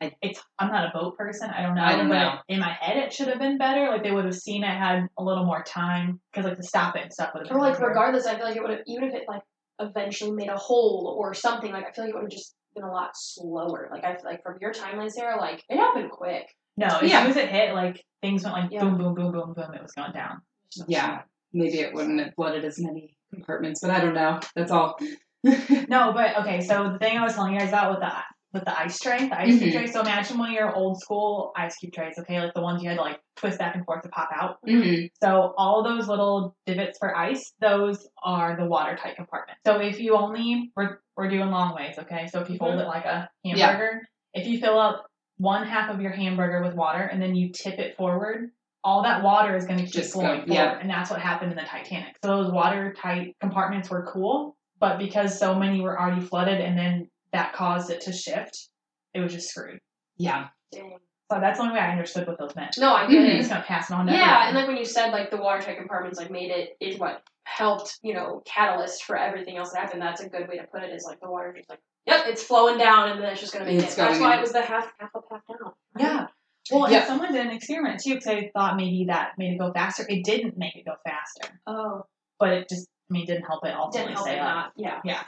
I- 0.00 0.12
it's. 0.22 0.42
I'm 0.58 0.70
not 0.70 0.84
a 0.86 0.90
boat 0.98 1.16
person. 1.16 1.50
I 1.50 1.62
don't 1.62 1.74
know. 1.74 1.82
I 1.82 1.96
don't 1.96 2.08
know. 2.08 2.34
in 2.48 2.60
my 2.60 2.72
head, 2.80 2.96
it 2.98 3.12
should 3.12 3.28
have 3.28 3.38
been 3.38 3.58
better. 3.58 3.88
Like 3.88 4.02
they 4.02 4.10
would 4.10 4.24
have 4.24 4.34
seen 4.34 4.62
it 4.62 4.66
had 4.68 5.06
a 5.18 5.22
little 5.24 5.44
more 5.44 5.62
time 5.62 6.20
because 6.30 6.44
like 6.44 6.58
the 6.58 6.64
stop 6.64 6.96
it 6.96 7.02
and 7.02 7.12
stuff 7.12 7.30
would 7.32 7.40
have 7.40 7.48
been. 7.48 7.56
Or 7.56 7.60
like 7.60 7.76
easier. 7.76 7.88
regardless, 7.88 8.26
I 8.26 8.36
feel 8.36 8.44
like 8.44 8.56
it 8.56 8.62
would 8.62 8.70
have 8.70 8.80
even 8.86 9.04
if 9.04 9.14
it 9.14 9.22
like 9.28 9.42
eventually 9.80 10.32
made 10.32 10.48
a 10.48 10.56
hole 10.56 11.16
or 11.18 11.32
something. 11.32 11.72
Like 11.72 11.86
I 11.86 11.92
feel 11.92 12.04
like 12.04 12.12
it 12.12 12.16
would 12.16 12.24
have 12.24 12.30
just 12.30 12.54
been 12.74 12.84
a 12.84 12.92
lot 12.92 13.10
slower. 13.14 13.88
Like 13.90 14.04
I 14.04 14.14
feel 14.16 14.24
like 14.24 14.42
from 14.42 14.58
your 14.60 14.72
timeline, 14.72 15.10
Sarah, 15.10 15.40
like 15.40 15.62
it 15.68 15.76
happened 15.76 16.10
quick. 16.10 16.46
No, 16.76 16.86
as 16.86 17.10
Yeah. 17.10 17.22
soon 17.22 17.30
as 17.30 17.36
it 17.36 17.48
hit, 17.48 17.74
like 17.74 18.04
things 18.22 18.44
went 18.44 18.56
like 18.56 18.70
Yeah. 18.72 18.80
boom, 18.84 18.98
boom, 18.98 19.14
boom, 19.14 19.32
boom, 19.32 19.52
boom. 19.54 19.74
It 19.74 19.82
was 19.82 19.92
gone 19.92 20.12
down. 20.12 20.40
Yeah. 20.88 21.22
Maybe 21.52 21.78
it 21.80 21.94
wouldn't 21.94 22.20
have 22.20 22.34
flooded 22.34 22.64
as 22.64 22.80
many 22.80 23.16
compartments, 23.32 23.80
but 23.80 23.90
I 23.90 24.00
don't 24.00 24.14
know. 24.14 24.40
That's 24.54 24.70
all. 24.70 24.98
No, 25.88 26.12
but 26.14 26.38
okay. 26.38 26.62
So 26.62 26.90
the 26.92 26.98
thing 26.98 27.18
I 27.18 27.22
was 27.22 27.34
telling 27.34 27.52
you 27.52 27.58
guys 27.60 27.68
about 27.68 27.90
with 27.90 28.00
the 28.00 28.10
with 28.54 28.64
the 28.64 28.78
ice 28.78 28.98
tray, 28.98 29.28
the 29.28 29.38
ice 29.38 29.58
cube 29.58 29.70
Mhm. 29.70 29.72
tray. 29.72 29.86
So 29.88 30.00
imagine 30.00 30.38
one 30.38 30.48
of 30.50 30.54
your 30.54 30.74
old 30.74 31.00
school 31.00 31.52
ice 31.56 31.76
cube 31.76 31.92
trays. 31.92 32.14
Okay, 32.18 32.40
like 32.40 32.54
the 32.54 32.62
ones 32.62 32.82
you 32.82 32.88
had 32.88 32.96
to 32.96 33.02
like 33.02 33.20
twist 33.36 33.58
back 33.58 33.74
and 33.74 33.84
forth 33.84 34.02
to 34.02 34.08
pop 34.08 34.30
out. 34.34 34.58
Mhm. 34.66 35.10
So 35.22 35.52
all 35.58 35.82
those 35.82 36.08
little 36.08 36.54
divots 36.64 36.96
for 36.98 37.14
ice, 37.16 37.52
those 37.60 38.08
are 38.22 38.56
the 38.56 38.64
watertight 38.66 39.16
compartment. 39.16 39.58
So 39.66 39.80
if 39.80 40.00
you 40.00 40.16
only 40.16 40.72
we're 40.76 40.98
we're 41.16 41.28
doing 41.28 41.50
long 41.50 41.74
ways, 41.76 41.98
okay? 41.98 42.26
So 42.28 42.40
if 42.40 42.48
you 42.50 42.56
fold 42.58 42.78
it 42.80 42.86
like 42.86 43.04
a 43.04 43.28
Yeah. 43.42 43.66
hamburger, 43.66 44.02
if 44.32 44.46
you 44.48 44.58
fill 44.58 44.78
up 44.78 45.04
one 45.38 45.66
half 45.66 45.90
of 45.90 46.00
your 46.00 46.12
hamburger 46.12 46.62
with 46.62 46.74
water 46.74 47.02
and 47.02 47.20
then 47.20 47.34
you 47.34 47.50
tip 47.52 47.78
it 47.78 47.96
forward, 47.96 48.50
all 48.82 49.02
that 49.02 49.22
water 49.22 49.56
is 49.56 49.64
going 49.64 49.78
to 49.78 49.84
keep 49.84 49.92
Just 49.94 50.12
flowing 50.12 50.40
go- 50.40 50.46
forward, 50.46 50.52
yeah. 50.54 50.78
and 50.80 50.90
that's 50.90 51.10
what 51.10 51.20
happened 51.20 51.52
in 51.52 51.56
the 51.58 51.64
Titanic. 51.64 52.16
So 52.24 52.36
those 52.42 52.52
watertight 52.52 53.36
compartments 53.40 53.88
were 53.90 54.04
cool, 54.12 54.56
but 54.78 54.98
because 54.98 55.38
so 55.38 55.54
many 55.54 55.80
were 55.80 55.98
already 56.00 56.20
flooded, 56.20 56.60
and 56.60 56.76
then 56.78 57.08
that 57.34 57.52
caused 57.52 57.90
it 57.90 58.00
to 58.02 58.12
shift, 58.12 58.68
it 59.12 59.20
was 59.20 59.32
just 59.32 59.50
screwed. 59.50 59.78
Yeah. 60.16 60.48
Dang. 60.72 60.96
So 61.32 61.40
that's 61.40 61.58
the 61.58 61.64
only 61.64 61.74
way 61.74 61.80
I 61.80 61.90
understood 61.90 62.26
what 62.26 62.38
those 62.38 62.54
meant. 62.54 62.76
No, 62.78 62.94
I 62.94 63.06
get 63.08 63.18
I'm 63.18 63.24
Mhm. 63.26 63.34
it. 63.34 63.38
just 63.38 63.50
gonna 63.50 63.64
pass 63.64 63.90
it 63.90 63.94
on. 63.94 64.06
To 64.06 64.12
Yeah, 64.12 64.18
everyone. 64.20 64.46
and 64.48 64.56
like 64.56 64.66
when 64.68 64.76
you 64.76 64.84
said 64.84 65.10
like 65.10 65.30
the 65.30 65.36
water 65.36 65.56
watertight 65.58 65.78
compartments 65.78 66.18
like 66.18 66.30
made 66.30 66.50
it 66.50 66.76
is 66.80 66.98
what 66.98 67.22
helped 67.44 67.98
you 68.02 68.14
know 68.14 68.42
catalyst 68.46 69.04
for 69.04 69.16
everything 69.16 69.56
else 69.56 69.72
that 69.72 69.80
happened. 69.80 70.00
That's 70.02 70.20
a 70.22 70.28
good 70.28 70.48
way 70.48 70.58
to 70.58 70.66
put 70.66 70.82
it. 70.82 70.90
Is 70.92 71.04
like 71.04 71.20
the 71.20 71.28
water 71.30 71.52
just 71.56 71.68
like 71.68 71.80
yep, 72.06 72.26
it's 72.26 72.42
flowing 72.42 72.78
down 72.78 73.10
and 73.10 73.20
then 73.22 73.30
it's 73.32 73.40
just 73.40 73.52
gonna 73.52 73.64
make 73.64 73.82
It's 73.82 73.94
it. 73.94 73.96
That's 73.96 74.20
why 74.20 74.32
in. 74.34 74.38
it 74.38 74.42
was 74.42 74.52
the 74.52 74.62
half 74.62 74.92
half 74.98 75.10
up 75.16 75.24
half 75.30 75.40
down. 75.48 75.58
right? 75.94 76.04
Yeah. 76.04 76.26
Well, 76.70 76.90
Yeah. 76.90 76.98
and 76.98 77.06
someone 77.06 77.32
did 77.32 77.44
an 77.46 77.52
experiment 77.52 78.00
too 78.00 78.14
because 78.14 78.26
I 78.28 78.50
thought 78.54 78.76
maybe 78.76 79.06
that 79.08 79.32
made 79.38 79.54
it 79.54 79.58
go 79.58 79.72
faster. 79.72 80.04
It 80.08 80.24
didn't 80.24 80.56
make 80.56 80.76
it 80.76 80.84
go 80.84 80.94
faster, 81.04 81.60
Oh, 81.66 82.04
but 82.38 82.50
it 82.50 82.68
just, 82.68 82.88
I 83.10 83.12
mean, 83.12 83.26
didn't 83.26 83.44
help 83.44 83.64
it 83.66 83.74
ultimately 83.74 84.08
didn't 84.08 84.16
help 84.16 84.26
stay 84.26 84.36
it 84.36 84.40
up. 84.40 84.54
not. 84.54 84.72
Yeah. 84.76 85.00
Yeah. 85.04 85.22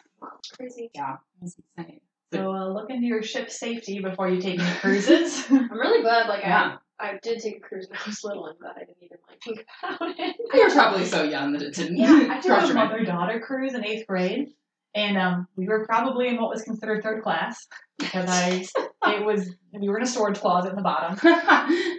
Crazy. 0.56 0.90
Yeah. 0.94 1.16
That's 1.40 1.56
insane. 1.76 2.00
So 2.32 2.52
uh, 2.52 2.68
look 2.68 2.90
into 2.90 3.06
your 3.06 3.22
ship's 3.22 3.58
safety 3.58 4.00
before 4.00 4.28
you 4.28 4.40
take 4.40 4.58
any 4.58 4.74
cruises. 4.80 5.44
I'm 5.50 5.70
really 5.70 6.02
glad. 6.02 6.28
Like 6.28 6.42
Yeah. 6.42 6.76
I, 6.98 7.10
I 7.10 7.18
did 7.22 7.40
take 7.40 7.58
a 7.58 7.60
cruise 7.60 7.86
when 7.88 7.98
I 7.98 8.02
was 8.06 8.24
little, 8.24 8.46
and 8.46 8.58
glad 8.58 8.72
I 8.76 8.80
didn't 8.80 8.96
even 9.02 9.18
like 9.28 9.42
think 9.42 9.64
about 9.84 10.18
it. 10.18 10.36
You 10.54 10.64
were 10.66 10.74
probably 10.74 11.04
so 11.04 11.22
young 11.24 11.52
that 11.52 11.62
it 11.62 11.74
didn't 11.74 11.98
yeah, 11.98 12.28
I 12.30 12.40
took 12.40 12.70
a 12.70 12.74
mother 12.74 13.04
daughter 13.04 13.38
cruise 13.40 13.74
in 13.74 13.84
eighth 13.84 14.06
grade, 14.06 14.48
and 14.94 15.18
um, 15.18 15.46
we 15.56 15.68
were 15.68 15.84
probably 15.84 16.28
in 16.28 16.36
what 16.40 16.48
was 16.48 16.62
considered 16.62 17.02
third 17.02 17.22
class 17.22 17.66
because 17.98 18.28
I 18.30 18.64
it 19.12 19.24
was 19.24 19.54
we 19.78 19.88
were 19.90 19.98
in 19.98 20.04
a 20.04 20.06
storage 20.06 20.40
closet 20.40 20.70
in 20.70 20.76
the 20.76 20.82
bottom. 20.82 21.18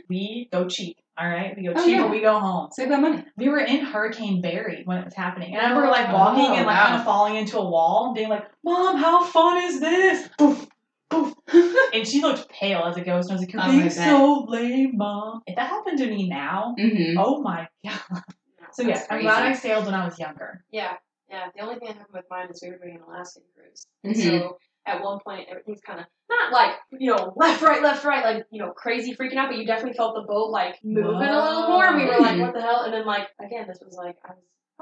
We 0.09 0.49
go 0.51 0.67
cheap, 0.67 0.97
all 1.19 1.27
right. 1.27 1.55
We 1.57 1.63
go 1.63 1.73
Oh, 1.75 1.83
cheap, 1.85 1.93
yeah. 1.97 2.09
we 2.09 2.21
go 2.21 2.39
home. 2.39 2.69
Save 2.71 2.89
that 2.89 3.01
money. 3.01 3.23
We 3.37 3.49
were 3.49 3.59
in 3.59 3.83
Hurricane 3.83 4.41
Barry 4.41 4.83
when 4.85 4.97
it 4.99 5.05
was 5.05 5.13
happening. 5.15 5.53
And 5.55 5.61
I 5.65 5.69
remember 5.69 5.89
like 5.89 6.11
walking 6.13 6.45
Oh, 6.45 6.55
and 6.55 6.65
like 6.65 6.75
wow. 6.77 6.85
kind 6.87 6.95
of 6.99 7.05
falling 7.05 7.35
into 7.35 7.57
a 7.57 7.67
wall 7.67 8.07
and 8.07 8.15
being 8.15 8.29
like, 8.29 8.45
Mom, 8.63 8.97
how 8.97 9.23
fun 9.23 9.63
is 9.63 9.79
this? 9.79 10.29
Poof, 10.37 10.67
poof. 11.09 11.33
and 11.93 12.07
she 12.07 12.21
looked 12.21 12.49
pale 12.49 12.83
as 12.83 12.97
a 12.97 13.01
ghost. 13.01 13.29
And 13.29 13.37
I 13.37 13.39
was 13.39 13.41
like, 13.41 13.53
You're 13.53 13.61
Oh, 13.63 13.71
being 13.71 13.89
so 13.89 14.45
lame, 14.47 14.97
Mom. 14.97 15.41
If 15.47 15.55
that 15.55 15.69
happened 15.69 15.97
to 15.99 16.07
me 16.07 16.29
now, 16.29 16.75
Mm-hmm. 16.77 17.17
oh 17.17 17.41
my 17.41 17.67
god. 17.85 17.99
So 18.73 18.83
yeah, 18.83 19.03
I'm 19.09 19.21
glad 19.21 19.41
I 19.43 19.47
crazy. 19.47 19.61
sailed 19.61 19.85
when 19.85 19.95
I 19.95 20.05
was 20.05 20.19
younger. 20.19 20.63
Yeah, 20.71 20.93
yeah. 21.31 21.47
The 21.55 21.61
only 21.63 21.75
thing 21.79 21.87
that 21.87 21.97
happened 21.97 22.13
with 22.15 22.25
mine 22.29 22.47
is 22.51 22.61
we 22.61 22.69
were 22.69 22.77
doing 22.77 22.95
an 22.97 23.01
Alaskan 23.07 23.43
cruise, 23.55 23.87
and 24.03 24.13
Mhm. 24.15 24.21
so 24.23 24.57
at 24.87 25.03
one 25.03 25.19
point 25.19 25.47
everything's 25.49 25.81
kind 25.81 25.99
of 25.99 26.05
not 26.29 26.51
like 26.51 26.71
you 26.99 27.13
know 27.13 27.33
left, 27.35 27.61
right, 27.61 27.81
left, 27.83 28.03
right, 28.05 28.23
like 28.23 28.45
you 28.51 28.61
know 28.61 28.71
crazy 28.71 29.15
freaking 29.15 29.35
out, 29.37 29.49
but 29.49 29.57
you 29.57 29.65
definitely 29.65 29.95
felt 29.97 30.15
the 30.15 30.21
boat 30.21 30.49
like 30.49 30.75
moving 30.83 31.05
a 31.29 31.43
little 31.43 31.67
more. 31.67 31.85
And 31.85 31.97
we 31.97 32.05
were 32.05 32.19
like, 32.19 32.39
what 32.39 32.53
the 32.53 32.61
hell? 32.61 32.81
And 32.83 32.93
then 32.93 33.05
like 33.05 33.27
again, 33.43 33.65
this 33.67 33.79
was 33.85 33.95
like 33.95 34.15
I 34.25 34.31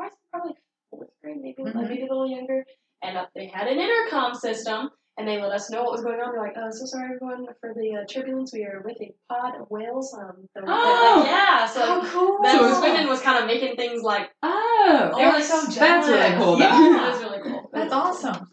was 0.01 0.11
probably, 0.31 0.53
fourth 0.91 1.09
grade, 1.21 1.37
maybe 1.41 1.55
like 1.63 1.73
Mhm. 1.73 1.89
maybe 1.89 2.01
a 2.01 2.07
little 2.07 2.27
younger, 2.29 2.65
and 3.03 3.17
uh, 3.17 3.25
they 3.35 3.47
had 3.47 3.67
an 3.67 3.79
intercom 3.79 4.33
system. 4.35 4.89
And 5.17 5.25
they 5.25 5.41
let 5.41 5.53
us 5.53 5.69
know 5.71 5.83
what 5.83 5.93
was 5.93 6.03
going 6.03 6.19
on. 6.19 6.33
They're 6.33 6.41
like, 6.41 6.57
"Oh, 6.57 6.67
so 6.71 6.83
sorry, 6.83 7.15
everyone, 7.15 7.45
for 7.61 7.73
the 7.73 8.01
uh, 8.01 8.05
turbulence. 8.05 8.51
We 8.51 8.65
are 8.65 8.81
with 8.83 8.97
a 8.99 9.15
pod 9.29 9.53
of 9.61 9.71
whales." 9.71 10.13
Um, 10.13 10.49
the, 10.53 10.61
Oh! 10.67 11.21
like, 11.23 11.27
yeah. 11.31 11.65
So 11.65 11.79
like, 11.99 12.11
cool. 12.11 12.41
Ben 12.43 12.51
So 12.59 12.73
Swindon 12.81 13.07
was 13.07 13.21
kind 13.21 13.39
of 13.39 13.47
making 13.47 13.77
things 13.77 14.03
like 14.03 14.29
Oh. 14.43 15.13
They 15.15 15.23
were 15.25 15.31
like, 15.31 15.43
so 15.45 15.61
That's 15.67 16.09
really 16.09 16.19
jealous. 16.19 16.43
cool, 16.43 16.57
though. 16.57 16.59
Yeah. 16.65 17.07
it 17.07 17.11
was 17.13 17.21
really 17.23 17.39
cool. 17.43 17.69
That's 17.71 17.93
awesome. 17.93 18.51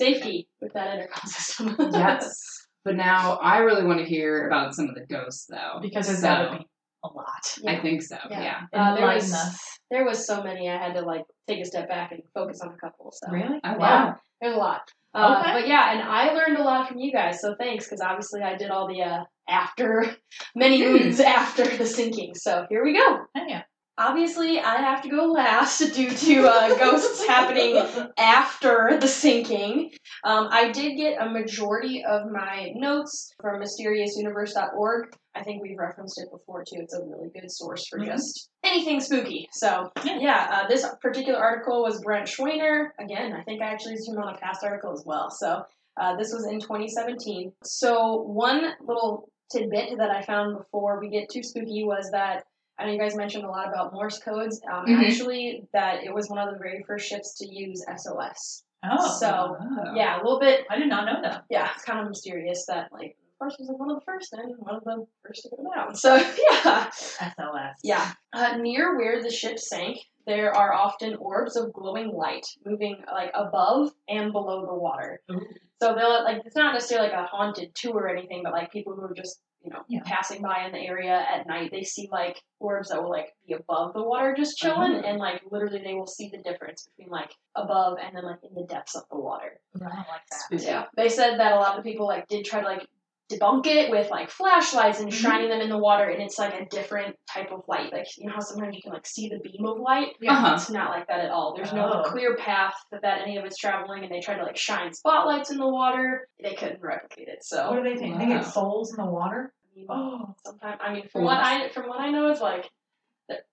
Safety 0.00 0.48
with 0.60 0.72
that 0.74 0.94
intercom 0.94 1.28
system. 1.30 1.76
yes. 1.92 2.34
But 2.82 2.96
now 2.96 3.36
I 3.42 3.58
really 3.58 3.84
want 3.84 3.98
to 3.98 4.06
hear 4.06 4.46
about 4.46 4.74
some 4.74 4.88
of 4.88 4.94
the 4.94 5.04
ghosts, 5.04 5.44
though. 5.50 5.80
Because 5.82 6.06
there's 6.06 6.20
so, 6.20 6.28
gotta 6.28 6.58
be 6.60 6.66
a 7.04 7.08
lot. 7.08 7.58
I 7.68 7.78
think 7.78 8.00
so. 8.00 8.16
Yeah. 8.30 8.40
Yeah. 8.42 8.66
Uh, 8.72 8.94
there 8.96 9.06
was- 9.06 9.34
us. 9.34 9.78
there 9.90 10.04
was 10.06 10.26
so 10.26 10.42
many 10.42 10.70
I 10.70 10.78
had 10.78 10.94
to 10.94 11.02
like 11.02 11.24
take 11.46 11.60
a 11.60 11.66
step 11.66 11.90
back 11.90 12.12
and 12.12 12.22
focus 12.32 12.62
on 12.62 12.70
a 12.70 12.76
couple. 12.78 13.12
So 13.12 13.30
Really? 13.30 13.60
Oh 13.62 13.72
Yeah. 13.72 13.76
wow. 13.76 14.16
there's 14.40 14.54
a 14.54 14.58
lot. 14.58 14.80
Uh, 15.12 15.40
Okay. 15.42 15.52
But 15.60 15.68
yeah, 15.68 15.92
and 15.92 16.02
I 16.02 16.32
learned 16.32 16.56
a 16.56 16.62
lot 16.62 16.88
from 16.88 16.96
you 16.98 17.12
guys. 17.12 17.42
So 17.42 17.54
thanks, 17.60 17.84
because 17.84 18.00
obviously 18.00 18.40
I 18.40 18.56
did 18.56 18.70
all 18.70 18.88
the 18.88 19.02
uh, 19.02 19.24
after 19.46 20.16
many 20.54 20.82
moons 20.82 21.20
after 21.40 21.64
the 21.76 21.84
sinking. 21.84 22.34
So 22.34 22.64
here 22.70 22.82
we 22.82 22.94
go. 22.94 23.18
Oh, 23.36 23.44
yeah. 23.46 23.62
Obviously 24.00 24.58
I 24.58 24.76
have 24.76 25.02
to 25.02 25.10
go 25.10 25.26
last 25.26 25.78
due 25.94 26.10
to 26.10 26.48
uh, 26.48 26.74
ghosts 26.78 27.26
happening 27.26 27.76
after 28.16 28.96
the 28.98 29.06
sinking. 29.06 29.90
Um, 30.24 30.48
I 30.50 30.72
did 30.72 30.96
get 30.96 31.20
a 31.20 31.28
majority 31.28 32.02
of 32.02 32.30
my 32.30 32.72
notes 32.74 33.34
from 33.42 33.60
mysteriousuniverse.org. 33.60 35.14
I 35.34 35.42
think 35.42 35.62
we've 35.62 35.76
referenced 35.78 36.18
it 36.18 36.30
before 36.32 36.64
too. 36.64 36.80
It's 36.80 36.94
a 36.94 37.02
really 37.04 37.28
good 37.28 37.50
source 37.52 37.86
for 37.88 37.98
Mhm. 37.98 38.06
just 38.06 38.48
anything 38.64 39.00
spooky. 39.00 39.48
So 39.52 39.90
Yeah. 40.02 40.16
yeah, 40.18 40.48
uh, 40.50 40.66
this 40.68 40.86
particular 41.02 41.38
article 41.38 41.82
was 41.82 42.00
Brent 42.02 42.26
Swancer. 42.26 42.92
Again, 42.98 43.34
I 43.34 43.42
think 43.42 43.60
I 43.60 43.66
actually 43.66 43.92
used 43.92 44.08
him 44.08 44.18
on 44.18 44.34
a 44.34 44.38
past 44.38 44.64
article 44.64 44.92
as 44.92 45.04
well. 45.04 45.30
So 45.30 45.62
uh, 46.00 46.16
this 46.16 46.32
was 46.32 46.46
in 46.46 46.58
2017. 46.58 47.52
So 47.64 48.22
one 48.22 48.72
little 48.80 49.28
tidbit 49.52 49.98
that 49.98 50.10
I 50.10 50.22
found 50.22 50.56
before 50.56 50.98
we 51.00 51.10
get 51.10 51.28
too 51.28 51.42
spooky 51.42 51.84
was 51.84 52.10
that 52.12 52.44
I 52.80 52.86
know 52.86 52.92
you 52.92 52.98
guys 52.98 53.14
mentioned 53.14 53.44
a 53.44 53.48
lot 53.48 53.68
about 53.68 53.92
Morse 53.92 54.18
codes. 54.18 54.60
Um, 54.72 54.86
Mhm. 54.86 55.06
Actually, 55.06 55.68
that 55.74 56.02
it 56.04 56.14
was 56.14 56.28
one 56.30 56.38
of 56.38 56.50
the 56.52 56.58
very 56.58 56.82
first 56.86 57.06
ships 57.08 57.36
to 57.38 57.46
use 57.46 57.84
SOS. 57.86 58.64
Oh, 58.82 59.18
So 59.18 59.56
Oh. 59.60 59.94
yeah, 59.94 60.16
a 60.16 60.22
little 60.24 60.40
bit. 60.40 60.64
I 60.70 60.78
did 60.78 60.88
not 60.88 61.04
know 61.04 61.20
that. 61.22 61.44
Yeah, 61.50 61.68
it's 61.74 61.84
kind 61.84 62.00
of 62.00 62.08
mysterious 62.08 62.64
that 62.66 62.90
like 62.92 63.16
of 63.34 63.38
course 63.38 63.56
was 63.58 63.68
like 63.68 63.78
one 63.78 63.90
of 63.90 63.96
the 63.98 64.04
first 64.04 64.32
and 64.32 64.54
one 64.58 64.74
of 64.76 64.84
the 64.84 65.06
first 65.24 65.42
to 65.42 65.50
go 65.50 65.70
down. 65.74 65.94
So 65.94 66.14
yeah, 66.64 66.90
SOS. 66.90 67.76
yeah. 67.84 68.12
Uh, 68.32 68.56
near 68.56 68.96
where 68.96 69.22
the 69.22 69.30
ship 69.30 69.58
sank, 69.58 69.98
there 70.26 70.54
are 70.54 70.72
often 70.72 71.16
orbs 71.16 71.56
of 71.56 71.72
glowing 71.72 72.12
light 72.12 72.46
moving 72.64 73.02
like 73.12 73.30
above 73.34 73.92
and 74.08 74.32
below 74.32 74.64
the 74.66 74.74
water. 74.74 75.20
Ooh. 75.30 75.40
So 75.80 75.94
they'll 75.94 76.24
like 76.24 76.42
it's 76.44 76.56
not 76.56 76.74
necessarily 76.74 77.08
like 77.08 77.18
a 77.18 77.24
haunted 77.24 77.74
tour 77.74 77.94
or 78.02 78.08
anything, 78.08 78.42
but 78.42 78.52
like 78.52 78.70
people 78.72 78.94
who 78.94 79.02
are 79.02 79.14
just 79.14 79.40
you 79.62 79.70
know 79.70 79.82
Yeah. 79.88 80.00
passing 80.04 80.42
by 80.42 80.64
in 80.66 80.72
the 80.72 80.78
area 80.78 81.14
at 81.14 81.46
night, 81.46 81.70
they 81.70 81.82
see 81.82 82.08
like 82.12 82.40
orbs 82.58 82.90
that 82.90 83.02
will 83.02 83.10
like 83.10 83.34
be 83.46 83.54
above 83.54 83.94
the 83.94 84.02
water 84.02 84.34
just 84.36 84.56
chilling, 84.58 84.92
Mhm. 84.92 85.04
and 85.08 85.18
like 85.18 85.42
literally 85.50 85.82
they 85.82 85.94
will 85.94 86.06
see 86.06 86.28
the 86.28 86.38
difference 86.42 86.86
between 86.88 87.10
like 87.10 87.34
above 87.54 87.98
and 87.98 88.14
then 88.16 88.24
like 88.24 88.42
in 88.42 88.54
the 88.54 88.64
depths 88.66 88.94
of 88.94 89.04
the 89.10 89.18
water. 89.18 89.60
I 89.76 89.78
don't 89.78 89.88
like 89.88 90.06
that. 90.50 90.62
Yeah, 90.62 90.86
they 90.96 91.08
said 91.08 91.38
that 91.38 91.52
a 91.52 91.56
lot 91.56 91.78
of 91.78 91.84
people 91.84 92.06
like 92.06 92.28
did 92.28 92.44
try 92.44 92.60
to 92.60 92.66
like 92.66 92.86
debunk 93.30 93.66
it 93.66 93.90
with 93.90 94.10
like 94.10 94.30
flashlights 94.30 95.00
and 95.00 95.08
Mhm. 95.10 95.14
shining 95.14 95.48
them 95.48 95.60
in 95.60 95.68
the 95.68 95.78
water, 95.78 96.08
and 96.10 96.20
it's 96.22 96.38
like 96.38 96.54
a 96.54 96.64
different 96.66 97.16
type 97.32 97.52
of 97.52 97.62
light. 97.68 97.92
Like 97.92 98.06
you 98.18 98.26
know 98.26 98.32
how 98.32 98.40
sometimes 98.40 98.74
you 98.74 98.82
can 98.82 98.92
like 98.92 99.06
see 99.06 99.28
the 99.28 99.38
beam 99.38 99.64
of 99.66 99.78
light. 99.78 100.16
Yeah. 100.20 100.32
Uh-huh. 100.32 100.54
It's 100.54 100.70
not 100.70 100.90
like 100.90 101.06
that 101.08 101.20
at 101.20 101.30
all. 101.30 101.54
There's 101.54 101.72
no 101.72 101.90
Oh. 101.92 102.02
clear 102.02 102.36
path 102.36 102.74
that, 102.90 103.02
that 103.02 103.22
any 103.22 103.36
of 103.36 103.44
it's 103.44 103.56
traveling, 103.56 104.02
and 104.02 104.12
they 104.12 104.20
try 104.20 104.36
to 104.36 104.42
like 104.42 104.56
shine 104.56 104.92
spotlights 104.92 105.50
in 105.50 105.58
the 105.58 105.68
water. 105.68 106.28
They 106.42 106.54
couldn't 106.54 106.82
replicate 106.82 107.28
it. 107.28 107.44
So 107.44 107.68
what 107.70 107.76
So 107.76 107.82
do 107.82 107.88
they 107.90 107.96
think? 107.96 108.18
They 108.18 108.26
Wow. 108.26 108.38
get 108.40 108.44
souls 108.46 108.90
in 108.90 108.96
the 109.04 109.10
water? 109.10 109.52
I 109.64 109.78
mean, 109.78 109.86
Oh. 109.88 110.34
sometimes 110.44 110.80
I 110.82 110.92
mean, 110.92 111.08
from 111.08 111.24
what 111.24 111.38
I 111.38 111.68
from 111.70 111.88
what 111.88 112.00
I 112.00 112.10
know, 112.10 112.28
it's 112.30 112.40
like 112.40 112.68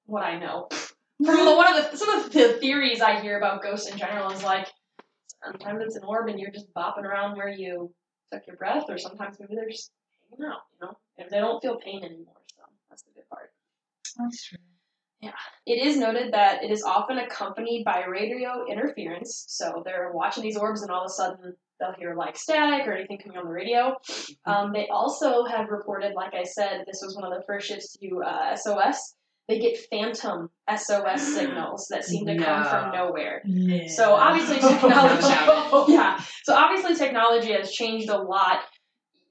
what 0.06 0.24
I 0.24 0.40
know. 0.40 0.68
From 1.26 1.46
the, 1.46 1.56
one 1.56 1.76
of 1.76 1.92
the 1.92 1.98
some 1.98 2.10
of 2.10 2.32
the 2.32 2.54
theories 2.60 3.02
I 3.02 3.20
hear 3.20 3.38
about 3.40 3.64
ghosts 3.64 3.90
in 3.92 3.98
general 3.98 4.30
is 4.30 4.44
like 4.44 4.68
sometimes 5.44 5.84
it's 5.84 5.96
an 5.96 6.04
orb 6.04 6.30
and 6.30 6.40
you're 6.40 6.52
just 6.52 6.72
bopping 6.76 7.04
around 7.04 7.36
where 7.36 7.50
you 7.50 7.92
took 8.32 8.46
your 8.48 8.56
breath, 8.56 8.86
or 8.90 8.98
sometimes 8.98 9.38
maybe 9.40 9.56
they're 9.56 9.70
just 9.70 9.92
hanging 10.30 10.52
out, 10.52 10.62
you 10.74 10.86
know, 10.86 10.94
and 11.18 11.30
they 11.30 11.40
don't 11.40 11.62
feel 11.62 11.78
pain 11.78 12.04
anymore. 12.04 12.42
So 12.56 12.64
that's 12.90 13.04
the 13.04 13.12
good 13.14 13.30
part. 13.30 13.52
That's 14.18 14.44
true. 14.44 14.58
Yeah. 15.20 15.32
It 15.66 15.86
is 15.86 15.98
noted 15.98 16.34
that 16.34 16.64
it 16.64 16.72
is 16.72 16.84
often 16.84 17.18
accompanied 17.18 17.84
by 17.84 18.06
radio 18.06 18.66
interference. 18.70 19.46
So 19.48 19.82
they're 19.84 20.12
watching 20.14 20.44
these 20.44 20.58
orbs, 20.58 20.82
and 20.82 20.92
all 20.92 21.06
of 21.06 21.08
a 21.08 21.14
sudden 21.14 21.56
they'll 21.80 21.94
hear 21.94 22.16
like 22.16 22.38
static 22.38 22.88
or 22.88 22.94
anything 22.94 23.20
coming 23.20 23.38
on 23.38 23.46
the 23.46 23.52
radio. 23.52 23.96
Um, 24.46 24.74
they 24.74 24.88
also 24.88 25.46
have 25.46 25.70
reported, 25.70 26.14
like 26.14 26.34
I 26.34 26.44
said, 26.44 26.84
this 26.86 27.02
was 27.04 27.16
one 27.16 27.32
of 27.32 27.38
the 27.38 27.46
first 27.46 27.68
ships 27.68 27.94
to 27.94 28.10
do 28.10 28.22
uh, 28.22 28.56
SOS. 28.56 29.16
They 29.48 29.60
get 29.60 29.78
phantom 29.90 30.50
SOS 30.70 31.22
signals 31.36 31.88
that 31.90 32.04
seem 32.04 32.26
to 32.26 32.38
come 32.38 32.66
from 32.66 32.92
nowhere. 32.92 33.42
Yeah. 33.46 33.88
So 33.88 34.14
obviously 34.14 34.58
technology, 34.70 35.28
yeah. 35.94 36.22
So 36.44 36.54
obviously 36.54 36.96
technology 36.96 37.54
has 37.54 37.72
changed 37.72 38.10
a 38.10 38.18
lot. 38.18 38.60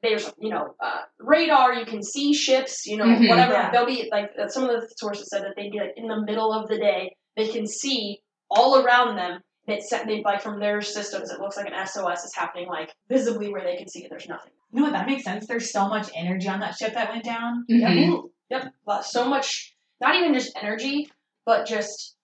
There's, 0.02 0.30
you 0.38 0.50
know, 0.50 0.74
uh, 0.80 1.00
radar. 1.18 1.74
You 1.74 1.84
can 1.86 2.02
see 2.02 2.32
ships. 2.32 2.86
You 2.86 2.98
know, 2.98 3.04
Mhm. 3.04 3.28
whatever. 3.28 3.52
Yeah. 3.54 3.70
They'll 3.70 3.86
be 3.86 4.08
like 4.10 4.30
uh, 4.40 4.48
some 4.48 4.64
of 4.64 4.70
the 4.70 4.88
sources 4.96 5.28
said 5.28 5.42
that 5.42 5.54
they'd 5.56 5.70
be 5.72 5.78
like 5.80 5.94
in 5.96 6.06
the 6.06 6.20
middle 6.22 6.52
of 6.52 6.68
the 6.68 6.78
day. 6.78 7.16
They 7.36 7.48
can 7.48 7.66
see 7.66 8.20
all 8.50 8.82
around 8.82 9.16
them. 9.16 9.40
And 9.68 9.78
it's 9.78 9.90
they 9.90 10.22
like 10.22 10.42
from 10.42 10.60
their 10.60 10.80
systems. 10.80 11.30
It 11.30 11.40
looks 11.40 11.56
like 11.56 11.66
an 11.66 11.86
SOS 11.86 12.24
is 12.24 12.32
happening 12.36 12.68
like 12.68 12.94
visibly 13.08 13.50
where 13.50 13.64
they 13.64 13.76
can 13.76 13.88
see 13.88 14.04
it. 14.04 14.10
There's 14.10 14.28
nothing. 14.28 14.52
You 14.72 14.78
know 14.80 14.84
what? 14.86 14.92
That 14.92 15.06
makes 15.06 15.24
sense. 15.24 15.46
There's 15.46 15.72
so 15.72 15.88
much 15.88 16.08
energy 16.14 16.48
on 16.48 16.60
that 16.60 16.76
ship 16.76 16.94
that 16.94 17.10
went 17.10 17.24
down. 17.24 17.64
Mhm. 17.68 18.28
Yep. 18.50 18.62
Yep. 18.86 19.04
So 19.04 19.24
much, 19.28 19.74
not 20.00 20.14
even 20.16 20.34
just 20.34 20.56
energy, 20.60 21.08
but 21.44 21.66
just 21.66 22.16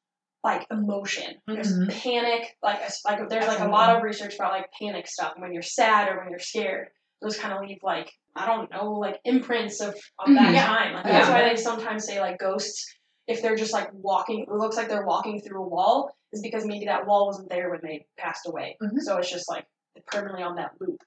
like 0.45 0.67
emotion. 0.71 1.37
There's 1.47 1.73
Mhm. 1.73 1.91
panic. 2.03 2.57
Like, 2.63 2.81
like 3.05 3.29
there's 3.29 3.47
like 3.47 3.61
a 3.61 3.69
lot 3.69 3.95
of 3.97 4.03
research 4.03 4.35
about 4.35 4.53
like 4.53 4.71
panic 4.73 5.07
stuff 5.07 5.35
when 5.37 5.53
you're 5.53 5.63
sad 5.63 6.09
or 6.09 6.19
when 6.19 6.31
you're 6.31 6.39
scared. 6.41 6.89
Those 7.21 7.39
kind 7.39 7.55
of 7.55 7.61
leave 7.61 7.79
like 7.83 8.11
I 8.35 8.47
don't 8.47 8.71
know 8.71 8.93
like 8.95 9.21
imprints 9.25 9.81
of, 9.81 9.91
of 10.19 10.27
that 10.35 10.51
Mhm. 10.51 10.55
Yeah. 10.55 10.67
time. 10.67 10.95
Like 10.95 11.05
that's 11.05 11.29
Yeah. 11.29 11.35
why 11.35 11.49
they 11.49 11.57
sometimes 11.57 12.05
say 12.05 12.21
like 12.21 12.39
ghosts 12.39 12.93
if 13.29 13.41
they're 13.41 13.57
just 13.57 13.73
like 13.73 13.89
walking. 13.93 14.41
It 14.43 14.49
looks 14.51 14.77
like 14.77 14.89
they're 14.89 15.07
walking 15.07 15.41
through 15.41 15.63
a 15.63 15.69
wall 15.69 16.17
is 16.33 16.43
because 16.43 16.65
maybe 16.65 16.87
that 16.87 17.07
wall 17.07 17.27
wasn't 17.27 17.49
there 17.51 17.71
when 17.71 17.81
they 17.83 18.07
passed 18.19 18.47
away. 18.49 18.77
Mhm. 18.83 18.99
So 19.01 19.19
it's 19.19 19.31
just 19.31 19.49
like 19.49 19.67
permanently 20.07 20.43
on 20.43 20.57
that 20.57 20.73
loop. 20.81 21.01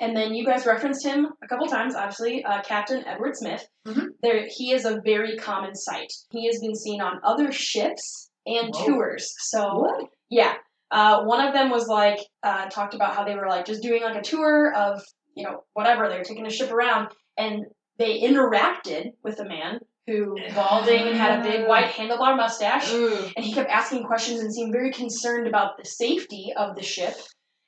And 0.00 0.16
then 0.16 0.34
you 0.34 0.44
guys 0.44 0.66
referenced 0.66 1.04
him 1.04 1.28
a 1.42 1.48
couple 1.48 1.66
times, 1.66 1.94
obviously, 1.94 2.44
uh, 2.44 2.62
Captain 2.62 3.04
Edward 3.06 3.36
Smith. 3.36 3.66
Mhm. 3.86 4.08
There, 4.22 4.46
he 4.48 4.72
is 4.72 4.84
a 4.84 5.00
very 5.04 5.36
common 5.36 5.74
sight. 5.74 6.12
He 6.30 6.46
has 6.46 6.60
been 6.60 6.74
seen 6.74 7.00
on 7.00 7.20
other 7.24 7.50
ships 7.52 8.30
and 8.44 8.74
Whoa. 8.74 8.86
tours. 8.86 9.34
So, 9.38 10.08
yeah, 10.30 10.54
uh, 10.90 11.24
one 11.24 11.44
of 11.44 11.52
them 11.52 11.70
was 11.70 11.88
like 11.88 12.18
uh, 12.42 12.68
talked 12.68 12.94
about 12.94 13.14
how 13.14 13.24
they 13.24 13.34
were 13.34 13.48
like 13.48 13.66
just 13.66 13.82
doing 13.82 14.02
like 14.02 14.16
a 14.16 14.22
tour 14.22 14.72
of 14.74 15.02
you 15.34 15.44
know 15.44 15.64
whatever 15.74 16.08
they 16.08 16.16
were 16.18 16.24
taking 16.24 16.46
a 16.46 16.50
ship 16.50 16.70
around, 16.70 17.08
and 17.36 17.64
they 17.98 18.20
interacted 18.20 19.12
with 19.22 19.40
a 19.40 19.44
man 19.44 19.80
who 20.06 20.36
balding 20.54 21.08
and 21.08 21.16
had 21.16 21.40
a 21.40 21.42
big 21.42 21.66
white 21.66 21.90
handlebar 21.90 22.36
mustache 22.36 22.92
Ooh. 22.92 23.30
and 23.36 23.44
he 23.44 23.52
kept 23.52 23.70
asking 23.70 24.04
questions 24.04 24.40
and 24.40 24.54
seemed 24.54 24.72
very 24.72 24.92
concerned 24.92 25.46
about 25.46 25.76
the 25.76 25.84
safety 25.84 26.52
of 26.56 26.76
the 26.76 26.82
ship. 26.82 27.14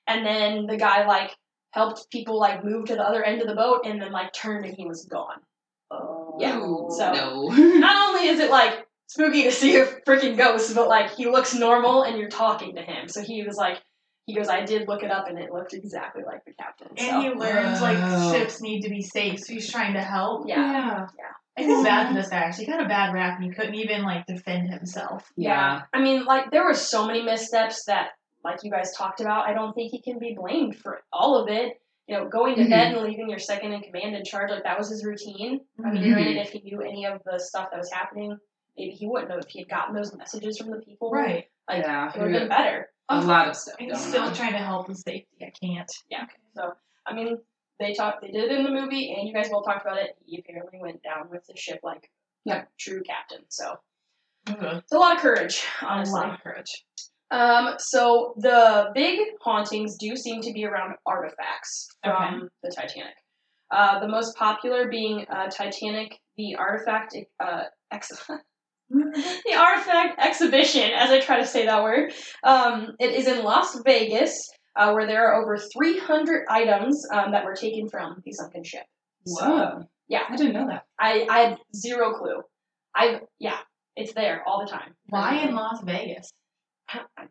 And 0.06 0.24
then 0.24 0.66
the 0.66 0.76
guy 0.76 1.06
like 1.06 1.32
helped 1.72 2.10
people 2.10 2.38
like 2.38 2.64
move 2.64 2.86
to 2.86 2.94
the 2.94 3.02
other 3.06 3.22
end 3.22 3.40
of 3.42 3.46
the 3.48 3.54
boat 3.54 3.82
and 3.84 4.00
then 4.00 4.12
like 4.12 4.32
turned 4.32 4.64
and 4.64 4.74
he 4.74 4.86
was 4.86 5.04
gone. 5.04 5.40
Oh. 5.90 6.36
Yeah. 6.40 6.58
So- 6.90 7.12
oh, 7.14 7.48
no. 7.50 7.78
Not 7.78 8.08
only 8.08 8.28
is 8.28 8.40
it 8.40 8.50
like 8.50 8.86
spooky 9.06 9.44
to 9.44 9.52
see 9.52 9.76
a 9.76 9.86
freaking 10.06 10.36
ghost, 10.36 10.74
but 10.74 10.88
like 10.88 11.10
he 11.14 11.26
looks 11.26 11.54
normal 11.54 12.02
and 12.02 12.18
you're 12.18 12.28
talking 12.28 12.74
to 12.76 12.82
him. 12.82 13.08
So 13.08 13.22
he 13.22 13.42
was 13.42 13.56
like 13.56 13.82
he 14.26 14.34
goes, 14.34 14.48
I 14.48 14.62
did 14.62 14.88
look 14.88 15.02
it 15.02 15.10
up 15.10 15.26
and 15.28 15.38
it 15.38 15.50
looked 15.50 15.72
exactly 15.72 16.22
like 16.22 16.44
the 16.44 16.52
captain. 16.52 16.88
And 16.98 16.98
So 16.98 17.20
he 17.22 17.28
learned 17.30 17.80
like 17.80 18.32
ships 18.34 18.60
need 18.60 18.82
to 18.82 18.90
be 18.90 19.00
safe, 19.00 19.40
so 19.40 19.54
he's 19.54 19.70
trying 19.72 19.94
to 19.94 20.02
help. 20.02 20.46
yeah. 20.46 21.06
Yeah. 21.18 21.24
I 21.56 21.62
feel 21.64 21.82
bad 21.82 22.08
for 22.08 22.14
this 22.14 22.28
guy. 22.28 22.36
Actually, 22.36 22.66
he 22.66 22.70
got 22.70 22.84
a 22.84 22.88
bad 22.88 23.12
rap, 23.14 23.36
and 23.40 23.44
he 23.44 23.50
couldn't 23.50 23.74
even 23.74 24.02
like 24.02 24.26
defend 24.26 24.70
himself. 24.70 25.32
Yeah. 25.36 25.82
I 25.94 26.00
mean, 26.02 26.24
like 26.26 26.50
there 26.52 26.62
were 26.64 26.74
so 26.74 27.06
many 27.06 27.22
missteps 27.22 27.84
that, 27.86 28.10
like 28.44 28.62
you 28.62 28.70
guys 28.70 28.92
talked 28.96 29.20
about, 29.20 29.46
I 29.46 29.52
don't 29.54 29.74
think 29.74 29.90
he 29.90 30.00
can 30.00 30.18
be 30.18 30.34
blamed 30.38 30.76
for 30.76 31.02
all 31.12 31.36
of 31.36 31.48
it. 31.48 31.80
You 32.06 32.16
know, 32.16 32.28
going 32.28 32.54
to 32.56 32.62
Mhm. 32.62 32.70
bed 32.70 32.94
and 32.94 33.02
leaving 33.06 33.28
your 33.28 33.38
second 33.38 33.72
in 33.72 33.82
command 33.82 34.14
in 34.16 34.24
charge, 34.24 34.50
like 34.50 34.62
that 34.62 34.78
was 34.78 34.88
his 34.88 35.04
routine. 35.04 35.60
I 35.84 35.90
mean, 35.90 36.02
Mhm. 36.04 36.12
granted, 36.14 36.36
if 36.38 36.50
he 36.52 36.60
knew 36.60 36.80
any 36.80 37.04
of 37.04 37.22
the 37.24 37.38
stuff 37.38 37.70
that 37.70 37.76
was 37.78 37.92
happening, 37.92 38.38
maybe 38.78 38.92
he 38.92 39.06
wouldn't 39.06 39.30
have 39.30 39.40
if 39.40 39.50
he 39.50 39.58
had 39.60 39.68
gotten 39.68 39.94
those 39.94 40.14
messages 40.16 40.56
from 40.58 40.70
the 40.70 40.78
people. 40.80 41.10
Right. 41.10 41.50
Like 41.68 41.84
Yeah. 41.84 42.08
it 42.08 42.18
would 42.18 42.30
have 42.32 42.40
been 42.40 42.48
better. 42.48 42.90
A 43.10 43.20
lot 43.20 43.48
of 43.48 43.56
stuff 43.56 43.74
And 43.78 43.88
going 43.90 43.98
he's 44.00 44.08
still 44.08 44.22
on. 44.24 44.34
trying 44.34 44.52
to 44.52 44.58
help 44.58 44.88
with 44.88 44.98
safety. 44.98 45.28
I 45.42 45.50
can't. 45.50 45.90
Yeah. 46.08 46.26
So 46.56 46.74
I 47.04 47.12
mean, 47.14 47.38
they 47.78 47.94
talked, 47.94 48.20
they 48.22 48.28
did 48.30 48.50
it 48.50 48.58
in 48.58 48.64
the 48.64 48.70
movie, 48.70 49.14
and 49.14 49.26
you 49.26 49.32
guys 49.34 49.48
both 49.50 49.64
talked 49.64 49.82
about 49.86 49.98
it. 49.98 50.16
He 50.26 50.38
apparently 50.38 50.78
went 50.80 51.02
down 51.02 51.28
with 51.30 51.46
the 51.46 51.56
ship 51.56 51.80
like 51.82 52.10
Yeah. 52.44 52.62
a 52.62 52.66
true 52.78 53.02
captain. 53.02 53.44
So 53.48 53.78
Ugh. 54.48 54.76
it's 54.82 54.92
a 54.92 54.98
lot 54.98 55.16
of 55.16 55.22
courage, 55.22 55.64
A 55.82 55.86
honestly. 55.86 56.20
lot 56.20 56.34
of 56.34 56.40
courage. 56.42 56.84
Um, 57.30 57.74
so 57.78 58.34
the 58.38 58.90
big 58.94 59.20
hauntings 59.40 59.96
do 59.98 60.16
seem 60.16 60.40
to 60.42 60.52
be 60.52 60.64
around 60.64 60.94
artifacts 61.06 61.88
from 62.02 62.48
the 62.62 62.72
Titanic. 62.74 63.14
Uh, 63.70 64.00
the 64.00 64.08
most 64.08 64.34
popular 64.36 64.88
being 64.88 65.26
uh, 65.30 65.48
Titanic, 65.48 66.18
the 66.36 66.56
artifact 66.56 67.14
uh, 67.38 67.64
ex- 67.92 68.26
the 68.90 69.54
artifact 69.54 70.18
exhibition, 70.18 70.90
as 70.96 71.10
I 71.10 71.20
try 71.20 71.38
to 71.38 71.46
say 71.46 71.66
that 71.66 71.82
word. 71.82 72.14
Um, 72.44 72.94
it 72.98 73.10
is 73.10 73.26
in 73.26 73.44
Las 73.44 73.78
Vegas, 73.84 74.48
uh, 74.76 74.92
where 74.92 75.06
there 75.06 75.26
are 75.26 75.42
over 75.42 75.58
300 75.58 76.46
items 76.48 77.04
um, 77.12 77.32
that 77.32 77.44
were 77.44 77.54
taken 77.54 77.90
from 77.90 78.22
the 78.24 78.32
sunken 78.32 78.64
ship. 78.64 78.86
So, 79.26 79.82
yeah. 80.08 80.22
I 80.30 80.36
didn't 80.36 80.54
know 80.54 80.68
that. 80.68 80.84
I, 80.98 81.26
I 81.28 81.38
had 81.40 81.58
zero 81.76 82.14
clue. 82.14 82.40
I 82.96 83.20
yeah, 83.38 83.58
it's 83.96 84.14
there 84.14 84.42
all 84.46 84.64
the 84.64 84.70
time. 84.70 84.94
Why 85.10 85.36
in 85.46 85.54
Las 85.54 85.82
Vegas? 85.84 86.32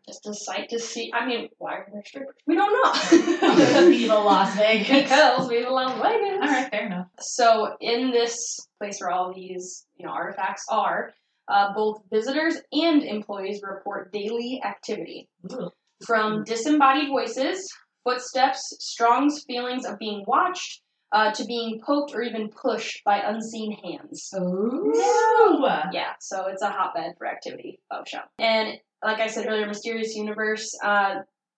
Just 0.06 0.26
a 0.26 0.34
sight 0.34 0.68
to 0.70 0.78
see. 0.78 1.10
I 1.14 1.26
mean, 1.26 1.48
why 1.58 1.74
are 1.74 1.88
there 1.92 2.02
strippers? 2.04 2.34
We 2.46 2.54
don't 2.54 2.72
know. 2.72 3.88
Viva 3.90 4.14
Las 4.14 4.56
Vegas. 4.56 4.88
because 5.02 5.48
we 5.48 5.66
Las 5.66 5.92
Vegas. 6.00 6.38
All 6.42 6.48
right, 6.48 6.70
fair 6.70 6.86
enough. 6.86 7.06
So 7.20 7.76
in 7.80 8.10
this 8.10 8.58
place 8.78 8.98
where 9.00 9.10
all 9.10 9.32
these 9.34 9.86
you 9.96 10.06
know 10.06 10.12
artifacts 10.12 10.64
are, 10.70 11.12
Uh, 11.48 11.72
both 11.74 12.02
visitors 12.12 12.56
and 12.72 13.02
employees 13.02 13.62
report 13.62 14.12
daily 14.12 14.60
activity. 14.62 15.28
Ooh. 15.52 15.70
From 16.06 16.44
disembodied 16.44 17.08
voices, 17.08 17.56
footsteps, 18.04 18.60
strong 18.80 19.30
feelings 19.48 19.84
of 19.86 19.98
being 19.98 20.24
watched, 20.26 20.82
uh, 21.10 21.32
to 21.32 21.44
being 21.46 21.80
poked 21.84 22.14
or 22.14 22.20
even 22.22 22.50
pushed 22.50 23.02
by 23.02 23.18
unseen 23.24 23.72
hands. 23.72 24.30
Oh. 24.36 24.92
No. 24.92 25.68
Yeah, 25.92 26.12
so 26.20 26.46
it's 26.48 26.62
a 26.62 26.68
hotbed 26.70 27.14
for 27.16 27.26
activity 27.26 27.80
of 27.90 28.06
show. 28.06 28.20
And 28.38 28.78
like 29.02 29.20
I 29.20 29.26
said 29.26 29.46
earlier, 29.46 29.66
Mysterious 29.66 30.14
Universe, 30.14 30.76
uh, 30.82 31.16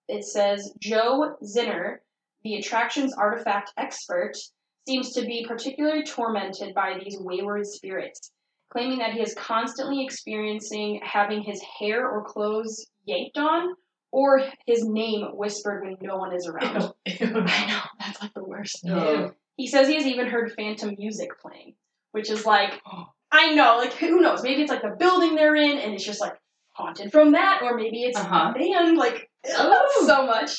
it 0.09 0.25
says 0.25 0.73
Joe 0.81 1.37
Zinner, 1.43 1.99
the 2.43 2.57
attractions 2.57 3.15
artifact 3.15 3.73
expert, 3.77 4.37
seems 4.87 5.13
to 5.13 5.23
be 5.23 5.45
particularly 5.47 6.03
tormented 6.03 6.75
by 6.75 6.99
these 7.03 7.17
wayward 7.21 7.67
spirits, 7.67 8.33
claiming 8.71 8.99
that 8.99 9.13
he 9.13 9.21
is 9.21 9.35
constantly 9.35 10.05
experiencing 10.05 11.01
having 11.03 11.43
his 11.43 11.63
hair 11.79 12.09
or 12.09 12.25
clothes 12.25 12.87
yanked 13.05 13.39
on 13.39 13.75
or 14.13 14.43
his 14.67 14.85
name 14.85 15.27
whispered 15.35 15.85
when 15.85 15.97
no 16.01 16.17
one 16.17 16.35
is 16.35 16.47
around. 16.47 16.93
Ew. 17.07 17.27
I 17.47 17.67
know, 17.67 17.81
that's 17.99 18.21
like 18.21 18.35
the 18.35 18.45
worst. 18.45 18.81
Ew. 18.85 19.33
He 19.57 19.67
says 19.67 19.89
he 19.89 19.95
has 19.95 20.07
even 20.07 20.27
heard 20.27 20.53
phantom 20.53 20.95
music 20.99 21.29
playing, 21.41 21.75
which 22.13 22.31
is 22.31 22.45
like, 22.45 22.81
I 23.33 23.55
know, 23.55 23.77
like 23.79 23.93
who 23.93 24.21
knows? 24.21 24.43
Maybe 24.43 24.63
it's 24.63 24.71
like 24.71 24.83
the 24.83 24.97
building 24.99 25.37
they're 25.37 25.55
in, 25.55 25.79
and 25.79 25.95
it's 25.95 26.05
just 26.05 26.21
like 26.21 26.35
haunted 26.81 27.13
from 27.13 27.33
that, 27.33 27.61
or 27.63 27.77
maybe 27.77 28.03
it's 28.05 28.19
Uh-huh. 28.19 28.53
a 28.55 28.59
band. 28.59 28.97
Like 28.97 29.29
Ooh. 29.49 30.07
so 30.07 30.27
much. 30.27 30.53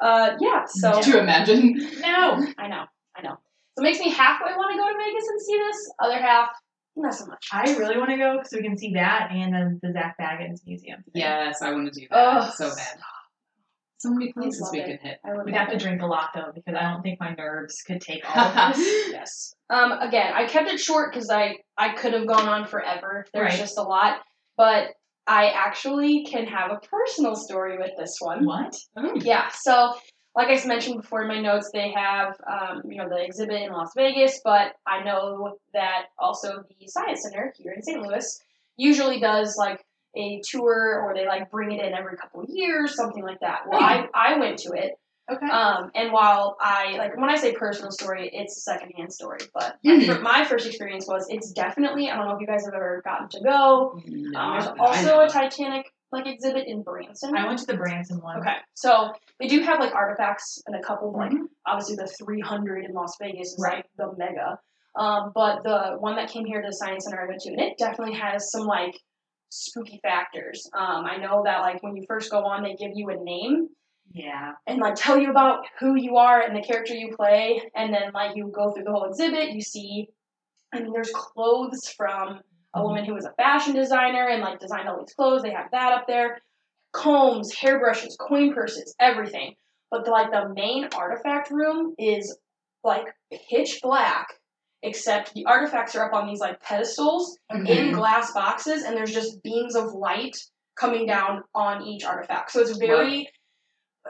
Uh, 0.00 0.36
yeah. 0.40 0.64
So 0.66 0.92
Could 0.94 1.06
you 1.06 1.18
imagine? 1.18 1.76
No. 2.00 2.44
I 2.58 2.66
know, 2.68 2.84
I 3.16 3.22
know. 3.22 3.36
So 3.76 3.82
it 3.82 3.82
makes 3.82 4.00
me 4.00 4.10
halfway 4.10 4.52
want 4.54 4.72
to 4.72 4.76
go 4.78 4.86
to 4.88 4.98
Vegas 4.98 5.24
and 5.28 5.40
see 5.40 5.56
this. 5.58 5.92
Other 6.00 6.18
half, 6.20 6.48
not 6.96 7.14
so 7.14 7.26
much. 7.26 7.46
I 7.52 7.62
really 7.76 7.96
want 7.96 8.10
to 8.10 8.16
go 8.16 8.36
because 8.38 8.52
we 8.52 8.62
can 8.62 8.76
see 8.76 8.92
that 8.94 9.30
and 9.32 9.54
then 9.54 9.80
the 9.82 9.92
Zak 9.92 10.16
Bagans 10.20 10.60
Museum. 10.66 11.02
Yes, 11.14 11.62
I 11.62 11.72
want 11.72 11.92
to 11.92 12.00
do 12.00 12.06
that 12.10 12.16
Ugh. 12.18 12.52
so 12.54 12.68
bad. 12.74 12.98
So 13.98 14.10
many 14.10 14.32
places 14.32 14.68
we 14.72 14.80
it. 14.80 14.86
can 14.86 14.98
hit. 14.98 15.18
I 15.24 15.30
We'd 15.44 15.52
love 15.52 15.60
have 15.60 15.70
to 15.70 15.78
drink 15.78 16.02
a 16.02 16.06
lot 16.06 16.30
though 16.34 16.50
because 16.52 16.74
I 16.74 16.90
don't 16.90 17.02
think 17.02 17.20
my 17.20 17.34
nerves 17.34 17.80
could 17.86 18.00
take 18.00 18.24
all 18.28 18.42
of 18.44 18.54
this. 18.76 19.10
yes. 19.12 19.54
Um, 19.70 19.92
again, 19.92 20.32
I 20.34 20.46
kept 20.46 20.68
it 20.68 20.80
short 20.80 21.12
because 21.12 21.30
I 21.30 21.58
I 21.78 21.94
could 21.94 22.12
have 22.12 22.26
gone 22.26 22.48
on 22.48 22.66
forever. 22.66 23.24
There's 23.32 23.50
Right. 23.52 23.58
just 23.58 23.78
a 23.78 23.82
lot, 23.82 24.18
but 24.56 24.88
I 25.26 25.50
actually 25.50 26.24
can 26.24 26.46
have 26.46 26.70
a 26.70 26.80
personal 26.86 27.36
story 27.36 27.78
with 27.78 27.92
this 27.98 28.16
one. 28.20 28.44
what? 28.44 28.74
Oh. 28.96 29.12
Yeah. 29.16 29.48
So, 29.54 29.94
like 30.34 30.48
I 30.48 30.66
mentioned 30.66 31.00
before 31.00 31.22
in 31.22 31.28
my 31.28 31.40
notes, 31.40 31.70
they 31.72 31.92
have 31.92 32.36
um, 32.50 32.82
you 32.88 32.96
know 32.96 33.08
the 33.08 33.22
exhibit 33.22 33.62
in 33.62 33.72
Las 33.72 33.90
Vegas, 33.96 34.40
but 34.44 34.72
I 34.86 35.04
know 35.04 35.58
that 35.74 36.06
also 36.18 36.64
the 36.68 36.86
Science 36.88 37.22
Center 37.22 37.52
here 37.56 37.72
in 37.72 37.82
St. 37.82 38.00
Louis 38.00 38.40
usually 38.76 39.20
does 39.20 39.56
like 39.58 39.84
a 40.16 40.40
tour 40.48 41.00
or 41.02 41.14
they 41.14 41.26
like 41.26 41.50
bring 41.50 41.72
it 41.72 41.84
in 41.84 41.92
every 41.94 42.16
couple 42.16 42.42
of 42.42 42.48
years, 42.50 42.96
something 42.96 43.22
like 43.22 43.40
that. 43.40 43.60
Well, 43.68 43.80
I 43.80 44.08
I 44.14 44.38
went 44.38 44.58
to 44.60 44.72
it. 44.72 44.92
Okay. 45.30 45.46
Um, 45.46 45.90
and 45.94 46.12
while 46.12 46.56
I 46.60 46.96
like 46.98 47.16
when 47.16 47.30
I 47.30 47.36
say 47.36 47.52
personal 47.52 47.90
story, 47.92 48.28
it's 48.32 48.56
a 48.56 48.60
secondhand 48.60 49.12
story. 49.12 49.38
But 49.54 49.76
my, 49.84 49.92
Mhm. 49.92 50.22
my 50.22 50.44
first 50.44 50.66
experience 50.66 51.06
was 51.06 51.26
it's 51.30 51.52
definitely 51.52 52.10
I 52.10 52.16
don't 52.16 52.26
know 52.26 52.34
if 52.34 52.40
you 52.40 52.46
guys 52.46 52.64
have 52.64 52.74
ever 52.74 53.00
gotten 53.04 53.28
to 53.30 53.40
go. 53.42 54.00
No, 54.06 54.38
Um, 54.40 54.52
there's 54.52 54.66
also 54.78 55.20
a 55.20 55.28
Titanic 55.28 55.86
like 56.10 56.26
exhibit 56.26 56.66
in 56.66 56.82
Branson. 56.82 57.34
I 57.36 57.46
went 57.46 57.58
to 57.60 57.66
the 57.66 57.76
Branson 57.76 58.18
one. 58.20 58.38
Okay, 58.40 58.56
so 58.74 59.12
they 59.40 59.46
do 59.46 59.60
have 59.62 59.78
like 59.80 59.94
artifacts 59.94 60.62
and 60.66 60.76
a 60.76 60.80
couple 60.82 61.12
like 61.12 61.30
Mhm. 61.30 61.46
obviously 61.66 61.96
the 61.96 62.06
300 62.06 62.84
in 62.84 62.92
Las 62.92 63.16
Vegas 63.20 63.54
is 63.54 63.60
Right. 63.64 63.76
like 63.76 63.86
the 63.96 64.12
mega. 64.18 64.58
Um, 64.96 65.32
but 65.34 65.62
the 65.62 65.96
one 66.00 66.16
that 66.16 66.28
came 66.28 66.44
here 66.44 66.60
to 66.60 66.66
the 66.68 66.74
Science 66.74 67.04
Center 67.04 67.22
I 67.22 67.26
went 67.28 67.40
to, 67.42 67.50
and 67.50 67.60
it 67.60 67.78
definitely 67.78 68.14
has 68.16 68.50
some 68.50 68.66
like 68.66 68.94
spooky 69.50 70.00
factors. 70.02 70.68
Um, 70.74 71.06
I 71.06 71.16
know 71.16 71.42
that 71.44 71.60
like 71.60 71.82
when 71.82 71.96
you 71.96 72.04
first 72.08 72.30
go 72.30 72.44
on, 72.44 72.62
they 72.62 72.74
give 72.74 72.90
you 72.94 73.08
a 73.10 73.16
name 73.16 73.68
Yeah. 74.14 74.52
and 74.66 74.78
like 74.78 74.94
tell 74.96 75.18
you 75.18 75.30
about 75.30 75.64
who 75.80 75.94
you 75.96 76.16
are 76.16 76.40
and 76.40 76.54
the 76.56 76.62
character 76.62 76.94
you 76.94 77.14
play, 77.16 77.62
and 77.74 77.92
then 77.92 78.12
like 78.12 78.36
you 78.36 78.48
go 78.54 78.70
through 78.72 78.84
the 78.84 78.92
whole 78.92 79.04
exhibit. 79.04 79.50
You 79.52 79.60
see, 79.62 80.08
I 80.72 80.80
mean, 80.80 80.92
there's 80.92 81.10
clothes 81.14 81.88
from 81.96 82.40
a 82.74 82.82
woman 82.82 83.04
who 83.04 83.14
was 83.14 83.24
a 83.24 83.32
fashion 83.34 83.74
designer 83.74 84.28
and 84.28 84.40
like 84.42 84.60
designed 84.60 84.88
all 84.88 84.98
these 84.98 85.14
clothes. 85.14 85.42
They 85.42 85.50
have 85.52 85.70
that 85.72 85.92
up 85.92 86.06
there, 86.06 86.40
combs, 86.92 87.52
hairbrushes, 87.54 88.16
coin 88.18 88.54
purses, 88.54 88.94
everything. 89.00 89.54
But 89.90 90.04
the, 90.04 90.10
like 90.10 90.30
the 90.30 90.48
main 90.54 90.88
artifact 90.96 91.50
room 91.50 91.94
is 91.98 92.36
like 92.82 93.06
pitch 93.50 93.80
black, 93.82 94.28
except 94.82 95.34
the 95.34 95.44
artifacts 95.46 95.94
are 95.94 96.04
up 96.06 96.14
on 96.14 96.26
these 96.26 96.40
like 96.40 96.60
pedestals 96.62 97.36
in 97.50 97.64
Mhm. 97.66 97.94
glass 97.94 98.32
boxes, 98.32 98.84
and 98.84 98.96
there's 98.96 99.12
just 99.12 99.42
beams 99.42 99.76
of 99.76 99.92
light 99.92 100.36
coming 100.74 101.06
down 101.06 101.44
on 101.54 101.82
each 101.82 102.04
artifact. 102.04 102.50
So 102.50 102.60
it's 102.60 102.76
very. 102.78 103.28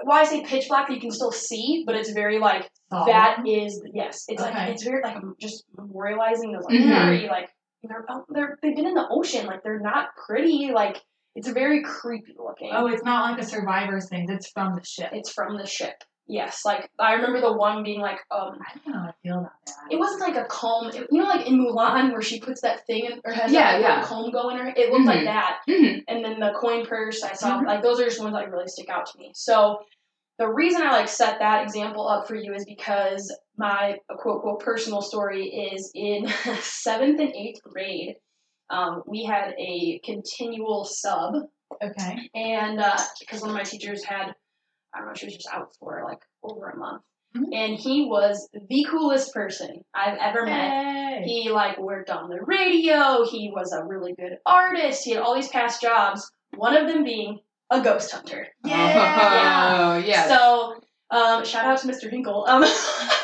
Well, 0.05 0.19
I 0.19 0.25
say 0.25 0.43
pitch 0.45 0.69
black, 0.69 0.89
you 0.91 1.01
can 1.01 1.11
still 1.11 1.33
see, 1.33 1.85
but 1.87 1.95
it's 1.95 2.11
very 2.13 2.39
like 2.39 2.69
Solemn. 2.91 3.07
that 3.09 3.47
is 3.47 3.81
yes. 3.93 4.25
It's 4.29 4.41
like 4.41 4.71
it's 4.71 4.83
very 4.85 5.03
like 5.03 5.19
just 5.41 5.65
memorializing 5.77 6.53
those 6.55 6.65
like 6.65 6.75
Mhm. 6.81 6.89
very 6.89 7.29
like 7.29 7.51
they're 7.83 8.05
oh, 8.09 8.25
they're 8.31 8.59
they've 8.63 8.77
been 8.77 8.87
in 8.87 8.95
the 8.95 9.07
ocean 9.11 9.47
like 9.47 9.63
they're 9.63 9.81
not 9.81 10.09
pretty 10.27 10.71
like 10.73 11.01
it's 11.35 11.49
a 11.49 11.53
very 11.53 11.83
creepy 11.83 12.35
looking. 12.39 12.71
Oh, 12.73 12.87
it's 12.87 13.05
not 13.05 13.31
like 13.31 13.41
a 13.41 13.47
survivor's 13.47 14.09
thing. 14.09 14.27
It's 14.31 14.51
from 14.51 14.75
the 14.77 14.85
ship. 14.85 15.11
It's 15.13 15.33
from 15.33 15.57
the 15.57 15.67
ship. 15.67 15.95
Yes, 16.29 16.63
like 16.65 16.89
I 16.99 17.15
remember 17.15 17.41
the 17.41 17.53
one 17.53 17.83
being 17.83 18.01
like 18.01 18.19
um 18.31 18.59
I 18.61 18.79
don't 18.79 18.87
know 18.95 19.01
how 19.01 19.09
I 19.09 19.13
feel 19.23 19.39
about 19.41 19.53
that. 19.67 19.75
it 19.91 19.99
wasn't 19.99 20.21
like 20.21 20.37
a 20.37 20.45
comb. 20.47 20.89
It- 20.89 21.09
you 21.11 21.21
know, 21.21 21.29
like 21.29 21.47
in 21.47 21.59
Mulan 21.59 22.13
where 22.13 22.23
she 22.23 22.41
puts 22.41 22.61
that 22.63 22.87
thing 22.87 23.07
in, 23.07 23.21
or 23.25 23.33
has 23.33 23.53
Yeah, 23.53 23.73
that 23.73 23.81
yeah. 23.81 24.03
comb 24.05 24.31
go 24.31 24.49
in 24.51 24.57
her. 24.59 24.69
It 24.77 24.93
looked 24.93 25.07
like 25.07 25.21
Mhm. 25.21 25.25
that. 25.25 25.59
Mhm. 25.69 26.05
And 26.09 26.25
then 26.25 26.39
the 26.41 26.53
coin 26.59 26.87
purse 26.87 27.23
I 27.23 27.33
saw, 27.35 27.59
Mhm. 27.61 27.67
like 27.67 27.83
those 27.83 28.01
are 28.01 28.05
just 28.05 28.21
ones 28.21 28.35
that 28.35 28.51
really 28.51 28.69
stick 28.69 28.89
out 28.89 29.07
to 29.07 29.19
me. 29.19 29.33
So 29.35 29.81
the 30.39 30.49
reason 30.49 30.83
I 30.83 30.93
like 30.93 31.09
set 31.09 31.39
that 31.41 31.63
example 31.65 32.09
up 32.09 32.27
for 32.29 32.37
you 32.37 32.55
is 32.55 32.65
because 32.65 33.37
my 33.57 33.99
quote 34.19 34.43
quote 34.43 34.61
personal 34.61 35.03
story 35.03 35.47
is 35.49 35.91
in 35.95 36.27
seventh 36.61 37.21
and 37.21 37.35
eighth 37.35 37.63
grade. 37.65 38.17
Um, 38.71 39.03
we 39.07 39.25
had 39.25 39.55
a 39.59 40.01
continual 40.05 40.85
sub, 40.85 41.35
Okay. 41.83 42.31
and 42.35 42.79
because 43.21 43.41
one 43.43 43.51
of 43.51 43.57
my 43.57 43.63
teachers 43.65 44.03
had, 44.05 44.35
I 44.95 44.99
don't 44.99 45.09
know, 45.09 45.15
she 45.15 45.27
was 45.27 45.35
just 45.35 45.49
out 45.53 45.69
for 45.79 46.03
like 46.05 46.21
over 46.43 46.69
a 46.69 46.77
month, 46.77 47.03
Mhm. 47.37 47.55
and 47.55 47.79
he 47.79 48.05
was 48.05 48.49
the 48.53 48.87
coolest 48.91 49.33
person 49.33 49.85
I've 49.95 50.19
ever 50.19 50.45
met. 50.45 50.71
Hey. 50.71 51.23
He 51.25 51.51
like 51.51 51.79
worked 51.79 52.11
on 52.11 52.29
the 52.29 52.41
radio. 52.43 53.25
He 53.25 53.51
was 53.55 53.73
a 53.73 53.85
really 53.85 54.15
good 54.15 54.39
artist. 54.47 55.05
He 55.05 55.13
had 55.13 55.23
all 55.23 55.35
these 55.35 55.49
past 55.49 55.81
jobs. 55.81 56.31
One 56.57 56.77
of 56.77 56.87
them 56.89 57.05
being 57.05 57.41
a 57.71 57.81
ghost 57.81 58.11
hunter. 58.13 58.47
Oh, 58.65 59.97
yes. 60.05 60.29
So 60.29 60.75
um, 61.11 61.45
shout 61.45 61.67
out 61.67 61.79
to 61.79 61.87
Mr. 61.89 62.11
Hinkle. 62.11 62.45
Um, 62.49 62.63
he 62.63 62.69
was 62.69 63.21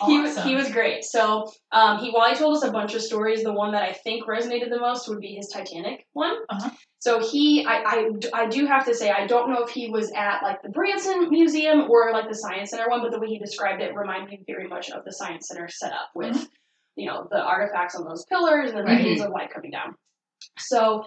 awesome. 0.00 0.48
he 0.48 0.54
was 0.54 0.70
great. 0.70 1.04
So 1.04 1.50
um, 1.72 1.98
he 1.98 2.10
while 2.10 2.30
he 2.30 2.36
told 2.36 2.56
us 2.56 2.64
a 2.64 2.70
bunch 2.70 2.94
of 2.94 3.02
stories, 3.02 3.42
the 3.42 3.52
one 3.52 3.72
that 3.72 3.82
I 3.82 3.92
think 3.92 4.26
resonated 4.26 4.70
the 4.70 4.78
most 4.80 5.08
would 5.08 5.20
be 5.20 5.34
his 5.34 5.48
Titanic 5.48 6.06
one. 6.12 6.36
Uh-huh. 6.48 6.70
So 6.98 7.18
he, 7.18 7.64
I, 7.64 7.82
I, 8.34 8.42
I 8.42 8.46
do 8.48 8.66
have 8.66 8.84
to 8.84 8.94
say, 8.94 9.10
I 9.10 9.26
don't 9.26 9.50
know 9.50 9.62
if 9.64 9.70
he 9.70 9.88
was 9.90 10.12
at 10.12 10.42
like 10.42 10.60
the 10.62 10.68
Branson 10.68 11.30
Museum 11.30 11.90
or 11.90 12.12
like 12.12 12.28
the 12.28 12.34
Science 12.34 12.70
Center 12.70 12.88
one, 12.90 13.00
but 13.00 13.10
the 13.10 13.18
way 13.18 13.28
he 13.28 13.38
described 13.38 13.80
it 13.80 13.94
reminded 13.94 14.28
me 14.30 14.44
very 14.46 14.68
much 14.68 14.90
of 14.90 15.04
the 15.04 15.12
Science 15.12 15.48
Center 15.48 15.66
setup 15.68 16.10
with, 16.14 16.36
Mhm. 16.36 16.46
you 16.96 17.06
know, 17.06 17.26
the 17.30 17.40
artifacts 17.40 17.94
on 17.94 18.04
those 18.04 18.24
pillars 18.26 18.70
and 18.70 18.78
the 18.78 18.82
Right. 18.84 19.02
beams 19.02 19.22
of 19.22 19.30
light 19.30 19.50
coming 19.50 19.70
down. 19.70 19.94
So, 20.58 21.04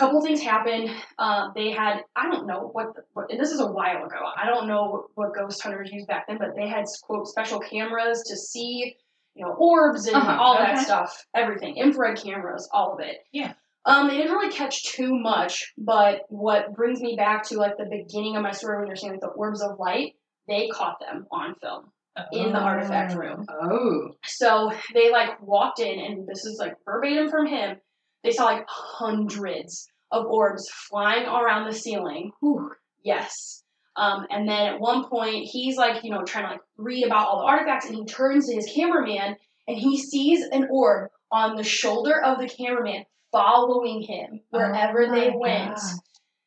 couple 0.00 0.22
things 0.22 0.40
happened. 0.40 0.90
Um, 1.18 1.52
they 1.54 1.70
had, 1.70 2.00
I 2.16 2.28
don't 2.30 2.46
know 2.46 2.70
what, 2.72 2.94
the, 2.94 3.02
what, 3.12 3.30
and 3.30 3.38
this 3.38 3.50
is 3.50 3.60
a 3.60 3.66
while 3.66 4.04
ago. 4.04 4.16
I 4.36 4.46
don't 4.46 4.66
know 4.66 4.84
what, 4.88 5.02
what 5.14 5.34
ghost 5.38 5.62
hunters 5.62 5.90
used 5.92 6.08
back 6.08 6.26
then, 6.26 6.38
but 6.38 6.56
they 6.56 6.66
had 6.68 6.84
quote 7.02 7.28
special 7.28 7.60
cameras 7.60 8.22
to 8.28 8.36
see, 8.36 8.96
you 9.34 9.44
know, 9.44 9.52
orbs 9.58 10.06
and 10.06 10.16
Uh-huh, 10.16 10.38
all 10.40 10.54
that 10.58 10.78
stuff, 10.78 11.24
everything, 11.36 11.76
infrared 11.76 12.18
cameras, 12.20 12.68
all 12.72 12.94
of 12.94 13.00
it. 13.00 13.18
Yeah. 13.32 13.52
Um, 13.84 14.08
they 14.08 14.16
didn't 14.16 14.32
really 14.32 14.52
catch 14.52 14.84
too 14.84 15.14
much, 15.14 15.72
but 15.78 16.22
what 16.28 16.74
brings 16.74 17.00
me 17.00 17.14
back 17.16 17.44
to 17.48 17.58
like 17.58 17.76
the 17.78 17.84
beginning 17.90 18.36
of 18.36 18.42
my 18.42 18.50
story 18.52 18.78
when 18.78 18.86
you're 18.88 18.96
saying 18.96 19.12
like, 19.12 19.20
the 19.20 19.28
orbs 19.28 19.62
of 19.62 19.78
light, 19.78 20.14
they 20.48 20.68
caught 20.68 20.98
them 21.00 21.26
on 21.30 21.54
film 21.62 21.84
in 22.32 22.52
the 22.52 22.58
artifact 22.58 23.14
room. 23.14 23.46
oh. 23.48 24.10
So 24.24 24.72
they 24.92 25.10
like 25.10 25.40
walked 25.40 25.80
in, 25.80 25.98
and 25.98 26.26
this 26.26 26.44
is 26.44 26.58
like 26.58 26.74
verbatim 26.84 27.30
from 27.30 27.46
him. 27.46 27.78
They 28.24 28.32
saw 28.32 28.44
like 28.44 28.64
hundreds 28.68 29.88
of 30.12 30.26
orbs 30.26 30.68
flying 30.70 31.26
around 31.26 31.66
the 31.66 31.74
ceiling. 31.74 32.32
Whew, 32.40 32.70
yes. 33.02 33.62
Um, 33.96 34.26
and 34.30 34.48
then 34.48 34.74
at 34.74 34.80
one 34.80 35.08
point, 35.08 35.44
he's 35.44 35.76
like, 35.76 36.04
you 36.04 36.10
know, 36.10 36.22
trying 36.24 36.44
to 36.44 36.52
like 36.52 36.60
read 36.76 37.04
about 37.04 37.26
all 37.26 37.40
the 37.40 37.46
artifacts, 37.46 37.86
and 37.86 37.94
he 37.94 38.04
turns 38.04 38.48
to 38.48 38.54
his 38.54 38.70
cameraman, 38.74 39.36
and 39.66 39.76
he 39.76 39.98
sees 39.98 40.44
an 40.52 40.68
orb 40.70 41.10
on 41.32 41.56
the 41.56 41.62
shoulder 41.64 42.20
of 42.22 42.38
the 42.38 42.48
cameraman, 42.48 43.04
following 43.32 44.02
him 44.02 44.40
wherever 44.50 45.06
Oh 45.06 45.14
they 45.14 45.30
went. 45.34 45.74
God. 45.74 45.98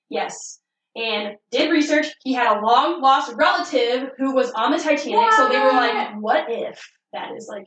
Yes. 0.10 0.60
And 0.96 1.38
did 1.52 1.72
research. 1.72 2.08
He 2.24 2.34
had 2.34 2.58
a 2.58 2.62
long 2.62 3.02
lost 3.02 3.34
relative 3.36 4.10
who 4.18 4.36
was 4.36 4.52
on 4.52 4.72
the 4.72 4.78
Titanic. 4.78 5.32
So 5.34 5.50
they 5.50 5.60
were 5.60 5.72
like, 5.72 6.22
what 6.22 6.46
if 6.50 6.80
that 7.14 7.32
is 7.36 7.48
like 7.50 7.66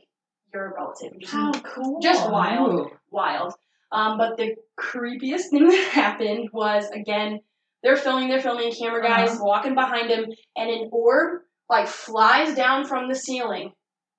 your 0.53 0.73
relative? 0.77 1.19
Just, 1.19 1.33
How 1.33 1.51
cool. 1.51 1.99
Just 2.01 2.29
wild. 2.29 2.69
Oh. 2.69 2.91
wild. 3.11 3.53
Um, 3.91 4.17
but 4.17 4.37
the 4.37 4.55
creepiest 4.79 5.49
thing 5.51 5.67
that 5.69 5.89
happened 5.91 6.49
was 6.53 6.89
again, 6.91 7.39
they're 7.83 7.97
filming, 7.97 8.27
they're 8.27 8.41
filming, 8.41 8.73
camera 8.73 9.01
guys 9.01 9.31
Uh-huh. 9.31 9.43
walking 9.45 9.75
behind 9.75 10.09
him, 10.09 10.25
and 10.55 10.69
an 10.69 10.89
orb 10.91 11.41
like 11.69 11.87
flies 11.87 12.55
down 12.55 12.85
from 12.85 13.07
the 13.09 13.15
ceiling, 13.15 13.71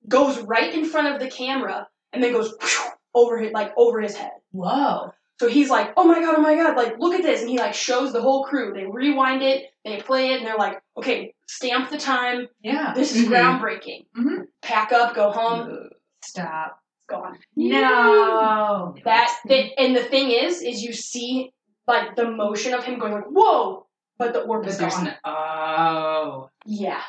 goes 0.08 0.38
right 0.40 0.72
in 0.72 0.84
front 0.84 1.12
of 1.14 1.20
the 1.20 1.28
camera, 1.30 1.88
and 2.12 2.22
then 2.22 2.32
goes 2.32 2.54
over 3.14 3.38
his 3.38 3.52
like 3.52 3.72
over 3.76 4.00
his 4.00 4.14
head. 4.16 4.32
Whoa. 4.52 5.12
So 5.40 5.48
he's 5.48 5.70
like, 5.70 5.92
"Oh 5.96 6.04
my 6.04 6.18
god, 6.20 6.34
oh 6.36 6.40
my 6.40 6.54
god! 6.56 6.76
Like, 6.76 6.98
look 6.98 7.14
at 7.14 7.22
this!" 7.22 7.40
And 7.42 7.48
he 7.50 7.58
like 7.58 7.72
shows 7.74 8.12
the 8.12 8.20
whole 8.20 8.44
crew. 8.44 8.72
They 8.74 8.86
rewind 8.86 9.42
it, 9.42 9.66
they 9.84 10.00
play 10.00 10.32
it, 10.32 10.38
and 10.38 10.46
they're 10.46 10.56
like, 10.56 10.80
"Okay, 10.96 11.32
stamp 11.46 11.90
the 11.90 11.98
time. 11.98 12.48
Yeah. 12.62 12.92
This 12.94 13.14
is 13.14 13.24
Mhm. 13.26 13.30
groundbreaking. 13.60 14.06
Mhm. 14.16 14.46
Pack 14.62 14.92
up, 14.92 15.14
go 15.14 15.30
home. 15.30 15.90
Stop. 16.24 16.80
It's 17.08 17.20
gone." 17.20 17.38
No. 17.56 18.94
That, 19.04 19.34
that 19.46 19.64
and 19.80 19.96
the 19.96 20.02
thing 20.04 20.30
is, 20.30 20.62
is 20.62 20.82
you 20.82 20.92
see 20.92 21.52
like 21.86 22.16
the 22.16 22.30
motion 22.30 22.74
of 22.74 22.84
him 22.84 22.98
going 22.98 23.12
like, 23.12 23.24
"Whoa!" 23.30 23.86
But 24.18 24.32
the 24.32 24.40
orb 24.42 24.66
is 24.66 24.78
gone. 24.78 25.04
no, 25.04 25.12
oh. 25.24 26.50
Yeah, 26.66 27.02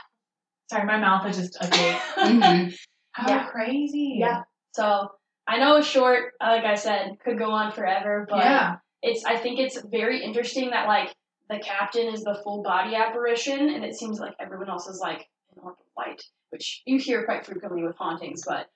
Sorry, 0.70 0.86
my 0.86 0.98
mouth 0.98 1.26
is 1.28 1.38
just 1.38 1.58
agape. 1.60 2.00
Mhm. 2.18 2.78
How 3.12 3.28
Yeah. 3.30 3.46
crazy. 3.50 4.18
yeah. 4.20 4.44
So 4.74 5.10
I 5.48 5.58
know 5.58 5.78
it's 5.78 5.88
short. 5.88 6.34
Like 6.40 6.64
I 6.64 6.76
said, 6.76 7.18
could 7.24 7.40
go 7.40 7.50
on 7.52 7.72
forever, 7.72 8.28
but 8.30 8.38
yeah. 8.40 8.76
it's. 9.02 9.26
I 9.26 9.36
think 9.38 9.60
it's 9.60 9.82
very 9.82 10.24
interesting 10.24 10.70
that 10.70 10.88
like 10.88 11.14
the 11.50 11.58
captain 11.58 12.14
is 12.14 12.24
the 12.24 12.40
full 12.44 12.62
body 12.62 12.94
apparition, 12.96 13.70
and 13.74 13.84
it 13.84 13.96
seems 13.96 14.20
like 14.20 14.36
everyone 14.40 14.70
else 14.70 14.88
is 14.88 15.00
like 15.02 15.28
an 15.56 15.64
orb 15.64 15.76
of 15.80 15.86
light, 15.98 16.22
which 16.52 16.84
you 16.86 17.00
hear 17.00 17.26
quite 17.26 17.44
frequently 17.48 17.84
with 17.84 17.96
hauntings. 17.98 18.44
But 18.46 18.68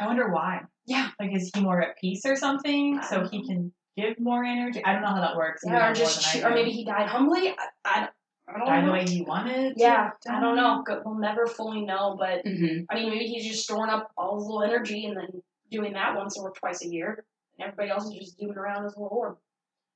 I 0.00 0.06
wonder 0.06 0.30
why. 0.30 0.62
Yeah. 0.86 1.08
Like, 1.20 1.34
is 1.34 1.50
he 1.54 1.60
more 1.60 1.80
at 1.82 1.98
peace 2.00 2.22
or 2.24 2.34
something? 2.36 3.00
So 3.08 3.26
he 3.30 3.46
can 3.46 3.72
give 3.96 4.18
more 4.18 4.42
energy? 4.44 4.82
I 4.84 4.92
don't 4.92 5.02
know 5.02 5.08
how 5.08 5.20
that 5.20 5.36
works. 5.36 5.62
Yeah, 5.64 5.90
or 5.90 5.94
just 5.94 6.36
or 6.42 6.50
maybe 6.50 6.70
he 6.70 6.84
died 6.84 7.06
humbly. 7.08 7.50
I, 7.50 7.66
I, 7.84 8.08
I 8.48 8.58
don't 8.58 8.66
die 8.66 8.80
the 8.80 8.86
know. 8.86 8.92
way 8.92 9.04
he 9.06 9.22
wanted. 9.22 9.76
to 9.76 9.80
Yeah, 9.80 10.10
I 10.28 10.40
don't 10.40 10.56
know. 10.56 10.82
Go- 10.86 11.02
We'll 11.04 11.18
never 11.18 11.46
fully 11.46 11.82
know, 11.84 12.16
but 12.18 12.44
Mhm. 12.44 12.86
I 12.90 12.94
mean, 12.96 13.10
maybe 13.10 13.26
he's 13.26 13.46
just 13.46 13.62
storing 13.64 13.90
up 13.90 14.10
all 14.16 14.36
his 14.38 14.46
little 14.46 14.62
energy 14.64 15.06
and 15.06 15.16
then 15.16 15.42
doing 15.70 15.92
that 15.92 16.16
once 16.16 16.36
or 16.38 16.50
twice 16.52 16.82
a 16.84 16.88
year. 16.88 17.24
And 17.58 17.68
everybody 17.68 17.90
else 17.90 18.06
is 18.06 18.14
just 18.18 18.38
doing 18.38 18.56
around 18.56 18.84
his 18.84 18.96
little 18.96 19.08
orb. 19.16 19.36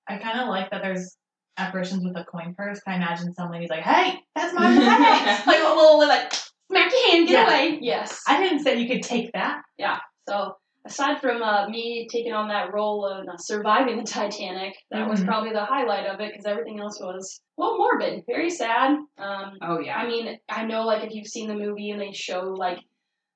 I 0.06 0.18
kind 0.18 0.38
of 0.38 0.48
like 0.48 0.70
that 0.70 0.82
there's 0.82 1.16
apparitions 1.56 2.04
with 2.04 2.16
a 2.16 2.24
coin 2.24 2.54
purse. 2.54 2.80
I 2.86 2.96
imagine 2.96 3.32
some 3.32 3.50
lady's 3.50 3.70
like, 3.70 3.82
hey, 3.82 4.20
that's 4.36 4.52
my 4.54 4.66
purse. 4.66 5.46
like 5.46 5.60
a 5.60 5.74
little 5.74 5.98
like 6.06 6.32
smack 6.70 6.92
your 6.92 7.10
hand, 7.12 7.28
get 7.28 7.32
Yeah. 7.32 7.46
away. 7.46 7.78
Yes. 7.80 8.22
I 8.26 8.42
didn't 8.42 8.60
say 8.60 8.78
you 8.78 8.88
could 8.88 9.02
take 9.02 9.32
that. 9.32 9.62
Yeah. 9.78 9.98
So 10.28 10.56
aside 10.86 11.20
from 11.20 11.42
uh, 11.42 11.68
me 11.68 12.06
taking 12.10 12.32
on 12.32 12.48
that 12.48 12.72
role 12.72 13.06
of 13.06 13.26
uh, 13.28 13.36
surviving 13.38 13.96
the 13.96 14.02
Titanic, 14.04 14.74
that 14.90 15.08
was 15.08 15.20
Mhm. 15.20 15.26
probably 15.26 15.52
the 15.52 15.64
highlight 15.64 16.06
of 16.06 16.20
it 16.20 16.32
because 16.32 16.46
everything 16.46 16.80
else 16.80 17.00
was 17.00 17.40
well 17.56 17.78
morbid, 17.78 18.24
very 18.26 18.50
sad. 18.50 18.96
Um, 19.18 19.58
Oh 19.62 19.78
yeah. 19.80 19.96
I 19.98 20.06
mean, 20.06 20.38
I 20.48 20.64
know 20.64 20.84
like 20.84 21.04
if 21.04 21.14
you've 21.14 21.26
seen 21.26 21.48
the 21.48 21.54
movie 21.54 21.90
and 21.90 22.00
they 22.00 22.12
show 22.12 22.40
like 22.56 22.78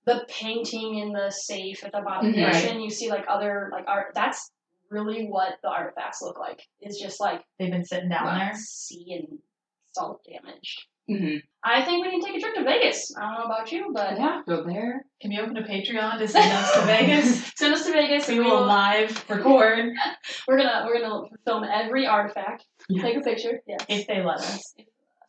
the 0.04 0.24
painting 0.28 0.96
in 0.98 1.12
the 1.12 1.30
safe 1.30 1.84
at 1.84 1.92
the 1.92 2.00
bottom 2.00 2.28
of 2.30 2.34
the 2.34 2.40
Mhm. 2.42 2.48
ocean, 2.48 2.80
you 2.80 2.90
see 2.90 3.10
like 3.10 3.24
other 3.28 3.68
like 3.72 3.84
art. 3.86 4.12
That's 4.14 4.50
really 4.90 5.26
what 5.26 5.58
the 5.62 5.68
artifacts 5.68 6.22
look 6.22 6.38
like. 6.38 6.62
It's 6.80 6.98
just 7.00 7.20
like 7.20 7.44
They've 7.58 7.70
been 7.70 7.84
sitting 7.84 8.08
down 8.08 8.38
there. 8.38 8.54
sea 8.54 9.12
and 9.12 9.38
salt 9.92 10.24
damaged. 10.24 10.86
Mhm. 11.10 11.42
I 11.64 11.82
think 11.84 12.04
we 12.04 12.10
need 12.12 12.20
to 12.20 12.26
take 12.26 12.36
a 12.36 12.40
trip 12.40 12.54
to 12.54 12.64
Vegas. 12.64 13.14
I 13.16 13.22
don't 13.22 13.34
know 13.34 13.44
about 13.46 13.72
you, 13.72 13.90
but 13.92 14.16
Yeah, 14.18 14.42
go 14.46 14.62
there. 14.64 15.04
Can 15.20 15.30
we 15.30 15.38
open 15.38 15.56
a 15.56 15.62
Patreon 15.62 16.18
to 16.18 16.28
send 16.28 16.52
us 16.52 16.72
to 16.74 16.80
Vegas? 16.82 17.52
send 17.56 17.74
us 17.74 17.84
to 17.86 17.92
Vegas. 17.92 18.28
We 18.28 18.40
will 18.40 18.64
live 18.64 19.28
record 19.28 19.90
We're 20.48 20.56
gonna 20.58 20.84
we're 20.86 21.00
gonna 21.00 21.28
film 21.46 21.64
every 21.64 22.06
artifact. 22.06 22.64
Yeah. 22.88 23.02
Take 23.02 23.16
a 23.16 23.20
picture. 23.20 23.60
Yeah. 23.66 23.78
if 23.88 24.06
they 24.06 24.22
let 24.22 24.38
us. 24.38 24.74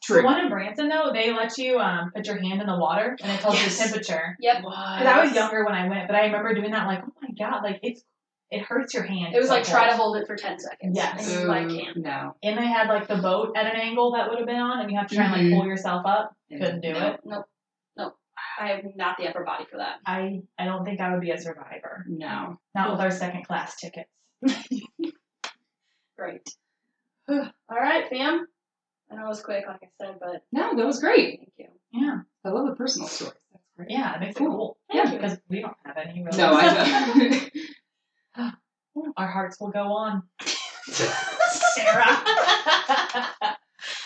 True. 0.04 0.18
The 0.18 0.24
one 0.24 0.40
in 0.40 0.50
Branson 0.50 0.88
though, 0.88 1.12
they 1.14 1.34
let 1.34 1.58
you 1.58 1.78
um, 1.80 2.12
put 2.16 2.26
your 2.28 2.38
hand 2.40 2.62
in 2.62 2.68
the 2.68 2.78
water 2.78 3.18
and 3.22 3.32
it 3.32 3.42
tells 3.42 3.56
Yes. 3.56 3.64
you 3.66 3.70
the 3.72 3.90
temperature. 3.90 4.38
Yep. 4.40 4.58
Because 4.58 5.06
I 5.06 5.24
was 5.24 5.34
younger 5.34 5.66
when 5.66 5.74
I 5.74 5.88
went, 5.90 6.08
but 6.08 6.16
I 6.16 6.26
remember 6.26 6.54
doing 6.54 6.72
that 6.72 6.88
like, 6.88 7.02
oh 7.04 7.12
my 7.22 7.30
god, 7.38 7.64
like 7.64 7.80
it's 7.84 8.02
it 8.52 8.62
hurts 8.64 8.94
your 8.94 9.04
hand. 9.04 9.36
It 9.36 9.40
was 9.40 9.50
like 9.50 9.64
try 9.64 9.90
to 9.90 9.96
hold 9.96 10.18
it 10.18 10.26
for 10.28 10.36
ten 10.36 10.58
seconds. 10.60 10.96
Yes. 10.98 11.32
And 11.32 11.42
you 11.42 11.48
like 11.48 11.70
can't. 11.70 11.98
No. 11.98 12.36
And 12.44 12.58
they 12.58 12.66
had 12.68 12.88
like 12.88 13.08
the 13.08 13.18
boat 13.18 13.54
at 13.56 13.66
an 13.66 13.80
angle 13.80 14.14
that 14.14 14.30
would 14.30 14.40
have 14.40 14.48
been 14.48 14.56
on, 14.60 14.80
and 14.82 14.90
you 14.92 14.98
have 14.98 15.08
to 15.10 15.16
try 15.16 15.26
and 15.26 15.34
like 15.34 15.42
Mhm. 15.44 15.56
pull 15.58 15.68
yourself 15.68 16.06
up. 16.06 16.36
Couldn't 16.50 16.82
do 16.82 16.94
No. 16.94 17.08
it. 17.08 17.20
Nope. 17.26 17.46
Nope. 17.98 18.18
I 18.60 18.68
have 18.70 18.96
not 18.96 19.18
the 19.18 19.28
upper 19.28 19.44
body 19.44 19.66
for 19.70 19.78
that. 19.78 19.98
I 20.06 20.42
I 20.58 20.66
don't 20.66 20.84
think 20.86 21.00
I 21.00 21.12
would 21.12 21.22
be 21.22 21.32
a 21.32 21.38
survivor. 21.40 22.06
No. 22.08 22.60
Not 22.74 22.92
with 22.92 23.00
our 23.02 23.12
second 23.12 23.46
class 23.46 23.76
tickets. 23.78 24.10
Great. 26.18 26.48
All 27.30 27.48
right, 27.70 28.10
fam. 28.10 28.48
I 29.12 29.16
know 29.16 29.26
it 29.26 29.28
was 29.30 29.42
quick, 29.42 29.66
like 29.68 29.80
I 29.84 29.88
said, 30.00 30.16
but 30.20 30.44
No, 30.52 30.76
that 30.76 30.86
was 30.86 31.00
great. 31.00 31.40
thank 31.40 31.54
you. 31.58 31.68
Yeah, 31.92 32.18
I 32.46 32.50
love 32.50 32.68
the 32.68 32.76
personal 32.76 33.08
stories. 33.08 33.34
That's 33.52 33.64
great. 33.76 33.90
yeah, 33.92 34.16
it 34.16 34.20
makes 34.20 34.38
Cool. 34.38 34.48
it 34.48 34.50
cool. 34.52 34.78
Thank 34.92 35.06
Yeah. 35.06 35.12
you. 35.14 35.18
Because 35.20 35.40
we 35.50 35.62
don't 35.62 35.76
have 35.86 35.98
any 35.98 36.24
really. 36.24 36.38
No, 36.38 36.54
I 36.54 36.74
know. 36.74 37.40
Our 39.18 39.28
hearts 39.28 39.60
will 39.60 39.72
go 39.72 39.94
on. 39.94 40.24
Sarah. 40.90 42.18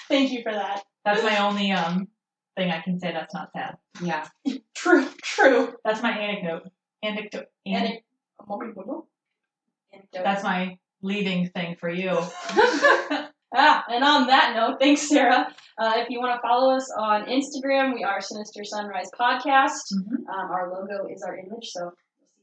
Thank 0.07 0.31
you 0.31 0.41
for 0.43 0.51
that. 0.51 0.84
That's 1.05 1.23
my 1.23 1.38
only 1.45 1.72
um 1.72 2.07
thing 2.55 2.69
I 2.72 2.81
can 2.81 2.99
say 2.99 3.11
that's 3.11 3.34
not 3.34 3.49
sad. 3.53 3.77
yeah. 4.01 4.27
True. 4.76 5.07
True. 5.22 5.73
That's 5.84 6.03
my 6.03 6.11
anecdote. 6.11 6.69
Anecdote. 7.01 7.47
Anec- 7.68 8.01
it, 9.91 10.01
that's 10.14 10.43
my 10.43 10.77
leaving 11.01 11.49
thing 11.49 11.76
for 11.80 11.89
you. 11.89 12.19
Ah, 13.55 13.85
and 13.88 14.03
on 14.03 14.26
that 14.26 14.55
note, 14.55 14.77
thanks, 14.80 15.07
Sarah. 15.07 15.45
Uh, 15.80 15.93
if 15.97 16.10
you 16.10 16.19
want 16.19 16.35
to 16.35 16.41
follow 16.41 16.76
us 16.76 16.91
on 16.97 17.26
Instagram, 17.26 17.93
we 17.93 18.03
are 18.03 18.19
Sinister 18.19 18.64
Sunrise 18.64 19.11
Podcast. 19.14 19.93
Mhm. 19.93 20.27
Um, 20.27 20.49
our 20.49 20.72
logo 20.73 21.05
is 21.07 21.22
our 21.22 21.38
image, 21.38 21.68
so 21.69 21.91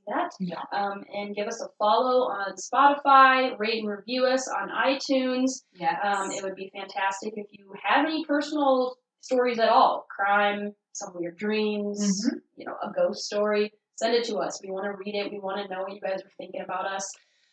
that. 0.07 0.31
Yeah. 0.41 0.63
Um, 0.73 1.05
and 1.15 1.35
give 1.35 1.47
us 1.49 1.61
a 1.63 1.69
follow 1.79 2.29
on 2.29 2.55
Spotify, 2.57 3.59
rate 3.59 3.81
and 3.83 3.89
review 3.89 4.27
us 4.27 4.49
on 4.49 4.69
iTunes. 4.71 5.63
Yes. 5.75 5.99
Um, 6.05 6.31
it 6.31 6.43
would 6.43 6.55
be 6.57 6.71
fantastic 6.75 7.35
if 7.37 7.47
you 7.51 7.73
have 7.83 8.05
any 8.07 8.25
personal 8.25 8.97
stories 9.21 9.59
at 9.59 9.69
all 9.69 10.07
crime, 10.09 10.75
some 10.93 11.13
your 11.21 11.33
dreams, 11.33 12.27
Mhm. 12.29 12.41
you 12.57 12.67
know, 12.67 12.77
a 12.83 12.91
ghost 12.93 13.25
story. 13.25 13.73
Send 13.97 14.15
it 14.15 14.25
to 14.25 14.37
us. 14.39 14.61
We 14.63 14.71
want 14.71 14.87
to 14.87 14.93
read 14.93 15.15
it. 15.15 15.31
We 15.31 15.39
want 15.39 15.61
to 15.63 15.69
know 15.73 15.83
what 15.83 15.93
you 15.93 16.01
guys 16.01 16.23
are 16.23 16.31
thinking 16.39 16.63
about 16.63 16.87
us. 16.87 17.11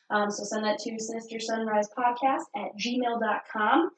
Um, 0.09 0.31
so 0.31 0.43
send 0.45 0.63
that 0.63 0.79
to 0.79 0.97
Sinister 0.99 1.39
Sunrise 1.39 1.89
Podcast 1.97 2.43
at 2.55 2.71
gmail.com. 2.77 3.91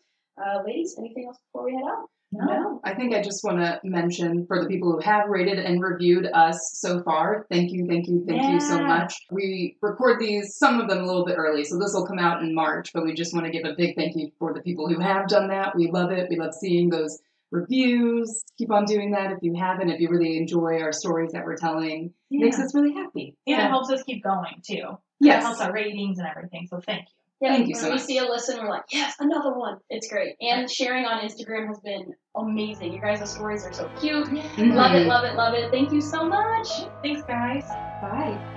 Uh, 0.44 0.64
ladies, 0.66 0.96
anything 0.98 1.26
else 1.28 1.38
before 1.46 1.66
we 1.66 1.74
head 1.76 1.84
out? 1.86 2.10
No, 2.32 2.80
I 2.84 2.94
think 2.94 3.14
I 3.16 3.22
just 3.24 3.44
want 3.44 3.58
to 3.58 3.80
mention 3.84 4.46
for 4.46 4.62
the 4.62 4.68
people 4.68 4.92
who 4.92 5.00
have 5.00 5.30
rated 5.30 5.58
and 5.58 5.82
reviewed 5.82 6.28
us 6.28 6.74
so 6.76 7.02
far, 7.02 7.48
thank 7.50 7.72
you, 7.72 7.88
thank 7.88 8.08
you, 8.08 8.24
thank 8.28 8.44
you 8.52 8.60
so 8.60 8.80
much. 8.84 9.16
We 9.32 9.78
record 9.82 10.20
these, 10.20 10.56
some 10.56 10.80
of 10.80 10.88
them 10.88 11.00
a 11.00 11.06
little 11.08 11.26
bit 11.26 11.38
early, 11.38 11.64
so 11.64 11.80
this 11.80 11.94
will 11.94 12.06
come 12.06 12.20
out 12.20 12.44
in 12.44 12.54
March, 12.54 12.94
but 12.94 13.04
we 13.04 13.14
just 13.16 13.34
want 13.34 13.48
to 13.48 13.52
give 13.52 13.66
a 13.66 13.74
big 13.76 13.96
thank 13.96 14.16
you 14.16 14.32
for 14.38 14.54
the 14.54 14.62
people 14.62 14.88
who 14.88 15.00
have 15.00 15.28
done 15.28 15.48
that. 15.48 15.76
We 15.76 15.90
love 15.90 16.12
it. 16.12 16.30
We 16.30 16.38
love 16.38 16.54
seeing 16.54 16.90
those 16.90 17.20
reviews. 17.52 18.44
Keep 18.60 18.72
on 18.72 18.86
doing 18.86 19.12
that 19.12 19.32
if 19.32 19.40
you 19.42 19.56
haven't, 19.56 19.90
if 19.90 20.00
you 20.00 20.10
really 20.10 20.38
enjoy 20.38 20.80
our 20.82 20.92
stories 20.92 21.32
that 21.32 21.46
we're 21.46 21.58
telling. 21.58 22.14
Yeah. 22.30 22.46
Makes 22.46 22.60
us 22.60 22.76
really 22.76 22.94
happy. 22.94 23.36
and 23.48 23.60
So, 23.60 23.66
it 23.66 23.70
helps 23.70 23.90
us 23.90 24.04
keep 24.04 24.24
going 24.24 24.62
too. 24.64 25.00
It 25.22 25.32
helps 25.42 25.60
our 25.62 25.74
ratings 25.74 26.20
and 26.20 26.28
everything. 26.28 26.68
So 26.70 26.80
thank 26.80 27.08
you. 27.10 27.19
Yeah, 27.42 27.56
Thank 27.56 27.68
you 27.70 27.74
when 27.74 27.82
so 27.82 27.88
we 27.90 27.96
much. 27.96 28.02
see 28.04 28.18
a 28.18 28.24
listen, 28.26 28.58
we're 28.62 28.70
like, 28.70 28.84
yes, 28.92 29.16
another 29.20 29.54
one. 29.58 29.78
It's 29.90 30.10
great. 30.10 30.36
And 30.42 30.70
sharing 30.70 31.06
on 31.06 31.22
Instagram 31.22 31.68
has 31.68 31.80
been 31.80 32.14
amazing. 32.36 32.92
You 32.94 33.00
guys' 33.00 33.30
stories 33.32 33.66
are 33.66 33.72
so 33.72 33.90
cute. 34.00 34.28
Mhm. 34.28 34.74
Love 34.76 34.94
it, 34.96 35.08
love 35.08 35.24
it, 35.24 35.36
love 35.36 35.54
it. 35.54 35.72
Thank 35.72 35.92
you 35.94 36.02
so 36.02 36.26
much. 36.28 36.68
Thanks, 37.02 37.22
guys. 37.24 37.64
Bye. 38.02 38.56